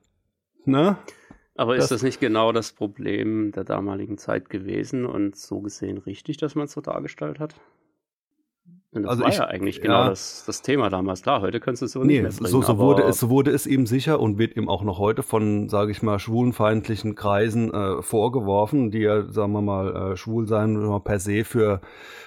Ne? 0.65 0.97
Aber 1.59 1.75
ist 1.75 1.91
das 1.91 2.03
nicht 2.03 2.21
genau 2.21 2.53
das 2.53 2.71
Problem 2.71 3.51
der 3.51 3.65
damaligen 3.65 4.17
Zeit 4.17 4.49
gewesen 4.49 5.05
und 5.05 5.35
so 5.35 5.59
gesehen 5.59 5.97
richtig, 5.97 6.37
dass 6.37 6.55
man 6.55 6.67
es 6.67 6.71
so 6.71 6.79
dargestellt 6.79 7.37
hat? 7.41 7.59
Und 8.91 9.03
das 9.03 9.11
also 9.11 9.23
war 9.23 9.29
ich, 9.29 9.37
ja 9.37 9.45
eigentlich 9.45 9.81
genau 9.81 10.01
ja, 10.01 10.09
das, 10.09 10.45
das 10.47 10.63
Thema 10.63 10.89
damals. 10.89 11.21
Klar, 11.21 11.41
heute 11.41 11.59
kannst 11.59 11.83
du 11.83 11.85
es 11.85 11.91
so 11.91 11.99
nee, 11.99 12.13
nicht 12.13 12.21
mehr 12.23 12.31
bringen, 12.31 12.49
so, 12.49 12.61
so, 12.63 12.79
wurde 12.79 13.03
es, 13.03 13.19
so 13.19 13.29
wurde 13.29 13.51
es 13.51 13.67
eben 13.67 13.85
sicher 13.85 14.19
und 14.19 14.39
wird 14.39 14.57
eben 14.57 14.67
auch 14.67 14.81
noch 14.81 14.97
heute 14.97 15.21
von, 15.21 15.69
sage 15.69 15.91
ich 15.91 16.01
mal, 16.01 16.17
schwulenfeindlichen 16.17 17.13
Kreisen 17.13 17.71
äh, 17.71 18.01
vorgeworfen, 18.01 18.89
die 18.89 19.01
ja, 19.01 19.31
sagen 19.31 19.51
wir 19.51 19.61
mal, 19.61 20.13
äh, 20.13 20.17
schwul 20.17 20.47
sein 20.47 21.01
per 21.03 21.19
se 21.19 21.43
für, 21.43 21.81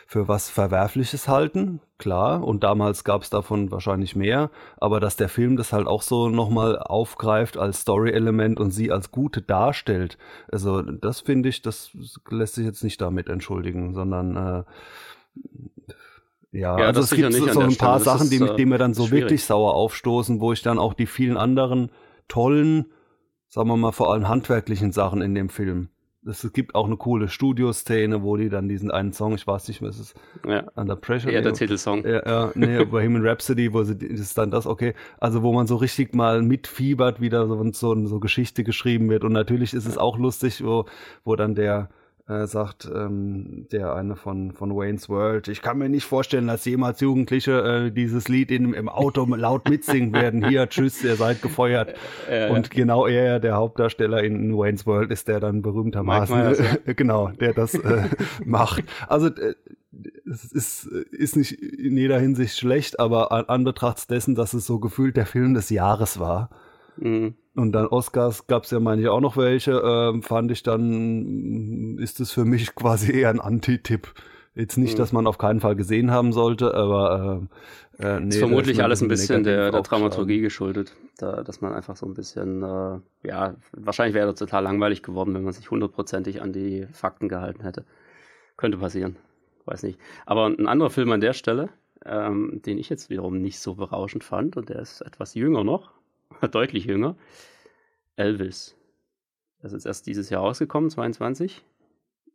für 0.06 0.28
was 0.28 0.50
Verwerfliches 0.50 1.26
halten. 1.26 1.80
Klar, 1.98 2.44
und 2.44 2.62
damals 2.62 3.02
gab 3.02 3.22
es 3.22 3.30
davon 3.30 3.72
wahrscheinlich 3.72 4.14
mehr, 4.14 4.50
aber 4.76 5.00
dass 5.00 5.16
der 5.16 5.28
Film 5.28 5.56
das 5.56 5.72
halt 5.72 5.88
auch 5.88 6.02
so 6.02 6.28
nochmal 6.28 6.78
aufgreift 6.78 7.56
als 7.56 7.80
Story-Element 7.80 8.60
und 8.60 8.70
sie 8.70 8.92
als 8.92 9.10
Gute 9.10 9.42
darstellt, 9.42 10.16
also 10.50 10.80
das 10.82 11.20
finde 11.20 11.48
ich, 11.48 11.62
das 11.62 11.90
lässt 12.28 12.54
sich 12.54 12.66
jetzt 12.66 12.84
nicht 12.84 13.00
damit 13.00 13.28
entschuldigen, 13.28 13.94
sondern 13.94 14.36
äh, 14.36 14.62
ja, 16.52 16.78
ja 16.78 16.86
also 16.86 17.00
es 17.00 17.10
gibt 17.10 17.32
so, 17.32 17.60
ein 17.60 17.76
paar 17.76 17.98
Stelle. 17.98 18.18
Sachen, 18.18 18.30
die, 18.30 18.38
die 18.56 18.66
mir 18.66 18.78
dann 18.78 18.94
so 18.94 19.06
schwierig. 19.06 19.24
wirklich 19.24 19.44
sauer 19.44 19.74
aufstoßen, 19.74 20.40
wo 20.40 20.52
ich 20.52 20.62
dann 20.62 20.78
auch 20.78 20.94
die 20.94 21.06
vielen 21.06 21.36
anderen 21.36 21.90
tollen, 22.28 22.86
sagen 23.48 23.68
wir 23.68 23.76
mal, 23.76 23.92
vor 23.92 24.12
allem 24.12 24.28
handwerklichen 24.28 24.92
Sachen 24.92 25.22
in 25.22 25.34
dem 25.34 25.48
Film. 25.48 25.88
Es 26.24 26.48
gibt 26.52 26.76
auch 26.76 26.86
eine 26.86 26.96
coole 26.96 27.28
Studioszene, 27.28 28.22
wo 28.22 28.36
die 28.36 28.48
dann 28.48 28.68
diesen 28.68 28.92
einen 28.92 29.12
Song, 29.12 29.34
ich 29.34 29.44
weiß 29.44 29.66
nicht 29.66 29.80
mehr, 29.80 29.90
ist 29.90 29.98
es 29.98 30.14
ja. 30.46 30.68
Under 30.76 30.94
Pressure? 30.94 31.32
Ja, 31.32 31.40
der 31.40 31.52
Titelsong. 31.52 32.04
Ja, 32.06 32.24
ja 32.24 32.52
nee, 32.54 32.84
Bohemian 32.84 33.26
Rhapsody, 33.26 33.72
wo 33.72 33.82
sie, 33.82 33.94
ist 33.94 34.38
dann 34.38 34.52
das, 34.52 34.66
okay. 34.66 34.94
Also, 35.18 35.42
wo 35.42 35.52
man 35.52 35.66
so 35.66 35.74
richtig 35.74 36.14
mal 36.14 36.40
mitfiebert, 36.42 37.20
wie 37.20 37.28
da 37.28 37.48
so, 37.48 37.72
so, 37.72 38.06
so 38.06 38.20
Geschichte 38.20 38.62
geschrieben 38.62 39.10
wird. 39.10 39.24
Und 39.24 39.32
natürlich 39.32 39.74
ist 39.74 39.86
es 39.86 39.98
auch 39.98 40.16
lustig, 40.16 40.64
wo, 40.64 40.84
wo 41.24 41.34
dann 41.34 41.56
der, 41.56 41.88
äh, 42.28 42.46
sagt 42.46 42.88
ähm, 42.92 43.66
der 43.72 43.94
eine 43.94 44.16
von, 44.16 44.52
von 44.52 44.74
Wayne's 44.74 45.08
World, 45.08 45.48
ich 45.48 45.60
kann 45.62 45.78
mir 45.78 45.88
nicht 45.88 46.04
vorstellen, 46.04 46.46
dass 46.46 46.64
jemals 46.64 47.00
Jugendliche 47.00 47.86
äh, 47.86 47.90
dieses 47.90 48.28
Lied 48.28 48.50
in, 48.50 48.74
im 48.74 48.88
Auto 48.88 49.24
laut 49.34 49.68
mitsingen 49.68 50.12
werden. 50.12 50.46
Hier, 50.48 50.68
tschüss, 50.68 51.02
ihr 51.02 51.16
seid 51.16 51.42
gefeuert. 51.42 51.94
Äh, 52.28 52.50
Und 52.50 52.70
genau 52.70 53.06
er, 53.06 53.40
der 53.40 53.56
Hauptdarsteller 53.56 54.22
in 54.22 54.56
Wayne's 54.56 54.86
World, 54.86 55.10
ist 55.10 55.26
der 55.28 55.40
dann 55.40 55.60
berühmtermaßen, 55.62 56.36
Myers, 56.36 56.58
ja. 56.58 56.92
genau, 56.94 57.28
der 57.28 57.52
das 57.52 57.74
äh, 57.74 58.08
macht. 58.44 58.84
Also 59.08 59.28
es 60.30 60.44
ist, 60.44 60.86
ist 60.86 61.36
nicht 61.36 61.52
in 61.52 61.96
jeder 61.96 62.18
Hinsicht 62.18 62.56
schlecht, 62.56 63.00
aber 63.00 63.32
an, 63.32 63.46
an 63.46 63.64
Betracht 63.64 64.10
dessen, 64.10 64.34
dass 64.34 64.54
es 64.54 64.66
so 64.66 64.78
gefühlt 64.78 65.16
der 65.16 65.26
Film 65.26 65.54
des 65.54 65.70
Jahres 65.70 66.20
war, 66.20 66.50
Mhm. 66.96 67.34
Und 67.54 67.72
dann 67.72 67.86
Oscars 67.86 68.46
gab 68.46 68.64
es 68.64 68.70
ja, 68.70 68.80
meine 68.80 69.02
ich, 69.02 69.08
auch 69.08 69.20
noch 69.20 69.36
welche. 69.36 69.72
Ähm, 69.72 70.22
fand 70.22 70.50
ich 70.50 70.62
dann, 70.62 71.98
ist 71.98 72.20
es 72.20 72.32
für 72.32 72.44
mich 72.44 72.74
quasi 72.74 73.12
eher 73.12 73.30
ein 73.30 73.40
Anti-Tipp. 73.40 74.08
Jetzt 74.54 74.76
nicht, 74.76 74.94
mhm. 74.94 74.98
dass 74.98 75.12
man 75.12 75.26
auf 75.26 75.38
keinen 75.38 75.60
Fall 75.60 75.76
gesehen 75.76 76.10
haben 76.10 76.32
sollte, 76.32 76.74
aber 76.74 77.48
äh, 77.98 78.06
äh, 78.06 78.20
nee, 78.20 78.28
ist 78.28 78.38
vermutlich 78.38 78.82
alles 78.82 79.00
ein 79.00 79.08
bisschen 79.08 79.44
der, 79.44 79.70
der 79.70 79.80
Dramaturgie 79.80 80.40
geschuldet, 80.40 80.94
da, 81.16 81.42
dass 81.42 81.62
man 81.62 81.72
einfach 81.72 81.96
so 81.96 82.04
ein 82.04 82.12
bisschen, 82.12 82.62
äh, 82.62 82.98
ja, 83.26 83.54
wahrscheinlich 83.72 84.14
wäre 84.14 84.26
das 84.26 84.38
total 84.38 84.62
langweilig 84.64 85.02
geworden, 85.02 85.32
wenn 85.34 85.44
man 85.44 85.54
sich 85.54 85.70
hundertprozentig 85.70 86.42
an 86.42 86.52
die 86.52 86.86
Fakten 86.92 87.30
gehalten 87.30 87.62
hätte. 87.62 87.86
Könnte 88.58 88.76
passieren, 88.76 89.16
weiß 89.64 89.84
nicht. 89.84 89.98
Aber 90.26 90.46
ein 90.46 90.68
anderer 90.68 90.90
Film 90.90 91.12
an 91.12 91.22
der 91.22 91.32
Stelle, 91.32 91.70
ähm, 92.04 92.60
den 92.66 92.76
ich 92.76 92.90
jetzt 92.90 93.08
wiederum 93.08 93.40
nicht 93.40 93.58
so 93.58 93.74
berauschend 93.74 94.22
fand, 94.22 94.58
und 94.58 94.68
der 94.68 94.80
ist 94.80 95.00
etwas 95.00 95.34
jünger 95.34 95.64
noch, 95.64 95.92
deutlich 96.50 96.84
jünger. 96.84 97.16
Elvis. 98.16 98.76
Das 99.60 99.72
ist 99.72 99.86
erst 99.86 100.06
dieses 100.06 100.30
Jahr 100.30 100.42
rausgekommen, 100.42 100.90
22. 100.90 101.64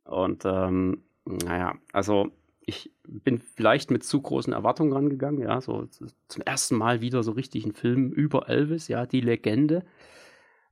Und 0.06 0.44
ähm, 0.46 1.04
naja, 1.26 1.76
also 1.92 2.32
ich 2.62 2.92
bin 3.08 3.40
vielleicht 3.40 3.92
mit 3.92 4.04
zu 4.04 4.22
großen 4.22 4.54
Erwartungen 4.54 4.94
rangegangen, 4.94 5.42
ja, 5.42 5.62
so 5.62 5.86
zum 5.86 6.42
ersten 6.44 6.76
Mal 6.76 7.02
wieder 7.02 7.24
so 7.24 7.32
richtig 7.32 7.66
ein 7.66 7.74
Film 7.74 8.12
über 8.12 8.50
Elvis, 8.50 8.88
ja, 8.88 9.06
die 9.06 9.22
Legende. 9.22 9.86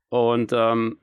Und 0.09 0.51
ähm, 0.53 0.97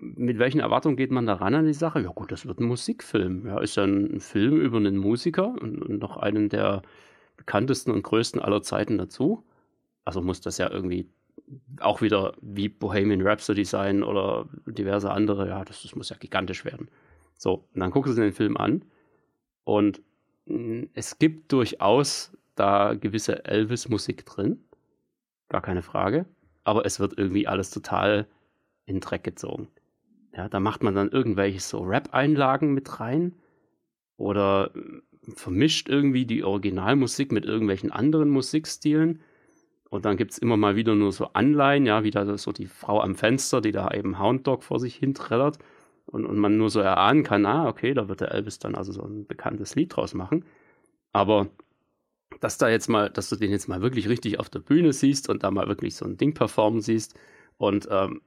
mit 0.00 0.38
welchen 0.38 0.60
Erwartungen 0.60 0.96
geht 0.96 1.10
man 1.10 1.26
da 1.26 1.34
ran 1.34 1.54
an 1.54 1.66
die 1.66 1.72
Sache? 1.72 2.00
Ja 2.00 2.10
gut, 2.10 2.32
das 2.32 2.46
wird 2.46 2.60
ein 2.60 2.66
Musikfilm. 2.66 3.46
Ja, 3.46 3.60
ist 3.60 3.76
ja 3.76 3.84
ein 3.84 4.20
Film 4.20 4.60
über 4.60 4.78
einen 4.78 4.96
Musiker 4.96 5.54
und 5.60 5.88
noch 5.88 6.16
einen 6.16 6.48
der 6.48 6.82
bekanntesten 7.36 7.90
und 7.92 8.02
größten 8.02 8.40
aller 8.40 8.62
Zeiten 8.62 8.98
dazu. 8.98 9.44
Also 10.04 10.22
muss 10.22 10.40
das 10.40 10.58
ja 10.58 10.70
irgendwie 10.70 11.08
auch 11.80 12.00
wieder 12.02 12.34
wie 12.40 12.68
Bohemian 12.68 13.22
Rhapsody 13.22 13.64
sein 13.64 14.02
oder 14.02 14.48
diverse 14.66 15.10
andere. 15.10 15.48
Ja, 15.48 15.64
das, 15.64 15.82
das 15.82 15.94
muss 15.94 16.10
ja 16.10 16.16
gigantisch 16.16 16.64
werden. 16.64 16.88
So, 17.36 17.66
und 17.74 17.80
dann 17.80 17.90
guckst 17.90 18.16
du 18.16 18.20
den 18.20 18.32
Film 18.32 18.56
an 18.56 18.84
und 19.64 20.02
mm, 20.46 20.84
es 20.94 21.18
gibt 21.18 21.52
durchaus 21.52 22.36
da 22.54 22.94
gewisse 22.94 23.44
Elvis-Musik 23.44 24.24
drin. 24.24 24.64
Gar 25.48 25.62
keine 25.62 25.82
Frage. 25.82 26.26
Aber 26.64 26.86
es 26.86 26.98
wird 26.98 27.16
irgendwie 27.18 27.46
alles 27.46 27.70
total 27.70 28.26
in 28.86 29.00
Dreck 29.00 29.22
gezogen. 29.22 29.68
Ja, 30.34 30.48
da 30.48 30.60
macht 30.60 30.82
man 30.82 30.94
dann 30.94 31.10
irgendwelche 31.10 31.60
so 31.60 31.82
Rap-Einlagen 31.82 32.72
mit 32.74 32.98
rein 33.00 33.34
oder 34.16 34.70
mm, 34.74 35.32
vermischt 35.34 35.88
irgendwie 35.88 36.24
die 36.24 36.44
Originalmusik 36.44 37.32
mit 37.32 37.44
irgendwelchen 37.44 37.92
anderen 37.92 38.30
Musikstilen 38.30 39.20
und 39.90 40.04
dann 40.04 40.16
gibt 40.16 40.32
es 40.32 40.38
immer 40.38 40.56
mal 40.56 40.76
wieder 40.76 40.94
nur 40.94 41.12
so 41.12 41.30
Anleihen, 41.32 41.86
ja, 41.86 42.02
wie 42.04 42.10
da 42.10 42.36
so 42.38 42.52
die 42.52 42.66
Frau 42.66 43.00
am 43.00 43.14
Fenster, 43.14 43.60
die 43.60 43.72
da 43.72 43.90
eben 43.92 44.18
Hound 44.18 44.46
Dog 44.46 44.62
vor 44.62 44.80
sich 44.80 44.96
hin 44.96 45.14
trällert. 45.14 45.58
Und, 46.08 46.24
und 46.24 46.38
man 46.38 46.56
nur 46.56 46.70
so 46.70 46.78
erahnen 46.78 47.24
kann, 47.24 47.44
ah, 47.46 47.66
okay, 47.66 47.92
da 47.92 48.08
wird 48.08 48.20
der 48.20 48.30
Elvis 48.30 48.60
dann 48.60 48.76
also 48.76 48.92
so 48.92 49.02
ein 49.02 49.26
bekanntes 49.26 49.74
Lied 49.74 49.96
draus 49.96 50.14
machen. 50.14 50.44
Aber 51.12 51.48
dass 52.40 52.58
da 52.58 52.68
jetzt 52.68 52.88
mal, 52.88 53.10
dass 53.10 53.28
du 53.28 53.36
den 53.36 53.50
jetzt 53.50 53.68
mal 53.68 53.82
wirklich 53.82 54.08
richtig 54.08 54.38
auf 54.38 54.48
der 54.48 54.60
Bühne 54.60 54.92
siehst 54.92 55.28
und 55.28 55.42
da 55.42 55.50
mal 55.50 55.68
wirklich 55.68 55.96
so 55.96 56.04
ein 56.04 56.16
Ding 56.16 56.34
performen 56.34 56.80
siehst 56.80 57.18
und 57.58 57.88
ähm, 57.90 58.20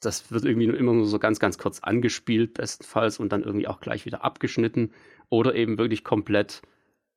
das 0.00 0.30
wird 0.30 0.44
irgendwie 0.44 0.66
immer 0.66 0.92
nur 0.92 1.06
so 1.06 1.18
ganz, 1.18 1.38
ganz 1.38 1.58
kurz 1.58 1.80
angespielt, 1.80 2.54
bestenfalls, 2.54 3.18
und 3.18 3.32
dann 3.32 3.42
irgendwie 3.42 3.66
auch 3.66 3.80
gleich 3.80 4.04
wieder 4.04 4.24
abgeschnitten 4.24 4.92
oder 5.30 5.54
eben 5.54 5.78
wirklich 5.78 6.04
komplett 6.04 6.62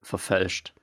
verfälscht. 0.01 0.73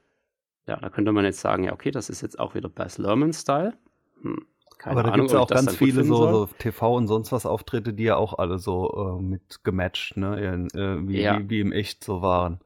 Ja, 0.66 0.76
da 0.76 0.90
könnte 0.90 1.12
man 1.12 1.24
jetzt 1.24 1.40
sagen, 1.40 1.64
ja, 1.64 1.72
okay, 1.72 1.90
das 1.90 2.10
ist 2.10 2.22
jetzt 2.22 2.38
auch 2.38 2.55
wieder 2.55 2.68
Baz 2.68 2.98
Luhrmann-Style. 2.98 3.74
Hm, 4.22 4.47
aber 4.82 5.02
da 5.02 5.10
gibt 5.10 5.26
es 5.26 5.32
ja 5.32 5.40
auch 5.40 5.48
ganz 5.48 5.74
viele 5.76 6.05
so, 6.05 6.16
so, 6.30 6.48
TV 6.59 6.94
und 6.94 7.06
sonst 7.06 7.32
was 7.32 7.47
Auftritte, 7.47 7.93
die 7.93 8.05
ja 8.05 8.16
auch 8.16 8.38
alle 8.38 8.59
so 8.59 9.18
äh, 9.18 9.22
mit 9.22 9.64
gematcht, 9.64 10.16
ne? 10.16 10.68
Äh, 10.74 11.09
wie, 11.09 11.20
ja. 11.20 11.38
wie, 11.38 11.51
wie, 11.51 11.60
im 11.60 11.72
Echt 11.72 12.05
so 12.05 12.22
waren. 12.22 12.60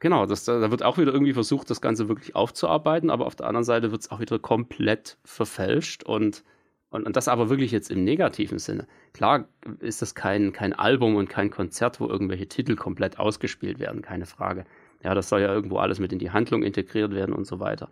Genau, 0.00 0.26
das, 0.26 0.44
da 0.44 0.70
wird 0.70 0.84
auch 0.84 0.96
wieder 0.96 1.12
irgendwie 1.12 1.32
versucht, 1.32 1.70
das 1.70 1.80
Ganze 1.80 2.08
wirklich 2.08 2.36
aufzuarbeiten, 2.36 3.10
aber 3.10 3.26
auf 3.26 3.34
der 3.34 3.46
anderen 3.48 3.64
Seite 3.64 3.90
wird 3.90 4.02
es 4.02 4.10
auch 4.10 4.20
wieder 4.20 4.38
komplett 4.38 5.18
verfälscht 5.24 6.04
und, 6.04 6.44
und, 6.90 7.04
und, 7.04 7.16
das 7.16 7.26
aber 7.26 7.50
wirklich 7.50 7.72
jetzt 7.72 7.90
im 7.90 8.04
negativen 8.04 8.60
Sinne. 8.60 8.86
Klar 9.12 9.48
ist 9.80 10.00
das 10.00 10.14
kein, 10.14 10.52
kein 10.52 10.72
Album 10.72 11.16
und 11.16 11.28
kein 11.28 11.50
Konzert, 11.50 11.98
wo 11.98 12.06
irgendwelche 12.06 12.46
Titel 12.46 12.76
komplett 12.76 13.18
ausgespielt 13.18 13.80
werden, 13.80 14.00
keine 14.00 14.26
Frage. 14.26 14.64
Ja, 15.02 15.14
das 15.14 15.28
soll 15.28 15.40
ja 15.40 15.52
irgendwo 15.52 15.76
alles 15.78 16.00
mit 16.00 16.12
in 16.12 16.18
die 16.18 16.30
Handlung 16.30 16.62
integriert 16.62 17.14
werden 17.14 17.34
und 17.34 17.46
so 17.46 17.60
weiter. 17.60 17.88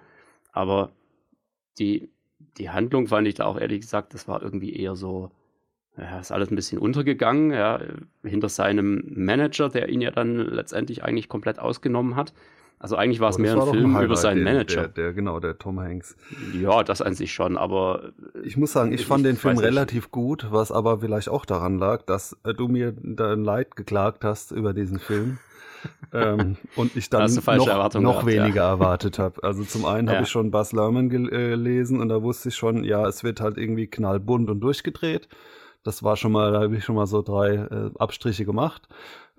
Aber 0.52 0.90
die, 1.78 2.10
die 2.58 2.70
Handlung 2.70 3.06
fand 3.06 3.28
ich 3.28 3.34
da 3.34 3.44
auch 3.44 3.58
ehrlich 3.58 3.80
gesagt, 3.80 4.14
das 4.14 4.26
war 4.26 4.42
irgendwie 4.42 4.74
eher 4.74 4.96
so, 4.96 5.30
ja, 5.96 6.18
ist 6.18 6.32
alles 6.32 6.50
ein 6.50 6.56
bisschen 6.56 6.78
untergegangen, 6.78 7.52
ja, 7.52 7.80
hinter 8.24 8.48
seinem 8.48 9.04
Manager, 9.08 9.68
der 9.68 9.88
ihn 9.88 10.00
ja 10.00 10.10
dann 10.10 10.36
letztendlich 10.36 11.04
eigentlich 11.04 11.28
komplett 11.28 11.58
ausgenommen 11.58 12.16
hat. 12.16 12.32
Also 12.78 12.96
eigentlich 12.96 13.20
war 13.20 13.30
es 13.30 13.38
mehr 13.38 13.54
ein 13.54 13.70
Film 13.70 13.96
ein 13.96 14.04
über 14.04 14.16
seinen 14.16 14.44
Manager. 14.44 14.82
Der, 14.82 14.88
der, 14.88 15.12
genau, 15.14 15.40
der 15.40 15.58
Tom 15.58 15.80
Hanks. 15.80 16.14
Ja, 16.52 16.82
das 16.82 17.00
an 17.00 17.14
sich 17.14 17.32
schon, 17.32 17.56
aber. 17.56 18.12
Ich 18.44 18.58
muss 18.58 18.72
sagen, 18.72 18.92
ich, 18.92 19.00
ich 19.00 19.06
fand 19.06 19.24
den 19.24 19.36
Film 19.36 19.56
relativ 19.56 20.10
gut, 20.10 20.48
was 20.50 20.70
aber 20.70 20.98
vielleicht 21.00 21.30
auch 21.30 21.46
daran 21.46 21.78
lag, 21.78 22.02
dass 22.02 22.36
äh, 22.44 22.52
du 22.52 22.68
mir 22.68 22.92
dein 22.92 23.44
Leid 23.44 23.76
geklagt 23.76 24.24
hast 24.24 24.52
über 24.52 24.74
diesen 24.74 24.98
Film. 24.98 25.38
ähm, 26.12 26.56
und 26.76 26.96
ich 26.96 27.10
dann 27.10 27.32
noch, 27.32 27.46
noch 27.46 27.66
gehabt, 27.66 28.26
weniger 28.26 28.62
ja. 28.62 28.68
erwartet 28.70 29.18
habe. 29.18 29.42
Also 29.42 29.64
zum 29.64 29.84
einen 29.84 30.08
ja. 30.08 30.14
habe 30.14 30.24
ich 30.24 30.30
schon 30.30 30.50
Buzz 30.50 30.72
Lerman 30.72 31.08
gelesen 31.08 32.00
und 32.00 32.08
da 32.08 32.22
wusste 32.22 32.50
ich 32.50 32.56
schon, 32.56 32.84
ja, 32.84 33.06
es 33.06 33.24
wird 33.24 33.40
halt 33.40 33.58
irgendwie 33.58 33.86
knallbunt 33.86 34.50
und 34.50 34.60
durchgedreht. 34.60 35.28
Das 35.82 36.02
war 36.02 36.16
schon 36.16 36.32
mal, 36.32 36.52
da 36.52 36.62
habe 36.62 36.76
ich 36.76 36.84
schon 36.84 36.96
mal 36.96 37.06
so 37.06 37.22
drei 37.22 37.54
äh, 37.54 37.90
Abstriche 37.98 38.44
gemacht 38.44 38.88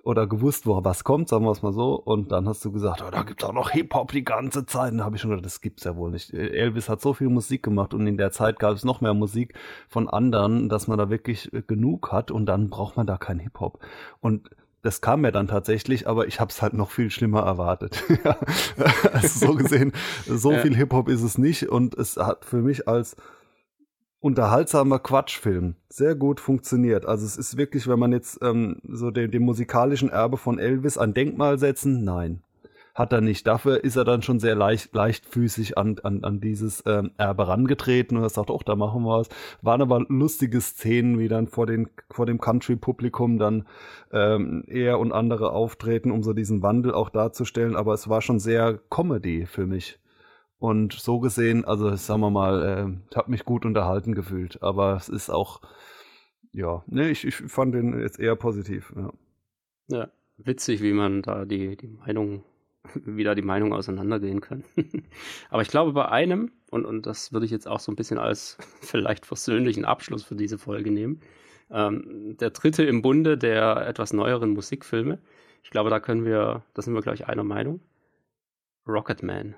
oder 0.08 0.26
gewusst, 0.26 0.66
wo 0.66 0.82
was 0.86 1.04
kommt, 1.04 1.28
sagen 1.28 1.44
wir 1.44 1.52
es 1.52 1.62
mal 1.62 1.74
so. 1.74 1.96
Und 1.96 2.32
dann 2.32 2.48
hast 2.48 2.64
du 2.64 2.72
gesagt, 2.72 3.04
oh, 3.06 3.12
da 3.12 3.24
gibt 3.24 3.44
es 3.44 3.50
auch 3.50 3.54
noch 3.54 3.72
Hip-Hop 3.72 4.14
die 4.14 4.24
ganze 4.24 4.66
Zeit. 4.66 4.94
Und 4.94 5.00
da 5.00 5.04
habe 5.04 5.18
ich 5.18 5.22
schon 5.22 5.32
gedacht, 5.32 5.46
das 5.46 5.60
gibt's 5.60 5.84
ja 5.84 5.98
wohl 5.98 6.12
nicht. 6.12 6.34
Elvis 6.34 6.88
hat 6.88 7.02
so 7.02 7.14
viel 7.14 7.28
Musik 7.28 7.62
gemacht 7.62 7.94
und 7.94 8.08
in 8.08 8.16
der 8.16 8.32
Zeit 8.32 8.58
gab 8.58 8.74
es 8.74 8.86
noch 8.86 9.02
mehr 9.02 9.14
Musik 9.14 9.54
von 9.90 10.08
anderen, 10.08 10.70
dass 10.70 10.88
man 10.88 10.98
da 10.98 11.10
wirklich 11.10 11.52
äh, 11.52 11.62
genug 11.62 12.14
hat 12.14 12.32
und 12.32 12.46
dann 12.46 12.70
braucht 12.70 12.96
man 12.96 13.06
da 13.06 13.18
kein 13.18 13.40
Hip-Hop. 13.40 13.80
Und 14.22 14.50
das 14.88 15.02
kam 15.02 15.20
mir 15.20 15.34
dann 15.34 15.50
tatsächlich, 15.50 16.08
aber 16.08 16.28
ich 16.28 16.40
habe 16.40 16.50
es 16.50 16.62
halt 16.62 16.74
noch 16.74 16.92
viel 16.92 17.12
schlimmer 17.12 17.42
erwartet. 17.42 18.06
also 19.12 19.48
so 19.48 19.56
gesehen, 19.56 19.92
so 20.26 20.54
ja. 20.54 20.60
viel 20.60 20.74
Hip-Hop 20.74 21.10
ist 21.10 21.24
es 21.24 21.38
nicht 21.38 21.68
und 21.68 21.94
es 21.96 22.16
hat 22.16 22.46
für 22.46 22.62
mich 22.62 22.88
als 22.88 23.18
unterhaltsamer 24.22 25.00
Quatschfilm. 25.00 25.76
Sehr 25.90 26.16
gut 26.16 26.40
funktioniert. 26.40 27.06
Also 27.06 27.26
es 27.26 27.36
ist 27.36 27.58
wirklich, 27.58 27.90
wenn 27.90 28.00
man 28.00 28.14
jetzt 28.14 28.40
ähm, 28.42 28.78
so 28.88 29.12
dem, 29.12 29.30
dem 29.30 29.44
musikalischen 29.44 30.10
Erbe 30.10 30.38
von 30.38 30.58
Elvis 30.58 30.98
ein 30.98 31.14
Denkmal 31.14 31.60
setzen, 31.60 32.06
nein. 32.06 32.42
Hat 32.98 33.14
er 33.14 33.22
nicht. 33.22 33.46
Dafür 33.46 33.84
ist 33.84 33.96
er 33.96 34.06
dann 34.06 34.24
schon 34.24 34.40
sehr 34.40 34.56
leicht, 34.56 34.96
leichtfüßig 34.96 35.78
an, 35.78 36.00
an, 36.02 36.24
an 36.24 36.40
dieses 36.42 36.82
ähm, 36.88 37.12
Erbe 37.18 37.48
rangetreten 37.48 38.18
und 38.18 38.24
er 38.24 38.30
sagt, 38.30 38.50
oh, 38.50 38.60
da 38.66 38.76
machen 38.76 39.04
wir 39.04 39.20
was. 39.20 39.30
Waren 39.62 39.84
aber 39.84 40.04
lustige 40.10 40.60
Szenen, 40.60 41.20
wie 41.20 41.28
dann 41.28 41.46
vor, 41.46 41.68
den, 41.68 41.90
vor 42.10 42.26
dem 42.26 42.42
Country-Publikum 42.42 43.38
dann 43.38 43.68
ähm, 44.12 44.64
er 44.66 44.98
und 44.98 45.12
andere 45.12 45.52
auftreten, 45.52 46.10
um 46.10 46.24
so 46.24 46.34
diesen 46.34 46.64
Wandel 46.64 46.92
auch 46.92 47.12
darzustellen. 47.12 47.76
Aber 47.76 47.94
es 47.94 48.10
war 48.10 48.24
schon 48.24 48.40
sehr 48.40 48.80
Comedy 48.90 49.46
für 49.46 49.68
mich. 49.68 50.00
Und 50.58 50.94
so 50.94 51.20
gesehen, 51.20 51.66
also 51.66 51.96
sagen 51.98 52.22
wir 52.22 52.32
mal, 52.32 52.64
äh, 52.64 53.16
habe 53.16 53.30
mich 53.30 53.46
gut 53.46 53.64
unterhalten 53.64 54.16
gefühlt. 54.16 54.64
Aber 54.64 54.96
es 54.96 55.08
ist 55.08 55.30
auch, 55.30 55.62
ja, 56.52 56.84
ne, 56.88 57.12
ich, 57.12 57.28
ich 57.28 57.36
fand 57.36 57.76
den 57.76 58.00
jetzt 58.00 58.20
eher 58.20 58.36
positiv. 58.36 58.92
Ja. 58.96 59.14
ja, 59.86 60.08
witzig, 60.38 60.82
wie 60.82 60.94
man 60.94 61.22
da 61.22 61.46
die, 61.46 61.78
die 61.78 61.90
Meinung, 61.90 62.44
wie 63.06 63.24
da 63.24 63.36
die 63.36 63.42
Meinungen 63.42 63.74
auseinandergehen 63.74 64.42
können. 64.42 64.64
Aber 65.50 65.62
ich 65.62 65.70
glaube, 65.70 65.94
bei 65.94 66.08
einem, 66.10 66.52
und, 66.72 66.86
und 66.86 67.06
das 67.06 67.34
würde 67.34 67.46
ich 67.46 67.52
jetzt 67.52 67.68
auch 67.68 67.80
so 67.80 67.92
ein 67.92 67.96
bisschen 67.96 68.18
als 68.18 68.58
vielleicht 68.82 69.26
versöhnlichen 69.26 69.86
Abschluss 69.86 70.24
für 70.24 70.36
diese 70.36 70.58
Folge 70.58 70.92
nehmen, 70.92 71.22
ähm, 71.70 72.38
der 72.40 72.52
dritte 72.52 72.84
im 72.84 73.02
Bunde 73.02 73.38
der 73.38 73.88
etwas 73.88 74.14
neueren 74.14 74.52
Musikfilme. 74.52 75.20
Ich 75.64 75.70
glaube, 75.70 75.90
da 75.90 76.00
können 76.00 76.24
wir, 76.26 76.64
da 76.74 76.82
sind 76.82 76.94
wir, 76.94 77.02
glaube 77.02 77.16
ich, 77.16 77.28
einer 77.28 77.44
Meinung. 77.44 77.82
Rocketman 78.88 79.56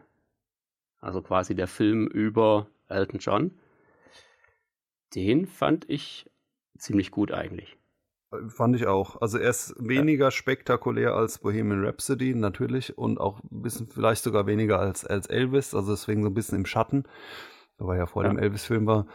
also 1.01 1.21
quasi 1.21 1.55
der 1.55 1.67
Film 1.67 2.07
über 2.07 2.67
Elton 2.87 3.19
John. 3.19 3.51
Den 5.15 5.45
fand 5.45 5.89
ich 5.89 6.29
ziemlich 6.77 7.11
gut 7.11 7.31
eigentlich. 7.31 7.77
Fand 8.49 8.75
ich 8.75 8.85
auch. 8.85 9.21
Also 9.21 9.39
er 9.39 9.49
ist 9.49 9.75
weniger 9.79 10.25
ja. 10.25 10.31
spektakulär 10.31 11.15
als 11.15 11.39
Bohemian 11.39 11.83
Rhapsody 11.83 12.35
natürlich 12.35 12.95
und 12.95 13.19
auch 13.19 13.39
ein 13.43 13.61
bisschen 13.63 13.87
vielleicht 13.87 14.23
sogar 14.23 14.45
weniger 14.45 14.79
als, 14.79 15.03
als 15.03 15.25
Elvis, 15.25 15.73
also 15.73 15.91
deswegen 15.91 16.21
so 16.21 16.29
ein 16.29 16.35
bisschen 16.35 16.59
im 16.59 16.65
Schatten, 16.67 17.05
weil 17.79 17.97
ja 17.97 18.05
vor 18.05 18.23
ja. 18.23 18.29
dem 18.29 18.37
Elvis-Film 18.37 18.85
war. 18.85 19.07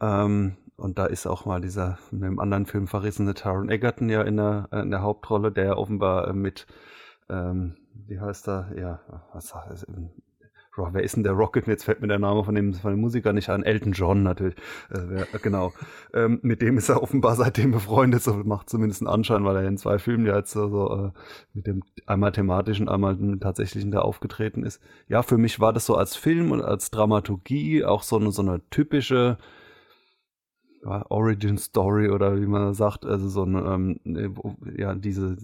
Ähm, 0.00 0.56
und 0.76 0.98
da 0.98 1.06
ist 1.06 1.26
auch 1.26 1.46
mal 1.46 1.60
dieser 1.60 1.98
in 2.12 2.22
einem 2.22 2.38
anderen 2.38 2.64
Film 2.64 2.86
verrissene 2.86 3.34
Taron 3.34 3.70
Egerton 3.70 4.08
ja 4.08 4.22
in 4.22 4.36
der, 4.36 4.68
in 4.72 4.90
der 4.90 5.02
Hauptrolle, 5.02 5.50
der 5.50 5.76
offenbar 5.76 6.32
mit, 6.32 6.66
ähm, 7.28 7.76
wie 8.06 8.20
heißt 8.20 8.48
er, 8.48 8.70
ja, 8.78 9.00
was 9.32 9.52
wer 10.76 11.02
ist 11.02 11.16
denn 11.16 11.22
der 11.22 11.32
Rocket? 11.32 11.66
Jetzt 11.66 11.84
fällt 11.84 12.00
mir 12.00 12.08
der 12.08 12.18
Name 12.18 12.44
von 12.44 12.54
dem, 12.54 12.74
von 12.74 12.92
dem 12.92 13.00
Musiker 13.00 13.32
nicht 13.32 13.48
an. 13.48 13.62
Elton 13.62 13.92
John 13.92 14.22
natürlich. 14.22 14.54
Äh, 14.90 15.26
genau. 15.42 15.72
Ähm, 16.14 16.40
mit 16.42 16.62
dem 16.62 16.78
ist 16.78 16.88
er 16.88 17.02
offenbar 17.02 17.36
seitdem 17.36 17.72
befreundet, 17.72 18.22
so 18.22 18.34
macht 18.34 18.70
zumindest 18.70 19.02
einen 19.02 19.08
Anschein, 19.08 19.44
weil 19.44 19.56
er 19.56 19.68
in 19.68 19.76
zwei 19.76 19.98
Filmen 19.98 20.26
ja 20.26 20.36
jetzt 20.36 20.52
so 20.52 21.12
äh, 21.14 21.18
mit 21.52 21.66
dem 21.66 21.82
einmal 22.06 22.32
thematischen, 22.32 22.88
einmal 22.88 23.16
tatsächlichen 23.38 23.90
da 23.90 24.00
aufgetreten 24.00 24.64
ist. 24.64 24.80
Ja, 25.08 25.22
für 25.22 25.38
mich 25.38 25.60
war 25.60 25.72
das 25.72 25.86
so 25.86 25.96
als 25.96 26.16
Film 26.16 26.52
und 26.52 26.62
als 26.62 26.90
Dramaturgie 26.90 27.84
auch 27.84 28.02
so 28.02 28.16
eine, 28.16 28.32
so 28.32 28.42
eine 28.42 28.60
typische 28.70 29.38
Origin 30.82 31.58
Story 31.58 32.08
oder 32.08 32.40
wie 32.40 32.46
man 32.46 32.72
sagt, 32.72 33.04
also 33.04 33.28
so 33.28 33.42
eine, 33.42 33.60
ähm, 33.60 34.00
ne, 34.04 34.32
ja, 34.76 34.94
diese, 34.94 35.36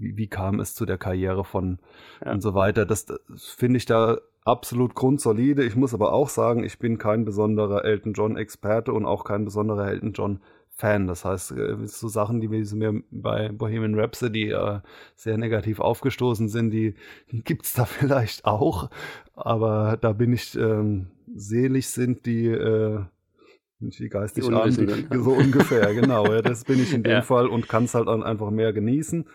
wie, 0.00 0.16
wie, 0.16 0.26
kam 0.26 0.60
es 0.60 0.74
zu 0.74 0.86
der 0.86 0.98
Karriere 0.98 1.44
von 1.44 1.78
ja. 2.24 2.32
und 2.32 2.40
so 2.40 2.54
weiter. 2.54 2.86
Das, 2.86 3.06
das 3.06 3.20
finde 3.46 3.76
ich 3.76 3.86
da 3.86 4.18
absolut 4.44 4.94
grundsolide. 4.94 5.64
Ich 5.64 5.76
muss 5.76 5.94
aber 5.94 6.12
auch 6.12 6.28
sagen, 6.28 6.64
ich 6.64 6.78
bin 6.78 6.98
kein 6.98 7.24
besonderer 7.24 7.84
Elton 7.84 8.14
John 8.14 8.36
Experte 8.36 8.92
und 8.92 9.04
auch 9.04 9.24
kein 9.24 9.44
besonderer 9.44 9.88
Elton 9.88 10.12
John 10.12 10.40
Fan. 10.80 11.06
Das 11.06 11.24
heißt, 11.24 11.52
äh, 11.52 11.76
so 11.84 12.08
Sachen, 12.08 12.40
die 12.40 12.48
mir 12.48 13.02
bei 13.10 13.50
Bohemian 13.50 13.98
Rhapsody 13.98 14.50
äh, 14.50 14.80
sehr 15.14 15.36
negativ 15.36 15.78
aufgestoßen 15.78 16.48
sind, 16.48 16.70
die 16.70 16.94
gibt's 17.44 17.74
da 17.74 17.84
vielleicht 17.84 18.44
auch. 18.46 18.90
Aber 19.34 19.98
da 20.00 20.12
bin 20.12 20.32
ich 20.32 20.56
ähm, 20.56 21.08
selig 21.34 21.88
sind 21.88 22.26
die 22.26 22.46
äh, 22.46 23.00
die 23.80 24.08
geistig 24.10 24.46
die 24.46 24.52
arm, 24.52 24.70
die, 24.70 25.18
so 25.18 25.32
ungefähr, 25.32 25.94
genau. 25.94 26.26
Ja, 26.26 26.42
das 26.42 26.64
bin 26.64 26.82
ich 26.82 26.92
in 26.92 27.02
dem 27.02 27.12
ja. 27.12 27.22
Fall 27.22 27.46
und 27.46 27.68
kann 27.68 27.84
es 27.84 27.94
halt 27.94 28.08
dann 28.08 28.22
einfach 28.22 28.50
mehr 28.50 28.74
genießen. 28.74 29.26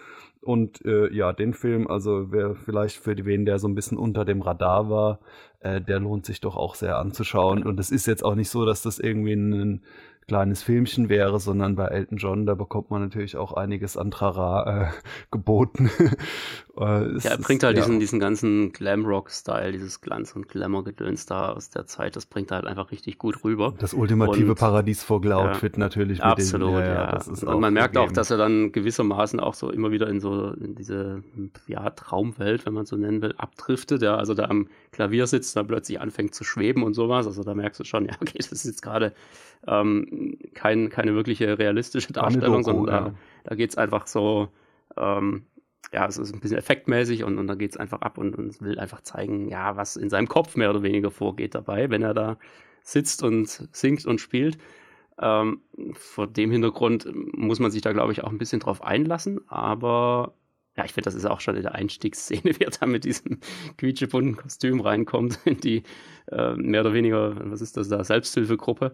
Und 0.46 0.86
äh, 0.86 1.12
ja, 1.12 1.34
den 1.34 1.56
Film, 1.56 1.88
also 1.88 2.32
wer 2.32 2.54
vielleicht 2.54 2.98
für 2.98 3.18
wen, 3.26 3.46
der 3.46 3.58
so 3.58 3.68
ein 3.68 3.74
bisschen 3.74 3.98
unter 3.98 4.26
dem 4.26 4.44
Radar 4.44 4.92
war, 4.92 5.20
äh, 5.62 5.82
der 5.82 6.00
lohnt 6.00 6.28
sich 6.28 6.40
doch 6.40 6.56
auch 6.56 6.76
sehr 6.76 7.00
anzuschauen. 7.00 7.64
Und 7.64 7.80
es 7.80 7.90
ist 7.90 8.06
jetzt 8.06 8.24
auch 8.24 8.36
nicht 8.36 8.52
so, 8.52 8.64
dass 8.64 8.84
das 8.84 9.00
irgendwie 9.00 9.34
ein 9.34 9.82
kleines 10.28 10.62
Filmchen 10.62 11.10
wäre, 11.10 11.40
sondern 11.40 11.76
bei 11.76 11.86
Elton 11.86 12.20
John, 12.20 12.46
da 12.46 12.54
bekommt 12.54 12.92
man 12.92 13.02
natürlich 13.02 13.38
auch 13.38 13.54
einiges 13.54 13.98
an 13.98 14.12
Trara 14.12 14.84
äh, 14.84 14.92
geboten. 15.32 15.90
Äh, 16.78 17.18
ja, 17.20 17.32
er 17.32 17.38
bringt 17.38 17.64
halt 17.64 17.78
ja. 17.78 17.84
diesen, 17.84 18.00
diesen 18.00 18.20
ganzen 18.20 18.72
Glamrock-Style, 18.74 19.72
dieses 19.72 20.02
Glanz- 20.02 20.36
und 20.36 20.50
Glamour-Gedöns 20.50 21.26
da 21.26 21.54
aus 21.54 21.70
der 21.70 21.88
Zeit, 21.88 22.16
das 22.16 22.26
bringt 22.26 22.52
halt 22.52 22.66
einfach 22.66 22.92
richtig 22.92 23.18
gut 23.18 23.44
rüber. 23.44 23.74
Das 23.80 23.94
ultimative 23.94 24.52
und, 24.52 24.60
Paradies 24.60 25.04
vor 25.04 25.26
Outfit 25.26 25.78
ja, 25.78 25.80
natürlich. 25.80 26.22
absolut, 26.22 26.70
den, 26.70 26.80
ja, 26.80 27.18
ja. 27.18 27.48
Und 27.48 27.62
man 27.62 27.74
merkt 27.74 27.94
gegeben. 27.94 28.10
auch, 28.10 28.14
dass 28.14 28.30
er 28.32 28.38
dann 28.38 28.72
gewissermaßen 28.72 29.40
auch 29.40 29.54
so 29.54 29.72
immer 29.72 29.92
wieder 29.92 30.08
in 30.10 30.20
so 30.20 30.52
in 30.52 30.76
diese 30.76 31.24
ja, 31.68 31.90
Traumwelt, 31.92 32.66
wenn 32.66 32.74
man 32.74 32.86
so 32.86 32.98
nennen 32.98 33.22
will, 33.22 33.34
abdriftet, 33.38 34.02
ja, 34.02 34.18
also 34.18 34.34
da 34.34 34.46
am 34.46 34.68
Klavier 34.92 35.28
sitzt, 35.28 35.56
dann 35.56 35.68
plötzlich 35.68 36.02
anfängt 36.02 36.36
zu 36.36 36.44
schweben 36.44 36.84
und 36.84 36.94
sowas, 36.94 37.26
also 37.26 37.44
da 37.44 37.54
merkst 37.54 37.80
du 37.80 37.84
schon, 37.86 38.06
ja, 38.06 38.14
okay, 38.22 38.38
das 38.38 38.52
ist 38.52 38.66
jetzt 38.66 38.82
gerade 38.82 39.14
ähm, 39.68 40.38
kein, 40.54 40.90
keine 40.90 41.16
wirkliche 41.16 41.58
realistische 41.58 42.14
Darstellung, 42.14 42.64
Doku, 42.64 42.78
sondern 42.86 43.06
da, 43.06 43.14
da 43.46 43.56
geht 43.56 43.70
es 43.72 43.78
einfach 43.78 44.08
so, 44.08 44.50
ähm, 44.98 45.44
ja, 45.94 46.06
es 46.06 46.18
ist 46.18 46.34
ein 46.34 46.40
bisschen 46.40 46.58
effektmäßig 46.58 47.24
und, 47.24 47.38
und 47.38 47.48
da 47.48 47.56
geht 47.56 47.72
es 47.72 47.78
einfach 47.78 48.02
ab 48.02 48.18
und, 48.18 48.36
und 48.36 48.62
will 48.62 48.80
einfach 48.80 49.02
zeigen, 49.02 49.50
ja, 49.50 49.76
was 49.76 49.96
in 49.96 50.10
seinem 50.10 50.28
Kopf 50.28 50.56
mehr 50.56 50.70
oder 50.70 50.84
weniger 50.84 51.12
vorgeht 51.12 51.56
dabei, 51.56 51.90
wenn 51.90 52.02
er 52.02 52.14
da 52.14 52.38
sitzt 52.84 53.24
und 53.24 53.48
singt 53.72 54.06
und 54.06 54.20
spielt. 54.20 54.58
Ähm, 55.20 55.62
vor 55.94 56.28
dem 56.28 56.52
Hintergrund 56.52 57.08
muss 57.14 57.60
man 57.60 57.72
sich 57.72 57.82
da, 57.82 57.94
glaube 57.94 58.12
ich, 58.12 58.24
auch 58.24 58.30
ein 58.30 58.38
bisschen 58.38 58.60
drauf 58.60 58.84
einlassen, 58.84 59.40
aber 59.48 60.34
ja, 60.78 60.84
ich 60.84 60.94
finde, 60.94 61.06
das 61.06 61.16
ist 61.16 61.26
auch 61.26 61.40
schon 61.40 61.56
in 61.56 61.62
der 61.64 61.76
Einstiegsszene, 61.76 62.44
wie 62.60 62.64
er 62.64 62.72
da 62.72 62.86
mit 62.86 63.06
diesem 63.06 63.40
quietschebunten 63.78 64.36
Kostüm 64.36 64.82
reinkommt 64.82 65.40
in 65.46 65.58
die 65.62 65.84
äh, 66.32 66.56
mehr 66.56 66.82
oder 66.82 66.94
weniger, 66.94 67.36
was 67.50 67.62
ist 67.62 67.78
das 67.78 67.90
da, 67.90 68.04
Selbsthilfegruppe. 68.04 68.94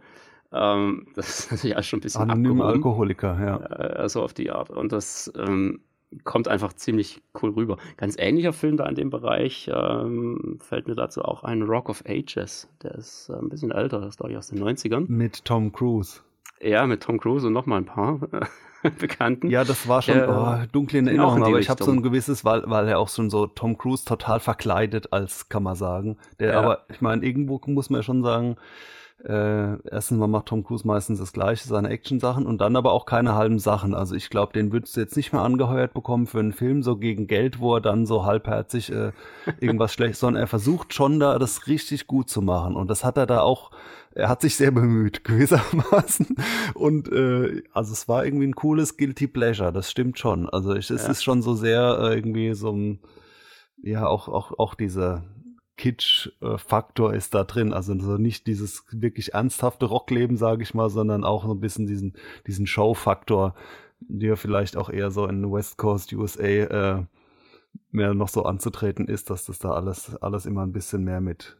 Ähm, 0.51 1.07
das 1.15 1.51
ist 1.51 1.63
ja 1.63 1.81
schon 1.81 1.97
ein 1.97 2.01
bisschen 2.01 2.29
Anonyme 2.29 2.65
Alkoholiker, 2.65 3.39
ja. 3.39 4.03
Äh, 4.03 4.09
so 4.09 4.21
auf 4.21 4.33
die 4.33 4.51
Art. 4.51 4.69
Und 4.69 4.91
das 4.91 5.31
ähm, 5.35 5.81
kommt 6.23 6.47
einfach 6.47 6.73
ziemlich 6.73 7.21
cool 7.41 7.51
rüber. 7.51 7.77
Ganz 7.97 8.15
ähnlicher 8.17 8.53
Film 8.53 8.77
da 8.77 8.87
in 8.87 8.95
dem 8.95 9.09
Bereich 9.09 9.69
ähm, 9.73 10.59
fällt 10.61 10.87
mir 10.87 10.95
dazu 10.95 11.23
auch 11.23 11.43
ein 11.43 11.63
Rock 11.63 11.89
of 11.89 12.03
Ages. 12.07 12.67
Der 12.83 12.95
ist 12.95 13.29
äh, 13.29 13.33
ein 13.33 13.49
bisschen 13.49 13.71
älter, 13.71 13.99
das 13.99 14.09
ist 14.09 14.17
glaube 14.17 14.31
ich 14.31 14.37
aus 14.37 14.47
den 14.47 14.63
90ern. 14.63 15.05
Mit 15.07 15.45
Tom 15.45 15.71
Cruise. 15.71 16.21
Ja, 16.61 16.85
mit 16.85 17.01
Tom 17.01 17.19
Cruise 17.19 17.47
und 17.47 17.53
nochmal 17.53 17.79
ein 17.79 17.85
paar 17.85 18.19
Bekannten. 18.99 19.49
Ja, 19.49 19.63
das 19.63 19.87
war 19.87 20.01
schon 20.01 20.17
äh, 20.17 20.27
oh, 20.27 20.65
dunkle 20.71 20.99
in 20.99 21.07
Erinnerung, 21.07 21.43
aber 21.43 21.59
ich 21.59 21.69
habe 21.69 21.83
so 21.83 21.91
ein 21.91 22.01
gewisses, 22.01 22.43
weil, 22.43 22.63
weil 22.65 22.87
er 22.87 22.99
auch 22.99 23.09
schon 23.09 23.29
so 23.29 23.47
Tom 23.47 23.77
Cruise 23.77 24.05
total 24.05 24.39
verkleidet 24.39 25.13
als, 25.13 25.49
kann 25.49 25.63
man 25.63 25.75
sagen. 25.75 26.17
Der, 26.39 26.53
ja. 26.53 26.59
Aber 26.59 26.85
ich 26.89 27.01
meine, 27.01 27.25
irgendwo 27.25 27.61
muss 27.67 27.89
man 27.89 27.99
ja 27.99 28.03
schon 28.03 28.23
sagen, 28.23 28.57
äh, 29.23 29.77
erstens 29.89 30.17
mal 30.17 30.27
macht 30.27 30.47
Tom 30.47 30.63
Cruise 30.63 30.85
meistens 30.85 31.19
das 31.19 31.33
Gleiche, 31.33 31.67
seine 31.67 31.89
Action-Sachen 31.89 32.45
und 32.45 32.59
dann 32.59 32.75
aber 32.75 32.91
auch 32.91 33.05
keine 33.05 33.35
halben 33.35 33.59
Sachen. 33.59 33.93
Also 33.93 34.15
ich 34.15 34.29
glaube, 34.29 34.53
den 34.53 34.71
würdest 34.71 34.95
du 34.95 35.01
jetzt 35.01 35.15
nicht 35.15 35.31
mehr 35.31 35.43
angeheuert 35.43 35.93
bekommen 35.93 36.25
für 36.25 36.39
einen 36.39 36.53
Film 36.53 36.81
so 36.81 36.97
gegen 36.97 37.27
Geld, 37.27 37.59
wo 37.59 37.75
er 37.75 37.81
dann 37.81 38.05
so 38.05 38.25
halbherzig 38.25 38.91
äh, 38.91 39.11
irgendwas 39.59 39.93
schlecht, 39.93 40.17
sondern 40.17 40.41
er 40.41 40.47
versucht 40.47 40.93
schon 40.93 41.19
da 41.19 41.37
das 41.37 41.67
richtig 41.67 42.07
gut 42.07 42.29
zu 42.29 42.41
machen 42.41 42.75
und 42.75 42.89
das 42.89 43.03
hat 43.03 43.17
er 43.17 43.25
da 43.25 43.41
auch. 43.41 43.71
Er 44.13 44.27
hat 44.27 44.41
sich 44.41 44.57
sehr 44.57 44.71
bemüht 44.71 45.23
gewissermaßen 45.23 46.35
und 46.73 47.09
äh, 47.13 47.63
also 47.71 47.93
es 47.93 48.09
war 48.09 48.25
irgendwie 48.25 48.47
ein 48.47 48.55
cooles 48.55 48.97
guilty 48.97 49.27
pleasure. 49.27 49.71
Das 49.71 49.89
stimmt 49.89 50.19
schon. 50.19 50.49
Also 50.49 50.75
ich, 50.75 50.89
es 50.89 51.03
ja. 51.03 51.11
ist 51.11 51.23
schon 51.23 51.41
so 51.41 51.53
sehr 51.53 51.97
äh, 52.01 52.15
irgendwie 52.15 52.53
so 52.53 52.73
ein 52.73 52.99
ja 53.81 54.07
auch 54.07 54.27
auch 54.27 54.59
auch 54.59 54.75
diese 54.75 55.23
Kitsch-Faktor 55.81 57.15
ist 57.15 57.33
da 57.33 57.43
drin. 57.43 57.73
Also 57.73 57.95
nicht 57.95 58.45
dieses 58.45 58.85
wirklich 58.91 59.33
ernsthafte 59.33 59.87
Rockleben, 59.87 60.37
sage 60.37 60.61
ich 60.61 60.75
mal, 60.75 60.91
sondern 60.91 61.23
auch 61.23 61.43
so 61.43 61.55
ein 61.55 61.59
bisschen 61.59 61.87
diesen, 61.87 62.13
diesen 62.45 62.67
Show-Faktor, 62.67 63.55
der 63.99 64.37
vielleicht 64.37 64.77
auch 64.77 64.91
eher 64.91 65.09
so 65.09 65.25
in 65.25 65.51
West 65.51 65.79
Coast 65.79 66.13
USA 66.13 66.43
äh, 66.43 67.05
mehr 67.89 68.13
noch 68.13 68.27
so 68.27 68.43
anzutreten 68.43 69.07
ist, 69.07 69.31
dass 69.31 69.45
das 69.45 69.57
da 69.57 69.71
alles, 69.71 70.15
alles 70.17 70.45
immer 70.45 70.61
ein 70.61 70.71
bisschen 70.71 71.03
mehr 71.03 71.19
mit, 71.19 71.57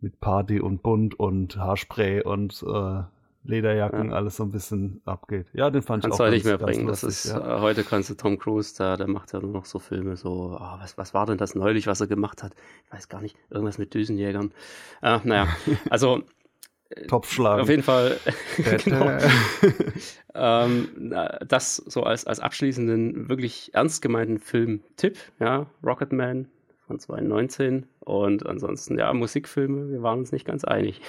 mit 0.00 0.18
Party 0.18 0.58
und 0.58 0.82
Bunt 0.82 1.14
und 1.14 1.56
Haarspray 1.56 2.24
und 2.24 2.64
äh, 2.66 3.02
Lederjacken, 3.42 4.10
ja. 4.10 4.16
alles 4.16 4.36
so 4.36 4.44
ein 4.44 4.50
bisschen 4.50 5.00
abgeht. 5.04 5.46
Ja, 5.52 5.70
den 5.70 5.82
fand 5.82 6.02
kannst 6.02 6.16
ich 6.16 6.20
auch 6.20 6.26
heute 6.26 6.34
nicht 6.34 6.44
mehr 6.44 6.58
bringen. 6.58 6.86
Lustig, 6.86 7.08
das 7.08 7.24
ist, 7.24 7.32
ja. 7.32 7.56
äh, 7.56 7.60
heute 7.60 7.84
kannst 7.84 8.10
du 8.10 8.14
Tom 8.14 8.38
Cruise, 8.38 8.74
da, 8.76 8.96
der 8.96 9.06
macht 9.06 9.32
ja 9.32 9.40
nur 9.40 9.50
noch 9.50 9.64
so 9.64 9.78
Filme, 9.78 10.16
so, 10.16 10.58
oh, 10.60 10.78
was, 10.78 10.98
was 10.98 11.14
war 11.14 11.26
denn 11.26 11.38
das 11.38 11.54
neulich, 11.54 11.86
was 11.86 12.00
er 12.00 12.06
gemacht 12.06 12.42
hat? 12.42 12.52
Ich 12.86 12.92
weiß 12.92 13.08
gar 13.08 13.22
nicht, 13.22 13.36
irgendwas 13.48 13.78
mit 13.78 13.94
Düsenjägern. 13.94 14.52
Äh, 15.02 15.18
naja, 15.24 15.48
also 15.90 16.22
äh, 16.90 17.06
Topfschlag. 17.06 17.60
Auf 17.60 17.68
jeden 17.70 17.82
Fall. 17.82 18.18
genau. 18.84 19.18
ähm, 20.34 21.14
das 21.48 21.76
so 21.76 22.02
als, 22.02 22.26
als 22.26 22.40
abschließenden, 22.40 23.30
wirklich 23.30 23.70
ernst 23.72 24.02
gemeinten 24.02 24.38
Film-Tipp, 24.38 25.18
ja, 25.38 25.66
Rocketman 25.82 26.48
von 26.86 26.98
2019 26.98 27.86
und 28.00 28.44
ansonsten, 28.44 28.98
ja, 28.98 29.10
Musikfilme, 29.14 29.90
wir 29.90 30.02
waren 30.02 30.18
uns 30.18 30.30
nicht 30.30 30.44
ganz 30.44 30.64
einig. 30.64 31.00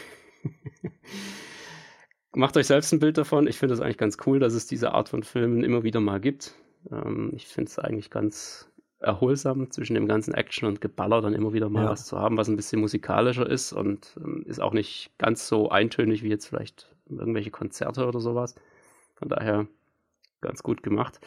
Macht 2.34 2.58
euch 2.58 2.68
selbst 2.68 2.91
ein 2.94 2.99
Bild 2.99 3.18
davon. 3.18 3.48
Ich 3.48 3.58
finde 3.58 3.74
es 3.74 3.82
eigentlich 3.82 3.98
ganz 3.98 4.18
cool, 4.26 4.40
dass 4.40 4.53
es 4.53 4.68
diese 4.68 4.94
Art 4.94 5.10
von 5.10 5.24
Filmen 5.24 5.64
immer 5.64 5.84
wieder 5.84 5.99
mal 5.99 6.20
gibt. 6.20 6.56
Ähm, 6.91 7.32
ich 7.36 7.48
finde 7.48 7.70
es 7.70 7.80
eigentlich 7.80 8.10
ganz 8.10 8.68
erholsam, 8.99 9.72
zwischen 9.72 9.95
dem 9.95 10.08
ganzen 10.08 10.34
Action 10.34 10.68
und 10.68 10.80
Geballer 10.80 11.22
dann 11.22 11.34
immer 11.34 11.53
wieder 11.53 11.70
mal 11.70 11.86
ja. 11.86 11.90
was 11.90 12.06
zu 12.06 12.20
haben, 12.20 12.38
was 12.38 12.48
ein 12.48 12.56
bisschen 12.56 12.80
musikalischer 12.80 13.49
ist 13.49 13.74
und 13.74 14.16
ähm, 14.24 14.44
ist 14.45 14.62
auch 14.62 14.74
nicht 14.74 15.12
ganz 15.18 15.48
so 15.48 15.70
eintönig 15.70 16.22
wie 16.24 16.30
jetzt 16.30 16.45
vielleicht 16.45 16.95
irgendwelche 17.10 17.49
Konzerte 17.49 18.06
oder 18.06 18.20
sowas. 18.20 18.56
Von 19.16 19.30
daher 19.30 19.68
ganz 20.40 20.62
gut 20.64 20.84
gemacht. 20.84 21.20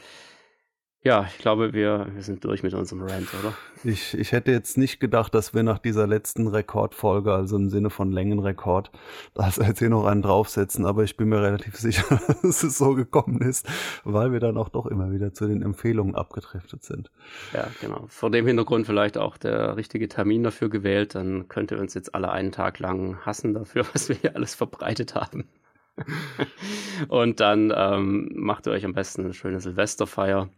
Ja, 1.07 1.27
ich 1.29 1.37
glaube, 1.37 1.75
wir, 1.75 2.07
wir 2.15 2.23
sind 2.23 2.43
durch 2.47 2.63
mit 2.63 2.73
unserem 2.73 3.03
Rant, 3.03 3.29
oder? 3.39 3.53
Ich, 3.85 4.15
ich 4.15 4.33
hätte 4.33 4.51
jetzt 4.53 4.79
nicht 4.79 5.01
gedacht, 5.01 5.35
dass 5.35 5.53
wir 5.53 5.63
nach 5.63 5.79
dieser 5.79 6.07
letzten 6.07 6.47
Rekordfolge, 6.47 7.31
also 7.31 7.57
im 7.57 7.69
Sinne 7.69 7.91
von 7.91 8.11
Längenrekord, 8.11 8.91
da 9.35 9.47
jetzt 9.49 9.81
hier 9.81 9.91
noch 9.91 10.07
einen 10.07 10.23
draufsetzen, 10.23 10.87
aber 10.87 11.05
ich 11.05 11.19
bin 11.19 11.29
mir 11.29 11.43
relativ 11.43 11.77
sicher, 11.77 12.19
dass 12.43 12.63
es 12.63 12.79
so 12.79 12.95
gekommen 12.95 13.43
ist, 13.43 13.69
weil 14.05 14.33
wir 14.33 14.41
dann 14.41 14.57
auch 14.57 14.71
doch 14.71 14.87
immer 14.87 15.13
wieder 15.13 15.35
zu 15.35 15.47
den 15.47 15.61
Empfehlungen 15.61 16.15
abgedriftet 16.15 16.85
sind. 16.85 17.11
Ja, 17.53 17.69
genau. 17.83 18.07
Vor 18.09 18.31
dem 18.31 18.47
Hintergrund 18.47 18.87
vielleicht 18.87 19.19
auch 19.19 19.37
der 19.37 19.77
richtige 19.77 20.09
Termin 20.09 20.43
dafür 20.43 20.71
gewählt, 20.71 21.15
dann 21.15 21.49
könnt 21.49 21.71
ihr 21.71 21.79
uns 21.79 21.93
jetzt 21.93 22.15
alle 22.15 22.33
einen 22.33 22.51
Tag 22.51 22.79
lang 22.79 23.19
hassen 23.27 23.53
dafür, 23.53 23.85
was 23.93 24.09
wir 24.09 24.17
hier 24.17 24.37
alles 24.37 24.55
verbreitet 24.55 25.15
haben. 25.15 25.51
Und 27.09 27.41
dann 27.41 27.71
ähm, 27.77 28.31
macht 28.35 28.67
ihr 28.67 28.73
euch 28.73 28.87
am 28.87 28.95
besten 28.95 29.25
eine 29.25 29.35
schöne 29.35 29.61
Silvesterfeier 29.61 30.49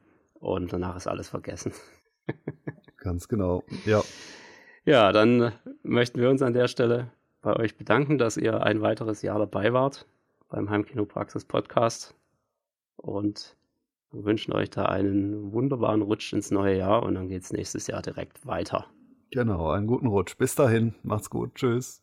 und 0.41 0.73
danach 0.73 0.97
ist 0.97 1.07
alles 1.07 1.29
vergessen. 1.29 1.73
Ganz 2.97 3.29
genau, 3.29 3.63
ja. 3.85 4.03
Ja, 4.85 5.13
dann 5.13 5.53
möchten 5.83 6.21
wir 6.21 6.31
uns 6.31 6.43
an 6.43 6.53
der 6.53 6.69
Stelle 6.69 7.11
bei 7.41 7.57
euch 7.57 7.77
bedanken, 7.77 8.19
dass 8.19 8.37
ihr 8.37 8.63
ein 8.63 8.81
weiteres 8.81 9.23
Jahr 9.23 9.39
dabei 9.39 9.73
wart 9.73 10.07
beim 10.49 10.71
Heimkinopraxis 10.71 11.45
Podcast 11.45 12.15
und 12.97 13.57
wünschen 14.13 14.53
euch 14.53 14.71
da 14.71 14.87
einen 14.87 15.53
wunderbaren 15.53 16.03
Rutsch 16.03 16.33
ins 16.33 16.51
neue 16.51 16.79
Jahr 16.79 17.03
und 17.03 17.15
dann 17.15 17.29
geht 17.29 17.43
es 17.43 17.53
nächstes 17.53 17.87
Jahr 17.87 18.03
direkt 18.03 18.47
weiter. 18.47 18.87
Genau, 19.31 19.71
einen 19.71 19.87
guten 19.87 20.07
Rutsch. 20.07 20.37
Bis 20.37 20.55
dahin, 20.55 20.95
macht's 21.03 21.31
gut. 21.31 21.55
Tschüss. 21.57 22.03